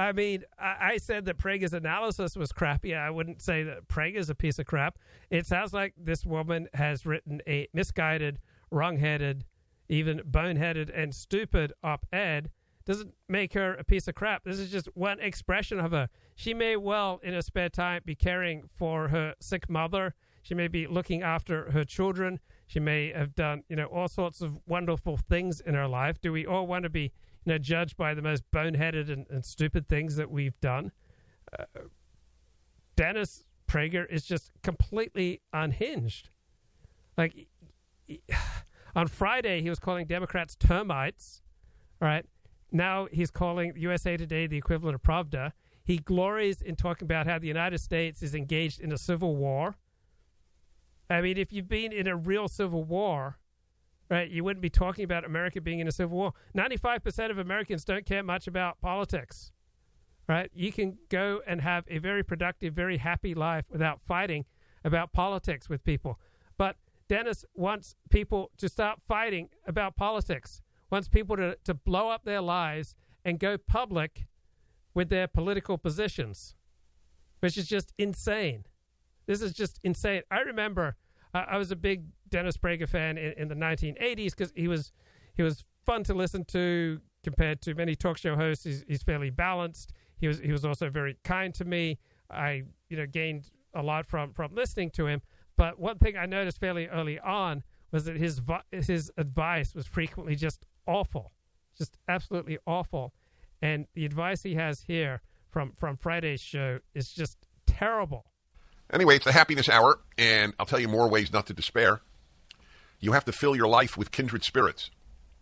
I 0.00 0.12
mean, 0.12 0.44
I, 0.58 0.76
I 0.80 0.96
said 0.96 1.26
that 1.26 1.36
Prager's 1.36 1.74
analysis 1.74 2.34
was 2.34 2.52
crappy. 2.52 2.94
I 2.94 3.10
wouldn't 3.10 3.42
say 3.42 3.62
that 3.64 3.86
Prager's 3.86 4.30
a 4.30 4.34
piece 4.34 4.58
of 4.58 4.64
crap. 4.64 4.98
It 5.28 5.46
sounds 5.46 5.74
like 5.74 5.92
this 5.98 6.24
woman 6.24 6.68
has 6.72 7.04
written 7.04 7.42
a 7.46 7.68
misguided, 7.74 8.38
wrong-headed, 8.70 9.44
even 9.90 10.20
boneheaded 10.20 10.90
and 10.94 11.14
stupid 11.14 11.74
op-ed. 11.84 12.50
Doesn't 12.86 13.12
make 13.28 13.52
her 13.52 13.74
a 13.74 13.84
piece 13.84 14.08
of 14.08 14.14
crap. 14.14 14.44
This 14.44 14.58
is 14.58 14.70
just 14.70 14.88
one 14.94 15.20
expression 15.20 15.78
of 15.78 15.90
her. 15.90 16.08
She 16.34 16.54
may 16.54 16.76
well, 16.76 17.20
in 17.22 17.34
her 17.34 17.42
spare 17.42 17.68
time, 17.68 18.00
be 18.06 18.14
caring 18.14 18.70
for 18.74 19.08
her 19.08 19.34
sick 19.38 19.68
mother. 19.68 20.14
She 20.42 20.54
may 20.54 20.68
be 20.68 20.86
looking 20.86 21.22
after 21.22 21.72
her 21.72 21.84
children. 21.84 22.40
She 22.66 22.80
may 22.80 23.12
have 23.12 23.34
done, 23.34 23.64
you 23.68 23.76
know, 23.76 23.84
all 23.84 24.08
sorts 24.08 24.40
of 24.40 24.60
wonderful 24.66 25.18
things 25.18 25.60
in 25.60 25.74
her 25.74 25.86
life. 25.86 26.22
Do 26.22 26.32
we 26.32 26.46
all 26.46 26.66
want 26.66 26.84
to 26.84 26.88
be 26.88 27.12
you 27.44 27.52
know, 27.52 27.58
judged 27.58 27.96
by 27.96 28.14
the 28.14 28.22
most 28.22 28.42
boneheaded 28.50 29.10
and, 29.10 29.26
and 29.30 29.44
stupid 29.44 29.88
things 29.88 30.16
that 30.16 30.30
we've 30.30 30.58
done. 30.60 30.92
Uh, 31.58 31.64
Dennis 32.96 33.44
Prager 33.68 34.06
is 34.10 34.24
just 34.24 34.52
completely 34.62 35.40
unhinged. 35.52 36.28
Like 37.16 37.32
he, 38.06 38.20
on 38.94 39.06
Friday, 39.08 39.62
he 39.62 39.70
was 39.70 39.78
calling 39.78 40.06
Democrats 40.06 40.56
termites. 40.56 41.42
Right 42.00 42.26
now, 42.72 43.08
he's 43.10 43.30
calling 43.30 43.72
USA 43.76 44.16
Today 44.16 44.46
the 44.46 44.56
equivalent 44.56 44.94
of 44.94 45.02
Pravda. 45.02 45.52
He 45.82 45.98
glories 45.98 46.62
in 46.62 46.76
talking 46.76 47.06
about 47.06 47.26
how 47.26 47.38
the 47.38 47.48
United 47.48 47.78
States 47.78 48.22
is 48.22 48.34
engaged 48.34 48.80
in 48.80 48.92
a 48.92 48.98
civil 48.98 49.36
war. 49.36 49.76
I 51.08 51.20
mean, 51.20 51.36
if 51.36 51.52
you've 51.52 51.68
been 51.68 51.92
in 51.92 52.06
a 52.06 52.14
real 52.14 52.46
civil 52.46 52.84
war, 52.84 53.38
right? 54.10 54.28
You 54.28 54.42
wouldn't 54.42 54.60
be 54.60 54.70
talking 54.70 55.04
about 55.04 55.24
America 55.24 55.60
being 55.60 55.78
in 55.78 55.86
a 55.86 55.92
civil 55.92 56.18
war. 56.18 56.32
95% 56.56 57.30
of 57.30 57.38
Americans 57.38 57.84
don't 57.84 58.04
care 58.04 58.22
much 58.22 58.48
about 58.48 58.80
politics, 58.80 59.52
right? 60.28 60.50
You 60.52 60.72
can 60.72 60.98
go 61.08 61.40
and 61.46 61.60
have 61.60 61.84
a 61.88 61.98
very 61.98 62.24
productive, 62.24 62.74
very 62.74 62.96
happy 62.96 63.34
life 63.34 63.66
without 63.70 64.00
fighting 64.02 64.44
about 64.84 65.12
politics 65.12 65.68
with 65.68 65.84
people. 65.84 66.18
But 66.58 66.76
Dennis 67.08 67.44
wants 67.54 67.94
people 68.10 68.50
to 68.58 68.68
start 68.68 68.98
fighting 69.06 69.48
about 69.66 69.96
politics, 69.96 70.60
wants 70.90 71.08
people 71.08 71.36
to, 71.36 71.56
to 71.64 71.74
blow 71.74 72.08
up 72.08 72.24
their 72.24 72.40
lives 72.40 72.96
and 73.24 73.38
go 73.38 73.56
public 73.58 74.26
with 74.92 75.08
their 75.08 75.28
political 75.28 75.78
positions, 75.78 76.56
which 77.38 77.56
is 77.56 77.68
just 77.68 77.92
insane. 77.96 78.64
This 79.26 79.40
is 79.40 79.52
just 79.52 79.78
insane. 79.84 80.22
I 80.30 80.40
remember 80.40 80.96
I, 81.32 81.56
was 81.56 81.70
a 81.70 81.76
big 81.76 82.04
Dennis 82.28 82.56
Prager 82.56 82.88
fan 82.88 83.16
in, 83.18 83.32
in 83.36 83.48
the 83.48 83.54
1980s 83.54 84.30
because 84.30 84.52
he 84.54 84.68
was 84.68 84.92
he 85.34 85.42
was 85.42 85.64
fun 85.86 86.04
to 86.04 86.14
listen 86.14 86.44
to 86.46 87.00
compared 87.22 87.60
to 87.62 87.74
many 87.74 87.94
talk 87.94 88.18
show 88.18 88.36
hosts. 88.36 88.64
He's, 88.64 88.84
he's 88.88 89.02
fairly 89.02 89.30
balanced. 89.30 89.92
He 90.16 90.26
was 90.26 90.38
he 90.40 90.52
was 90.52 90.64
also 90.64 90.90
very 90.90 91.16
kind 91.24 91.54
to 91.54 91.64
me. 91.64 91.98
I 92.30 92.64
you 92.88 92.96
know 92.96 93.06
gained 93.06 93.50
a 93.74 93.82
lot 93.82 94.06
from 94.06 94.32
from 94.32 94.54
listening 94.54 94.90
to 94.90 95.06
him. 95.06 95.22
But 95.56 95.78
one 95.78 95.98
thing 95.98 96.16
I 96.16 96.26
noticed 96.26 96.58
fairly 96.58 96.88
early 96.88 97.18
on 97.18 97.62
was 97.92 98.04
that 98.04 98.16
his 98.16 98.40
his 98.72 99.10
advice 99.16 99.74
was 99.74 99.86
frequently 99.86 100.34
just 100.34 100.64
awful, 100.86 101.32
just 101.76 101.98
absolutely 102.08 102.58
awful. 102.66 103.12
And 103.62 103.86
the 103.94 104.04
advice 104.04 104.42
he 104.42 104.54
has 104.54 104.82
here 104.82 105.22
from 105.50 105.72
from 105.72 105.96
Friday's 105.96 106.40
show 106.40 106.80
is 106.94 107.12
just 107.12 107.38
terrible. 107.66 108.29
Anyway, 108.92 109.16
it's 109.16 109.24
the 109.24 109.32
happiness 109.32 109.68
hour, 109.68 110.00
and 110.18 110.52
I'll 110.58 110.66
tell 110.66 110.80
you 110.80 110.88
more 110.88 111.08
ways 111.08 111.32
not 111.32 111.46
to 111.46 111.54
despair. 111.54 112.00
You 112.98 113.12
have 113.12 113.24
to 113.26 113.32
fill 113.32 113.54
your 113.56 113.68
life 113.68 113.96
with 113.96 114.10
kindred 114.10 114.44
spirits, 114.44 114.90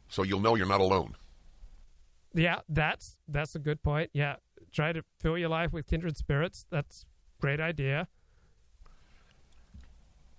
so 0.08 0.22
you'll 0.22 0.40
know 0.40 0.54
you're 0.54 0.66
not 0.66 0.80
alone. 0.80 1.16
Yeah, 2.34 2.60
that's 2.68 3.16
that's 3.26 3.54
a 3.54 3.58
good 3.58 3.82
point. 3.82 4.10
Yeah, 4.12 4.36
try 4.72 4.92
to 4.92 5.02
fill 5.20 5.38
your 5.38 5.48
life 5.48 5.72
with 5.72 5.86
kindred 5.86 6.16
spirits. 6.16 6.66
That's 6.70 7.06
great 7.40 7.60
idea. 7.60 8.06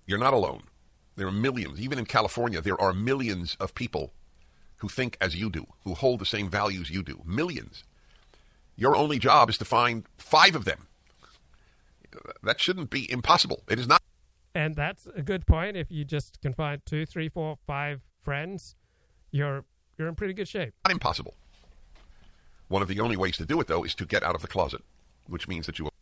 You're 0.06 0.20
not 0.20 0.34
alone. 0.34 0.64
There 1.16 1.28
are 1.28 1.32
millions, 1.32 1.82
even 1.82 2.00
in 2.00 2.06
California, 2.06 2.62
there 2.62 2.80
are 2.80 2.94
millions 2.94 3.58
of 3.60 3.76
people 3.76 4.14
who 4.78 4.88
think 4.88 5.18
as 5.20 5.36
you 5.36 5.50
do, 5.50 5.66
who 5.84 5.94
hold 5.94 6.20
the 6.20 6.26
same 6.26 6.50
values 6.50 6.90
you 6.90 7.04
do. 7.04 7.22
Millions. 7.26 7.84
Your 8.78 8.96
only 8.96 9.20
job 9.20 9.50
is 9.50 9.58
to 9.58 9.66
find 9.66 10.06
five 10.18 10.56
of 10.56 10.64
them. 10.64 10.88
That 12.44 12.60
shouldn't 12.60 12.90
be 12.90 13.12
impossible. 13.12 13.64
It 13.70 13.80
is 13.80 13.88
not. 13.88 14.02
And 14.56 14.76
that's 14.76 15.08
a 15.16 15.22
good 15.22 15.46
point. 15.46 15.78
If 15.78 15.92
you 15.92 16.04
just 16.06 16.42
can 16.42 16.54
find 16.54 16.82
two, 16.86 17.06
three, 17.06 17.30
four, 17.30 17.58
five 17.68 18.02
friends, 18.22 18.76
you're 19.32 19.64
you're 19.98 20.08
in 20.08 20.16
pretty 20.16 20.34
good 20.34 20.48
shape. 20.48 20.74
Not 20.86 20.92
impossible. 20.94 21.36
One 22.68 22.82
of 22.82 22.88
the 22.88 23.00
only 23.00 23.18
ways 23.18 23.38
to 23.38 23.46
do 23.46 23.60
it, 23.62 23.68
though, 23.68 23.84
is 23.84 23.96
to 23.96 24.06
get 24.06 24.24
out 24.24 24.36
of 24.36 24.42
the 24.42 24.48
closet, 24.48 24.82
which 25.28 25.48
means 25.48 25.66
that 25.66 25.80
you. 25.80 25.86
Will- 25.86 25.94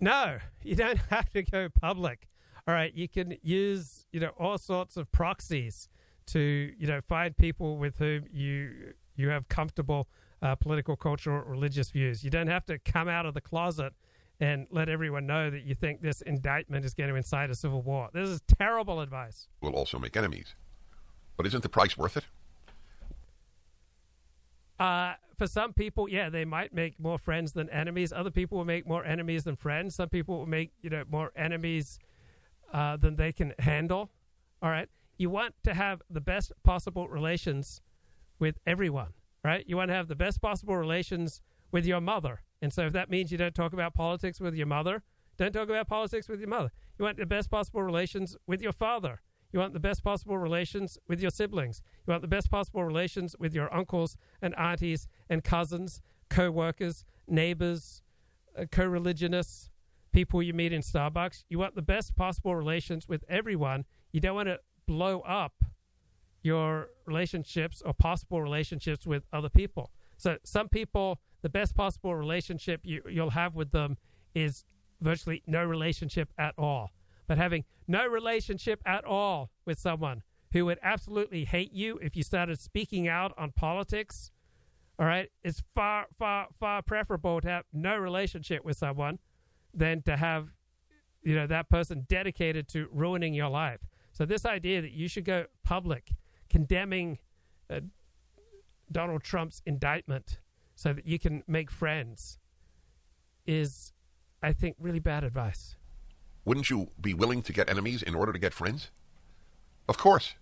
No, 0.00 0.38
you 0.62 0.74
don't 0.74 0.98
have 1.10 1.30
to 1.30 1.42
go 1.42 1.68
public. 1.68 2.28
All 2.68 2.74
right, 2.74 2.92
you 2.94 3.08
can 3.08 3.36
use 3.42 4.06
you 4.12 4.20
know 4.20 4.30
all 4.38 4.58
sorts 4.58 4.96
of 4.96 5.10
proxies 5.12 5.88
to 6.26 6.72
you 6.76 6.86
know 6.86 7.00
find 7.08 7.36
people 7.36 7.76
with 7.76 7.98
whom 7.98 8.24
you 8.32 8.94
you 9.14 9.28
have 9.28 9.48
comfortable 9.48 10.08
uh, 10.42 10.54
political, 10.56 10.96
cultural, 10.96 11.42
religious 11.44 11.90
views. 11.90 12.24
You 12.24 12.30
don't 12.30 12.48
have 12.48 12.64
to 12.66 12.78
come 12.80 13.08
out 13.08 13.24
of 13.26 13.34
the 13.34 13.40
closet 13.40 13.92
and 14.40 14.66
let 14.70 14.88
everyone 14.88 15.26
know 15.26 15.50
that 15.50 15.64
you 15.64 15.74
think 15.74 16.02
this 16.02 16.20
indictment 16.20 16.84
is 16.84 16.94
going 16.94 17.08
to 17.08 17.16
incite 17.16 17.50
a 17.50 17.54
civil 17.54 17.82
war. 17.82 18.10
This 18.12 18.28
is 18.28 18.40
terrible 18.58 19.00
advice. 19.00 19.48
Will 19.60 19.74
also 19.74 19.98
make 19.98 20.16
enemies, 20.16 20.54
but 21.36 21.46
isn't 21.46 21.62
the 21.62 21.68
price 21.68 21.96
worth 21.96 22.16
it? 22.16 22.24
Uh, 24.78 25.14
for 25.38 25.46
some 25.46 25.72
people, 25.72 26.08
yeah, 26.08 26.28
they 26.28 26.44
might 26.44 26.74
make 26.74 26.98
more 27.00 27.18
friends 27.18 27.52
than 27.52 27.68
enemies. 27.70 28.12
Other 28.12 28.30
people 28.30 28.58
will 28.58 28.64
make 28.64 28.86
more 28.86 29.04
enemies 29.04 29.44
than 29.44 29.56
friends. 29.56 29.94
Some 29.94 30.08
people 30.08 30.38
will 30.38 30.46
make 30.46 30.72
you 30.82 30.90
know 30.90 31.04
more 31.10 31.32
enemies 31.36 31.98
uh, 32.72 32.96
than 32.96 33.16
they 33.16 33.32
can 33.32 33.54
handle. 33.58 34.10
All 34.62 34.70
right, 34.70 34.88
you 35.18 35.30
want 35.30 35.54
to 35.64 35.74
have 35.74 36.02
the 36.10 36.20
best 36.20 36.52
possible 36.62 37.08
relations 37.08 37.80
with 38.38 38.58
everyone, 38.66 39.12
right? 39.44 39.64
You 39.66 39.76
want 39.76 39.88
to 39.88 39.94
have 39.94 40.08
the 40.08 40.16
best 40.16 40.40
possible 40.40 40.76
relations 40.76 41.40
with 41.72 41.86
your 41.86 42.00
mother, 42.00 42.42
and 42.62 42.72
so 42.72 42.86
if 42.86 42.92
that 42.92 43.10
means 43.10 43.30
you 43.30 43.38
don't 43.38 43.54
talk 43.54 43.72
about 43.72 43.94
politics 43.94 44.40
with 44.40 44.54
your 44.54 44.66
mother, 44.66 45.02
don't 45.36 45.52
talk 45.52 45.68
about 45.68 45.88
politics 45.88 46.28
with 46.28 46.40
your 46.40 46.48
mother. 46.48 46.70
You 46.98 47.04
want 47.04 47.18
the 47.18 47.26
best 47.26 47.50
possible 47.50 47.82
relations 47.82 48.36
with 48.46 48.62
your 48.62 48.72
father. 48.72 49.20
You 49.52 49.60
want 49.60 49.74
the 49.74 49.80
best 49.80 50.02
possible 50.02 50.38
relations 50.38 50.98
with 51.08 51.20
your 51.20 51.30
siblings. 51.30 51.82
You 52.06 52.12
want 52.12 52.22
the 52.22 52.28
best 52.28 52.50
possible 52.50 52.84
relations 52.84 53.36
with 53.38 53.54
your 53.54 53.72
uncles 53.74 54.16
and 54.42 54.54
aunties 54.58 55.08
and 55.28 55.44
cousins, 55.44 56.00
co 56.28 56.50
workers, 56.50 57.04
neighbors, 57.28 58.02
uh, 58.58 58.64
co 58.70 58.84
religionists, 58.84 59.70
people 60.12 60.42
you 60.42 60.52
meet 60.52 60.72
in 60.72 60.80
Starbucks. 60.80 61.44
You 61.48 61.58
want 61.58 61.74
the 61.74 61.82
best 61.82 62.16
possible 62.16 62.56
relations 62.56 63.08
with 63.08 63.24
everyone. 63.28 63.84
You 64.12 64.20
don't 64.20 64.34
want 64.34 64.48
to 64.48 64.60
blow 64.86 65.20
up 65.20 65.64
your 66.42 66.88
relationships 67.06 67.82
or 67.84 67.92
possible 67.92 68.40
relationships 68.40 69.06
with 69.06 69.24
other 69.32 69.48
people. 69.48 69.90
So, 70.16 70.38
some 70.44 70.68
people, 70.68 71.20
the 71.42 71.48
best 71.48 71.74
possible 71.74 72.14
relationship 72.14 72.80
you, 72.84 73.02
you'll 73.08 73.30
have 73.30 73.54
with 73.54 73.70
them 73.70 73.96
is 74.34 74.64
virtually 75.00 75.42
no 75.46 75.64
relationship 75.64 76.32
at 76.38 76.54
all. 76.58 76.90
But 77.26 77.38
having 77.38 77.64
no 77.88 78.06
relationship 78.06 78.80
at 78.86 79.04
all 79.04 79.50
with 79.64 79.78
someone 79.78 80.22
who 80.52 80.64
would 80.66 80.78
absolutely 80.82 81.44
hate 81.44 81.72
you 81.72 81.98
if 81.98 82.16
you 82.16 82.22
started 82.22 82.58
speaking 82.58 83.08
out 83.08 83.32
on 83.36 83.52
politics, 83.52 84.30
all 84.98 85.06
right, 85.06 85.30
it's 85.42 85.62
far, 85.74 86.06
far, 86.18 86.48
far 86.58 86.82
preferable 86.82 87.40
to 87.40 87.48
have 87.48 87.64
no 87.72 87.96
relationship 87.96 88.64
with 88.64 88.76
someone 88.76 89.18
than 89.74 90.02
to 90.02 90.16
have, 90.16 90.48
you 91.22 91.34
know, 91.34 91.46
that 91.46 91.68
person 91.68 92.06
dedicated 92.08 92.68
to 92.68 92.88
ruining 92.92 93.34
your 93.34 93.48
life. 93.48 93.80
So 94.12 94.24
this 94.24 94.46
idea 94.46 94.80
that 94.80 94.92
you 94.92 95.08
should 95.08 95.24
go 95.24 95.46
public 95.62 96.12
condemning 96.48 97.18
uh, 97.68 97.80
Donald 98.90 99.22
Trump's 99.22 99.60
indictment 99.66 100.38
so 100.76 100.92
that 100.92 101.06
you 101.06 101.18
can 101.18 101.42
make 101.48 101.70
friends 101.70 102.38
is, 103.46 103.92
I 104.42 104.52
think, 104.52 104.76
really 104.78 105.00
bad 105.00 105.24
advice. 105.24 105.74
Wouldn't 106.44 106.70
you 106.70 106.90
be 107.00 107.14
willing 107.14 107.42
to 107.42 107.52
get 107.52 107.68
enemies 107.68 108.02
in 108.02 108.14
order 108.14 108.32
to 108.32 108.38
get 108.38 108.54
friends? 108.54 108.90
Of 109.88 109.98
course. 109.98 110.34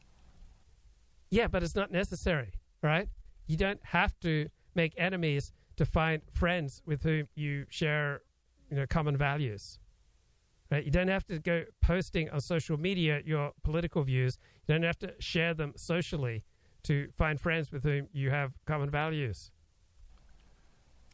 Yeah, 1.30 1.47
but 1.47 1.62
it's 1.62 1.74
not 1.74 1.91
necessary, 1.91 2.53
right? 2.82 3.09
You 3.47 3.57
don't 3.57 3.80
have 3.85 4.18
to 4.20 4.49
make 4.74 4.93
enemies 4.99 5.53
to 5.76 5.87
find 5.87 6.22
friends 6.32 6.82
with 6.85 7.03
whom 7.03 7.28
you 7.35 7.66
share, 7.68 8.22
you 8.70 8.76
know, 8.76 8.87
common 8.87 9.16
values. 9.16 9.78
Right? 10.70 10.85
You 10.85 10.91
don't 10.91 11.09
have 11.09 11.26
to 11.26 11.39
go 11.39 11.64
posting 11.80 12.28
on 12.30 12.41
social 12.41 12.76
media 12.76 13.20
your 13.24 13.53
political 13.62 14.03
views. 14.03 14.39
You 14.66 14.74
don't 14.74 14.82
have 14.82 14.99
to 15.01 15.14
share 15.20 15.55
them 15.55 15.74
socially 15.76 16.45
to 16.85 17.09
find 17.16 17.41
friends 17.41 17.70
with 17.70 17.85
whom 17.85 18.09
you 18.12 18.30
have 18.30 18.53
common 18.66 18.91
values. 18.91 19.51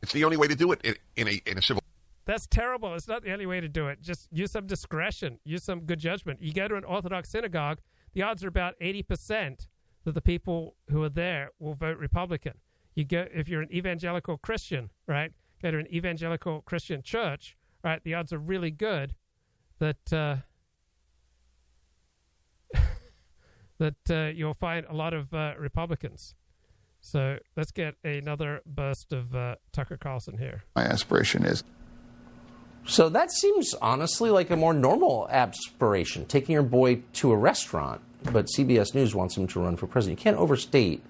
It's 0.02 0.12
the 0.12 0.24
only 0.24 0.36
way 0.36 0.48
to 0.48 0.54
do 0.54 0.72
it 0.72 0.80
in, 0.82 0.94
in 1.16 1.28
a 1.28 1.42
in 1.46 1.58
a 1.58 1.62
civil. 1.62 1.82
That's 2.24 2.46
terrible. 2.46 2.94
It's 2.94 3.08
not 3.08 3.24
the 3.24 3.32
only 3.32 3.46
way 3.46 3.60
to 3.60 3.68
do 3.68 3.88
it. 3.88 4.00
Just 4.00 4.28
use 4.30 4.52
some 4.52 4.66
discretion. 4.66 5.38
Use 5.44 5.64
some 5.64 5.80
good 5.80 5.98
judgment. 5.98 6.40
You 6.42 6.52
go 6.52 6.68
to 6.68 6.76
an 6.76 6.84
Orthodox 6.84 7.30
synagogue, 7.30 7.78
the 8.14 8.22
odds 8.22 8.44
are 8.44 8.48
about 8.48 8.74
eighty 8.80 9.02
percent 9.02 9.68
that 10.04 10.12
the 10.12 10.20
people 10.20 10.76
who 10.90 11.02
are 11.02 11.08
there 11.08 11.50
will 11.58 11.74
vote 11.74 11.98
Republican. 11.98 12.54
You 12.94 13.04
go 13.04 13.26
if 13.32 13.48
you're 13.48 13.62
an 13.62 13.72
evangelical 13.72 14.38
Christian, 14.38 14.90
right? 15.06 15.32
Go 15.62 15.70
to 15.70 15.78
an 15.78 15.92
evangelical 15.92 16.62
Christian 16.62 17.02
church, 17.02 17.56
right? 17.84 18.02
The 18.02 18.14
odds 18.14 18.32
are 18.32 18.38
really 18.38 18.70
good 18.70 19.14
that 19.78 20.12
uh, 20.12 20.36
that 23.78 24.10
uh, 24.10 24.32
you'll 24.34 24.54
find 24.54 24.86
a 24.88 24.94
lot 24.94 25.12
of 25.12 25.34
uh, 25.34 25.54
Republicans. 25.58 26.34
So 27.00 27.38
let's 27.56 27.72
get 27.72 27.94
another 28.04 28.60
burst 28.66 29.12
of 29.12 29.34
uh, 29.34 29.56
Tucker 29.72 29.96
Carlson 29.96 30.38
here. 30.38 30.64
My 30.76 30.84
aspiration 30.84 31.44
is. 31.44 31.64
So 32.86 33.08
that 33.10 33.30
seems 33.30 33.74
honestly 33.74 34.30
like 34.30 34.50
a 34.50 34.56
more 34.56 34.74
normal 34.74 35.28
aspiration, 35.30 36.26
taking 36.26 36.54
your 36.54 36.62
boy 36.62 37.02
to 37.14 37.32
a 37.32 37.36
restaurant. 37.36 38.00
But 38.32 38.46
CBS 38.46 38.94
News 38.94 39.14
wants 39.14 39.36
him 39.36 39.46
to 39.48 39.60
run 39.60 39.76
for 39.76 39.86
president. 39.86 40.18
You 40.18 40.22
can't 40.22 40.36
overstate 40.36 41.02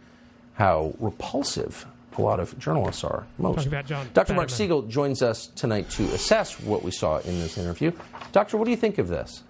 how 0.55 0.95
repulsive 1.01 1.87
a 2.17 2.23
lot 2.23 2.41
of 2.41 2.57
journalists 2.59 3.03
are. 3.03 3.27
Most. 3.39 3.57
Talking 3.57 3.73
about 3.73 3.87
John 3.87 4.09
Dr. 4.13 4.35
Marc 4.35 4.51
Siegel 4.51 4.83
joins 4.83 5.23
us 5.23 5.47
tonight 5.49 5.89
to 5.91 6.05
assess 6.13 6.61
what 6.61 6.83
we 6.83 6.91
saw 6.91 7.19
in 7.19 7.41
this 7.41 7.57
interview. 7.59 7.93
Doctor, 8.33 8.57
what 8.57 8.67
do 8.67 8.71
you 8.71 8.77
think 8.77 8.99
of 8.99 9.09
this? 9.09 9.43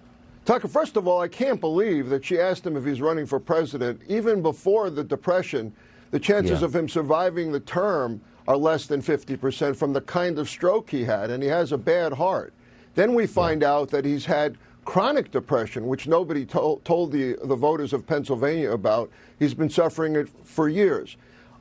Tucker, 0.45 0.67
first 0.67 0.97
of 0.97 1.07
all, 1.07 1.21
I 1.21 1.27
can't 1.27 1.59
believe 1.59 2.09
that 2.09 2.25
she 2.25 2.39
asked 2.39 2.65
him 2.65 2.75
if 2.75 2.85
he's 2.85 3.01
running 3.01 3.25
for 3.25 3.39
president. 3.39 4.01
Even 4.07 4.41
before 4.41 4.89
the 4.89 5.03
Depression, 5.03 5.73
the 6.11 6.19
chances 6.19 6.59
Yeah. 6.59 6.65
of 6.65 6.75
him 6.75 6.87
surviving 6.87 7.51
the 7.51 7.59
term 7.59 8.21
are 8.47 8.57
less 8.57 8.85
than 8.85 9.01
50% 9.01 9.75
from 9.75 9.93
the 9.93 10.01
kind 10.01 10.37
of 10.37 10.49
stroke 10.49 10.89
he 10.89 11.05
had, 11.05 11.29
and 11.29 11.41
he 11.41 11.49
has 11.49 11.71
a 11.71 11.77
bad 11.77 12.13
heart. 12.13 12.53
Then 12.95 13.13
we 13.13 13.25
find 13.25 13.63
out 13.63 13.89
that 13.89 14.03
he's 14.03 14.25
had 14.25 14.57
chronic 14.83 15.31
depression, 15.31 15.87
which 15.87 16.07
nobody 16.07 16.45
told, 16.45 16.83
told 16.83 17.11
the, 17.11 17.37
the 17.43 17.55
voters 17.55 17.93
of 17.93 18.05
Pennsylvania 18.05 18.71
about. 18.71 19.09
He's 19.39 19.53
been 19.53 19.69
suffering 19.69 20.15
it 20.15 20.27
for 20.43 20.67
years. 20.67 21.17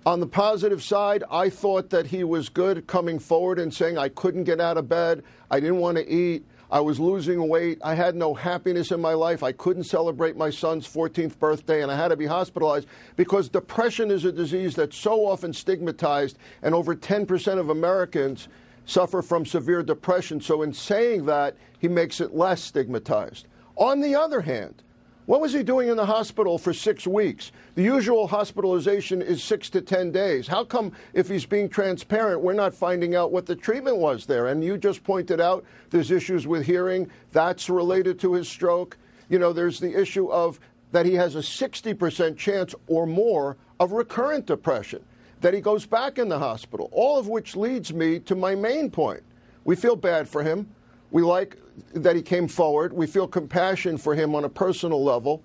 On 0.07 0.19
the 0.19 0.27
positive 0.27 0.83
side, 0.83 1.23
I 1.31 1.51
thought 1.51 1.91
that 1.91 2.07
he 2.07 2.25
was 2.25 2.49
good 2.49 2.87
coming 2.87 3.19
forward 3.19 3.59
and 3.59 3.73
saying, 3.73 3.99
I 3.99 4.09
couldn't 4.09 4.45
get 4.45 4.59
out 4.61 4.79
of 4.79 4.89
bed, 4.89 5.23
I 5.51 5.61
didn't 5.61 5.77
want 5.79 5.99
to 5.99 6.11
eat, 6.11 6.45
I 6.73 6.79
was 6.79 7.01
losing 7.01 7.49
weight, 7.49 7.81
I 7.83 7.95
had 7.95 8.15
no 8.15 8.33
happiness 8.33 8.93
in 8.93 9.01
my 9.01 9.13
life, 9.13 9.43
I 9.43 9.51
couldn't 9.51 9.85
celebrate 9.85 10.37
my 10.37 10.51
son's 10.51 10.87
14th 10.87 11.37
birthday, 11.39 11.83
and 11.83 11.91
I 11.91 11.97
had 11.97 12.09
to 12.09 12.17
be 12.17 12.27
hospitalized 12.27 12.87
because 13.17 13.49
depression 13.49 14.11
is 14.11 14.25
a 14.25 14.31
disease 14.31 14.77
that's 14.77 14.97
so 14.97 15.27
often 15.27 15.53
stigmatized, 15.53 16.39
and 16.63 16.73
over 16.73 16.95
10% 16.95 17.59
of 17.59 17.71
Americans 17.71 18.47
suffer 18.87 19.21
from 19.21 19.45
severe 19.45 19.83
depression. 19.83 20.41
So, 20.41 20.63
in 20.63 20.73
saying 20.73 21.27
that, 21.27 21.57
he 21.81 21.89
makes 21.89 22.21
it 22.21 22.35
less 22.35 22.63
stigmatized. 22.63 23.49
On 23.77 24.01
the 24.01 24.15
other 24.15 24.41
hand, 24.41 24.83
What 25.31 25.40
was 25.40 25.52
he 25.52 25.62
doing 25.62 25.89
in 25.89 25.97
the 25.97 26.07
hospital 26.07 26.59
for 26.59 26.73
six 26.73 27.07
weeks? 27.07 27.52
The 27.77 27.85
usual 27.85 28.27
hospitalization 28.27 29.23
is 29.23 29.44
six 29.44 29.70
to 29.70 29.81
10 29.81 30.11
days. 30.11 30.48
How 30.48 30.65
come, 30.65 30.90
if 31.15 31.28
he's 31.28 31.47
being 31.47 31.69
transparent, 31.69 32.40
we're 32.40 32.52
not 32.52 32.74
finding 32.74 33.15
out 33.15 33.31
what 33.31 33.47
the 33.47 33.55
treatment 33.55 33.98
was 33.98 34.27
there? 34.27 34.48
And 34.48 34.65
you 34.65 34.77
just 34.77 35.05
pointed 35.05 35.40
out 35.40 35.65
there's 35.90 36.11
issues 36.11 36.48
with 36.48 36.66
hearing. 36.66 37.09
That's 37.31 37.70
related 37.70 38.19
to 38.23 38.32
his 38.32 38.48
stroke. 38.48 38.98
You 39.28 39.39
know, 39.39 39.52
there's 39.52 39.78
the 39.78 39.97
issue 39.97 40.27
of 40.32 40.59
that 40.90 41.07
he 41.07 41.15
has 41.15 41.36
a 41.36 41.39
60% 41.39 42.36
chance 42.36 42.74
or 42.89 43.07
more 43.07 43.57
of 43.78 43.93
recurrent 43.93 44.47
depression, 44.47 45.05
that 45.43 45.55
he 45.55 45.61
goes 45.61 45.86
back 45.86 46.19
in 46.19 46.28
the 46.28 46.40
hospital, 46.40 46.89
all 46.90 47.20
of 47.20 47.28
which 47.28 47.55
leads 47.55 47.94
me 47.94 48.19
to 48.19 48.35
my 48.35 48.57
main 48.57 48.90
point. 48.90 49.23
We 49.62 49.77
feel 49.77 49.94
bad 49.94 50.28
for 50.28 50.43
him. 50.43 50.69
We 51.11 51.23
like 51.23 51.57
that 51.95 52.15
he 52.16 52.23
came 52.23 52.49
forward. 52.49 52.93
We 52.93 53.07
feel 53.07 53.27
compassion 53.27 53.97
for 53.99 54.15
him 54.15 54.35
on 54.35 54.45
a 54.45 54.49
personal 54.49 55.03
level. 55.03 55.43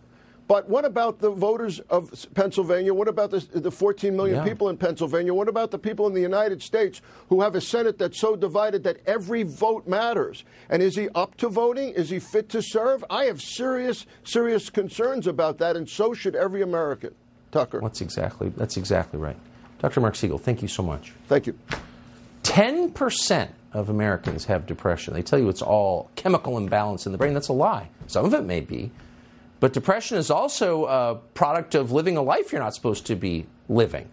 But 0.47 0.69
what 0.69 0.85
about 0.85 1.17
the 1.19 1.31
voters 1.31 1.79
of 1.89 2.11
Pennsylvania? 2.35 2.93
What 2.93 3.07
about 3.07 3.31
the, 3.31 3.39
the 3.59 3.71
14 3.71 4.15
million 4.15 4.35
Yeah. 4.37 4.43
people 4.43 4.69
in 4.69 4.77
Pennsylvania? 4.77 5.33
What 5.33 5.47
about 5.47 5.71
the 5.71 5.79
people 5.79 6.05
in 6.05 6.13
the 6.13 6.21
United 6.21 6.61
States 6.61 7.01
who 7.29 7.41
have 7.41 7.55
a 7.55 7.61
Senate 7.61 7.97
that's 7.97 8.21
so 8.21 8.35
divided 8.35 8.83
that 8.83 8.97
every 9.07 9.41
vote 9.41 9.87
matters? 9.87 10.43
And 10.69 10.83
is 10.83 10.95
he 10.95 11.09
up 11.15 11.35
to 11.37 11.49
voting? 11.49 11.89
Is 11.95 12.11
he 12.11 12.19
fit 12.19 12.49
to 12.49 12.61
serve? 12.61 13.03
I 13.09 13.23
have 13.25 13.41
serious, 13.41 14.05
serious 14.23 14.69
concerns 14.69 15.25
about 15.25 15.57
that, 15.57 15.75
and 15.75 15.89
so 15.89 16.13
should 16.13 16.35
every 16.35 16.61
American. 16.61 17.15
Tucker. 17.51 17.79
That's 17.81 18.01
exactly 18.01 18.49
that's 18.49 18.77
exactly 18.77 19.17
right. 19.17 19.37
Dr. 19.79 19.99
Marc 20.01 20.15
Siegel, 20.15 20.37
thank 20.37 20.61
you 20.61 20.67
so 20.67 20.83
much. 20.83 21.13
Thank 21.27 21.47
you. 21.47 21.57
10% 22.43 23.49
of 23.75 23.89
Americans 23.89 24.45
have 24.45 24.65
depression. 24.65 25.13
They 25.13 25.21
tell 25.21 25.37
you 25.37 25.49
it's 25.49 25.61
all 25.61 26.09
chemical 26.15 26.57
imbalance 26.57 27.05
in 27.05 27.11
the 27.11 27.17
brain. 27.17 27.33
That's 27.33 27.49
a 27.49 27.53
lie. 27.53 27.89
Some 28.07 28.25
of 28.25 28.33
it 28.33 28.43
may 28.43 28.61
be. 28.61 28.89
But 29.59 29.73
depression 29.73 30.17
is 30.17 30.31
also 30.31 30.85
a 30.85 31.15
product 31.33 31.75
of 31.75 31.91
living 31.91 32.15
a 32.17 32.21
life 32.21 32.51
you're 32.51 32.61
not 32.61 32.73
supposed 32.73 33.05
to 33.07 33.15
be 33.15 33.45
living. 33.67 34.09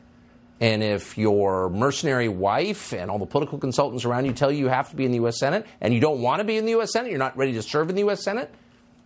And 0.60 0.82
if 0.82 1.16
your 1.16 1.70
mercenary 1.70 2.28
wife 2.28 2.92
and 2.92 3.10
all 3.10 3.18
the 3.18 3.26
political 3.26 3.58
consultants 3.58 4.04
around 4.04 4.26
you 4.26 4.32
tell 4.32 4.50
you 4.50 4.58
you 4.58 4.68
have 4.68 4.90
to 4.90 4.96
be 4.96 5.04
in 5.04 5.10
the 5.12 5.18
U.S. 5.18 5.38
Senate 5.38 5.66
and 5.80 5.94
you 5.94 6.00
don't 6.00 6.20
want 6.20 6.40
to 6.40 6.44
be 6.44 6.56
in 6.56 6.64
the 6.64 6.72
U.S. 6.72 6.92
Senate, 6.92 7.10
you're 7.10 7.18
not 7.18 7.36
ready 7.36 7.52
to 7.52 7.62
serve 7.62 7.88
in 7.88 7.94
the 7.94 8.02
U.S. 8.02 8.22
Senate, 8.22 8.52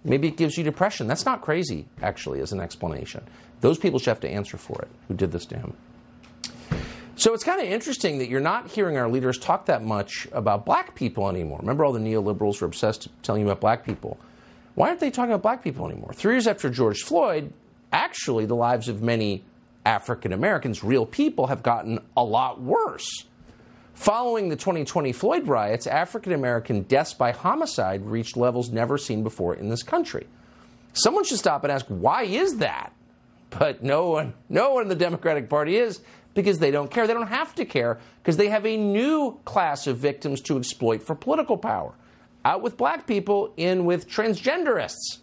maybe 0.05 0.29
it 0.29 0.37
gives 0.37 0.57
you 0.57 0.65
depression. 0.65 1.07
That's 1.07 1.25
not 1.25 1.43
crazy, 1.43 1.87
actually, 2.03 2.41
as 2.41 2.53
an 2.53 2.61
explanation. 2.61 3.25
Those 3.61 3.79
people 3.79 3.99
should 3.99 4.11
have 4.11 4.21
to 4.21 4.29
answer 4.29 4.57
for 4.57 4.81
it 4.83 4.89
who 5.09 5.15
did 5.15 5.33
this 5.33 5.47
to 5.47 5.59
him. 5.59 5.75
So 7.19 7.33
it's 7.33 7.45
kind 7.45 7.63
of 7.63 7.67
interesting 7.67 8.19
that 8.19 8.29
you're 8.29 8.41
not 8.41 8.69
hearing 8.69 8.99
our 8.99 9.09
leaders 9.09 9.39
talk 9.39 9.67
that 9.67 9.83
much 9.83 10.29
about 10.33 10.67
black 10.67 10.95
people 10.95 11.31
anymore. 11.31 11.59
Remember, 11.61 11.83
all 11.83 11.93
the 11.93 11.99
neoliberals 11.99 12.61
were 12.61 12.67
obsessed 12.67 13.09
telling 13.23 13.41
you 13.41 13.49
about 13.49 13.63
black 13.63 13.87
people. 13.87 14.19
Why 14.75 14.89
aren't 14.89 15.01
they 15.01 15.11
talking 15.11 15.33
about 15.33 15.41
black 15.41 15.65
people 15.65 15.87
anymore? 15.87 16.13
Three 16.13 16.35
years 16.35 16.47
after 16.47 16.69
George 16.69 17.03
Floyd, 17.03 17.55
actually, 17.91 18.45
the 18.45 18.55
lives 18.55 18.89
of 18.91 19.01
many 19.01 19.43
African 19.87 20.35
Americans, 20.35 20.85
real 20.85 21.07
people, 21.07 21.47
have 21.47 21.63
gotten 21.63 22.01
a 22.19 22.23
lot 22.23 22.61
worse. 22.61 23.25
Following 23.95 24.51
the 24.51 24.57
2020 24.57 25.13
Floyd 25.13 25.49
riots, 25.49 25.87
African 25.87 26.35
American 26.35 26.83
deaths 26.83 27.15
by 27.15 27.33
homicide 27.33 28.05
reached 28.05 28.37
levels 28.37 28.69
never 28.69 28.99
seen 28.99 29.23
before 29.23 29.55
in 29.55 29.71
this 29.71 29.83
country. 29.83 30.27
Someone 30.93 31.25
should 31.25 31.39
stop 31.39 31.65
and 31.65 31.73
ask, 31.73 31.87
why 31.87 32.25
is 32.25 32.59
that? 32.59 32.93
But 33.49 33.83
no 33.83 34.11
one, 34.11 34.35
no 34.51 34.75
one 34.75 34.83
in 34.83 34.89
the 34.91 34.95
Democratic 34.95 35.49
Party 35.49 35.77
is 35.77 36.01
because 36.37 36.61
they 36.61 36.71
don't 36.71 36.91
care. 36.91 37.09
They 37.09 37.15
don't 37.15 37.27
have 37.27 37.55
to 37.57 37.65
care 37.65 37.99
because 38.23 38.37
they 38.37 38.49
have 38.49 38.65
a 38.65 38.77
new 38.77 39.41
class 39.45 39.89
of 39.89 39.97
victims 39.97 40.41
to 40.43 40.57
exploit 40.59 41.03
for 41.03 41.17
political 41.17 41.57
power. 41.57 41.95
Out 42.45 42.63
with 42.63 42.77
black 42.77 43.09
people, 43.09 43.53
in 43.57 43.87
with 43.87 44.09
transgenderists. 44.09 45.19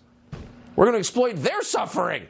We're 0.76 0.86
going 0.86 0.96
to 0.96 1.00
exploit 1.00 1.38
their 1.38 1.62
suffering 1.62 2.26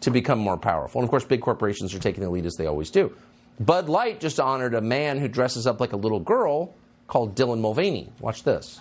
to 0.00 0.10
become 0.10 0.38
more 0.38 0.56
powerful. 0.56 1.00
And 1.00 1.06
of 1.06 1.10
course, 1.10 1.24
big 1.24 1.40
corporations 1.40 1.94
are 1.94 1.98
taking 1.98 2.22
the 2.22 2.30
lead 2.30 2.46
as 2.46 2.54
they 2.54 2.66
always 2.66 2.90
do. 2.90 3.12
Bud 3.58 3.88
Light 3.88 4.20
just 4.20 4.38
honored 4.38 4.74
a 4.74 4.80
man 4.80 5.18
who 5.18 5.26
dresses 5.26 5.66
up 5.66 5.80
like 5.80 5.92
a 5.92 5.96
little 5.96 6.20
girl 6.20 6.74
called 7.08 7.34
Dylan 7.34 7.60
Mulvaney. 7.60 8.12
Watch 8.20 8.44
this. 8.44 8.80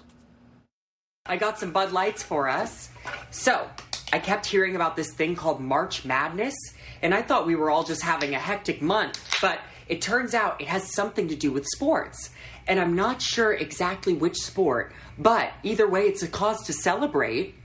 I 1.26 1.38
got 1.38 1.58
some 1.58 1.72
Bud 1.72 1.92
Lights 1.92 2.22
for 2.22 2.50
us. 2.50 2.90
So, 3.30 3.68
I 4.14 4.20
kept 4.20 4.46
hearing 4.46 4.76
about 4.76 4.96
this 4.96 5.12
thing 5.12 5.36
called 5.36 5.62
March 5.62 6.04
Madness, 6.04 6.56
and 7.02 7.14
I 7.14 7.22
thought 7.22 7.48
we 7.48 7.56
were 7.56 7.70
all 7.70 7.84
just 7.84 8.02
having 8.02 8.36
a 8.36 8.40
hectic 8.40 8.82
month, 8.82 9.20
but 9.42 9.60
it 9.88 10.02
turns 10.02 10.34
out 10.34 10.60
it 10.60 10.68
has 10.68 10.94
something 10.94 11.30
to 11.30 11.36
do 11.36 11.52
with 11.52 11.66
sports. 11.66 12.30
And 12.68 12.80
I'm 12.80 12.96
not 12.96 13.22
sure 13.22 13.54
exactly 13.54 14.14
which 14.14 14.38
sport, 14.38 14.94
but 15.18 15.52
either 15.64 15.88
way, 15.88 16.04
it's 16.04 16.24
a 16.24 16.28
cause 16.28 16.66
to 16.66 16.74
celebrate. 16.74 17.56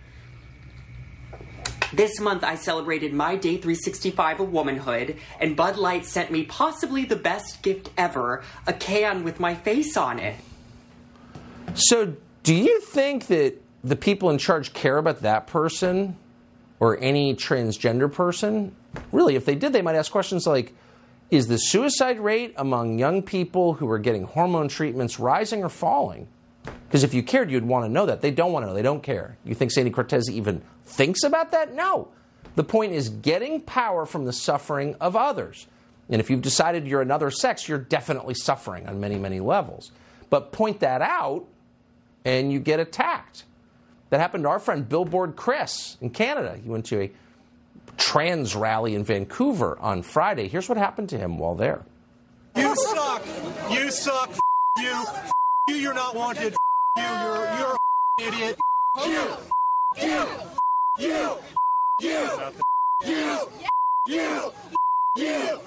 This 1.93 2.19
month, 2.21 2.43
I 2.43 2.57
celebrated 2.57 3.13
my 3.13 3.37
day 3.37 3.57
365 3.57 4.41
of 4.41 4.53
womanhood, 4.53 5.19
and 5.41 5.57
Bud 5.57 5.77
Light 5.77 6.05
sent 6.05 6.31
me 6.31 6.45
possibly 6.45 7.05
the 7.05 7.17
best 7.17 7.63
gift 7.63 7.91
ever 7.97 8.43
a 8.67 8.73
can 8.73 9.23
with 9.23 9.39
my 9.39 9.55
face 9.55 9.97
on 9.97 10.19
it. 10.19 10.37
So, 11.75 12.15
do 12.43 12.55
you 12.55 12.81
think 12.81 13.27
that 13.27 13.61
the 13.85 13.97
people 13.97 14.31
in 14.31 14.39
charge 14.39 14.73
care 14.73 14.99
about 14.99 15.23
that 15.23 15.47
person 15.47 16.17
or 16.81 16.99
any 16.99 17.35
transgender 17.35 18.13
person? 18.13 18.75
Really, 19.13 19.37
if 19.37 19.45
they 19.45 19.55
did, 19.55 19.73
they 19.73 19.83
might 19.83 19.97
ask 19.97 20.11
questions 20.11 20.47
like 20.47 20.75
Is 21.31 21.49
the 21.49 21.59
suicide 21.59 22.21
rate 22.21 22.55
among 22.57 22.99
young 22.99 23.23
people 23.23 23.75
who 23.75 23.91
are 23.91 23.99
getting 23.99 24.25
hormone 24.25 24.69
treatments 24.69 25.19
rising 25.19 25.63
or 25.63 25.69
falling? 25.69 26.29
Because 26.89 27.05
if 27.05 27.15
you 27.15 27.23
cared, 27.23 27.51
you'd 27.51 27.65
want 27.65 27.85
to 27.85 27.89
know 27.89 28.07
that. 28.07 28.21
They 28.21 28.31
don't 28.31 28.53
want 28.53 28.65
to 28.65 28.69
know. 28.69 28.75
They 28.75 28.83
don't 28.83 29.03
care. 29.03 29.37
You 29.45 29.55
think 29.55 29.73
Sandy 29.73 29.91
Cortez 29.91 30.31
even 30.31 30.63
thinks 30.85 31.23
about 31.23 31.53
that? 31.53 31.75
No. 31.75 32.09
The 32.55 32.65
point 32.65 32.93
is 32.93 33.09
getting 33.09 33.61
power 33.61 34.07
from 34.07 34.25
the 34.25 34.33
suffering 34.33 34.97
of 35.01 35.15
others. 35.15 35.67
And 36.09 36.21
if 36.21 36.31
you've 36.31 36.43
decided 36.43 36.87
you're 36.87 37.03
another 37.03 37.31
sex, 37.31 37.69
you're 37.69 37.79
definitely 37.79 38.35
suffering 38.35 38.89
on 38.89 39.01
many, 39.01 39.17
many 39.17 39.41
levels. 39.41 39.91
But 40.31 40.53
point 40.53 40.81
that 40.81 41.03
out, 41.03 41.47
and 42.25 42.53
you 42.53 42.61
get 42.61 42.81
attacked. 42.81 43.45
That 44.11 44.21
happened 44.21 44.45
to 44.45 44.49
our 44.51 44.59
friend 44.59 44.89
Billboard 44.89 45.37
Chris 45.37 45.97
in 46.01 46.11
Canada. 46.11 46.59
He 46.63 46.69
went 46.69 46.87
to 46.87 47.03
a 47.03 47.11
trans 47.97 48.55
rally 48.55 48.95
in 48.95 49.05
Vancouver 49.05 49.79
on 49.81 50.03
Friday. 50.03 50.49
Here's 50.49 50.69
what 50.69 50.79
happened 50.79 51.09
to 51.11 51.19
him 51.19 51.39
while 51.39 51.55
there. 51.55 51.85
You 52.55 52.75
suck. 52.77 53.23
You 53.71 53.91
suck. 53.91 54.31
F- 54.31 54.41
you. 54.79 54.91
F- 54.91 55.33
you. 55.69 55.75
You're 55.75 55.95
not 55.95 56.15
wanted. 56.15 56.55
F- 56.55 56.59
you. 56.97 57.03
You're 57.03 57.59
you're 57.59 57.75
a 57.75 58.23
idiot. 58.23 58.59
You. 59.05 59.29
You. 59.97 60.27
You. 60.99 61.39
You. 61.99 62.31
You. 63.01 63.51
You. 64.07 64.53
You. 65.17 65.17
You. 65.17 65.63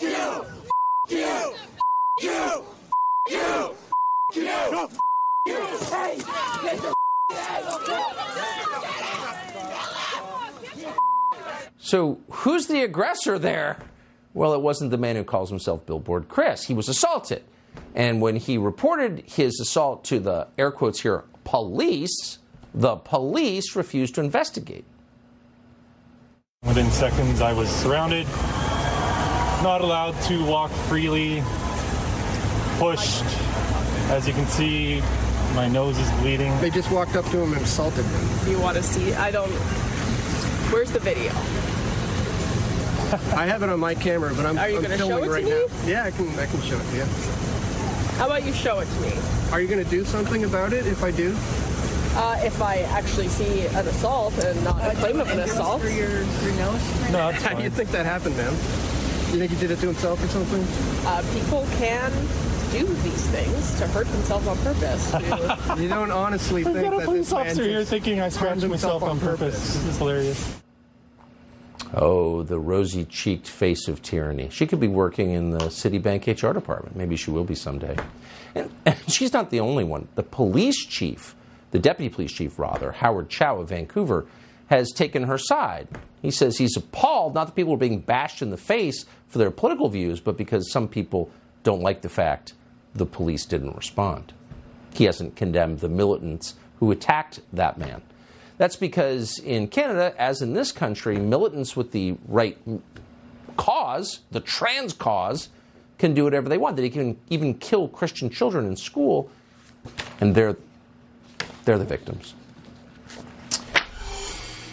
You. 0.00 0.44
You. 1.08 1.54
You. 2.18 3.76
You. 4.34 4.88
You. 5.46 5.78
Hey. 5.90 6.16
Get 6.62 6.82
the 6.82 6.95
So, 11.86 12.18
who's 12.30 12.66
the 12.66 12.82
aggressor 12.82 13.38
there? 13.38 13.78
Well, 14.34 14.54
it 14.54 14.60
wasn't 14.60 14.90
the 14.90 14.98
man 14.98 15.14
who 15.14 15.22
calls 15.22 15.50
himself 15.50 15.86
Billboard 15.86 16.28
Chris. 16.28 16.64
He 16.64 16.74
was 16.74 16.88
assaulted. 16.88 17.44
And 17.94 18.20
when 18.20 18.34
he 18.34 18.58
reported 18.58 19.22
his 19.26 19.60
assault 19.60 20.02
to 20.06 20.18
the 20.18 20.48
air 20.58 20.72
quotes 20.72 21.00
here 21.00 21.22
police, 21.44 22.38
the 22.74 22.96
police 22.96 23.76
refused 23.76 24.16
to 24.16 24.20
investigate. 24.20 24.84
Within 26.64 26.90
seconds, 26.90 27.40
I 27.40 27.52
was 27.52 27.68
surrounded, 27.70 28.26
not 29.62 29.80
allowed 29.80 30.20
to 30.22 30.44
walk 30.44 30.72
freely, 30.88 31.40
pushed. 32.78 33.22
As 34.10 34.26
you 34.26 34.34
can 34.34 34.46
see, 34.46 35.02
my 35.54 35.68
nose 35.68 35.98
is 35.98 36.10
bleeding. 36.20 36.56
They 36.60 36.70
just 36.70 36.90
walked 36.90 37.16
up 37.16 37.24
to 37.26 37.38
him 37.40 37.52
and 37.52 37.62
assaulted 37.62 38.04
him. 38.04 38.50
You 38.50 38.60
want 38.60 38.76
to 38.76 38.82
see? 38.82 39.14
I 39.14 39.30
don't. 39.30 39.50
Where's 40.72 40.90
the 40.92 40.98
video? 41.00 41.30
I 43.36 43.46
have 43.46 43.62
it 43.62 43.68
on 43.68 43.78
my 43.78 43.94
camera, 43.94 44.34
but 44.34 44.44
I'm, 44.46 44.58
Are 44.58 44.68
you 44.68 44.76
I'm 44.76 44.82
gonna 44.82 44.96
filming 44.98 45.16
show 45.18 45.22
it 45.22 45.26
to 45.26 45.32
right 45.32 45.44
me? 45.44 45.50
now. 45.50 45.88
Yeah, 45.88 46.04
I 46.04 46.10
can. 46.10 46.28
I 46.38 46.46
can 46.46 46.60
show 46.62 46.76
it 46.78 46.84
to 46.90 46.96
you. 46.96 47.04
How 48.18 48.26
about 48.26 48.44
you 48.44 48.52
show 48.52 48.80
it 48.80 48.86
to 48.86 49.00
me? 49.00 49.12
Are 49.52 49.60
you 49.60 49.68
going 49.68 49.84
to 49.84 49.90
do 49.90 50.02
something 50.04 50.44
about 50.44 50.72
it 50.72 50.86
if 50.86 51.04
I 51.04 51.10
do? 51.10 51.36
Uh, 52.18 52.40
if 52.42 52.62
I 52.62 52.78
actually 52.78 53.28
see 53.28 53.66
an 53.66 53.86
assault 53.86 54.32
and 54.42 54.64
not 54.64 54.80
a 54.82 54.96
claim 54.96 55.20
of 55.20 55.28
an 55.28 55.40
assault. 55.40 55.82
For 55.82 55.90
your, 55.90 56.08
your 56.10 56.52
nose? 56.54 57.12
No, 57.12 57.30
How 57.30 57.52
do 57.54 57.62
you 57.62 57.68
think 57.68 57.90
that 57.90 58.06
happened, 58.06 58.34
man? 58.38 58.52
You 58.52 59.38
think 59.38 59.50
he 59.52 59.58
did 59.58 59.70
it 59.70 59.80
to 59.80 59.86
himself 59.86 60.24
or 60.24 60.28
something? 60.28 60.64
Uh, 61.06 61.22
people 61.34 61.66
can 61.76 62.10
do 62.72 62.86
these 62.86 63.26
things 63.28 63.78
to 63.78 63.86
hurt 63.88 64.06
themselves 64.06 64.46
on 64.46 64.56
purpose. 64.58 65.10
to- 65.10 65.76
you 65.78 65.88
don't 65.88 66.10
honestly 66.10 66.64
We've 66.64 66.74
think 66.74 66.84
got 66.84 66.94
a 66.94 66.98
that 66.98 67.04
police 67.06 67.26
this 67.26 67.32
man 67.32 67.46
officer 67.46 67.62
here 67.64 67.78
just 67.80 67.90
thinking 67.90 68.20
I 68.20 68.28
harmed 68.28 68.32
scratched 68.34 68.66
myself 68.66 69.02
on 69.02 69.20
purpose. 69.20 69.54
This 69.74 69.84
is 69.84 69.98
hilarious. 69.98 70.60
Oh, 71.94 72.42
the 72.42 72.58
rosy 72.58 73.04
cheeked 73.04 73.48
face 73.48 73.88
of 73.88 74.02
tyranny. 74.02 74.48
She 74.50 74.66
could 74.66 74.80
be 74.80 74.88
working 74.88 75.30
in 75.30 75.50
the 75.50 75.66
Citibank 75.66 76.26
HR 76.26 76.52
department. 76.52 76.96
Maybe 76.96 77.16
she 77.16 77.30
will 77.30 77.44
be 77.44 77.54
someday. 77.54 77.96
And, 78.54 78.70
and 78.86 78.96
she's 79.08 79.32
not 79.32 79.50
the 79.50 79.60
only 79.60 79.84
one. 79.84 80.08
The 80.14 80.22
police 80.22 80.84
chief, 80.84 81.34
the 81.70 81.78
deputy 81.78 82.12
police 82.12 82.32
chief, 82.32 82.58
rather, 82.58 82.92
Howard 82.92 83.28
Chow 83.28 83.60
of 83.60 83.68
Vancouver, 83.68 84.26
has 84.68 84.90
taken 84.90 85.24
her 85.24 85.38
side. 85.38 85.86
He 86.22 86.30
says 86.30 86.58
he's 86.58 86.76
appalled, 86.76 87.34
not 87.34 87.46
that 87.46 87.54
people 87.54 87.74
are 87.74 87.78
being 87.78 88.00
bashed 88.00 88.42
in 88.42 88.50
the 88.50 88.56
face 88.56 89.04
for 89.28 89.38
their 89.38 89.50
political 89.50 89.88
views, 89.88 90.20
but 90.20 90.36
because 90.36 90.70
some 90.72 90.88
people 90.88 91.30
don't 91.66 91.82
like 91.82 92.02
the 92.02 92.08
fact 92.08 92.54
the 92.94 93.04
police 93.04 93.44
didn't 93.44 93.74
respond. 93.74 94.32
He 94.94 95.02
hasn't 95.02 95.34
condemned 95.34 95.80
the 95.80 95.88
militants 95.88 96.54
who 96.78 96.92
attacked 96.92 97.40
that 97.52 97.76
man. 97.76 98.02
That's 98.56 98.76
because 98.76 99.40
in 99.40 99.66
Canada, 99.66 100.14
as 100.16 100.42
in 100.42 100.54
this 100.54 100.70
country, 100.70 101.18
militants 101.18 101.74
with 101.74 101.90
the 101.90 102.16
right 102.28 102.56
cause, 103.56 104.20
the 104.30 104.38
trans 104.38 104.92
cause, 104.92 105.48
can 105.98 106.14
do 106.14 106.22
whatever 106.22 106.48
they 106.48 106.56
want. 106.56 106.76
They 106.76 106.88
can 106.88 107.18
even 107.30 107.54
kill 107.54 107.88
Christian 107.88 108.30
children 108.30 108.64
in 108.66 108.76
school, 108.76 109.28
and 110.20 110.36
they're, 110.36 110.56
they're 111.64 111.78
the 111.78 111.84
victims. 111.84 112.34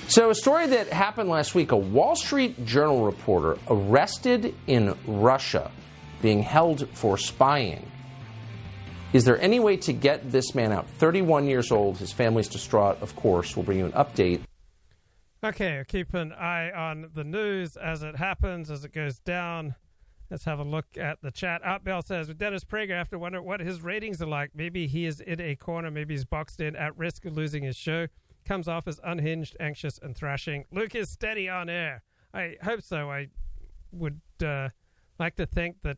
So, 0.09 0.29
a 0.29 0.35
story 0.35 0.67
that 0.67 0.89
happened 0.89 1.27
last 1.27 1.55
week 1.55 1.71
a 1.71 1.75
Wall 1.75 2.15
Street 2.15 2.67
Journal 2.67 3.03
reporter 3.03 3.57
arrested 3.67 4.53
in 4.67 4.95
Russia, 5.07 5.71
being 6.23 6.41
held 6.41 6.89
for 6.89 7.17
spying. 7.17 7.85
Is 9.11 9.25
there 9.25 9.39
any 9.39 9.59
way 9.59 9.77
to 9.77 9.93
get 9.93 10.31
this 10.31 10.55
man 10.55 10.71
out? 10.71 10.87
31 10.97 11.45
years 11.45 11.71
old, 11.71 11.97
his 11.97 12.11
family's 12.11 12.47
distraught, 12.47 12.99
of 13.01 13.15
course. 13.15 13.55
We'll 13.55 13.65
bring 13.65 13.77
you 13.77 13.85
an 13.85 13.91
update. 13.91 14.41
Okay, 15.43 15.83
keep 15.87 16.13
an 16.13 16.31
eye 16.31 16.71
on 16.71 17.11
the 17.13 17.25
news 17.25 17.75
as 17.75 18.01
it 18.01 18.15
happens, 18.15 18.71
as 18.71 18.85
it 18.85 18.93
goes 18.93 19.19
down. 19.19 19.75
Let's 20.31 20.45
have 20.45 20.59
a 20.59 20.63
look 20.63 20.85
at 20.97 21.21
the 21.21 21.29
chat. 21.29 21.61
Outbell 21.61 22.03
says, 22.03 22.29
with 22.29 22.37
Dennis 22.39 22.63
Prager, 22.63 22.95
I 22.95 22.97
have 22.97 23.09
to 23.09 23.19
wonder 23.19 23.41
what 23.41 23.59
his 23.59 23.81
ratings 23.81 24.21
are 24.21 24.27
like. 24.27 24.51
Maybe 24.55 24.87
he 24.87 25.05
is 25.05 25.19
in 25.19 25.41
a 25.41 25.55
corner, 25.55 25.91
maybe 25.91 26.13
he's 26.13 26.25
boxed 26.25 26.61
in, 26.61 26.75
at 26.77 26.97
risk 26.97 27.25
of 27.25 27.35
losing 27.35 27.63
his 27.63 27.75
show. 27.75 28.07
Comes 28.45 28.69
off 28.69 28.87
as 28.87 28.99
unhinged, 29.03 29.57
anxious, 29.59 29.99
and 30.01 30.15
thrashing. 30.15 30.63
Luke 30.71 30.95
is 30.95 31.11
steady 31.11 31.49
on 31.49 31.69
air. 31.69 32.01
I 32.33 32.55
hope 32.63 32.81
so. 32.81 33.11
I 33.11 33.27
would 33.91 34.21
uh, 34.43 34.69
like 35.19 35.35
to 35.35 35.45
think 35.45 35.81
that 35.83 35.97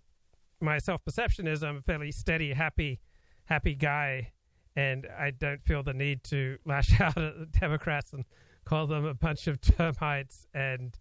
my 0.61 0.77
self 0.77 1.03
perception 1.03 1.47
is 1.47 1.63
I'm 1.63 1.77
a 1.77 1.81
fairly 1.81 2.11
steady, 2.11 2.53
happy, 2.53 2.99
happy 3.45 3.75
guy, 3.75 4.31
and 4.75 5.07
I 5.17 5.31
don't 5.31 5.63
feel 5.63 5.83
the 5.83 5.93
need 5.93 6.23
to 6.25 6.57
lash 6.65 6.99
out 7.01 7.17
at 7.17 7.39
the 7.39 7.47
Democrats 7.59 8.13
and 8.13 8.25
call 8.65 8.87
them 8.87 9.05
a 9.05 9.13
bunch 9.13 9.47
of 9.47 9.61
termites. 9.61 10.47
And 10.53 10.97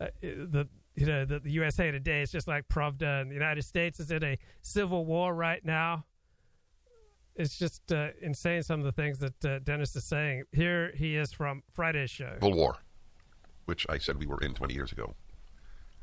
uh, 0.00 0.06
the 0.20 0.68
you 0.94 1.06
know 1.06 1.24
the, 1.24 1.40
the 1.40 1.50
USA 1.52 1.90
Today 1.90 2.22
is 2.22 2.30
just 2.30 2.48
like 2.48 2.68
Pravda, 2.68 3.22
and 3.22 3.30
the 3.30 3.34
United 3.34 3.62
States 3.62 4.00
is 4.00 4.10
in 4.10 4.22
a 4.22 4.38
civil 4.62 5.04
war 5.04 5.34
right 5.34 5.64
now. 5.64 6.04
It's 7.36 7.58
just 7.58 7.92
uh, 7.92 8.10
insane 8.22 8.62
some 8.62 8.78
of 8.78 8.86
the 8.86 8.92
things 8.92 9.18
that 9.18 9.44
uh, 9.44 9.58
Dennis 9.58 9.96
is 9.96 10.04
saying. 10.04 10.44
Here 10.52 10.92
he 10.94 11.16
is 11.16 11.32
from 11.32 11.64
Friday's 11.72 12.10
show. 12.10 12.34
Civil 12.34 12.54
War, 12.54 12.76
which 13.64 13.86
I 13.88 13.98
said 13.98 14.20
we 14.20 14.26
were 14.26 14.38
in 14.40 14.54
20 14.54 14.72
years 14.72 14.92
ago. 14.92 15.16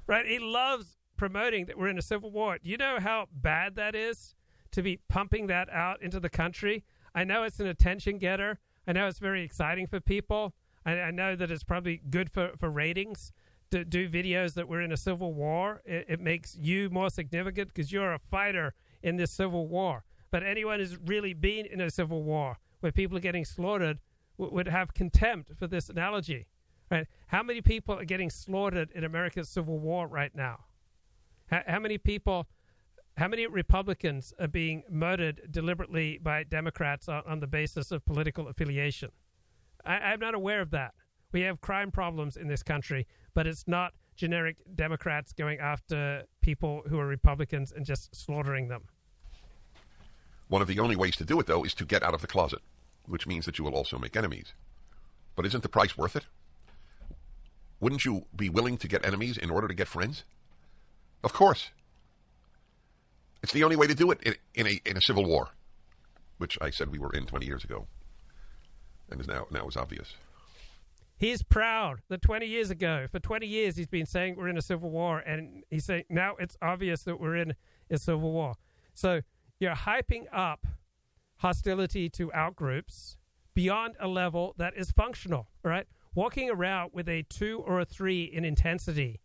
Right? 0.07 0.25
He 0.25 0.39
loves 0.39 0.97
promoting 1.22 1.65
that 1.68 1.77
we're 1.77 1.88
in 1.88 1.99
a 1.99 2.02
civil 2.02 2.31
war. 2.31 2.57
Do 2.57 2.68
you 2.68 2.77
know 2.77 2.98
how 2.99 3.27
bad 3.31 3.76
that 3.76 3.93
is 3.93 4.34
to 4.72 4.81
be 4.81 4.98
pumping 5.07 5.45
that 5.45 5.69
out 5.69 6.02
into 6.02 6.19
the 6.19 6.31
country? 6.31 6.84
I 7.14 7.26
know 7.26 7.43
it's 7.43 7.60
an 7.60 7.68
attention 7.68 8.18
getter. 8.18 8.57
I 8.88 8.93
know 8.93 9.06
it's 9.06 9.19
very 9.19 9.43
exciting 9.43 9.85
for 9.85 9.99
people. 9.99 10.56
I, 10.84 10.93
I 10.93 11.11
know 11.11 11.35
that 11.35 11.52
it's 11.52 11.64
probably 11.64 12.02
good 12.10 12.31
for, 12.31 12.53
for 12.57 12.72
ratings 12.72 13.31
to 13.69 13.85
do 13.85 14.10
videos 14.10 14.56
that 14.56 14.68
we're 14.68 14.81
in 14.81 14.91
a 14.91 14.98
civil 14.98 15.31
war. 15.31 15.84
It, 15.85 16.07
it 16.10 16.19
makes 16.19 16.57
you 16.60 16.89
more 16.89 17.11
significant 17.11 17.68
because 17.68 17.91
you're 17.91 18.14
a 18.14 18.19
fighter 18.31 18.73
in 19.03 19.18
this 19.18 19.30
civil 19.30 19.68
war. 19.68 20.03
But 20.31 20.41
anyone 20.41 20.80
who's 20.80 20.98
really 20.98 21.35
been 21.35 21.68
in 21.68 21.80
a 21.81 21.91
civil 21.91 22.23
war 22.23 22.57
where 22.80 22.91
people 22.91 23.15
are 23.15 23.22
getting 23.22 23.45
slaughtered 23.45 23.99
w- 24.39 24.56
would 24.56 24.69
have 24.69 24.95
contempt 24.95 25.52
for 25.56 25.68
this 25.68 25.88
analogy. 25.88 26.48
Right? 26.89 27.06
How 27.27 27.43
many 27.43 27.61
people 27.61 27.99
are 27.99 28.06
getting 28.06 28.31
slaughtered 28.31 28.89
in 28.89 29.03
America's 29.03 29.49
civil 29.49 29.77
war 29.77 30.07
right 30.07 30.35
now? 30.35 30.65
How, 31.51 31.61
how 31.67 31.79
many 31.79 31.97
people, 31.97 32.47
how 33.17 33.27
many 33.27 33.45
Republicans 33.45 34.33
are 34.39 34.47
being 34.47 34.83
murdered 34.89 35.41
deliberately 35.51 36.17
by 36.17 36.43
Democrats 36.43 37.09
on, 37.09 37.23
on 37.27 37.39
the 37.41 37.47
basis 37.47 37.91
of 37.91 38.05
political 38.05 38.47
affiliation? 38.47 39.11
I, 39.85 39.97
I'm 39.97 40.19
not 40.19 40.33
aware 40.33 40.61
of 40.61 40.71
that. 40.71 40.93
We 41.33 41.41
have 41.41 41.61
crime 41.61 41.91
problems 41.91 42.37
in 42.37 42.47
this 42.47 42.63
country, 42.63 43.07
but 43.33 43.47
it's 43.47 43.67
not 43.67 43.93
generic 44.15 44.57
Democrats 44.75 45.33
going 45.33 45.59
after 45.59 46.23
people 46.41 46.83
who 46.87 46.99
are 46.99 47.07
Republicans 47.07 47.71
and 47.71 47.85
just 47.85 48.15
slaughtering 48.15 48.67
them. 48.67 48.83
One 50.47 50.61
of 50.61 50.67
the 50.67 50.79
only 50.79 50.97
ways 50.97 51.15
to 51.17 51.23
do 51.23 51.39
it, 51.39 51.47
though, 51.47 51.63
is 51.63 51.73
to 51.75 51.85
get 51.85 52.03
out 52.03 52.13
of 52.13 52.21
the 52.21 52.27
closet, 52.27 52.59
which 53.05 53.25
means 53.25 53.45
that 53.45 53.57
you 53.57 53.63
will 53.63 53.75
also 53.75 53.97
make 53.97 54.17
enemies. 54.17 54.53
But 55.35 55.45
isn't 55.45 55.63
the 55.63 55.69
price 55.69 55.97
worth 55.97 56.17
it? 56.17 56.25
Wouldn't 57.79 58.03
you 58.03 58.25
be 58.35 58.49
willing 58.49 58.77
to 58.77 58.87
get 58.87 59.05
enemies 59.05 59.37
in 59.37 59.49
order 59.49 59.67
to 59.67 59.73
get 59.73 59.87
friends? 59.87 60.25
Of 61.23 61.34
course. 61.34 61.69
It's 63.43 63.53
the 63.53 63.64
only 63.64 63.76
way 63.76 63.88
to 63.88 63.95
do 63.95 64.11
it 64.11 64.19
in, 64.23 64.35
in 64.53 64.68
a 64.68 64.81
in 64.85 64.98
a 64.98 65.02
civil 65.02 65.26
war, 65.26 65.49
which 66.38 66.57
I 66.61 66.69
said 66.69 66.91
we 66.91 66.99
were 66.99 67.11
in 67.11 67.26
20 67.26 67.45
years 67.45 67.64
ago, 67.64 67.88
and 69.10 69.19
is 69.19 69.27
now 69.27 69.48
now 69.52 69.68
is 69.68 69.76
obvious. 69.76 70.15
He's 71.18 71.43
proud 71.43 72.02
that 72.10 72.23
20 72.23 72.48
years 72.48 72.72
ago, 72.72 73.06
for 73.11 73.19
20 73.19 73.45
years, 73.45 73.76
he's 73.76 73.85
been 73.85 74.07
saying 74.07 74.38
we're 74.38 74.48
in 74.48 74.57
a 74.57 74.61
civil 74.61 74.89
war, 74.89 75.19
and 75.19 75.64
he's 75.69 75.85
saying 75.85 76.06
now 76.10 76.35
it's 76.39 76.57
obvious 76.64 77.03
that 77.03 77.19
we're 77.19 77.35
in 77.35 77.53
a 77.91 77.99
civil 77.99 78.31
war. 78.31 78.56
So 78.95 79.22
you're 79.60 79.76
hyping 79.76 80.26
up 80.34 80.65
hostility 81.38 82.10
to 82.10 82.30
outgroups 82.30 83.18
beyond 83.53 83.95
a 83.99 84.07
level 84.07 84.56
that 84.57 84.73
is 84.76 84.91
functional, 84.91 85.48
right? 85.64 85.85
Walking 86.15 86.49
around 86.49 86.91
with 86.93 87.07
a 87.07 87.23
two 87.30 87.64
or 87.68 87.80
a 87.80 87.85
three 87.85 88.23
in 88.23 88.43
intensity, 88.43 89.19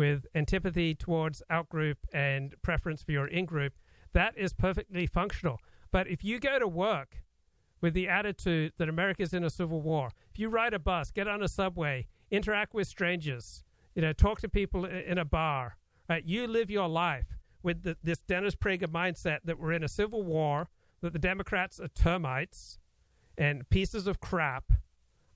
with 0.00 0.24
antipathy 0.34 0.94
towards 0.94 1.42
outgroup 1.50 1.96
and 2.10 2.54
preference 2.62 3.02
for 3.02 3.12
your 3.12 3.26
in 3.26 3.44
group, 3.44 3.74
that 4.14 4.32
is 4.34 4.54
perfectly 4.54 5.06
functional. 5.06 5.58
But 5.92 6.08
if 6.08 6.24
you 6.24 6.40
go 6.40 6.58
to 6.58 6.66
work 6.66 7.18
with 7.82 7.92
the 7.92 8.08
attitude 8.08 8.72
that 8.78 8.88
America's 8.88 9.34
in 9.34 9.44
a 9.44 9.50
civil 9.50 9.82
war, 9.82 10.08
if 10.32 10.38
you 10.38 10.48
ride 10.48 10.72
a 10.72 10.78
bus, 10.78 11.10
get 11.10 11.28
on 11.28 11.42
a 11.42 11.48
subway, 11.48 12.06
interact 12.30 12.72
with 12.72 12.88
strangers, 12.88 13.62
you 13.94 14.00
know, 14.00 14.14
talk 14.14 14.40
to 14.40 14.48
people 14.48 14.86
in 14.86 15.18
a 15.18 15.24
bar, 15.26 15.76
right? 16.08 16.24
You 16.24 16.46
live 16.46 16.70
your 16.70 16.88
life 16.88 17.36
with 17.62 17.82
the, 17.82 17.98
this 18.02 18.20
Dennis 18.20 18.54
Prager 18.54 18.86
mindset 18.86 19.40
that 19.44 19.58
we're 19.60 19.72
in 19.72 19.84
a 19.84 19.88
civil 19.88 20.22
war, 20.22 20.70
that 21.02 21.12
the 21.12 21.18
Democrats 21.18 21.78
are 21.78 21.88
termites 21.88 22.78
and 23.36 23.68
pieces 23.68 24.06
of 24.06 24.18
crap, 24.18 24.72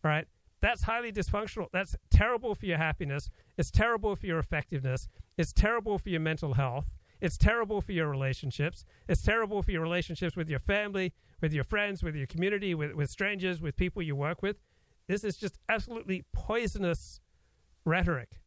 right? 0.03 0.27
That's 0.65 0.85
highly 0.85 1.12
dysfunctional. 1.12 1.66
That's 1.74 1.95
terrible 2.09 2.55
for 2.55 2.65
your 2.65 2.78
happiness. 2.78 3.28
It's 3.59 3.70
terrible 3.70 4.16
for 4.16 4.24
your 4.24 4.39
effectiveness. 4.39 5.09
It's 5.36 5.53
terrible 5.53 5.99
for 5.99 6.09
your 6.09 6.20
mental 6.20 6.55
health. 6.55 6.95
It's 7.20 7.36
terrible 7.36 7.82
for 7.82 7.93
your 7.93 8.09
relationships. 8.09 8.86
It's 9.07 9.20
terrible 9.20 9.62
for 9.62 9.73
your 9.73 9.82
relationships 9.82 10.36
with 10.36 10.49
your 10.49 10.61
family, 10.61 11.12
with 11.43 11.53
your 11.53 11.65
friends, 11.65 12.03
with 12.03 12.16
your 12.16 12.27
community, 12.27 12.74
with, 12.74 12.95
with 12.95 13.11
strangers, 13.11 13.61
with 13.61 13.77
people 13.77 14.01
you 14.01 14.16
work 14.16 14.41
with. 14.41 14.57
This 15.07 15.23
is 15.23 15.36
just 15.36 15.59
absolutely 15.69 16.24
poisonous 16.32 17.20
rhetoric. 17.85 18.41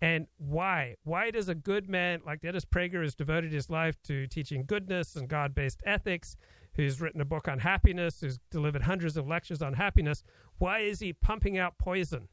And 0.00 0.26
why? 0.38 0.96
Why 1.04 1.30
does 1.30 1.48
a 1.48 1.54
good 1.54 1.88
man 1.88 2.22
like 2.26 2.40
Dennis 2.40 2.64
Prager, 2.64 3.02
who's 3.02 3.14
devoted 3.14 3.52
his 3.52 3.70
life 3.70 4.02
to 4.02 4.26
teaching 4.26 4.64
goodness 4.66 5.14
and 5.14 5.28
God 5.28 5.54
based 5.54 5.80
ethics, 5.86 6.36
who's 6.74 7.00
written 7.00 7.20
a 7.20 7.24
book 7.24 7.48
on 7.48 7.60
happiness, 7.60 8.20
who's 8.20 8.38
delivered 8.50 8.82
hundreds 8.82 9.16
of 9.16 9.28
lectures 9.28 9.62
on 9.62 9.74
happiness, 9.74 10.24
why 10.62 10.78
is 10.78 11.00
he 11.00 11.12
pumping 11.12 11.58
out 11.58 11.76
poison? 11.76 12.28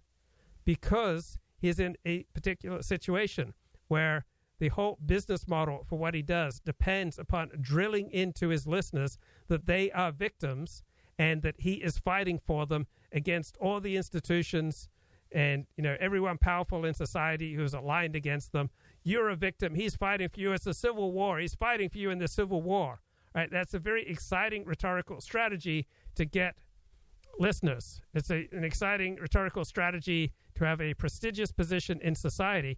Because 0.64 1.40
he's 1.58 1.80
in 1.80 1.98
a 2.06 2.26
particular 2.36 2.84
situation 2.84 3.56
where 3.88 4.28
the 4.60 4.68
whole 4.68 5.00
business 5.04 5.48
model 5.48 5.84
for 5.90 5.98
what 5.98 6.14
he 6.14 6.22
does 6.22 6.60
depends 6.60 7.18
upon 7.18 7.50
drilling 7.60 8.12
into 8.12 8.50
his 8.50 8.68
listeners 8.68 9.18
that 9.48 9.66
they 9.66 9.90
are 9.94 10.12
victims 10.12 10.84
and 11.18 11.42
that 11.42 11.56
he 11.58 11.76
is 11.76 11.98
fighting 11.98 12.38
for 12.38 12.68
them 12.68 12.86
against 13.12 13.58
all 13.58 13.80
the 13.80 13.98
institutions 13.98 14.90
and 15.32 15.66
you 15.76 15.84
know 15.84 15.98
everyone 16.00 16.38
powerful 16.38 16.86
in 16.86 16.94
society 16.94 17.56
who's 17.56 17.74
aligned 17.74 18.16
against 18.16 18.52
them. 18.52 18.70
You're 19.04 19.30
a 19.30 19.36
victim. 19.36 19.74
He's 19.74 19.96
fighting 19.96 20.30
for 20.30 20.40
you. 20.40 20.52
It's 20.54 20.68
a 20.68 20.76
civil 20.76 21.12
war. 21.14 21.40
He's 21.40 21.56
fighting 21.56 21.90
for 21.90 21.98
you 21.98 22.12
in 22.12 22.20
the 22.20 22.28
civil 22.28 22.62
war. 22.62 23.02
Right? 23.34 23.50
That's 23.50 23.74
a 23.74 23.80
very 23.80 24.08
exciting 24.08 24.66
rhetorical 24.66 25.20
strategy 25.20 25.88
to 26.14 26.26
get 26.26 26.56
listeners. 27.38 28.02
It's 28.14 28.30
a, 28.30 28.48
an 28.52 28.64
exciting 28.64 29.16
rhetorical 29.16 29.66
strategy 29.66 30.34
to 30.56 30.66
have 30.66 30.82
a 30.82 30.94
prestigious 30.94 31.52
position 31.52 32.00
in 32.02 32.16
society. 32.16 32.78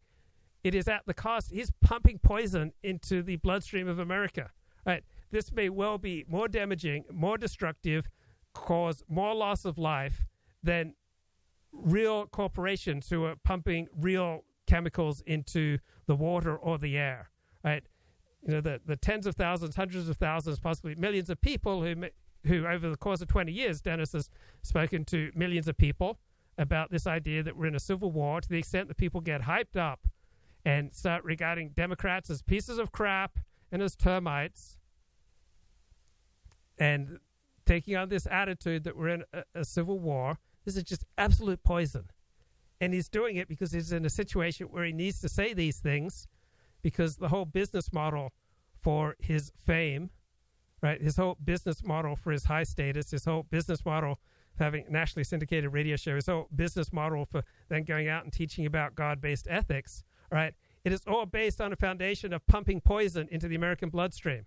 It 0.64 0.76
is 0.76 0.88
at 0.88 1.04
the 1.08 1.14
cost 1.14 1.52
he's 1.52 1.72
pumping 1.82 2.20
poison 2.20 2.74
into 2.84 3.24
the 3.24 3.38
bloodstream 3.38 3.88
of 3.88 3.98
america. 3.98 4.52
Right 4.86 5.04
this 5.32 5.52
may 5.52 5.70
well 5.70 5.98
be 5.98 6.26
more 6.28 6.48
damaging 6.48 7.06
more 7.12 7.38
destructive 7.38 8.08
cause 8.54 9.04
more 9.08 9.34
loss 9.34 9.66
of 9.66 9.78
life 9.78 10.26
than 10.62 10.94
real 11.72 12.28
corporations 12.28 13.10
who 13.10 13.24
are 13.24 13.36
pumping 13.44 13.88
real 13.98 14.44
chemicals 14.68 15.22
into 15.26 15.78
the 16.06 16.16
water 16.16 16.56
or 16.56 16.78
the 16.78 16.98
air, 16.98 17.30
right? 17.64 17.84
You 18.44 18.56
know, 18.56 18.62
the, 18.62 18.82
the 18.86 18.96
tens 18.96 19.26
of 19.26 19.36
thousands, 19.36 19.76
hundreds 19.76 20.10
of 20.10 20.18
thousands, 20.18 20.60
possibly 20.60 20.96
millions 20.96 21.30
of 21.30 21.40
people 21.42 21.84
who, 21.84 22.06
who 22.46 22.66
over 22.66 22.90
the 22.90 22.98
course 22.98 23.22
of 23.22 23.28
20 23.28 23.52
years, 23.52 23.82
Dennis 23.82 24.14
has 24.14 24.30
spoken 24.62 25.06
to 25.06 25.32
millions 25.36 25.68
of 25.68 25.78
people 25.78 26.20
about 26.58 26.92
this 26.92 27.08
idea 27.08 27.44
that 27.44 27.56
we're 27.56 27.68
in 27.68 27.76
a 27.76 27.80
civil 27.80 28.12
war 28.12 28.42
to 28.42 28.50
the 28.50 28.58
extent 28.58 28.88
that 28.88 28.98
people 28.98 29.22
get 29.22 29.42
hyped 29.42 29.78
up 29.78 30.08
and 30.66 30.94
start 30.94 31.24
regarding 31.24 31.70
Democrats 31.70 32.30
as 32.30 32.42
pieces 32.42 32.78
of 32.78 32.92
crap 32.92 33.40
and 33.72 33.82
as 33.82 33.96
termites 33.96 34.78
and 36.78 37.20
taking 37.66 37.96
on 37.96 38.10
this 38.10 38.28
attitude 38.30 38.84
that 38.84 38.98
we're 38.98 39.10
in 39.10 39.24
a, 39.34 39.44
a 39.56 39.66
civil 39.66 40.00
war. 40.00 40.38
This 40.66 40.76
is 40.76 40.84
just 40.84 41.06
absolute 41.18 41.64
poison. 41.64 42.06
And 42.80 42.94
he's 42.94 43.10
doing 43.10 43.36
it 43.36 43.48
because 43.48 43.72
he's 43.72 43.92
in 43.92 44.06
a 44.06 44.10
situation 44.10 44.68
where 44.68 44.84
he 44.84 44.92
needs 44.92 45.22
to 45.22 45.30
say 45.30 45.54
these 45.54 45.78
things 45.78 46.28
because 46.82 47.18
the 47.18 47.30
whole 47.30 47.46
business 47.46 47.94
model 47.94 48.34
for 48.82 49.16
his 49.20 49.52
fame, 49.66 50.10
right? 50.82 51.02
His 51.02 51.18
whole 51.18 51.38
business 51.44 51.84
model 51.84 52.16
for 52.16 52.32
his 52.32 52.46
high 52.46 52.64
status, 52.64 53.12
his 53.12 53.26
whole 53.26 53.44
business 53.44 53.86
model 53.86 54.20
for 54.56 54.64
having 54.64 54.86
nationally 54.90 55.24
syndicated 55.24 55.72
radio 55.72 55.96
show, 55.96 56.16
his 56.16 56.28
whole 56.28 56.48
business 56.56 56.92
model 56.92 57.26
for 57.26 57.44
then 57.70 57.84
going 57.84 58.08
out 58.08 58.24
and 58.24 58.34
teaching 58.34 58.66
about 58.66 58.96
God 58.96 59.22
based 59.22 59.48
ethics, 59.50 60.04
right? 60.32 60.54
It 60.84 60.92
is 60.92 61.02
all 61.08 61.26
based 61.26 61.62
on 61.62 61.72
a 61.72 61.76
foundation 61.76 62.34
of 62.34 62.46
pumping 62.48 62.82
poison 62.82 63.28
into 63.32 63.48
the 63.48 63.56
American 63.56 63.90
bloodstream. 63.90 64.46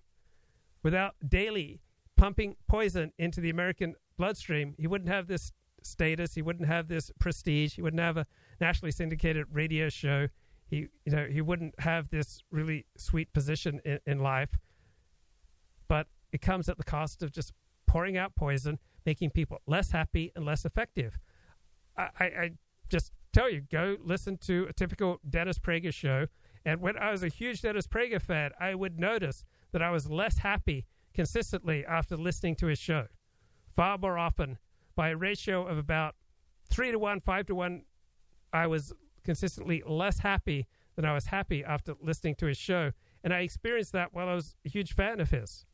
Without 0.83 1.15
daily 1.27 1.81
pumping 2.17 2.57
poison 2.69 3.13
into 3.19 3.41
the 3.41 3.51
American 3.51 3.95
bloodstream, 4.19 4.75
he 4.77 4.87
wouldn't 4.87 5.11
have 5.11 5.27
this 5.27 5.53
status, 5.83 6.35
he 6.35 6.43
wouldn't 6.43 6.69
have 6.69 6.89
this 6.89 7.11
prestige, 7.19 7.75
he 7.75 7.83
wouldn't 7.83 8.01
have 8.01 8.17
a 8.17 8.27
nationally 8.61 8.93
syndicated 8.93 9.47
radio 9.53 9.89
show, 9.89 10.29
he 10.67 10.89
you 11.05 11.13
know 11.13 11.27
he 11.31 11.41
wouldn't 11.41 11.79
have 11.81 12.09
this 12.11 12.43
really 12.51 12.87
sweet 12.97 13.33
position 13.33 13.81
in, 13.85 13.99
in 14.07 14.19
life. 14.19 14.51
But 15.89 16.07
it 16.35 16.43
comes 16.43 16.69
at 16.69 16.77
the 16.77 16.85
cost 16.85 17.23
of 17.23 17.31
just 17.31 17.53
pouring 17.87 18.17
out 18.17 18.35
poison, 18.35 18.81
making 19.07 19.31
people 19.31 19.63
less 19.69 19.93
happy 19.93 20.33
and 20.35 20.45
less 20.45 20.65
effective. 20.65 21.17
I, 21.97 22.09
I, 22.19 22.25
I 22.25 22.51
just 22.91 23.13
tell 23.33 23.49
you, 23.49 23.63
go 23.71 23.97
listen 24.05 24.37
to 24.39 24.67
a 24.69 24.73
typical 24.73 25.21
Dennis 25.31 25.61
Prager 25.61 25.95
show. 25.95 26.27
And 26.65 26.81
when 26.81 26.99
I 26.99 27.13
was 27.13 27.23
a 27.23 27.29
huge 27.29 27.63
Dennis 27.63 27.87
Prager 27.87 28.21
fan, 28.21 28.51
I 28.59 28.75
would 28.75 28.99
notice 28.99 29.45
that 29.71 29.81
I 29.81 29.91
was 29.91 30.11
less 30.11 30.39
happy 30.39 30.87
consistently 31.15 31.87
after 31.87 32.17
listening 32.17 32.57
to 32.57 32.67
his 32.67 32.81
show. 32.81 33.07
Far 33.73 33.97
more 33.97 34.19
often, 34.19 34.59
by 34.97 35.11
a 35.11 35.17
ratio 35.17 35.65
of 35.65 35.79
about 35.79 36.17
three 36.69 36.91
to 36.91 36.99
one, 36.99 37.21
five 37.21 37.47
to 37.47 37.55
one, 37.55 37.83
I 38.53 38.67
was 38.67 38.93
consistently 39.23 39.85
less 39.87 40.19
happy 40.19 40.67
than 40.97 41.05
I 41.05 41.15
was 41.15 41.27
happy 41.27 41.63
after 41.63 41.95
listening 42.03 42.35
to 42.37 42.47
his 42.47 42.59
show. 42.59 42.91
And 43.23 43.33
I 43.33 43.41
experienced 43.41 43.93
that 43.93 44.13
while 44.13 44.29
I 44.29 44.35
was 44.35 44.57
a 44.67 44.69
huge 44.69 44.95
fan 44.95 45.21
of 45.21 45.31
his. 45.31 45.65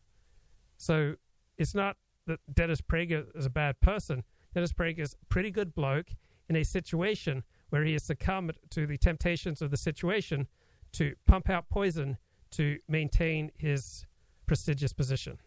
So 0.81 1.17
it's 1.59 1.75
not 1.75 1.99
that 2.27 2.41
Dennis 2.53 2.81
Prager 2.81 3.27
is 3.37 3.45
a 3.45 3.51
bad 3.51 3.79
person. 3.81 4.25
Dennis 4.55 4.73
Prager 4.73 5.01
is 5.01 5.13
a 5.13 5.27
pretty 5.27 5.51
good 5.51 5.75
bloke 5.75 6.09
in 6.49 6.57
a 6.57 6.65
situation 6.65 7.45
where 7.69 7.85
he 7.85 7.93
has 7.93 8.03
succumbed 8.03 8.55
to 8.71 8.87
the 8.87 8.97
temptations 8.97 9.61
of 9.61 9.71
the 9.71 9.77
situation 9.77 10.49
to 10.93 11.15
pump 11.27 11.51
out 11.51 11.69
poison 11.69 12.17
to 12.53 12.79
maintain 12.89 13.53
his 13.59 14.07
prestigious 14.47 14.95
position. 14.95 15.39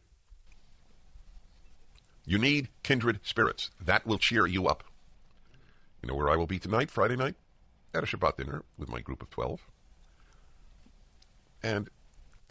You 2.25 2.37
need 2.37 2.69
kindred 2.83 3.19
spirits. 3.23 3.71
That 3.83 4.05
will 4.05 4.19
cheer 4.19 4.45
you 4.45 4.67
up. 4.67 4.83
You 6.03 6.09
know 6.09 6.15
where 6.15 6.29
I 6.29 6.35
will 6.35 6.47
be 6.47 6.59
tonight, 6.59 6.91
Friday 6.91 7.15
night? 7.15 7.35
At 7.91 8.03
a 8.03 8.05
Shabbat 8.05 8.37
dinner 8.37 8.63
with 8.77 8.87
my 8.87 9.01
group 9.01 9.23
of 9.23 9.31
12. 9.31 9.67
And 11.63 11.89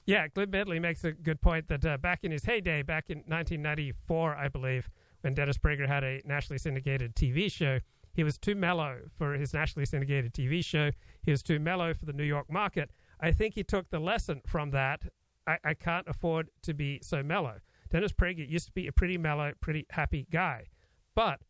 yeah, 0.06 0.28
Glyn 0.28 0.50
Bentley 0.50 0.80
makes 0.80 1.04
a 1.04 1.12
good 1.12 1.40
point 1.40 1.68
that 1.68 1.84
uh, 1.84 1.96
back 1.96 2.24
in 2.24 2.32
his 2.32 2.44
heyday, 2.44 2.82
back 2.82 3.08
in 3.08 3.18
1994, 3.18 4.36
I 4.36 4.48
believe, 4.48 4.90
when 5.20 5.34
Dennis 5.34 5.58
Prager 5.58 5.86
had 5.86 6.02
a 6.02 6.20
nationally 6.24 6.58
syndicated 6.58 7.14
TV 7.14 7.50
show, 7.50 7.78
he 8.12 8.24
was 8.24 8.36
too 8.36 8.54
mellow 8.54 9.02
for 9.16 9.34
his 9.34 9.54
nationally 9.54 9.86
syndicated 9.86 10.34
TV 10.34 10.64
show. 10.64 10.90
He 11.22 11.30
was 11.30 11.42
too 11.42 11.58
mellow 11.58 11.94
for 11.94 12.04
the 12.04 12.12
New 12.12 12.24
York 12.24 12.50
market. 12.50 12.90
I 13.20 13.30
think 13.32 13.54
he 13.54 13.62
took 13.62 13.90
the 13.90 14.00
lesson 14.00 14.42
from 14.46 14.70
that. 14.72 15.02
I, 15.46 15.58
I 15.64 15.74
can't 15.74 16.06
afford 16.08 16.50
to 16.62 16.74
be 16.74 17.00
so 17.02 17.22
mellow. 17.22 17.60
Dennis 17.90 18.12
Prager 18.12 18.48
used 18.48 18.66
to 18.66 18.72
be 18.72 18.86
a 18.86 18.92
pretty 18.92 19.18
mellow, 19.18 19.52
pretty 19.60 19.86
happy 19.90 20.26
guy. 20.30 20.66
But 21.14 21.40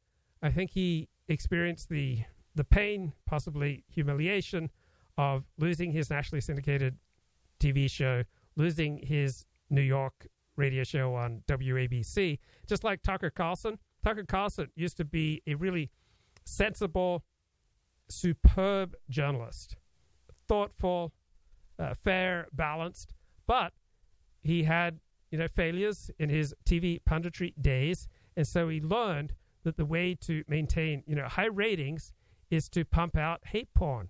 I 0.43 0.51
think 0.51 0.73
he 0.73 1.09
experienced 1.29 1.89
the 1.89 2.25
the 2.55 2.65
pain, 2.65 3.15
possibly 3.25 3.83
humiliation, 3.89 4.71
of 5.17 5.45
losing 5.57 5.93
his 5.93 6.11
nationally 6.11 6.43
syndicated 6.43 6.99
TV 7.59 7.91
show, 7.91 8.25
losing 8.57 8.99
his 8.99 9.47
New 9.71 9.83
York 9.83 10.27
radio 10.57 10.85
show 10.85 11.15
on 11.15 11.43
WABC, 11.49 12.39
just 12.67 12.85
like 12.85 13.03
Tucker 13.03 13.31
Carlson. 13.31 13.79
Tucker 14.05 14.25
Carlson 14.25 14.69
used 14.75 14.97
to 14.99 15.05
be 15.05 15.43
a 15.47 15.55
really 15.55 15.91
sensible, 16.45 17.25
superb 18.09 18.95
journalist, 19.09 19.77
thoughtful, 20.49 21.13
uh, 21.79 21.95
fair, 21.95 22.47
balanced, 22.53 23.15
but 23.47 23.73
he 24.43 24.65
had 24.65 25.01
you 25.31 25.39
know 25.39 25.49
failures 25.49 26.11
in 26.19 26.29
his 26.29 26.55
TV 26.65 27.01
punditry 27.09 27.55
days, 27.61 28.09
and 28.37 28.47
so 28.47 28.69
he 28.69 28.81
learned 28.81 29.33
that 29.65 29.77
the 29.77 29.87
way 29.87 30.15
to 30.15 30.45
maintain 30.49 31.03
you 31.07 31.15
know 31.15 31.27
high 31.27 31.47
ratings 31.47 32.13
is 32.51 32.69
to 32.69 32.85
pump 32.85 33.17
out 33.17 33.41
hate 33.47 33.73
porn. 33.75 34.09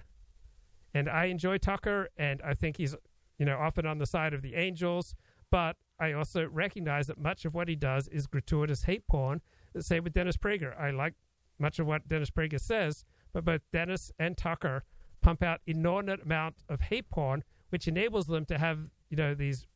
And 0.94 1.08
I 1.08 1.26
enjoy 1.26 1.58
Tucker, 1.58 2.08
and 2.16 2.42
I 2.42 2.54
think 2.54 2.76
he's 2.76 2.94
you 3.38 3.46
know 3.46 3.56
often 3.56 3.86
on 3.86 3.98
the 3.98 4.06
side 4.06 4.34
of 4.34 4.42
the 4.42 4.54
angels, 4.54 5.14
but 5.50 5.76
I 5.98 6.12
also 6.12 6.46
recognize 6.46 7.06
that 7.06 7.18
much 7.18 7.44
of 7.44 7.54
what 7.54 7.68
he 7.68 7.76
does 7.76 8.08
is 8.08 8.26
gratuitous 8.26 8.84
hate 8.84 9.06
porn. 9.06 9.40
The 9.74 9.82
same 9.82 10.04
with 10.04 10.12
Dennis 10.12 10.36
Prager. 10.36 10.78
I 10.78 10.90
like 10.90 11.14
much 11.58 11.78
of 11.78 11.86
what 11.86 12.08
Dennis 12.08 12.30
Prager 12.30 12.60
says, 12.60 13.04
but 13.32 13.44
both 13.44 13.60
Dennis 13.72 14.10
and 14.18 14.36
Tucker 14.36 14.84
pump 15.22 15.42
out 15.42 15.60
inordinate 15.66 16.22
amount 16.22 16.56
of 16.68 16.80
hate 16.80 17.08
porn, 17.08 17.44
which 17.70 17.86
enables 17.86 18.26
them 18.26 18.44
to 18.46 18.58
have 18.58 18.78
you 19.10 19.16
know 19.16 19.34
these 19.34 19.66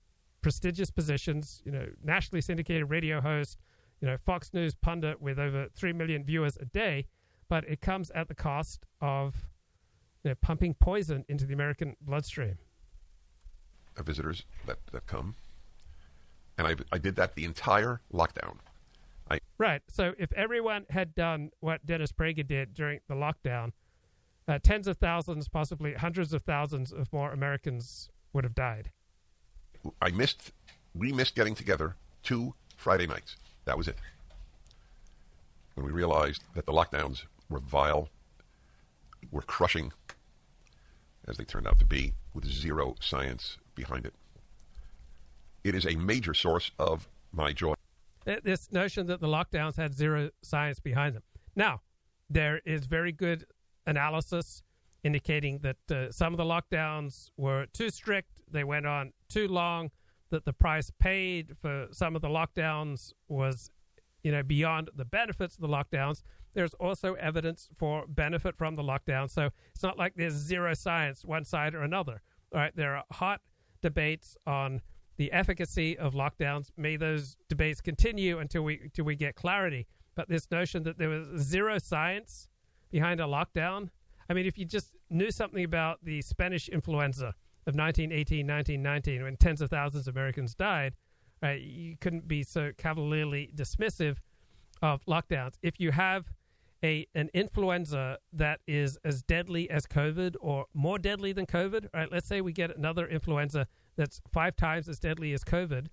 prestigious 0.42 0.90
positions, 0.90 1.60
you 1.64 1.72
know, 1.72 1.86
nationally 2.04 2.40
syndicated 2.40 2.88
radio 2.88 3.20
host, 3.20 3.58
you 4.00 4.06
know, 4.06 4.16
Fox 4.16 4.52
News 4.52 4.74
pundit 4.74 5.20
with 5.20 5.38
over 5.38 5.66
3 5.74 5.92
million 5.92 6.24
viewers 6.24 6.56
a 6.60 6.64
day, 6.64 7.06
but 7.48 7.64
it 7.68 7.80
comes 7.80 8.10
at 8.12 8.28
the 8.28 8.34
cost 8.34 8.84
of 9.00 9.48
you 10.22 10.30
know, 10.30 10.34
pumping 10.40 10.74
poison 10.74 11.24
into 11.28 11.46
the 11.46 11.54
American 11.54 11.96
bloodstream. 12.00 12.58
Visitors 14.02 14.44
that, 14.66 14.78
that 14.92 15.06
come. 15.06 15.34
And 16.58 16.66
I, 16.66 16.76
I 16.92 16.98
did 16.98 17.16
that 17.16 17.34
the 17.34 17.44
entire 17.44 18.00
lockdown. 18.12 18.56
I, 19.30 19.40
right. 19.58 19.82
So 19.88 20.14
if 20.18 20.32
everyone 20.32 20.86
had 20.90 21.14
done 21.14 21.50
what 21.60 21.84
Dennis 21.84 22.12
Prager 22.12 22.46
did 22.46 22.74
during 22.74 23.00
the 23.08 23.14
lockdown, 23.14 23.72
uh, 24.48 24.58
tens 24.62 24.86
of 24.86 24.96
thousands, 24.98 25.48
possibly 25.48 25.94
hundreds 25.94 26.32
of 26.32 26.42
thousands 26.42 26.92
of 26.92 27.12
more 27.12 27.32
Americans 27.32 28.08
would 28.32 28.44
have 28.44 28.54
died. 28.54 28.90
I 30.00 30.10
missed, 30.10 30.52
we 30.94 31.12
missed 31.12 31.34
getting 31.34 31.54
together 31.54 31.96
two 32.22 32.54
Friday 32.76 33.06
nights. 33.06 33.36
That 33.64 33.76
was 33.76 33.88
it. 33.88 33.96
When 35.74 35.84
we 35.84 35.92
realized 35.92 36.42
that 36.54 36.66
the 36.66 36.72
lockdowns 36.72 37.24
were 37.50 37.60
vile, 37.60 38.08
were 39.30 39.42
crushing, 39.42 39.92
as 41.26 41.36
they 41.36 41.44
turned 41.44 41.66
out 41.66 41.78
to 41.80 41.84
be, 41.84 42.12
with 42.32 42.46
zero 42.46 42.94
science 43.00 43.58
behind 43.76 44.06
it. 44.06 44.14
It 45.62 45.76
is 45.76 45.86
a 45.86 45.94
major 45.94 46.34
source 46.34 46.72
of 46.78 47.08
my 47.32 47.52
joy. 47.52 47.74
This 48.24 48.72
notion 48.72 49.06
that 49.06 49.20
the 49.20 49.28
lockdowns 49.28 49.76
had 49.76 49.94
zero 49.94 50.30
science 50.42 50.80
behind 50.80 51.14
them. 51.14 51.22
Now, 51.54 51.82
there 52.28 52.60
is 52.64 52.86
very 52.86 53.12
good 53.12 53.46
analysis 53.86 54.64
indicating 55.04 55.60
that 55.60 55.76
uh, 55.90 56.10
some 56.10 56.32
of 56.32 56.38
the 56.38 56.44
lockdowns 56.44 57.30
were 57.36 57.66
too 57.72 57.90
strict, 57.90 58.30
they 58.50 58.64
went 58.64 58.86
on 58.86 59.12
too 59.28 59.46
long, 59.46 59.90
that 60.30 60.44
the 60.44 60.52
price 60.52 60.90
paid 60.98 61.56
for 61.60 61.86
some 61.92 62.16
of 62.16 62.22
the 62.22 62.28
lockdowns 62.28 63.12
was 63.28 63.70
you 64.22 64.32
know 64.32 64.42
beyond 64.42 64.90
the 64.94 65.04
benefits 65.04 65.54
of 65.54 65.60
the 65.60 65.68
lockdowns 65.68 66.22
there's 66.54 66.74
also 66.74 67.14
evidence 67.14 67.68
for 67.76 68.06
benefit 68.08 68.56
from 68.56 68.74
the 68.74 68.82
lockdown 68.82 69.30
so 69.30 69.50
it's 69.72 69.84
not 69.84 69.96
like 69.96 70.14
there's 70.16 70.32
zero 70.32 70.74
science 70.74 71.24
one 71.24 71.44
side 71.44 71.74
or 71.74 71.82
another 71.82 72.22
all 72.52 72.60
right 72.60 72.74
there 72.74 72.96
are 72.96 73.04
hot 73.12 73.40
debates 73.88 74.36
on 74.46 74.80
the 75.16 75.28
efficacy 75.32 75.96
of 75.98 76.14
lockdowns 76.14 76.66
may 76.76 76.96
those 76.96 77.36
debates 77.48 77.80
continue 77.80 78.38
until 78.38 78.62
we 78.62 78.74
until 78.82 79.04
we 79.04 79.16
get 79.16 79.34
clarity 79.34 79.86
but 80.14 80.28
this 80.28 80.50
notion 80.50 80.82
that 80.82 80.98
there 80.98 81.08
was 81.08 81.26
zero 81.40 81.78
science 81.78 82.48
behind 82.90 83.20
a 83.20 83.24
lockdown 83.24 83.88
I 84.28 84.34
mean, 84.34 84.46
if 84.46 84.58
you 84.58 84.64
just 84.64 84.96
knew 85.10 85.30
something 85.30 85.64
about 85.64 85.98
the 86.02 86.20
Spanish 86.22 86.68
influenza 86.68 87.34
of 87.66 87.74
1918, 87.74 88.46
1919, 88.46 89.22
when 89.22 89.36
tens 89.36 89.60
of 89.60 89.70
thousands 89.70 90.08
of 90.08 90.16
Americans 90.16 90.54
died, 90.54 90.94
right, 91.42 91.60
you 91.60 91.96
couldn't 92.00 92.26
be 92.26 92.42
so 92.42 92.72
cavalierly 92.76 93.50
dismissive 93.54 94.16
of 94.82 95.04
lockdowns. 95.06 95.54
If 95.62 95.80
you 95.80 95.92
have 95.92 96.26
a 96.86 97.06
an 97.14 97.28
influenza 97.34 98.18
that 98.32 98.60
is 98.66 98.98
as 99.04 99.22
deadly 99.22 99.68
as 99.68 99.86
COVID 99.86 100.36
or 100.40 100.66
more 100.72 100.98
deadly 100.98 101.32
than 101.32 101.46
COVID, 101.46 101.88
right? 101.92 102.10
Let's 102.10 102.28
say 102.28 102.40
we 102.40 102.52
get 102.52 102.76
another 102.76 103.06
influenza 103.06 103.66
that's 103.96 104.20
five 104.32 104.56
times 104.56 104.88
as 104.88 104.98
deadly 105.00 105.32
as 105.32 105.42
COVID, 105.42 105.88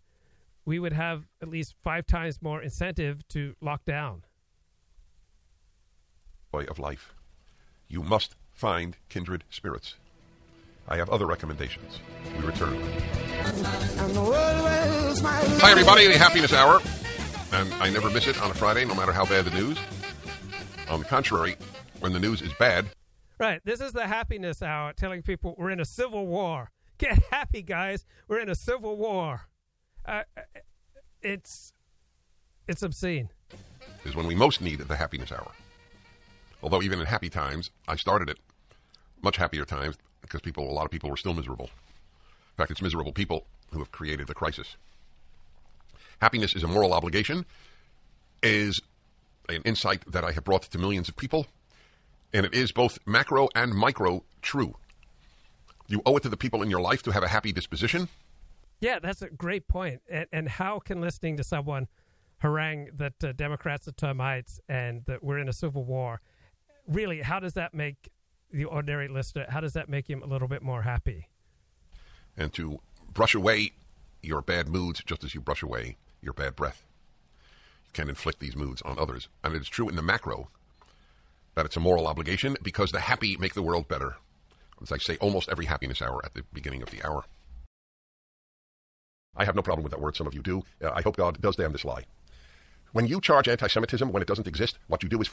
we 0.66 0.80
would 0.80 0.94
have 0.94 1.24
at 1.42 1.48
least 1.50 1.74
five 1.84 2.06
times 2.06 2.42
more 2.42 2.62
incentive 2.62 3.28
to 3.30 3.56
lock 3.60 3.84
down. 3.86 4.24
joy 6.54 6.66
of 6.66 6.78
life. 6.78 7.16
You 7.88 8.04
must 8.04 8.36
find 8.52 8.96
kindred 9.10 9.44
spirits. 9.50 9.96
I 10.88 10.98
have 10.98 11.10
other 11.10 11.26
recommendations. 11.26 12.00
We 12.38 12.46
return. 12.46 12.78
Hi, 15.62 15.72
everybody. 15.72 16.08
The 16.08 16.18
Happiness 16.18 16.54
Hour. 16.54 16.82
And 17.54 17.74
I 17.76 17.90
never 17.90 18.10
miss 18.10 18.28
it 18.28 18.42
on 18.42 18.52
a 18.52 18.54
Friday, 18.54 18.86
no 18.86 18.96
matter 18.96 19.12
how 19.12 19.26
bad 19.26 19.46
the 19.46 19.52
news. 19.52 19.78
On 20.90 21.00
the 21.00 21.06
contrary, 21.06 21.56
when 22.00 22.14
the 22.14 22.20
news 22.20 22.42
is 22.42 22.54
bad, 22.54 22.86
Right. 23.40 23.62
This 23.66 23.82
is 23.82 23.92
the 23.92 24.08
happiness 24.08 24.62
hour 24.62 24.94
telling 24.94 25.22
people 25.22 25.56
we're 25.58 25.72
in 25.72 25.80
a 25.80 25.86
civil 25.86 26.28
war. 26.28 26.72
Get 26.98 27.22
happy, 27.32 27.62
guys. 27.62 28.06
We're 28.28 28.40
in 28.40 28.48
a 28.48 28.56
civil 28.56 28.96
war. 28.96 29.42
Uh, 30.06 30.24
it's 31.22 31.74
it's 32.68 32.84
obscene. 32.84 33.30
is 34.06 34.16
when 34.16 34.28
we 34.28 34.36
most 34.36 34.62
need 34.62 34.80
the 34.80 34.96
happiness 34.96 35.32
hour. 35.32 35.52
Although 36.62 36.82
even 36.82 37.00
in 37.00 37.06
happy 37.06 37.30
times, 37.30 37.72
I 37.88 37.98
started 37.98 38.30
it 38.30 38.38
much 39.22 39.36
happier 39.36 39.66
times 39.66 39.98
because 40.22 40.40
people, 40.40 40.70
a 40.70 40.72
lot 40.72 40.86
of 40.86 40.92
people 40.92 41.10
were 41.10 41.18
still 41.18 41.34
miserable. 41.34 41.66
In 41.66 42.58
fact, 42.58 42.72
it's 42.72 42.82
miserable 42.82 43.12
people 43.12 43.46
who 43.72 43.80
have 43.80 43.92
created 43.92 44.28
the 44.28 44.34
crisis. 44.34 44.78
Happiness 46.22 46.56
is 46.56 46.64
a 46.64 46.68
moral 46.68 46.94
obligation, 46.94 47.46
is 48.42 48.80
an 49.50 49.62
insight 49.64 50.04
that 50.12 50.24
I 50.24 50.32
have 50.32 50.44
brought 50.44 50.64
to 50.64 50.78
millions 50.78 51.10
of 51.10 51.16
people, 51.16 51.48
and 52.34 52.46
it 52.46 52.54
is 52.54 52.72
both 52.72 53.00
macro 53.06 53.50
and 53.56 53.74
micro 53.74 54.24
true. 54.42 54.76
You 55.88 56.02
owe 56.06 56.18
it 56.18 56.24
to 56.24 56.30
the 56.30 56.38
people 56.38 56.62
in 56.62 56.70
your 56.70 56.82
life 56.82 57.04
to 57.04 57.12
have 57.12 57.24
a 57.24 57.28
happy 57.28 57.52
disposition. 57.52 58.08
Yeah, 58.80 59.00
that's 59.00 59.22
a 59.22 59.30
great 59.30 59.68
point. 59.68 60.02
And, 60.10 60.28
and 60.32 60.50
how 60.50 60.80
can 60.80 61.02
listening 61.02 61.38
to 61.38 61.44
someone 61.44 61.88
harangue 62.40 62.90
that 62.98 63.24
uh, 63.24 63.32
Democrats 63.34 63.88
are 63.88 63.94
termites 63.94 64.60
and 64.68 65.04
that 65.06 65.24
we're 65.24 65.38
in 65.38 65.48
a 65.48 65.54
civil 65.54 65.84
war, 65.84 66.22
really, 66.88 67.22
how 67.22 67.40
does 67.40 67.54
that 67.54 67.74
make 67.74 68.10
the 68.52 68.66
ordinary 68.66 69.08
listener, 69.08 69.46
how 69.50 69.60
does 69.60 69.74
that 69.74 69.90
make 69.90 70.10
him 70.10 70.22
a 70.22 70.28
little 70.28 70.48
bit 70.48 70.62
more 70.62 70.84
happy? 70.84 71.28
and 72.38 72.54
to 72.54 72.80
brush 73.14 73.36
away 73.36 73.74
your 74.22 74.42
bad 74.42 74.68
moods 74.68 75.04
just 75.06 75.24
as 75.24 75.36
you 75.36 75.42
brush 75.42 75.64
away 75.64 75.98
your 76.22 76.34
bad 76.34 76.56
breath. 76.56 76.86
Can 77.94 78.10
inflict 78.10 78.40
these 78.40 78.56
moods 78.56 78.82
on 78.82 78.98
others. 78.98 79.30
And 79.44 79.56
it 79.56 79.62
is 79.62 79.70
true 79.70 79.88
in 79.88 79.96
the 79.96 80.02
macro 80.02 80.50
that 81.56 81.66
it's 81.66 81.78
a 81.78 81.80
moral 81.80 82.08
obligation 82.08 82.58
because 82.64 82.92
the 82.92 83.00
happy 83.00 83.38
make 83.38 83.54
the 83.54 83.62
world 83.62 83.88
better. 83.88 84.16
As 84.82 84.92
I 84.92 84.98
say, 84.98 85.18
almost 85.18 85.50
every 85.50 85.66
happiness 85.66 86.02
hour 86.02 86.20
at 86.26 86.34
the 86.34 86.44
beginning 86.52 86.82
of 86.82 86.90
the 86.90 87.04
hour. 87.04 87.24
I 89.36 89.46
have 89.46 89.56
no 89.56 89.62
problem 89.62 89.84
with 89.84 89.92
that 89.92 90.02
word. 90.02 90.16
Some 90.16 90.28
of 90.28 90.34
you 90.34 90.42
do. 90.42 90.64
Uh, 90.84 90.92
I 90.94 91.02
hope 91.02 91.18
God 91.18 91.40
does 91.42 91.56
damn 91.56 91.72
this 91.72 91.86
lie. 91.86 92.04
When 92.92 93.08
you 93.08 93.22
charge 93.22 93.48
anti 93.48 93.68
Semitism 93.68 94.12
when 94.12 94.22
it 94.22 94.28
doesn't 94.28 94.48
exist, 94.48 94.78
what 94.88 95.02
you 95.04 95.10
do 95.10 95.22
is 95.22 95.30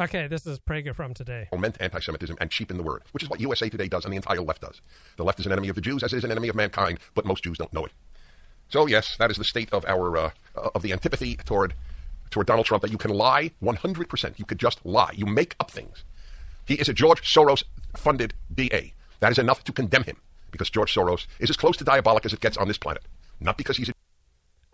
Okay, 0.00 0.28
this 0.28 0.46
is 0.46 0.60
Prager 0.60 0.94
from 0.94 1.12
today. 1.12 1.48
foment 1.50 1.76
anti 1.80 1.98
Semitism 2.00 2.36
and 2.40 2.50
cheapen 2.50 2.76
the 2.76 2.82
word, 2.82 3.02
which 3.12 3.22
is 3.22 3.28
what 3.28 3.40
USA 3.40 3.68
Today 3.68 3.88
does 3.88 4.04
and 4.04 4.12
the 4.12 4.16
entire 4.16 4.40
left 4.40 4.62
does. 4.62 4.80
The 5.16 5.24
left 5.24 5.40
is 5.40 5.46
an 5.46 5.52
enemy 5.52 5.68
of 5.68 5.74
the 5.74 5.80
Jews, 5.80 6.02
as 6.02 6.12
it 6.12 6.18
is 6.18 6.24
an 6.24 6.30
enemy 6.30 6.48
of 6.48 6.54
mankind, 6.54 6.98
but 7.14 7.26
most 7.26 7.44
Jews 7.44 7.58
don't 7.58 7.72
know 7.72 7.84
it. 7.84 7.92
So, 8.68 8.86
yes, 8.86 9.16
that 9.18 9.30
is 9.30 9.38
the 9.38 9.44
state 9.44 9.72
of 9.72 9.84
our 9.86 10.16
uh, 10.16 10.30
of 10.54 10.82
the 10.82 10.92
antipathy 10.92 11.36
toward 11.36 11.74
toward 12.30 12.46
Donald 12.46 12.66
Trump 12.66 12.82
that 12.82 12.92
you 12.92 12.98
can 12.98 13.10
lie 13.10 13.52
100%. 13.62 14.38
You 14.38 14.44
could 14.44 14.58
just 14.58 14.84
lie. 14.84 15.12
You 15.14 15.26
make 15.26 15.54
up 15.60 15.70
things. 15.70 16.04
He 16.66 16.74
is 16.74 16.88
a 16.88 16.92
George 16.92 17.22
Soros 17.22 17.62
funded 17.96 18.34
DA. 18.52 18.94
That 19.20 19.32
is 19.32 19.38
enough 19.38 19.64
to 19.64 19.72
condemn 19.72 20.04
him 20.04 20.18
because 20.50 20.70
George 20.70 20.94
Soros 20.94 21.26
is 21.38 21.50
as 21.50 21.56
close 21.56 21.76
to 21.78 21.84
diabolic 21.84 22.24
as 22.26 22.32
it 22.32 22.40
gets 22.40 22.56
on 22.56 22.68
this 22.68 22.78
planet. 22.78 23.04
Not 23.40 23.56
because 23.56 23.76
he's 23.76 23.88
a 23.88 23.92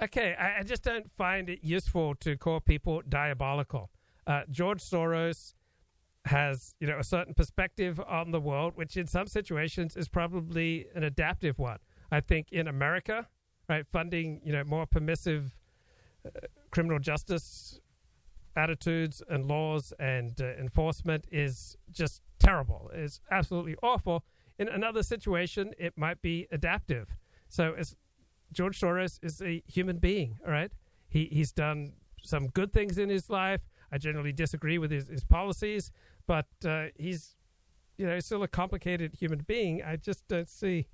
Okay, 0.02 0.35
I, 0.39 0.60
I 0.60 0.62
just 0.64 0.82
don't 0.82 1.10
find 1.16 1.48
it 1.48 1.60
useful 1.62 2.14
to 2.16 2.36
call 2.36 2.60
people 2.60 3.02
diabolical. 3.09 3.90
Uh, 4.26 4.43
George 4.51 4.82
Soros 4.82 5.55
has, 6.24 6.74
you 6.81 6.86
know, 6.86 6.98
a 6.98 7.05
certain 7.05 7.35
perspective 7.35 8.01
on 8.01 8.31
the 8.31 8.40
world, 8.40 8.72
which 8.76 8.97
in 8.97 9.06
some 9.06 9.26
situations 9.26 9.97
is 9.97 10.09
probably 10.09 10.86
an 10.94 11.05
adaptive 11.05 11.59
one. 11.59 11.78
I 12.10 12.20
think 12.20 12.48
in 12.51 12.66
America, 12.66 13.28
right, 13.68 13.86
funding, 13.86 14.40
you 14.44 14.52
know, 14.52 14.64
more 14.64 14.86
permissive 14.86 15.56
uh, 16.26 16.31
criminal 16.74 16.98
justice 16.98 17.78
attitudes 18.56 19.22
and 19.28 19.46
laws 19.46 19.92
and 20.01 20.40
uh, 20.40 20.46
enforcement 20.59 21.24
is 21.30 21.76
just 21.92 22.20
terrible. 22.40 22.90
It's 22.92 23.20
absolutely 23.30 23.76
awful. 23.80 24.24
In 24.59 24.68
another 24.68 25.05
situation, 25.05 25.72
it 25.78 25.96
might 25.96 26.20
be 26.20 26.48
adaptive. 26.51 27.16
So 27.48 27.76
George 28.52 28.80
Soros 28.80 29.20
is 29.22 29.40
a 29.40 29.62
human 29.66 29.98
being, 29.98 30.38
all 30.44 30.52
right? 30.52 30.72
He 31.09 31.28
he's 31.30 31.52
done 31.52 31.92
some 32.22 32.48
good 32.48 32.72
things 32.72 32.98
in 32.98 33.09
his 33.09 33.30
life. 33.30 33.60
I 33.92 33.98
generally 33.98 34.32
disagree 34.32 34.78
with 34.78 34.90
his, 34.90 35.06
his 35.09 35.24
policies, 35.24 35.92
but 36.26 36.46
uh, 36.66 36.86
he's 36.96 37.36
you 37.98 38.06
know 38.06 38.18
still 38.18 38.42
a 38.42 38.48
complicated 38.48 39.14
human 39.14 39.40
being. 39.46 39.82
I 39.82 39.96
just 39.96 40.26
don't 40.26 40.48
see 40.48 40.86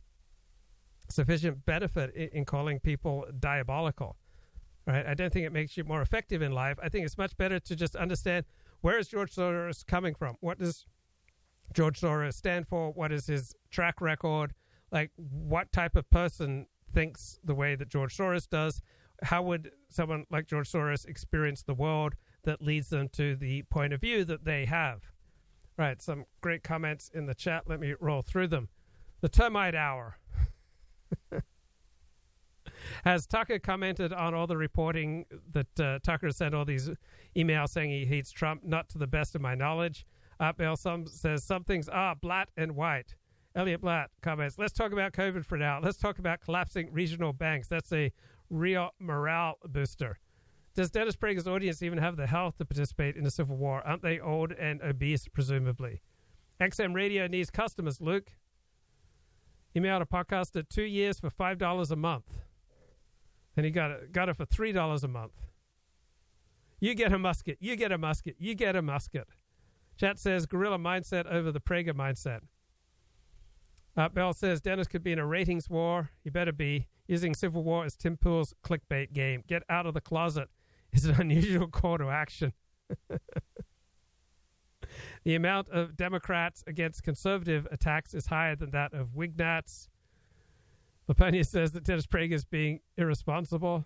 sufficient 1.08 1.64
benefit 1.64 2.14
in, 2.14 2.28
in 2.38 2.44
calling 2.44 2.80
people 2.80 3.24
diabolical. 3.38 4.16
Right? 4.86 5.06
I 5.06 5.14
don't 5.14 5.32
think 5.32 5.46
it 5.46 5.52
makes 5.52 5.76
you 5.76 5.84
more 5.84 6.02
effective 6.02 6.42
in 6.42 6.52
life. 6.52 6.78
I 6.82 6.88
think 6.88 7.04
it's 7.04 7.18
much 7.18 7.36
better 7.36 7.60
to 7.60 7.76
just 7.76 7.96
understand 7.96 8.44
where 8.80 8.98
is 8.98 9.08
George 9.08 9.34
Soros 9.34 9.86
coming 9.86 10.14
from. 10.14 10.36
What 10.40 10.58
does 10.58 10.86
George 11.72 12.00
Soros 12.00 12.34
stand 12.34 12.66
for? 12.66 12.90
What 12.92 13.12
is 13.12 13.26
his 13.26 13.54
track 13.70 14.00
record? 14.00 14.54
Like, 14.90 15.10
what 15.16 15.70
type 15.72 15.96
of 15.96 16.08
person 16.10 16.66
thinks 16.92 17.38
the 17.44 17.54
way 17.54 17.74
that 17.76 17.88
George 17.88 18.16
Soros 18.16 18.48
does? 18.48 18.80
How 19.22 19.42
would 19.42 19.70
someone 19.90 20.24
like 20.30 20.46
George 20.46 20.70
Soros 20.70 21.06
experience 21.06 21.62
the 21.62 21.74
world 21.74 22.14
that 22.44 22.62
leads 22.62 22.88
them 22.88 23.08
to 23.10 23.36
the 23.36 23.62
point 23.64 23.92
of 23.92 24.00
view 24.00 24.24
that 24.24 24.44
they 24.44 24.64
have? 24.64 25.02
Right, 25.76 26.00
some 26.02 26.24
great 26.40 26.62
comments 26.62 27.10
in 27.12 27.26
the 27.26 27.34
chat. 27.34 27.64
Let 27.66 27.80
me 27.80 27.94
roll 28.00 28.22
through 28.22 28.48
them. 28.48 28.68
The 29.20 29.28
termite 29.28 29.74
hour. 29.74 30.18
Has 33.04 33.26
Tucker 33.26 33.58
commented 33.58 34.12
on 34.12 34.34
all 34.34 34.46
the 34.46 34.56
reporting 34.56 35.26
that 35.52 35.80
uh, 35.80 35.98
Tucker 36.02 36.30
sent 36.30 36.54
all 36.54 36.64
these 36.64 36.90
emails 37.36 37.70
saying 37.70 37.90
he 37.90 38.04
hates 38.04 38.30
Trump? 38.30 38.64
Not 38.64 38.88
to 38.90 38.98
the 38.98 39.06
best 39.06 39.34
of 39.34 39.40
my 39.40 39.54
knowledge. 39.54 40.06
Bill 40.56 40.76
some 40.76 41.06
says 41.06 41.44
some 41.44 41.64
things 41.64 41.88
are 41.88 42.14
black 42.16 42.48
and 42.56 42.74
white. 42.74 43.14
Elliot 43.54 43.80
Blatt 43.80 44.10
comments, 44.22 44.58
let's 44.58 44.72
talk 44.72 44.92
about 44.92 45.12
COVID 45.12 45.44
for 45.44 45.58
now. 45.58 45.80
Let's 45.82 45.98
talk 45.98 46.18
about 46.18 46.40
collapsing 46.40 46.92
regional 46.92 47.32
banks. 47.32 47.68
That's 47.68 47.92
a 47.92 48.12
real 48.48 48.90
morale 48.98 49.58
booster. 49.66 50.18
Does 50.74 50.90
Dennis 50.90 51.16
Prager's 51.16 51.48
audience 51.48 51.82
even 51.82 51.98
have 51.98 52.16
the 52.16 52.28
health 52.28 52.58
to 52.58 52.64
participate 52.64 53.16
in 53.16 53.26
a 53.26 53.30
civil 53.30 53.56
war? 53.56 53.82
Aren't 53.84 54.02
they 54.02 54.20
old 54.20 54.52
and 54.52 54.80
obese, 54.82 55.26
presumably? 55.28 56.00
XM 56.60 56.94
Radio 56.94 57.26
needs 57.26 57.50
customers, 57.50 58.00
Luke. 58.00 58.32
Emailed 59.74 60.02
a 60.02 60.06
podcast 60.06 60.56
at 60.56 60.70
two 60.70 60.82
years 60.82 61.18
for 61.18 61.28
$5 61.28 61.90
a 61.90 61.96
month. 61.96 62.38
And 63.56 63.66
he 63.66 63.72
got 63.72 63.90
it, 63.90 64.12
got 64.12 64.28
it 64.28 64.36
for 64.36 64.46
$3 64.46 65.02
a 65.02 65.08
month. 65.08 65.32
You 66.80 66.94
get 66.94 67.12
a 67.12 67.18
musket. 67.18 67.58
You 67.60 67.76
get 67.76 67.92
a 67.92 67.98
musket. 67.98 68.36
You 68.38 68.54
get 68.54 68.74
a 68.74 68.82
musket. 68.82 69.28
Chat 69.98 70.18
says 70.18 70.46
gorilla 70.46 70.78
mindset 70.78 71.26
over 71.26 71.52
the 71.52 71.60
Prager 71.60 71.92
mindset. 71.92 72.40
Uh, 73.96 74.08
Bell 74.08 74.32
says 74.32 74.60
Dennis 74.60 74.86
could 74.86 75.02
be 75.02 75.12
in 75.12 75.18
a 75.18 75.26
ratings 75.26 75.68
war. 75.68 76.10
He 76.24 76.30
better 76.30 76.52
be 76.52 76.86
using 77.06 77.34
civil 77.34 77.62
war 77.64 77.84
as 77.84 77.96
Tim 77.96 78.16
Pool's 78.16 78.54
clickbait 78.64 79.12
game. 79.12 79.42
Get 79.46 79.62
out 79.68 79.84
of 79.84 79.94
the 79.94 80.00
closet 80.00 80.48
is 80.92 81.04
an 81.04 81.20
unusual 81.20 81.68
call 81.68 81.98
to 81.98 82.08
action. 82.08 82.52
the 85.24 85.34
amount 85.34 85.68
of 85.68 85.96
Democrats 85.96 86.64
against 86.66 87.02
conservative 87.02 87.66
attacks 87.70 88.14
is 88.14 88.26
higher 88.26 88.56
than 88.56 88.70
that 88.70 88.94
of 88.94 89.08
Wignats. 89.08 89.88
Laponius 91.10 91.46
says 91.46 91.72
that 91.72 91.84
Dennis 91.84 92.06
Prager 92.06 92.34
is 92.34 92.44
being 92.44 92.80
irresponsible. 92.96 93.84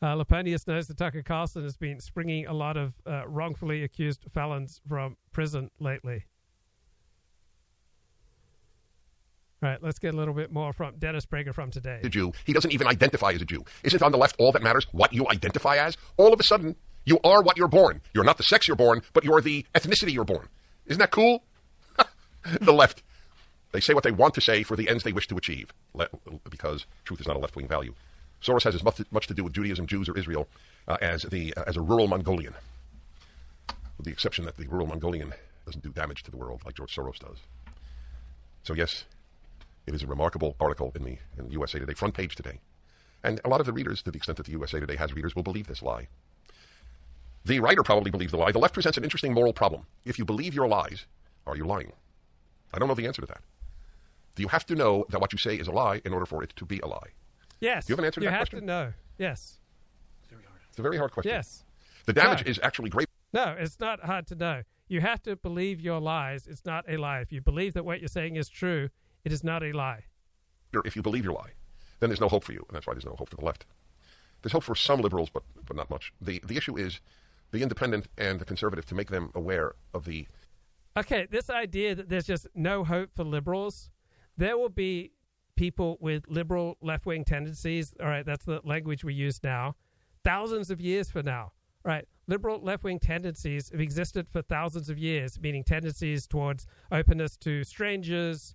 Uh, 0.00 0.14
Laponius 0.14 0.66
knows 0.66 0.86
that 0.86 0.96
Tucker 0.96 1.22
Carlson 1.22 1.62
has 1.62 1.76
been 1.76 2.00
springing 2.00 2.46
a 2.46 2.52
lot 2.52 2.76
of 2.76 2.94
uh, 3.06 3.26
wrongfully 3.26 3.82
accused 3.82 4.24
felons 4.32 4.80
from 4.88 5.16
prison 5.32 5.70
lately. 5.78 6.24
All 9.60 9.68
right, 9.68 9.82
let's 9.82 9.98
get 9.98 10.14
a 10.14 10.16
little 10.16 10.34
bit 10.34 10.52
more 10.52 10.72
from 10.72 10.96
Dennis 10.98 11.26
Prager 11.26 11.52
from 11.52 11.70
today. 11.70 12.00
a 12.04 12.08
Jew. 12.08 12.32
He 12.46 12.52
doesn't 12.52 12.72
even 12.72 12.86
identify 12.86 13.32
as 13.32 13.42
a 13.42 13.44
Jew. 13.44 13.64
Isn't 13.82 14.02
on 14.02 14.12
the 14.12 14.18
left 14.18 14.36
all 14.38 14.52
that 14.52 14.62
matters 14.62 14.86
what 14.92 15.12
you 15.12 15.26
identify 15.28 15.76
as? 15.76 15.96
All 16.16 16.32
of 16.32 16.38
a 16.38 16.44
sudden, 16.44 16.76
you 17.04 17.18
are 17.24 17.42
what 17.42 17.58
you're 17.58 17.68
born. 17.68 18.00
You're 18.14 18.24
not 18.24 18.36
the 18.36 18.44
sex 18.44 18.68
you're 18.68 18.76
born, 18.76 19.02
but 19.12 19.24
you're 19.24 19.40
the 19.40 19.66
ethnicity 19.74 20.12
you're 20.12 20.24
born. 20.24 20.48
Isn't 20.86 21.00
that 21.00 21.10
cool? 21.10 21.42
the 22.60 22.72
left. 22.72 23.02
They 23.72 23.80
say 23.80 23.94
what 23.94 24.04
they 24.04 24.12
want 24.12 24.34
to 24.34 24.40
say 24.40 24.62
for 24.62 24.76
the 24.76 24.88
ends 24.88 25.04
they 25.04 25.12
wish 25.12 25.28
to 25.28 25.36
achieve, 25.36 25.72
le- 25.94 26.08
because 26.48 26.86
truth 27.04 27.20
is 27.20 27.26
not 27.26 27.36
a 27.36 27.40
left 27.40 27.56
wing 27.56 27.68
value. 27.68 27.94
Soros 28.42 28.64
has 28.64 28.74
as 28.74 28.82
much, 28.82 29.00
much 29.10 29.26
to 29.26 29.34
do 29.34 29.44
with 29.44 29.52
Judaism, 29.52 29.86
Jews, 29.86 30.08
or 30.08 30.16
Israel 30.16 30.48
uh, 30.86 30.96
as, 31.00 31.22
the, 31.22 31.52
uh, 31.56 31.64
as 31.66 31.76
a 31.76 31.80
rural 31.80 32.06
Mongolian, 32.06 32.54
with 33.96 34.06
the 34.06 34.12
exception 34.12 34.44
that 34.44 34.56
the 34.56 34.68
rural 34.68 34.86
Mongolian 34.86 35.34
doesn't 35.66 35.82
do 35.82 35.90
damage 35.90 36.22
to 36.22 36.30
the 36.30 36.36
world 36.36 36.62
like 36.64 36.76
George 36.76 36.94
Soros 36.94 37.18
does. 37.18 37.38
So, 38.62 38.74
yes, 38.74 39.04
it 39.86 39.94
is 39.94 40.02
a 40.02 40.06
remarkable 40.06 40.56
article 40.60 40.92
in 40.94 41.02
the 41.02 41.18
in 41.38 41.50
USA 41.50 41.78
Today 41.78 41.94
front 41.94 42.14
page 42.14 42.34
today. 42.36 42.60
And 43.24 43.40
a 43.44 43.48
lot 43.48 43.60
of 43.60 43.66
the 43.66 43.72
readers, 43.72 44.02
to 44.02 44.10
the 44.10 44.16
extent 44.16 44.36
that 44.36 44.46
the 44.46 44.52
USA 44.52 44.78
Today 44.78 44.96
has 44.96 45.12
readers, 45.12 45.34
will 45.34 45.42
believe 45.42 45.66
this 45.66 45.82
lie. 45.82 46.08
The 47.44 47.60
writer 47.60 47.82
probably 47.82 48.10
believes 48.10 48.32
the 48.32 48.38
lie. 48.38 48.52
The 48.52 48.58
left 48.58 48.74
presents 48.74 48.98
an 48.98 49.04
interesting 49.04 49.34
moral 49.34 49.52
problem. 49.52 49.86
If 50.04 50.18
you 50.18 50.24
believe 50.24 50.54
your 50.54 50.68
lies, 50.68 51.06
are 51.46 51.56
you 51.56 51.64
lying? 51.64 51.92
I 52.72 52.78
don't 52.78 52.88
know 52.88 52.94
the 52.94 53.06
answer 53.06 53.22
to 53.22 53.26
that. 53.28 53.40
Do 54.38 54.42
you 54.42 54.48
have 54.50 54.64
to 54.66 54.76
know 54.76 55.04
that 55.08 55.20
what 55.20 55.32
you 55.32 55.38
say 55.38 55.56
is 55.56 55.66
a 55.66 55.72
lie 55.72 56.00
in 56.04 56.12
order 56.12 56.24
for 56.24 56.44
it 56.44 56.52
to 56.54 56.64
be 56.64 56.78
a 56.78 56.86
lie? 56.86 57.08
Yes. 57.60 57.86
Do 57.86 57.90
you 57.90 57.94
have 57.94 57.98
an 57.98 58.04
answer 58.04 58.20
to 58.20 58.24
you 58.24 58.30
that 58.30 58.36
have 58.36 58.48
question? 58.50 58.60
to 58.60 58.66
know. 58.66 58.92
Yes. 59.18 59.58
It's 60.70 60.78
a 60.78 60.82
very 60.82 60.96
hard 60.96 61.10
question. 61.10 61.32
Yes. 61.32 61.64
The 62.06 62.12
damage 62.12 62.44
No. 62.44 62.50
is 62.52 62.60
actually 62.62 62.88
great. 62.88 63.08
No, 63.32 63.56
it's 63.58 63.80
not 63.80 63.98
hard 64.04 64.28
to 64.28 64.36
know. 64.36 64.62
You 64.86 65.00
have 65.00 65.20
to 65.24 65.34
believe 65.34 65.80
your 65.80 65.98
lies. 66.00 66.46
It's 66.46 66.64
not 66.64 66.84
a 66.88 66.98
lie. 66.98 67.18
If 67.18 67.32
you 67.32 67.40
believe 67.40 67.74
that 67.74 67.84
what 67.84 67.98
you're 67.98 68.06
saying 68.06 68.36
is 68.36 68.48
true, 68.48 68.90
it 69.24 69.32
is 69.32 69.42
not 69.42 69.64
a 69.64 69.72
lie. 69.72 70.04
If 70.84 70.94
you 70.94 71.02
believe 71.02 71.24
your 71.24 71.34
lie, 71.34 71.50
then 71.98 72.08
there's 72.08 72.20
no 72.20 72.28
hope 72.28 72.44
for 72.44 72.52
you, 72.52 72.64
and 72.68 72.76
that's 72.76 72.86
why 72.86 72.94
there's 72.94 73.04
no 73.06 73.16
hope 73.18 73.30
for 73.30 73.36
the 73.36 73.44
left. 73.44 73.66
There's 74.42 74.52
hope 74.52 74.62
for 74.62 74.76
some 74.76 75.00
liberals, 75.00 75.30
but 75.30 75.42
but 75.66 75.76
not 75.76 75.90
much. 75.90 76.12
the 76.20 76.40
The 76.46 76.56
issue 76.56 76.76
is 76.78 77.00
the 77.50 77.60
independent 77.60 78.06
and 78.16 78.38
the 78.38 78.44
conservative 78.44 78.86
to 78.86 78.94
make 78.94 79.10
them 79.10 79.32
aware 79.34 79.72
of 79.92 80.04
the 80.04 80.28
Okay, 80.96 81.26
this 81.28 81.50
idea 81.50 81.96
that 81.96 82.08
there's 82.08 82.26
just 82.26 82.46
no 82.54 82.84
hope 82.84 83.10
for 83.16 83.24
liberals, 83.24 83.90
there 84.38 84.56
will 84.56 84.70
be 84.70 85.12
people 85.56 85.98
with 86.00 86.22
liberal 86.28 86.78
left 86.80 87.04
wing 87.04 87.24
tendencies. 87.24 87.92
All 88.00 88.06
right, 88.06 88.24
that's 88.24 88.44
the 88.44 88.60
language 88.64 89.04
we 89.04 89.12
use 89.12 89.40
now. 89.42 89.74
Thousands 90.24 90.70
of 90.70 90.80
years 90.80 91.10
from 91.10 91.26
now, 91.26 91.52
right? 91.84 92.06
Liberal 92.28 92.60
left 92.62 92.84
wing 92.84 93.00
tendencies 93.00 93.70
have 93.70 93.80
existed 93.80 94.28
for 94.28 94.40
thousands 94.42 94.88
of 94.88 94.98
years, 94.98 95.38
meaning 95.40 95.64
tendencies 95.64 96.26
towards 96.26 96.66
openness 96.92 97.36
to 97.38 97.64
strangers, 97.64 98.54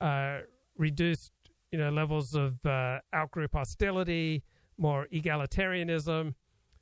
uh, 0.00 0.38
reduced 0.78 1.32
you 1.72 1.78
know 1.78 1.90
levels 1.90 2.34
of 2.34 2.64
uh, 2.64 3.00
outgroup 3.12 3.52
hostility, 3.52 4.44
more 4.78 5.08
egalitarianism, 5.12 6.34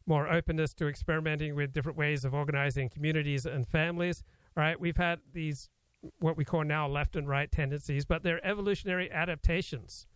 more 0.06 0.30
openness 0.30 0.74
to 0.74 0.88
experimenting 0.88 1.54
with 1.54 1.72
different 1.72 1.96
ways 1.96 2.24
of 2.26 2.34
organizing 2.34 2.90
communities 2.90 3.46
and 3.46 3.66
families. 3.66 4.22
Right? 4.54 4.78
We've 4.78 4.98
had 4.98 5.20
these 5.32 5.70
what 6.18 6.36
we 6.36 6.44
call 6.44 6.64
now 6.64 6.88
left 6.88 7.16
and 7.16 7.28
right 7.28 7.50
tendencies, 7.50 8.04
but 8.04 8.22
they're 8.22 8.44
evolutionary 8.46 9.10
adaptations. 9.10 10.06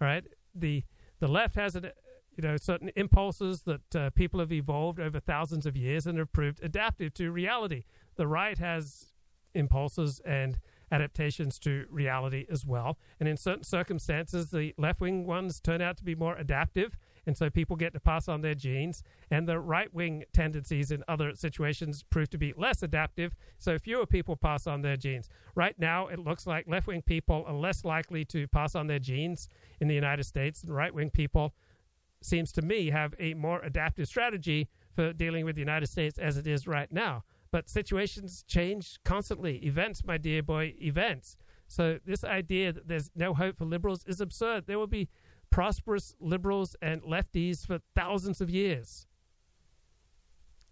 Right? 0.00 0.24
The 0.54 0.84
the 1.20 1.28
left 1.28 1.56
has 1.56 1.74
an 1.74 1.90
you 2.36 2.42
know 2.42 2.56
certain 2.56 2.90
impulses 2.96 3.62
that 3.62 3.96
uh, 3.96 4.10
people 4.10 4.40
have 4.40 4.52
evolved 4.52 5.00
over 5.00 5.20
thousands 5.20 5.66
of 5.66 5.76
years 5.76 6.06
and 6.06 6.18
have 6.18 6.32
proved 6.32 6.62
adaptive 6.62 7.14
to 7.14 7.30
reality. 7.30 7.84
The 8.16 8.26
right 8.26 8.58
has 8.58 9.12
impulses 9.54 10.20
and 10.24 10.60
adaptations 10.90 11.58
to 11.58 11.86
reality 11.90 12.46
as 12.50 12.64
well. 12.64 12.98
And 13.20 13.28
in 13.28 13.36
certain 13.36 13.64
circumstances, 13.64 14.50
the 14.50 14.74
left 14.78 15.00
wing 15.00 15.26
ones 15.26 15.60
turn 15.60 15.82
out 15.82 15.96
to 15.98 16.04
be 16.04 16.14
more 16.14 16.36
adaptive. 16.36 16.96
And 17.28 17.36
so 17.36 17.50
people 17.50 17.76
get 17.76 17.92
to 17.92 18.00
pass 18.00 18.26
on 18.26 18.40
their 18.40 18.54
genes. 18.56 19.02
And 19.30 19.46
the 19.46 19.60
right 19.60 19.92
wing 19.92 20.24
tendencies 20.32 20.90
in 20.90 21.04
other 21.06 21.34
situations 21.34 22.02
prove 22.02 22.30
to 22.30 22.38
be 22.38 22.52
less 22.56 22.82
adaptive. 22.82 23.36
So 23.58 23.78
fewer 23.78 24.06
people 24.06 24.34
pass 24.34 24.66
on 24.66 24.82
their 24.82 24.96
genes. 24.96 25.28
Right 25.54 25.78
now, 25.78 26.08
it 26.08 26.18
looks 26.18 26.46
like 26.46 26.66
left 26.66 26.86
wing 26.86 27.02
people 27.02 27.44
are 27.46 27.54
less 27.54 27.84
likely 27.84 28.24
to 28.24 28.48
pass 28.48 28.74
on 28.74 28.86
their 28.86 28.98
genes 28.98 29.48
in 29.78 29.88
the 29.88 29.94
United 29.94 30.24
States. 30.24 30.62
And 30.62 30.74
right 30.74 30.92
wing 30.92 31.10
people, 31.10 31.54
seems 32.22 32.50
to 32.52 32.62
me, 32.62 32.90
have 32.90 33.14
a 33.20 33.34
more 33.34 33.60
adaptive 33.60 34.08
strategy 34.08 34.68
for 34.96 35.12
dealing 35.12 35.44
with 35.44 35.54
the 35.54 35.60
United 35.60 35.86
States 35.86 36.18
as 36.18 36.36
it 36.38 36.46
is 36.46 36.66
right 36.66 36.90
now 36.90 37.24
but 37.50 37.68
situations 37.68 38.44
change 38.46 38.98
constantly. 39.04 39.56
Events, 39.64 40.04
my 40.04 40.18
dear 40.18 40.42
boy, 40.42 40.74
events. 40.80 41.36
So 41.66 41.98
this 42.04 42.24
idea 42.24 42.72
that 42.72 42.88
there's 42.88 43.10
no 43.14 43.34
hope 43.34 43.58
for 43.58 43.64
liberals 43.64 44.04
is 44.06 44.20
absurd. 44.20 44.66
There 44.66 44.78
will 44.78 44.86
be 44.86 45.08
prosperous 45.50 46.14
liberals 46.20 46.76
and 46.82 47.02
lefties 47.02 47.66
for 47.66 47.80
thousands 47.94 48.40
of 48.40 48.50
years. 48.50 49.06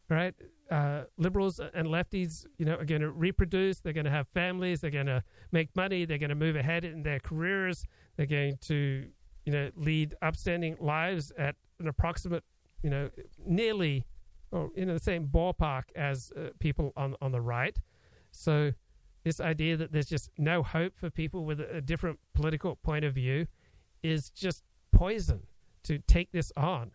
Right? 0.09 0.35
Uh, 0.71 1.03
liberals 1.17 1.61
and 1.61 1.89
lefties, 1.89 2.47
you 2.59 2.65
know, 2.65 2.75
are 2.75 2.85
going 2.85 3.01
to 3.01 3.11
reproduce. 3.11 3.81
They're 3.81 3.93
going 3.93 4.05
to 4.05 4.11
have 4.11 4.29
families. 4.29 4.81
They're 4.81 4.91
going 4.91 5.07
to 5.07 5.23
make 5.51 5.75
money. 5.75 6.05
They're 6.05 6.19
going 6.19 6.31
to 6.31 6.37
move 6.37 6.57
ahead 6.57 6.85
in 6.85 7.03
their 7.03 7.19
careers. 7.19 7.87
They're 8.17 8.27
going 8.27 8.59
to, 8.63 9.07
you 9.45 9.53
know, 9.53 9.71
lead 9.77 10.15
upstanding 10.23 10.77
lives 10.81 11.33
at 11.37 11.57
an 11.81 11.89
approximate, 11.89 12.45
you 12.83 12.91
know, 12.91 13.11
nearly 13.45 14.07
or 14.53 14.71
in 14.77 14.89
the 14.89 14.99
same 14.99 15.27
ballpark 15.27 15.85
as 15.95 16.33
uh, 16.37 16.51
people 16.59 16.93
on 16.97 17.17
on 17.21 17.33
the 17.33 17.41
right. 17.41 17.79
So 18.31 18.73
this 19.25 19.41
idea 19.41 19.77
that 19.77 19.93
there's 19.93 20.09
just 20.09 20.31
no 20.39 20.63
hope 20.63 20.97
for 20.97 21.11
people 21.11 21.45
with 21.45 21.61
a, 21.61 21.77
a 21.77 21.81
different 21.81 22.19
political 22.35 22.77
point 22.77 23.05
of 23.05 23.15
view 23.15 23.47
is 24.07 24.31
just 24.31 24.63
poison 24.93 25.47
to 25.85 25.99
take 25.99 26.33
this 26.33 26.53
on. 26.57 26.93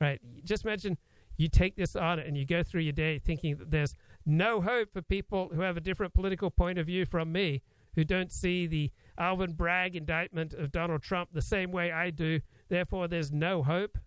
Right? 0.00 0.20
Just 0.44 0.64
imagine 0.64 0.98
you 1.36 1.48
take 1.48 1.76
this 1.76 1.96
on 1.96 2.18
and 2.18 2.36
you 2.36 2.44
go 2.44 2.62
through 2.62 2.82
your 2.82 2.92
day 2.92 3.18
thinking 3.18 3.56
that 3.56 3.70
there's 3.70 3.94
no 4.26 4.60
hope 4.60 4.92
for 4.92 5.02
people 5.02 5.50
who 5.54 5.60
have 5.60 5.76
a 5.76 5.80
different 5.80 6.14
political 6.14 6.50
point 6.50 6.78
of 6.78 6.86
view 6.86 7.04
from 7.06 7.32
me, 7.32 7.62
who 7.94 8.04
don't 8.04 8.32
see 8.32 8.66
the 8.66 8.90
Alvin 9.18 9.52
Bragg 9.52 9.96
indictment 9.96 10.52
of 10.52 10.72
Donald 10.72 11.02
Trump 11.02 11.30
the 11.32 11.42
same 11.42 11.70
way 11.70 11.92
I 11.92 12.10
do. 12.10 12.40
Therefore, 12.68 13.08
there's 13.08 13.32
no 13.32 13.62
hope. 13.62 13.98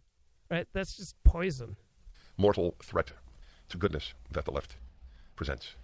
Right? 0.50 0.68
That's 0.74 0.96
just 0.96 1.16
poison 1.24 1.76
mortal 2.38 2.76
threat 2.82 3.12
to 3.70 3.78
goodness 3.78 4.14
that 4.32 4.46
the 4.46 4.52
left 4.52 4.76
presents. 5.36 5.76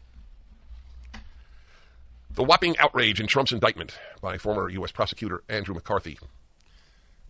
The 2.32 2.44
whopping 2.44 2.78
outrage 2.80 3.20
in 3.20 3.28
Trump's 3.28 3.52
indictment 3.52 3.98
by 4.22 4.38
former 4.38 4.70
U.S. 4.70 4.92
prosecutor 4.92 5.44
Andrew 5.50 5.76
McCarthy. 5.76 6.18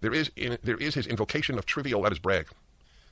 There 0.04 0.14
is, 0.14 0.32
in, 0.36 0.58
there 0.62 0.76
is 0.76 0.96
his 0.96 1.08
invocation 1.08 1.58
of 1.58 1.66
trivial, 1.66 2.02
that 2.02 2.12
is 2.12 2.20
Bragg, 2.20 2.50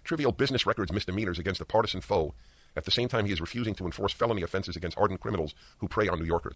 trivial 0.04 0.34
business 0.34 0.66
records 0.66 0.92
misdemeanors 0.92 1.40
against 1.40 1.62
a 1.62 1.66
partisan 1.66 2.02
foe, 2.02 2.34
at 2.76 2.84
the 2.84 2.92
same 2.92 3.08
time 3.08 3.26
he 3.26 3.32
is 3.32 3.40
refusing 3.40 3.74
to 3.76 3.86
enforce 3.86 4.12
felony 4.12 4.42
offenses 4.42 4.76
against 4.76 4.98
ardent 4.98 5.22
criminals 5.22 5.56
who 5.78 5.88
prey 5.88 6.10
on 6.10 6.20
New 6.20 6.26
Yorkers. 6.26 6.56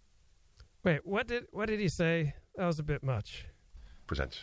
Wait, 0.84 1.06
what 1.06 1.28
did 1.28 1.46
what 1.52 1.68
did 1.68 1.80
he 1.80 1.88
say? 1.88 2.36
That 2.58 2.66
was 2.66 2.80
a 2.80 2.84
bit 2.84 3.02
much. 3.02 3.46
Presents. 4.08 4.42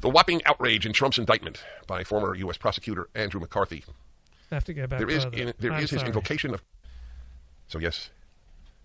The 0.00 0.08
whopping 0.08 0.42
outrage 0.44 0.84
in 0.84 0.92
Trump's 0.92 1.16
indictment 1.16 1.62
by 1.86 2.02
former 2.02 2.34
U.S. 2.34 2.56
prosecutor 2.56 3.08
Andrew 3.14 3.40
McCarthy. 3.40 3.84
I 4.50 4.56
have 4.56 4.64
to 4.64 4.74
go 4.74 4.88
back. 4.88 4.98
There 4.98 5.08
is, 5.08 5.24
in, 5.26 5.54
there 5.60 5.72
his 5.74 5.90
sorry. 5.90 6.06
invocation 6.06 6.52
of. 6.52 6.64
So 7.68 7.78
yes, 7.78 8.10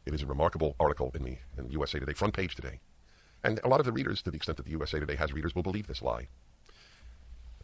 it 0.06 0.14
is 0.14 0.22
a 0.22 0.28
remarkable 0.28 0.76
article 0.80 1.12
in 1.16 1.24
the 1.24 1.38
in 1.58 1.72
USA 1.72 1.98
Today 1.98 2.14
front 2.14 2.36
page 2.36 2.56
today, 2.56 2.80
and 3.44 3.60
a 3.64 3.68
lot 3.68 3.80
of 3.80 3.86
the 3.86 3.92
readers, 3.92 4.22
to 4.24 4.32
the 4.32 4.38
extent 4.38 4.58
that 4.58 4.66
the 4.66 4.72
USA 4.72 5.00
Today 5.00 5.16
has 5.16 5.34
readers, 5.34 5.56
will 5.56 5.64
believe 5.64 5.88
this 5.88 6.02
lie. 6.02 6.28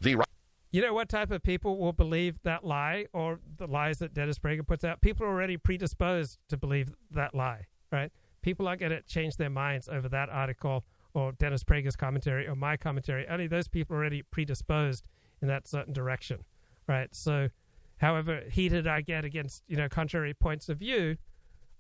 The 0.02 0.24
You 0.72 0.82
know 0.82 0.94
what 0.94 1.10
type 1.10 1.32
of 1.32 1.44
people 1.44 1.78
will 1.78 1.94
believe 1.94 2.42
that 2.44 2.64
lie 2.64 3.06
or 3.14 3.40
the 3.58 3.68
lies 3.68 4.00
that 4.00 4.14
Dennis 4.14 4.40
Prager 4.40 4.66
puts 4.66 4.84
out? 4.84 5.02
People 5.02 5.26
are 5.26 5.30
already 5.30 5.58
predisposed 5.58 6.40
to 6.50 6.58
believe 6.58 6.94
that 7.12 7.34
lie, 7.34 7.66
right? 7.92 8.12
People 8.42 8.68
aren't 8.68 8.80
going 8.80 8.92
to 8.92 9.02
change 9.04 9.38
their 9.38 9.50
minds 9.50 9.90
over 9.90 10.08
that 10.10 10.30
article 10.30 10.84
or 11.14 11.32
Dennis 11.34 11.64
Prager's 11.64 11.96
commentary 11.96 12.48
or 12.48 12.56
my 12.56 12.78
commentary. 12.78 13.28
Only 13.28 13.48
those 13.48 13.68
people 13.68 13.96
are 13.96 14.00
already 14.00 14.22
predisposed 14.24 15.04
in 15.42 15.48
that 15.48 15.68
certain 15.68 15.94
direction, 15.94 16.44
right? 16.88 17.14
So, 17.14 17.50
however 17.98 18.44
heated 18.52 18.86
I 18.88 19.02
get 19.02 19.26
against 19.26 19.64
you 19.68 19.78
know 19.78 19.90
contrary 19.90 20.34
points 20.34 20.70
of 20.70 20.78
view, 20.78 21.18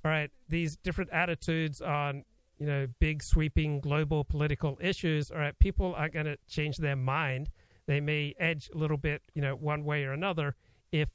all 0.03 0.11
right, 0.11 0.31
these 0.49 0.77
different 0.77 1.11
attitudes 1.11 1.81
on 1.81 2.23
you 2.57 2.65
know 2.65 2.87
big 2.99 3.23
sweeping 3.23 3.79
global 3.79 4.23
political 4.23 4.77
issues, 4.81 5.31
all 5.31 5.37
right, 5.37 5.57
people 5.59 5.93
aren't 5.95 6.13
going 6.13 6.25
to 6.25 6.37
change 6.47 6.77
their 6.77 6.95
mind. 6.95 7.49
They 7.85 8.01
may 8.01 8.33
edge 8.39 8.69
a 8.73 8.77
little 8.77 8.97
bit, 8.97 9.21
you 9.33 9.41
know, 9.41 9.55
one 9.55 9.85
way 9.85 10.03
or 10.03 10.11
another 10.11 10.55
if 10.91 11.09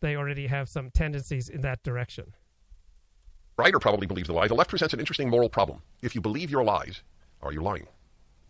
they 0.00 0.16
already 0.16 0.46
have 0.48 0.68
some 0.68 0.90
tendencies 0.90 1.48
in 1.48 1.60
that 1.62 1.82
direction. 1.82 2.34
writer 3.58 3.78
probably 3.78 4.06
believes 4.06 4.28
the 4.28 4.34
lie. 4.34 4.48
The 4.48 4.54
left 4.54 4.70
presents 4.70 4.92
an 4.92 5.00
interesting 5.00 5.30
moral 5.30 5.48
problem. 5.48 5.82
If 6.02 6.14
you 6.14 6.20
believe 6.20 6.50
your 6.50 6.64
lies, 6.64 7.02
are 7.42 7.52
you 7.52 7.62
lying? 7.62 7.86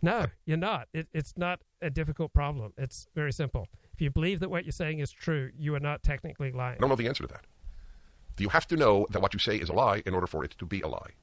No, 0.01 0.27
you're 0.45 0.57
not. 0.57 0.87
It, 0.93 1.07
it's 1.13 1.33
not 1.37 1.61
a 1.81 1.89
difficult 1.89 2.33
problem. 2.33 2.73
It's 2.77 3.07
very 3.15 3.31
simple. 3.31 3.67
If 3.93 4.01
you 4.01 4.11
believe 4.11 4.39
that 4.41 4.49
what 4.49 4.63
you're 4.65 4.71
saying 4.71 4.99
is 4.99 5.11
true, 5.11 5.51
you 5.57 5.73
are 5.75 5.79
not 5.79 6.03
technically 6.03 6.51
lying. 6.51 6.77
I 6.77 6.81
don't 6.81 6.89
know 6.89 6.95
the 6.95 7.07
answer 7.07 7.23
to 7.23 7.33
that. 7.33 7.45
Do 8.35 8.43
you 8.43 8.49
have 8.49 8.67
to 8.67 8.75
know 8.75 9.07
that 9.09 9.21
what 9.21 9.33
you 9.33 9.39
say 9.39 9.57
is 9.57 9.69
a 9.69 9.73
lie 9.73 10.03
in 10.05 10.13
order 10.13 10.27
for 10.27 10.43
it 10.43 10.55
to 10.59 10.65
be 10.65 10.81
a 10.81 10.87
lie? 10.87 11.13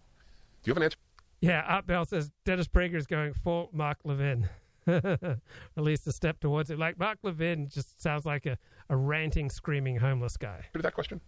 Do 0.63 0.71
you 0.71 0.73
have 0.73 0.79
an 0.79 0.83
answer? 0.85 0.99
Yeah, 1.45 1.63
Art 1.67 1.87
Bell 1.87 2.07
says 2.07 2.31
Dennis 2.47 2.69
Prager 2.69 2.95
is 2.95 3.07
going 3.07 3.35
full 3.35 3.69
Mark 3.73 3.99
Levin. 4.05 4.49
At 4.87 5.39
least 5.77 6.07
a 6.07 6.13
step 6.13 6.41
towards 6.41 6.71
it. 6.71 6.79
Like 6.79 6.99
Mark 6.99 7.19
Levin 7.23 7.69
just 7.69 8.01
sounds 8.01 8.25
like 8.25 8.47
a, 8.47 8.57
a 8.89 8.97
ranting, 8.97 9.51
screaming 9.51 9.97
homeless 9.97 10.39
guy. 10.39 10.67
To 10.73 10.81
that 10.81 10.95
question? 10.95 11.21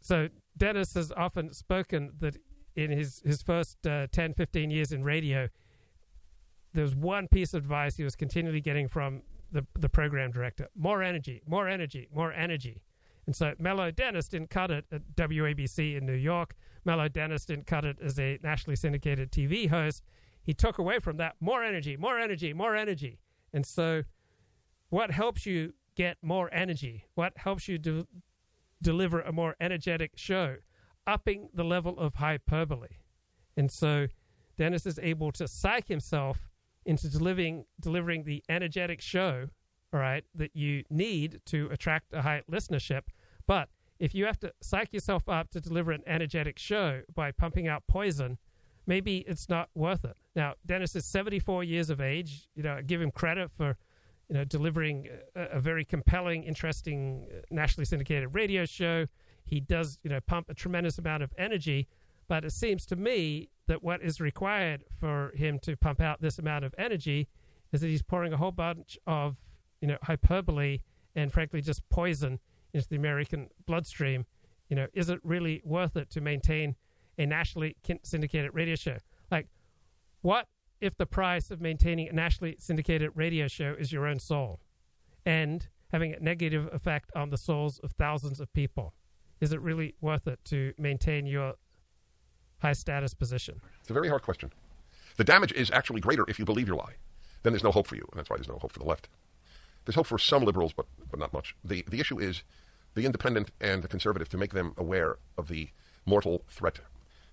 So 0.00 0.28
Dennis 0.56 0.94
has 0.94 1.12
often 1.12 1.52
spoken 1.52 2.12
that 2.20 2.36
in 2.76 2.90
his, 2.90 3.20
his 3.24 3.42
first 3.42 3.86
uh, 3.86 4.06
10, 4.10 4.34
15 4.34 4.70
years 4.70 4.92
in 4.92 5.04
radio, 5.04 5.48
there 6.72 6.84
was 6.84 6.94
one 6.94 7.28
piece 7.28 7.52
of 7.52 7.62
advice 7.62 7.96
he 7.96 8.04
was 8.04 8.16
continually 8.16 8.60
getting 8.60 8.88
from 8.88 9.22
the, 9.52 9.66
the 9.78 9.88
program 9.88 10.30
director 10.30 10.68
more 10.74 11.02
energy, 11.02 11.42
more 11.46 11.68
energy, 11.68 12.08
more 12.14 12.32
energy. 12.32 12.82
And 13.28 13.36
so 13.36 13.52
Mello 13.58 13.90
Dennis 13.90 14.26
didn't 14.26 14.48
cut 14.48 14.70
it 14.70 14.86
at 14.90 15.02
WABC 15.14 15.98
in 15.98 16.06
New 16.06 16.14
York. 16.14 16.54
Mello 16.86 17.08
Dennis 17.08 17.44
didn't 17.44 17.66
cut 17.66 17.84
it 17.84 17.98
as 18.02 18.18
a 18.18 18.38
nationally 18.42 18.74
syndicated 18.74 19.30
TV 19.30 19.68
host. 19.68 20.02
He 20.42 20.54
took 20.54 20.78
away 20.78 20.98
from 20.98 21.18
that 21.18 21.34
more 21.38 21.62
energy, 21.62 21.94
more 21.98 22.18
energy, 22.18 22.54
more 22.54 22.74
energy. 22.74 23.18
And 23.52 23.66
so, 23.66 24.04
what 24.88 25.10
helps 25.10 25.44
you 25.44 25.74
get 25.94 26.16
more 26.22 26.48
energy? 26.54 27.04
What 27.16 27.34
helps 27.36 27.68
you 27.68 27.76
de- 27.76 28.06
deliver 28.80 29.20
a 29.20 29.30
more 29.30 29.56
energetic 29.60 30.12
show? 30.14 30.56
Upping 31.06 31.50
the 31.52 31.64
level 31.64 31.98
of 31.98 32.14
hyperbole. 32.14 32.96
And 33.58 33.70
so, 33.70 34.06
Dennis 34.56 34.86
is 34.86 34.98
able 35.02 35.32
to 35.32 35.46
psych 35.46 35.88
himself 35.88 36.48
into 36.86 37.10
delivering 37.10 37.66
delivering 37.78 38.24
the 38.24 38.42
energetic 38.48 39.02
show, 39.02 39.50
all 39.92 40.00
right, 40.00 40.24
that 40.34 40.56
you 40.56 40.84
need 40.88 41.42
to 41.44 41.68
attract 41.70 42.14
a 42.14 42.22
high 42.22 42.42
listenership. 42.50 43.02
But 43.48 43.70
if 43.98 44.14
you 44.14 44.26
have 44.26 44.38
to 44.40 44.52
psych 44.60 44.92
yourself 44.92 45.28
up 45.28 45.50
to 45.50 45.60
deliver 45.60 45.90
an 45.90 46.02
energetic 46.06 46.58
show 46.58 47.00
by 47.12 47.32
pumping 47.32 47.66
out 47.66 47.82
poison, 47.88 48.38
maybe 48.86 49.24
it's 49.26 49.48
not 49.48 49.70
worth 49.74 50.04
it. 50.04 50.16
Now, 50.36 50.54
Dennis 50.64 50.94
is 50.94 51.04
74 51.06 51.64
years 51.64 51.90
of 51.90 52.00
age. 52.00 52.46
You 52.54 52.62
know, 52.62 52.80
give 52.86 53.00
him 53.00 53.10
credit 53.10 53.50
for, 53.56 53.76
you 54.28 54.36
know, 54.36 54.44
delivering 54.44 55.08
a, 55.34 55.42
a 55.44 55.60
very 55.60 55.84
compelling, 55.84 56.44
interesting, 56.44 57.26
uh, 57.32 57.40
nationally 57.50 57.86
syndicated 57.86 58.34
radio 58.34 58.66
show. 58.66 59.06
He 59.44 59.60
does, 59.60 59.98
you 60.04 60.10
know, 60.10 60.20
pump 60.20 60.50
a 60.50 60.54
tremendous 60.54 60.98
amount 60.98 61.22
of 61.22 61.32
energy. 61.38 61.88
But 62.28 62.44
it 62.44 62.52
seems 62.52 62.84
to 62.86 62.96
me 62.96 63.48
that 63.66 63.82
what 63.82 64.02
is 64.02 64.20
required 64.20 64.84
for 65.00 65.32
him 65.34 65.58
to 65.60 65.74
pump 65.74 66.02
out 66.02 66.20
this 66.20 66.38
amount 66.38 66.66
of 66.66 66.74
energy 66.76 67.28
is 67.72 67.80
that 67.80 67.88
he's 67.88 68.02
pouring 68.02 68.34
a 68.34 68.36
whole 68.36 68.52
bunch 68.52 68.98
of, 69.06 69.36
you 69.80 69.88
know, 69.88 69.96
hyperbole 70.02 70.80
and 71.16 71.32
frankly 71.32 71.62
just 71.62 71.88
poison 71.88 72.38
into 72.72 72.88
the 72.88 72.96
American 72.96 73.48
bloodstream. 73.66 74.26
You 74.68 74.76
know, 74.76 74.86
is 74.92 75.08
it 75.08 75.20
really 75.22 75.62
worth 75.64 75.96
it 75.96 76.10
to 76.10 76.20
maintain 76.20 76.76
a 77.16 77.26
nationally 77.26 77.76
syndicated 78.02 78.50
radio 78.54 78.74
show? 78.74 78.98
Like, 79.30 79.48
what 80.20 80.46
if 80.80 80.96
the 80.96 81.06
price 81.06 81.50
of 81.50 81.60
maintaining 81.60 82.08
a 82.08 82.12
nationally 82.12 82.56
syndicated 82.58 83.10
radio 83.14 83.48
show 83.48 83.74
is 83.78 83.92
your 83.92 84.06
own 84.06 84.18
soul 84.18 84.60
and 85.24 85.68
having 85.90 86.12
a 86.12 86.20
negative 86.20 86.68
effect 86.72 87.10
on 87.16 87.30
the 87.30 87.36
souls 87.36 87.78
of 87.80 87.92
thousands 87.92 88.40
of 88.40 88.52
people? 88.52 88.94
Is 89.40 89.52
it 89.52 89.60
really 89.60 89.94
worth 90.00 90.26
it 90.26 90.40
to 90.46 90.72
maintain 90.78 91.26
your 91.26 91.54
high 92.58 92.72
status 92.72 93.14
position? 93.14 93.60
It's 93.80 93.90
a 93.90 93.94
very 93.94 94.08
hard 94.08 94.22
question. 94.22 94.52
The 95.16 95.24
damage 95.24 95.52
is 95.52 95.70
actually 95.70 96.00
greater 96.00 96.24
if 96.28 96.38
you 96.38 96.44
believe 96.44 96.68
your 96.68 96.76
lie. 96.76 96.94
Then 97.42 97.52
there's 97.52 97.64
no 97.64 97.70
hope 97.70 97.86
for 97.86 97.96
you, 97.96 98.06
and 98.12 98.18
that's 98.18 98.28
why 98.28 98.36
there's 98.36 98.48
no 98.48 98.58
hope 98.58 98.72
for 98.72 98.80
the 98.80 98.84
left. 98.84 99.08
There's 99.88 99.96
hope 99.96 100.06
for 100.06 100.18
some 100.18 100.44
liberals, 100.44 100.74
but, 100.74 100.84
but 101.10 101.18
not 101.18 101.32
much. 101.32 101.56
The, 101.64 101.82
the 101.88 101.98
issue 101.98 102.18
is 102.18 102.42
the 102.94 103.06
independent 103.06 103.52
and 103.58 103.82
the 103.82 103.88
conservative 103.88 104.28
to 104.28 104.36
make 104.36 104.52
them 104.52 104.74
aware 104.76 105.16
of 105.38 105.48
the 105.48 105.70
mortal 106.04 106.44
threat 106.46 106.80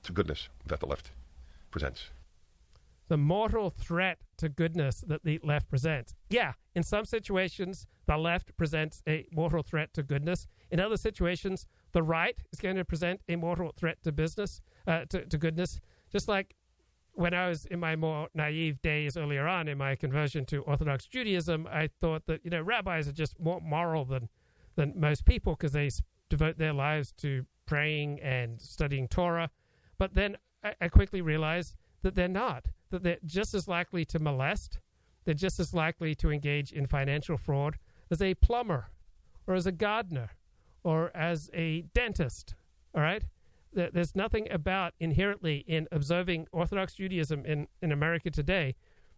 to 0.04 0.14
goodness 0.14 0.48
that 0.66 0.80
the 0.80 0.86
left 0.86 1.12
presents. 1.70 2.12
The 3.10 3.18
mortal 3.18 3.70
threat 3.70 4.20
to 4.38 4.48
goodness 4.48 5.04
that 5.06 5.26
the 5.26 5.42
left 5.44 5.70
presents. 5.70 6.16
Yeah, 6.30 6.54
in 6.74 6.84
some 6.84 7.04
situations, 7.04 7.88
the 8.06 8.16
left 8.16 8.56
presents 8.56 9.04
a 9.06 9.28
mortal 9.34 9.62
threat 9.62 9.94
to 9.96 10.02
goodness. 10.02 10.48
In 10.72 10.80
other 10.80 10.96
situations, 10.96 11.68
the 11.92 12.04
right 12.04 12.38
is 12.54 12.62
going 12.62 12.78
to 12.78 12.86
present 12.86 13.20
a 13.28 13.36
mortal 13.36 13.74
threat 13.76 13.98
to 14.06 14.14
business, 14.14 14.62
uh, 14.88 15.04
to, 15.10 15.26
to 15.26 15.38
goodness. 15.38 15.82
Just 16.10 16.30
like 16.30 16.56
when 17.16 17.34
I 17.34 17.48
was 17.48 17.66
in 17.66 17.80
my 17.80 17.96
more 17.96 18.28
naive 18.34 18.82
days 18.82 19.18
earlier 19.18 19.48
on 19.48 19.68
in 19.68 19.78
my 19.78 19.96
conversion 19.96 20.46
to 20.46 20.62
Orthodox 20.64 21.08
Judaism, 21.08 21.68
I 21.72 21.90
thought 22.02 22.26
that 22.28 22.42
you 22.44 22.52
know 22.52 22.62
rabbis 22.62 23.08
are 23.08 23.14
just 23.14 23.40
more 23.40 23.62
moral 23.62 24.06
than 24.06 24.30
than 24.76 24.94
most 24.96 25.26
people 25.26 25.56
because 25.56 25.72
they 25.72 25.90
devote 26.30 26.58
their 26.58 26.74
lives 26.74 27.14
to 27.14 27.46
praying 27.66 28.20
and 28.20 28.62
studying 28.62 29.08
Torah. 29.08 29.50
But 29.98 30.14
then 30.14 30.38
I, 30.64 30.76
I 30.82 30.88
quickly 30.90 31.22
realized 31.22 31.76
that 32.02 32.16
they're 32.16 32.28
not. 32.28 32.68
That 32.92 33.04
they're 33.04 33.18
just 33.26 33.54
as 33.54 33.68
likely 33.68 34.06
to 34.06 34.20
molest. 34.20 34.80
They're 35.24 35.34
just 35.34 35.60
as 35.60 35.74
likely 35.74 36.14
to 36.16 36.32
engage 36.32 36.72
in 36.72 36.86
financial 36.86 37.38
fraud 37.38 37.78
as 38.12 38.22
a 38.22 38.36
plumber, 38.36 38.92
or 39.48 39.56
as 39.56 39.66
a 39.66 39.72
gardener, 39.72 40.32
or 40.84 41.16
as 41.16 41.50
a 41.54 41.82
dentist. 41.94 42.54
All 42.94 43.02
right 43.02 43.24
there's 43.76 44.16
nothing 44.16 44.52
about 44.52 44.94
inherently 45.00 45.64
in 45.68 45.88
observing 45.92 46.48
Orthodox 46.52 46.96
Judaism 46.96 47.46
in, 47.46 47.68
in 47.82 47.92
America 47.92 48.32
today 48.32 48.76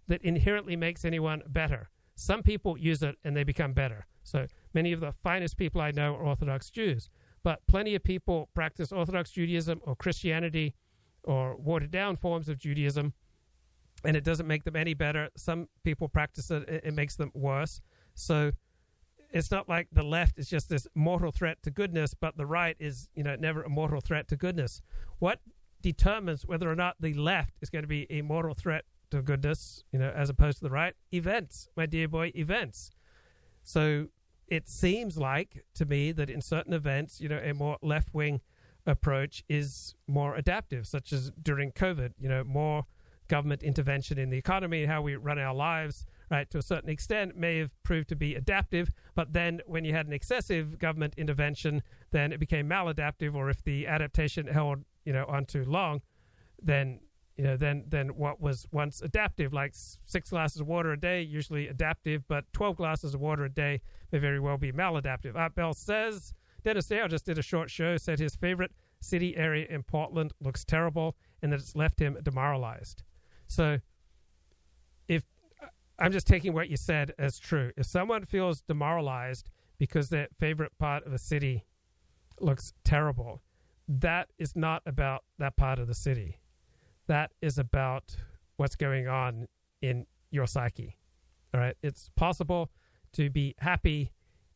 that 0.07 0.21
inherently 0.23 0.75
makes 0.75 1.05
anyone 1.05 1.41
better. 1.47 1.89
Some 2.15 2.41
people 2.41 2.77
use 2.77 3.03
it 3.03 3.15
and 3.23 3.38
they 3.38 3.43
become 3.43 3.73
better. 3.73 4.07
So 4.23 4.47
many 4.73 4.91
of 4.91 4.99
the 4.99 5.11
finest 5.11 5.57
people 5.57 5.79
I 5.79 5.91
know 5.91 6.15
are 6.15 6.23
Orthodox 6.23 6.69
Jews, 6.69 7.09
but 7.43 7.65
plenty 7.67 7.95
of 7.95 8.03
people 8.03 8.49
practice 8.53 8.91
Orthodox 8.91 9.31
Judaism 9.31 9.79
or 9.85 9.95
Christianity 9.95 10.73
or 11.23 11.55
watered 11.55 11.91
down 11.91 12.17
forms 12.17 12.49
of 12.49 12.57
Judaism, 12.57 13.13
and 14.03 14.17
it 14.17 14.23
doesn't 14.23 14.47
make 14.47 14.63
them 14.63 14.75
any 14.75 14.93
better. 14.93 15.29
Some 15.38 15.67
people 15.84 16.07
practice 16.07 16.49
it, 16.51 16.67
it 16.67 16.93
makes 16.93 17.15
them 17.15 17.31
worse. 17.34 17.81
So 18.15 18.51
it's 19.31 19.51
not 19.51 19.67
like 19.67 19.87
the 19.91 20.03
left 20.03 20.39
is 20.39 20.49
just 20.49 20.69
this 20.69 20.87
mortal 20.95 21.31
threat 21.31 21.61
to 21.63 21.71
goodness, 21.71 22.13
but 22.13 22.37
the 22.37 22.45
right 22.45 22.75
is, 22.79 23.09
you 23.13 23.23
know, 23.23 23.35
never 23.35 23.63
a 23.63 23.69
mortal 23.69 24.01
threat 24.01 24.27
to 24.29 24.35
goodness. 24.35 24.81
What 25.19 25.39
determines 25.81 26.45
whether 26.45 26.69
or 26.69 26.75
not 26.75 26.95
the 26.99 27.13
left 27.13 27.53
is 27.61 27.69
going 27.69 27.83
to 27.83 27.87
be 27.87 28.07
a 28.09 28.21
mortal 28.21 28.53
threat 28.53 28.85
to 29.11 29.21
goodness, 29.21 29.83
you 29.91 29.99
know, 29.99 30.09
as 30.09 30.29
opposed 30.29 30.59
to 30.59 30.63
the 30.63 30.69
right? 30.69 30.93
Events, 31.13 31.69
my 31.75 31.85
dear 31.85 32.07
boy, 32.07 32.31
events. 32.35 32.91
So 33.63 34.07
it 34.47 34.69
seems 34.69 35.17
like 35.17 35.65
to 35.75 35.85
me 35.85 36.11
that 36.13 36.29
in 36.29 36.41
certain 36.41 36.73
events, 36.73 37.19
you 37.19 37.29
know, 37.29 37.39
a 37.43 37.53
more 37.53 37.77
left 37.81 38.13
wing 38.13 38.41
approach 38.85 39.43
is 39.49 39.95
more 40.07 40.35
adaptive, 40.35 40.87
such 40.87 41.11
as 41.11 41.31
during 41.41 41.71
COVID, 41.71 42.13
you 42.19 42.29
know, 42.29 42.43
more 42.43 42.85
government 43.27 43.61
intervention 43.61 44.17
in 44.17 44.29
the 44.29 44.37
economy, 44.37 44.85
how 44.85 45.01
we 45.01 45.15
run 45.15 45.37
our 45.37 45.53
lives, 45.53 46.05
right, 46.29 46.49
to 46.49 46.57
a 46.57 46.61
certain 46.61 46.89
extent, 46.89 47.35
may 47.35 47.57
have 47.59 47.71
proved 47.83 48.09
to 48.09 48.15
be 48.15 48.35
adaptive. 48.35 48.91
But 49.15 49.33
then 49.33 49.61
when 49.65 49.85
you 49.85 49.93
had 49.93 50.07
an 50.07 50.13
excessive 50.13 50.79
government 50.79 51.13
intervention, 51.17 51.81
then 52.11 52.31
it 52.31 52.39
became 52.39 52.69
maladaptive, 52.69 53.35
or 53.35 53.49
if 53.49 53.63
the 53.63 53.87
adaptation 53.87 54.47
held, 54.47 54.79
you 55.05 55.13
know, 55.13 55.25
on 55.27 55.45
too 55.45 55.63
long, 55.63 56.01
then 56.61 56.99
you 57.37 57.43
know, 57.43 57.55
then 57.55 57.83
then 57.87 58.09
what 58.09 58.41
was 58.41 58.65
once 58.71 59.01
adaptive, 59.01 59.53
like 59.53 59.71
six 59.73 60.31
glasses 60.31 60.59
of 60.59 60.67
water 60.67 60.91
a 60.91 60.99
day, 60.99 61.21
usually 61.21 61.67
adaptive, 61.67 62.23
but 62.27 62.45
12 62.53 62.75
glasses 62.75 63.13
of 63.13 63.21
water 63.21 63.45
a 63.45 63.49
day 63.49 63.79
may 64.11 64.17
very 64.17 64.39
well 64.39 64.57
be 64.57 64.71
maladaptive. 64.71 65.35
Art 65.35 65.53
Bell 65.53 65.73
says 65.73 66.33
Dennis 66.63 66.87
Dale 66.87 67.07
just 67.07 67.25
did 67.25 67.37
a 67.37 67.43
short 67.43 67.69
show, 67.69 67.95
said 67.95 68.17
his 68.17 68.35
favorite 68.35 68.71
city 68.99 69.37
area 69.37 69.67
in 69.69 69.83
Portland 69.83 70.33
looks 70.41 70.65
terrible 70.65 71.15
and 71.41 71.51
that 71.51 71.59
it's 71.59 71.75
left 71.75 71.99
him 71.99 72.17
demoralized. 72.23 73.03
So 73.45 73.77
if 75.07 75.23
I'm 75.99 76.11
just 76.11 76.27
taking 76.27 76.53
what 76.53 76.69
you 76.69 76.77
said 76.77 77.13
as 77.17 77.39
true, 77.39 77.71
if 77.75 77.85
someone 77.85 78.25
feels 78.25 78.61
demoralized 78.61 79.49
because 79.77 80.09
their 80.09 80.27
favorite 80.39 80.71
part 80.77 81.05
of 81.05 81.13
a 81.13 81.17
city 81.17 81.65
looks 82.39 82.73
terrible, 82.83 83.41
that 83.87 84.29
is 84.37 84.55
not 84.55 84.83
about 84.85 85.23
that 85.39 85.55
part 85.55 85.79
of 85.79 85.87
the 85.87 85.95
city. 85.95 86.39
That 87.07 87.31
is 87.41 87.57
about 87.57 88.15
what's 88.57 88.75
going 88.75 89.07
on 89.07 89.47
in 89.81 90.05
your 90.29 90.45
psyche. 90.45 90.97
All 91.53 91.59
right. 91.59 91.75
It's 91.81 92.09
possible 92.15 92.69
to 93.13 93.29
be 93.29 93.55
happy 93.59 94.11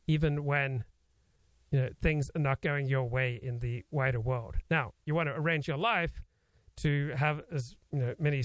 even 0.07 0.43
when 0.43 0.83
you 1.71 1.79
know 1.79 1.89
things 2.01 2.29
are 2.35 2.39
not 2.39 2.61
going 2.61 2.87
your 2.87 3.05
way 3.05 3.39
in 3.41 3.59
the 3.59 3.85
wider 3.91 4.19
world. 4.19 4.55
Now, 4.69 4.93
you 5.05 5.15
want 5.15 5.29
to 5.29 5.35
arrange 5.35 5.67
your 5.67 5.77
life 5.77 6.21
to 6.77 7.13
have 7.15 7.41
as 7.51 7.75
you 7.91 7.99
know 7.99 8.13
many 8.19 8.43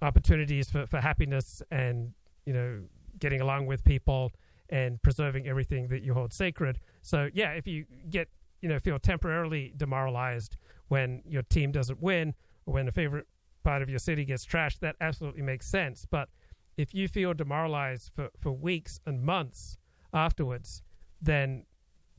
opportunities 0.00 0.70
for, 0.70 0.86
for 0.86 1.00
happiness 1.00 1.62
and 1.70 2.12
you 2.46 2.52
know 2.52 2.82
getting 3.18 3.40
along 3.40 3.66
with 3.66 3.84
people 3.84 4.32
and 4.68 5.00
preserving 5.02 5.46
everything 5.46 5.88
that 5.88 6.02
you 6.02 6.14
hold 6.14 6.32
sacred. 6.32 6.78
So 7.02 7.28
yeah, 7.34 7.50
if 7.52 7.66
you 7.66 7.84
get 8.10 8.28
you 8.60 8.68
know 8.68 8.78
feel 8.78 8.98
temporarily 8.98 9.72
demoralized 9.76 10.56
when 10.88 11.22
your 11.26 11.42
team 11.42 11.72
doesn't 11.72 12.00
win 12.02 12.34
or 12.66 12.74
when 12.74 12.88
a 12.88 12.92
favorite 12.92 13.26
part 13.64 13.82
of 13.82 13.88
your 13.88 13.98
city 13.98 14.24
gets 14.24 14.44
trashed, 14.44 14.80
that 14.80 14.96
absolutely 15.00 15.42
makes 15.42 15.66
sense. 15.66 16.06
But 16.10 16.28
if 16.76 16.94
you 16.94 17.08
feel 17.08 17.34
demoralized 17.34 18.10
for, 18.14 18.30
for 18.38 18.52
weeks 18.52 19.00
and 19.06 19.22
months 19.22 19.76
afterwards, 20.12 20.82
then 21.20 21.64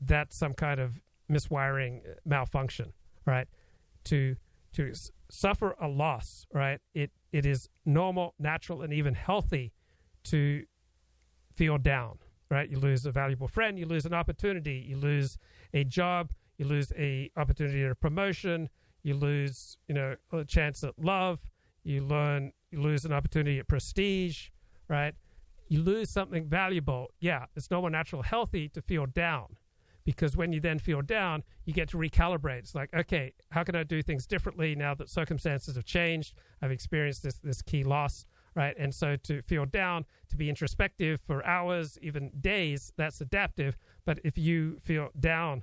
that's 0.00 0.36
some 0.36 0.54
kind 0.54 0.80
of 0.80 1.00
miswiring 1.30 1.98
uh, 1.98 2.14
malfunction, 2.24 2.92
right? 3.26 3.48
To 4.04 4.36
to 4.74 4.92
suffer 5.30 5.76
a 5.80 5.88
loss, 5.88 6.46
right? 6.52 6.80
It 6.94 7.10
it 7.32 7.46
is 7.46 7.68
normal, 7.84 8.34
natural, 8.38 8.82
and 8.82 8.92
even 8.92 9.14
healthy 9.14 9.72
to 10.24 10.64
feel 11.54 11.78
down, 11.78 12.18
right? 12.50 12.68
You 12.68 12.78
lose 12.78 13.06
a 13.06 13.12
valuable 13.12 13.48
friend, 13.48 13.78
you 13.78 13.86
lose 13.86 14.06
an 14.06 14.14
opportunity, 14.14 14.84
you 14.88 14.96
lose 14.96 15.38
a 15.72 15.84
job, 15.84 16.32
you 16.58 16.66
lose 16.66 16.92
a 16.96 17.30
opportunity 17.36 17.84
at 17.84 17.90
a 17.90 17.94
promotion, 17.94 18.68
you 19.02 19.14
lose, 19.14 19.76
you 19.88 19.94
know, 19.94 20.16
a 20.32 20.44
chance 20.44 20.82
at 20.82 20.94
love, 20.98 21.40
you 21.82 22.02
learn, 22.02 22.52
you 22.70 22.80
lose 22.80 23.04
an 23.04 23.12
opportunity 23.12 23.58
at 23.58 23.68
prestige, 23.68 24.48
right? 24.88 25.14
You 25.68 25.80
lose 25.82 26.10
something 26.10 26.46
valuable. 26.46 27.08
Yeah, 27.20 27.46
it's 27.56 27.70
normal, 27.70 27.90
natural, 27.90 28.22
healthy 28.22 28.68
to 28.70 28.82
feel 28.82 29.06
down 29.06 29.56
because 30.04 30.36
when 30.36 30.52
you 30.52 30.60
then 30.60 30.78
feel 30.78 31.02
down, 31.02 31.42
you 31.64 31.72
get 31.72 31.88
to 31.90 31.96
recalibrate. 31.96 32.58
It's 32.58 32.74
like, 32.74 32.92
okay, 32.94 33.32
how 33.50 33.64
can 33.64 33.74
I 33.74 33.82
do 33.82 34.02
things 34.02 34.26
differently 34.26 34.74
now 34.74 34.94
that 34.94 35.08
circumstances 35.08 35.76
have 35.76 35.84
changed? 35.84 36.34
I've 36.60 36.70
experienced 36.70 37.22
this 37.22 37.38
this 37.38 37.62
key 37.62 37.84
loss. 37.84 38.26
Right? 38.54 38.74
And 38.78 38.94
so 38.94 39.16
to 39.16 39.42
feel 39.42 39.66
down, 39.66 40.04
to 40.28 40.36
be 40.36 40.48
introspective 40.48 41.20
for 41.20 41.44
hours, 41.44 41.98
even 42.02 42.30
days, 42.40 42.92
that's 42.96 43.20
adaptive. 43.20 43.76
But 44.04 44.20
if 44.24 44.38
you 44.38 44.78
feel 44.80 45.10
down, 45.18 45.62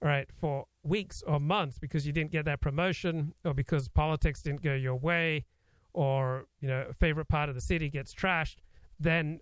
right, 0.00 0.28
for 0.32 0.66
weeks 0.82 1.22
or 1.26 1.40
months 1.40 1.78
because 1.78 2.06
you 2.06 2.12
didn't 2.12 2.30
get 2.30 2.44
that 2.44 2.60
promotion 2.60 3.34
or 3.44 3.54
because 3.54 3.88
politics 3.88 4.42
didn't 4.42 4.62
go 4.62 4.74
your 4.74 4.96
way 4.96 5.46
or, 5.92 6.44
you 6.60 6.68
know, 6.68 6.86
a 6.90 6.92
favorite 6.92 7.28
part 7.28 7.48
of 7.48 7.54
the 7.54 7.60
city 7.60 7.88
gets 7.88 8.14
trashed, 8.14 8.56
then 9.00 9.40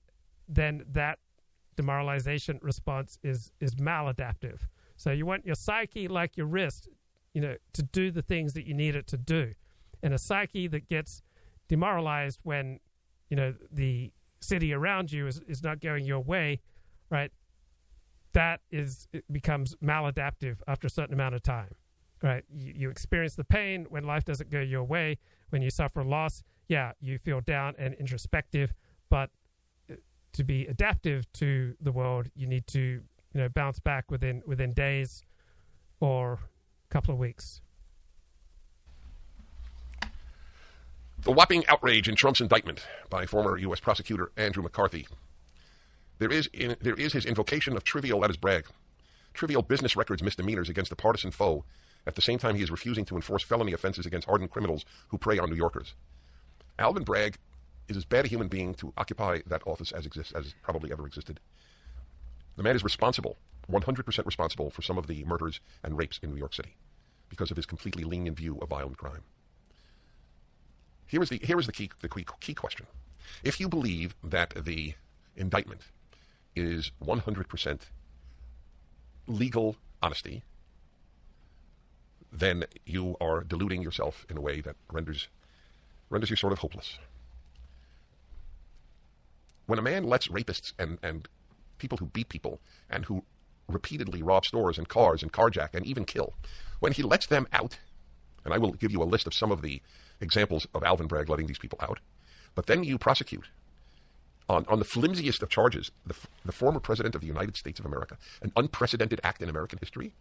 then 0.48 0.84
that 0.92 1.18
demoralization 1.76 2.58
response 2.62 3.18
is 3.22 3.50
is 3.60 3.74
maladaptive. 3.74 4.60
So 4.96 5.10
you 5.10 5.26
want 5.26 5.44
your 5.44 5.54
psyche 5.54 6.08
like 6.08 6.36
your 6.36 6.46
wrist, 6.46 6.88
you 7.34 7.40
know, 7.40 7.56
to 7.74 7.82
do 7.82 8.10
the 8.10 8.22
things 8.22 8.54
that 8.54 8.66
you 8.66 8.74
need 8.74 8.96
it 8.96 9.06
to 9.08 9.18
do. 9.18 9.54
And 10.02 10.14
a 10.14 10.18
psyche 10.18 10.68
that 10.68 10.88
gets 10.88 11.22
demoralized 11.68 12.40
when, 12.42 12.80
you 13.28 13.36
know, 13.36 13.54
the 13.70 14.12
city 14.40 14.72
around 14.72 15.12
you 15.12 15.26
is, 15.26 15.40
is 15.48 15.62
not 15.62 15.80
going 15.80 16.04
your 16.04 16.20
way, 16.20 16.60
right? 17.10 17.30
That 18.32 18.60
is 18.70 19.08
it 19.12 19.24
becomes 19.32 19.74
maladaptive 19.76 20.56
after 20.66 20.86
a 20.86 20.90
certain 20.90 21.14
amount 21.14 21.34
of 21.34 21.42
time. 21.42 21.74
Right? 22.22 22.44
You, 22.50 22.72
you 22.74 22.90
experience 22.90 23.34
the 23.34 23.44
pain 23.44 23.86
when 23.88 24.04
life 24.04 24.24
doesn't 24.24 24.50
go 24.50 24.60
your 24.60 24.84
way, 24.84 25.18
when 25.50 25.62
you 25.62 25.70
suffer 25.70 26.02
loss, 26.02 26.42
yeah, 26.66 26.92
you 27.00 27.18
feel 27.18 27.40
down 27.40 27.74
and 27.78 27.94
introspective, 27.94 28.72
but 29.10 29.30
uh, 29.90 29.94
to 30.32 30.44
be 30.44 30.66
adaptive 30.66 31.30
to 31.34 31.74
the 31.80 31.92
world, 31.92 32.28
you 32.34 32.46
need 32.46 32.66
to 32.68 32.80
you 32.80 33.02
know 33.34 33.48
bounce 33.48 33.78
back 33.78 34.10
within 34.10 34.42
within 34.46 34.72
days 34.72 35.22
or 36.00 36.34
a 36.34 36.92
couple 36.92 37.12
of 37.12 37.20
weeks. 37.20 37.60
The 41.26 41.32
whopping 41.32 41.66
outrage 41.66 42.08
in 42.08 42.14
Trump's 42.14 42.40
indictment 42.40 42.86
by 43.10 43.26
former 43.26 43.58
U.S. 43.58 43.80
prosecutor 43.80 44.30
Andrew 44.36 44.62
McCarthy. 44.62 45.08
There 46.20 46.30
is, 46.30 46.48
in, 46.52 46.76
there 46.80 46.94
is 46.94 47.14
his 47.14 47.26
invocation 47.26 47.76
of 47.76 47.82
trivial, 47.82 48.20
that 48.20 48.30
is 48.30 48.36
Bragg, 48.36 48.66
trivial 49.34 49.62
business 49.62 49.96
records 49.96 50.22
misdemeanors 50.22 50.68
against 50.68 50.92
a 50.92 50.94
partisan 50.94 51.32
foe, 51.32 51.64
at 52.06 52.14
the 52.14 52.22
same 52.22 52.38
time 52.38 52.54
he 52.54 52.62
is 52.62 52.70
refusing 52.70 53.04
to 53.06 53.16
enforce 53.16 53.42
felony 53.42 53.72
offenses 53.72 54.06
against 54.06 54.28
hardened 54.28 54.52
criminals 54.52 54.84
who 55.08 55.18
prey 55.18 55.36
on 55.36 55.50
New 55.50 55.56
Yorkers. 55.56 55.94
Alvin 56.78 57.02
Bragg 57.02 57.38
is 57.88 57.96
as 57.96 58.04
bad 58.04 58.26
a 58.26 58.28
human 58.28 58.46
being 58.46 58.72
to 58.74 58.92
occupy 58.96 59.40
that 59.48 59.66
office 59.66 59.90
as 59.90 60.06
exists 60.06 60.32
as 60.32 60.54
probably 60.62 60.92
ever 60.92 61.08
existed. 61.08 61.40
The 62.54 62.62
man 62.62 62.76
is 62.76 62.84
responsible, 62.84 63.36
100% 63.68 64.26
responsible 64.26 64.70
for 64.70 64.82
some 64.82 64.96
of 64.96 65.08
the 65.08 65.24
murders 65.24 65.58
and 65.82 65.98
rapes 65.98 66.20
in 66.22 66.30
New 66.30 66.38
York 66.38 66.54
City 66.54 66.76
because 67.28 67.50
of 67.50 67.56
his 67.56 67.66
completely 67.66 68.04
lenient 68.04 68.36
view 68.36 68.58
of 68.62 68.68
violent 68.68 68.96
crime. 68.96 69.24
Here 71.06 71.22
is 71.22 71.28
the 71.28 71.38
here 71.42 71.58
is 71.58 71.66
the 71.66 71.72
key 71.72 71.90
the 72.00 72.08
key, 72.08 72.26
key 72.40 72.54
question. 72.54 72.86
If 73.42 73.60
you 73.60 73.68
believe 73.68 74.14
that 74.22 74.64
the 74.64 74.94
indictment 75.36 75.82
is 76.54 76.90
100% 77.04 77.80
legal 79.26 79.76
honesty, 80.02 80.42
then 82.32 82.64
you 82.84 83.16
are 83.20 83.44
deluding 83.44 83.82
yourself 83.82 84.26
in 84.30 84.36
a 84.36 84.40
way 84.40 84.60
that 84.60 84.76
renders 84.90 85.28
renders 86.10 86.30
you 86.30 86.36
sort 86.36 86.52
of 86.52 86.60
hopeless. 86.60 86.98
When 89.66 89.78
a 89.78 89.82
man 89.82 90.04
lets 90.04 90.28
rapists 90.28 90.72
and, 90.78 90.98
and 91.02 91.28
people 91.78 91.98
who 91.98 92.06
beat 92.06 92.28
people 92.28 92.60
and 92.88 93.04
who 93.04 93.24
repeatedly 93.68 94.22
rob 94.22 94.44
stores 94.44 94.78
and 94.78 94.88
cars 94.88 95.22
and 95.22 95.32
carjack 95.32 95.74
and 95.74 95.84
even 95.84 96.04
kill, 96.04 96.34
when 96.78 96.92
he 96.92 97.02
lets 97.02 97.26
them 97.26 97.48
out, 97.52 97.78
and 98.44 98.54
I 98.54 98.58
will 98.58 98.72
give 98.72 98.92
you 98.92 99.02
a 99.02 99.04
list 99.04 99.26
of 99.26 99.34
some 99.34 99.50
of 99.50 99.62
the 99.62 99.82
examples 100.20 100.66
of 100.74 100.82
Alvin 100.82 101.06
Bragg 101.06 101.28
letting 101.28 101.46
these 101.46 101.58
people 101.58 101.78
out, 101.82 102.00
but 102.54 102.66
then 102.66 102.84
you 102.84 102.98
prosecute 102.98 103.48
on, 104.48 104.64
on 104.68 104.78
the 104.78 104.84
flimsiest 104.84 105.42
of 105.42 105.48
charges 105.48 105.90
the, 106.06 106.14
the 106.44 106.52
former 106.52 106.80
president 106.80 107.14
of 107.14 107.20
the 107.20 107.26
United 107.26 107.56
States 107.56 107.78
of 107.80 107.86
America, 107.86 108.16
an 108.42 108.52
unprecedented 108.56 109.20
act 109.24 109.42
in 109.42 109.48
American 109.48 109.78
history, 109.78 110.12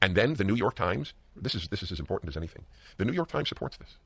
and 0.00 0.14
then 0.14 0.34
the 0.34 0.44
New 0.44 0.54
York 0.54 0.76
Times, 0.76 1.12
this 1.34 1.54
is, 1.54 1.68
this 1.68 1.82
is 1.82 1.90
as 1.90 1.98
important 1.98 2.28
as 2.28 2.36
anything, 2.36 2.64
the 2.96 3.04
New 3.04 3.12
York 3.12 3.28
Times 3.28 3.48
supports 3.48 3.76
this. 3.76 3.96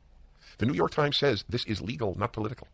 The 0.59 0.66
New 0.66 0.74
York 0.74 0.90
Times 0.90 1.16
says 1.16 1.44
this 1.49 1.65
is 1.66 1.81
legal, 1.81 2.19
not 2.19 2.32
political. 2.32 2.69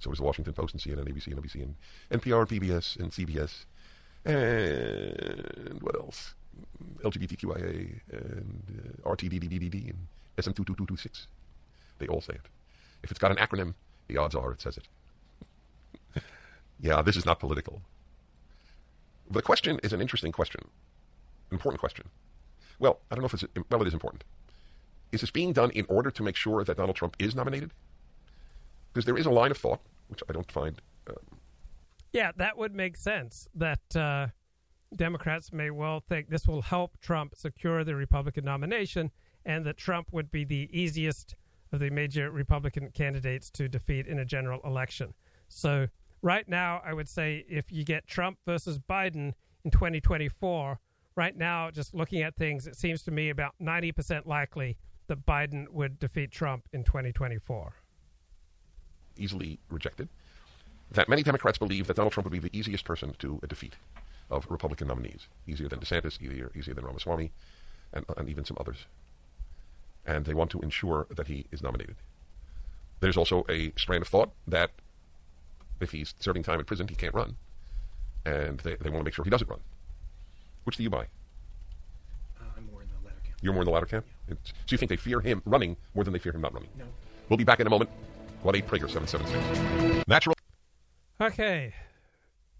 So 0.00 0.10
is 0.10 0.18
the 0.18 0.24
Washington 0.24 0.54
Post 0.54 0.74
and 0.74 0.82
CNN, 0.82 1.06
ABC, 1.08 1.26
and 1.26 1.42
NBC, 1.42 1.62
and 1.62 2.22
NPR, 2.22 2.48
PBS, 2.48 2.98
and 2.98 3.12
CBS, 3.12 3.64
and 4.24 5.80
what 5.82 5.94
else? 5.94 6.34
LGBTQIA, 7.02 8.00
and 8.12 8.62
uh, 9.04 9.08
RTDDDD, 9.08 9.90
and 9.90 10.06
SM22226. 10.40 11.26
They 11.98 12.06
all 12.06 12.20
say 12.20 12.34
it. 12.34 12.48
If 13.02 13.10
it's 13.10 13.18
got 13.18 13.30
an 13.30 13.36
acronym, 13.36 13.74
the 14.08 14.16
odds 14.16 14.34
are 14.34 14.52
it 14.52 14.60
says 14.60 14.78
it. 14.78 16.22
yeah, 16.80 17.02
this 17.02 17.16
is 17.16 17.24
not 17.24 17.40
political. 17.40 17.82
The 19.30 19.42
question 19.42 19.78
is 19.82 19.92
an 19.92 20.00
interesting 20.00 20.32
question, 20.32 20.62
important 21.52 21.80
question. 21.80 22.08
Well, 22.80 23.00
I 23.10 23.14
don't 23.14 23.22
know 23.22 23.26
if 23.26 23.34
it's, 23.34 23.44
well, 23.70 23.82
it 23.82 23.88
is 23.88 23.94
important. 23.94 24.24
Is 25.12 25.20
this 25.20 25.30
being 25.30 25.52
done 25.52 25.70
in 25.70 25.86
order 25.88 26.10
to 26.10 26.22
make 26.22 26.36
sure 26.36 26.64
that 26.64 26.76
Donald 26.76 26.96
Trump 26.96 27.16
is 27.18 27.34
nominated? 27.34 27.70
Because 28.92 29.04
there 29.04 29.16
is 29.16 29.26
a 29.26 29.30
line 29.30 29.50
of 29.50 29.58
thought, 29.58 29.80
which 30.08 30.22
I 30.28 30.32
don't 30.32 30.50
find. 30.50 30.80
Um, 31.08 31.38
yeah, 32.12 32.32
that 32.36 32.56
would 32.56 32.74
make 32.74 32.96
sense. 32.96 33.48
That 33.54 33.96
uh, 33.96 34.28
Democrats 34.94 35.52
may 35.52 35.70
well 35.70 36.00
think 36.00 36.28
this 36.28 36.48
will 36.48 36.62
help 36.62 36.98
Trump 37.00 37.34
secure 37.36 37.84
the 37.84 37.94
Republican 37.94 38.44
nomination, 38.44 39.10
and 39.44 39.64
that 39.66 39.76
Trump 39.76 40.08
would 40.12 40.30
be 40.30 40.44
the 40.44 40.68
easiest 40.72 41.34
of 41.72 41.80
the 41.80 41.90
major 41.90 42.30
Republican 42.30 42.90
candidates 42.90 43.50
to 43.50 43.68
defeat 43.68 44.06
in 44.06 44.18
a 44.18 44.24
general 44.24 44.60
election. 44.64 45.14
So, 45.48 45.88
right 46.22 46.48
now, 46.48 46.80
I 46.84 46.92
would 46.92 47.08
say 47.08 47.44
if 47.48 47.70
you 47.70 47.84
get 47.84 48.06
Trump 48.06 48.38
versus 48.44 48.78
Biden 48.78 49.34
in 49.64 49.70
2024, 49.70 50.78
right 51.16 51.36
now, 51.36 51.70
just 51.70 51.94
looking 51.94 52.22
at 52.22 52.36
things, 52.36 52.66
it 52.66 52.76
seems 52.76 53.02
to 53.04 53.10
me 53.10 53.30
about 53.30 53.54
90% 53.62 54.26
likely 54.26 54.76
that 55.06 55.24
Biden 55.26 55.68
would 55.68 55.98
defeat 55.98 56.30
Trump 56.30 56.68
in 56.72 56.84
2024 56.84 57.74
easily 59.20 59.58
rejected, 59.68 60.08
that 60.90 61.08
many 61.08 61.22
Democrats 61.22 61.58
believe 61.58 61.86
that 61.86 61.96
Donald 61.96 62.12
Trump 62.12 62.24
would 62.24 62.32
be 62.32 62.48
the 62.48 62.56
easiest 62.56 62.84
person 62.84 63.14
to 63.18 63.38
defeat 63.48 63.76
of 64.30 64.46
Republican 64.48 64.88
nominees, 64.88 65.28
easier 65.46 65.68
than 65.68 65.80
DeSantis, 65.80 66.20
easier, 66.20 66.50
easier 66.54 66.74
than 66.74 66.84
Ramaswamy, 66.84 67.30
and, 67.92 68.04
and 68.16 68.28
even 68.28 68.44
some 68.44 68.56
others. 68.60 68.86
And 70.10 70.24
they 70.24 70.34
want 70.34 70.50
to 70.50 70.60
ensure 70.60 71.06
that 71.14 71.28
he 71.28 71.46
is 71.52 71.62
nominated. 71.62 71.94
There's 72.98 73.16
also 73.16 73.44
a 73.48 73.72
strand 73.76 74.02
of 74.02 74.08
thought 74.08 74.32
that 74.48 74.70
if 75.80 75.92
he's 75.92 76.14
serving 76.18 76.42
time 76.42 76.58
in 76.58 76.66
prison, 76.66 76.88
he 76.88 76.96
can't 76.96 77.14
run. 77.14 77.36
And 78.26 78.58
they, 78.60 78.74
they 78.74 78.90
want 78.90 79.00
to 79.00 79.04
make 79.04 79.14
sure 79.14 79.24
he 79.24 79.30
doesn't 79.30 79.48
run. 79.48 79.60
Which 80.64 80.76
do 80.76 80.82
you 80.82 80.90
buy? 80.90 81.06
Uh, 82.38 82.44
I'm 82.56 82.66
more 82.70 82.82
in 82.82 82.88
the 82.88 83.06
latter 83.06 83.20
camp. 83.24 83.38
You're 83.40 83.52
more 83.52 83.62
in 83.62 83.66
the 83.66 83.72
latter 83.72 83.86
camp? 83.86 84.04
Yeah. 84.28 84.34
So 84.44 84.52
you 84.68 84.78
think 84.78 84.88
they 84.88 84.96
fear 84.96 85.20
him 85.20 85.42
running 85.46 85.76
more 85.94 86.02
than 86.02 86.12
they 86.12 86.18
fear 86.18 86.32
him 86.32 86.40
not 86.40 86.52
running? 86.52 86.70
No. 86.76 86.84
We'll 87.28 87.38
be 87.38 87.44
back 87.44 87.60
in 87.60 87.66
a 87.66 87.70
moment. 87.70 87.88
1 88.42 88.56
8 88.56 88.66
Prager 88.66 88.90
776. 88.90 90.08
Natural. 90.08 90.34
Okay. 91.20 91.72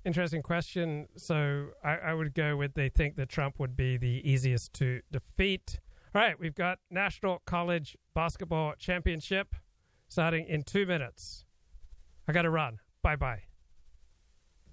Interesting 0.04 0.42
question. 0.42 1.08
So 1.16 1.68
I, 1.84 1.96
I, 1.96 2.14
would 2.14 2.32
go 2.32 2.56
with 2.56 2.74
they 2.74 2.88
think 2.88 3.16
that 3.16 3.28
Trump 3.28 3.58
would 3.58 3.76
be 3.76 3.96
the 3.96 4.22
easiest 4.24 4.72
to 4.74 5.00
defeat. 5.10 5.78
All 6.12 6.20
right, 6.20 6.38
we've 6.40 6.56
got 6.56 6.78
National 6.90 7.40
College 7.46 7.96
Basketball 8.14 8.74
Championship 8.78 9.54
starting 10.08 10.44
in 10.46 10.64
two 10.64 10.84
minutes. 10.84 11.44
I 12.26 12.32
got 12.32 12.42
to 12.42 12.50
run. 12.50 12.80
Bye 13.00 13.14
bye. 13.14 13.42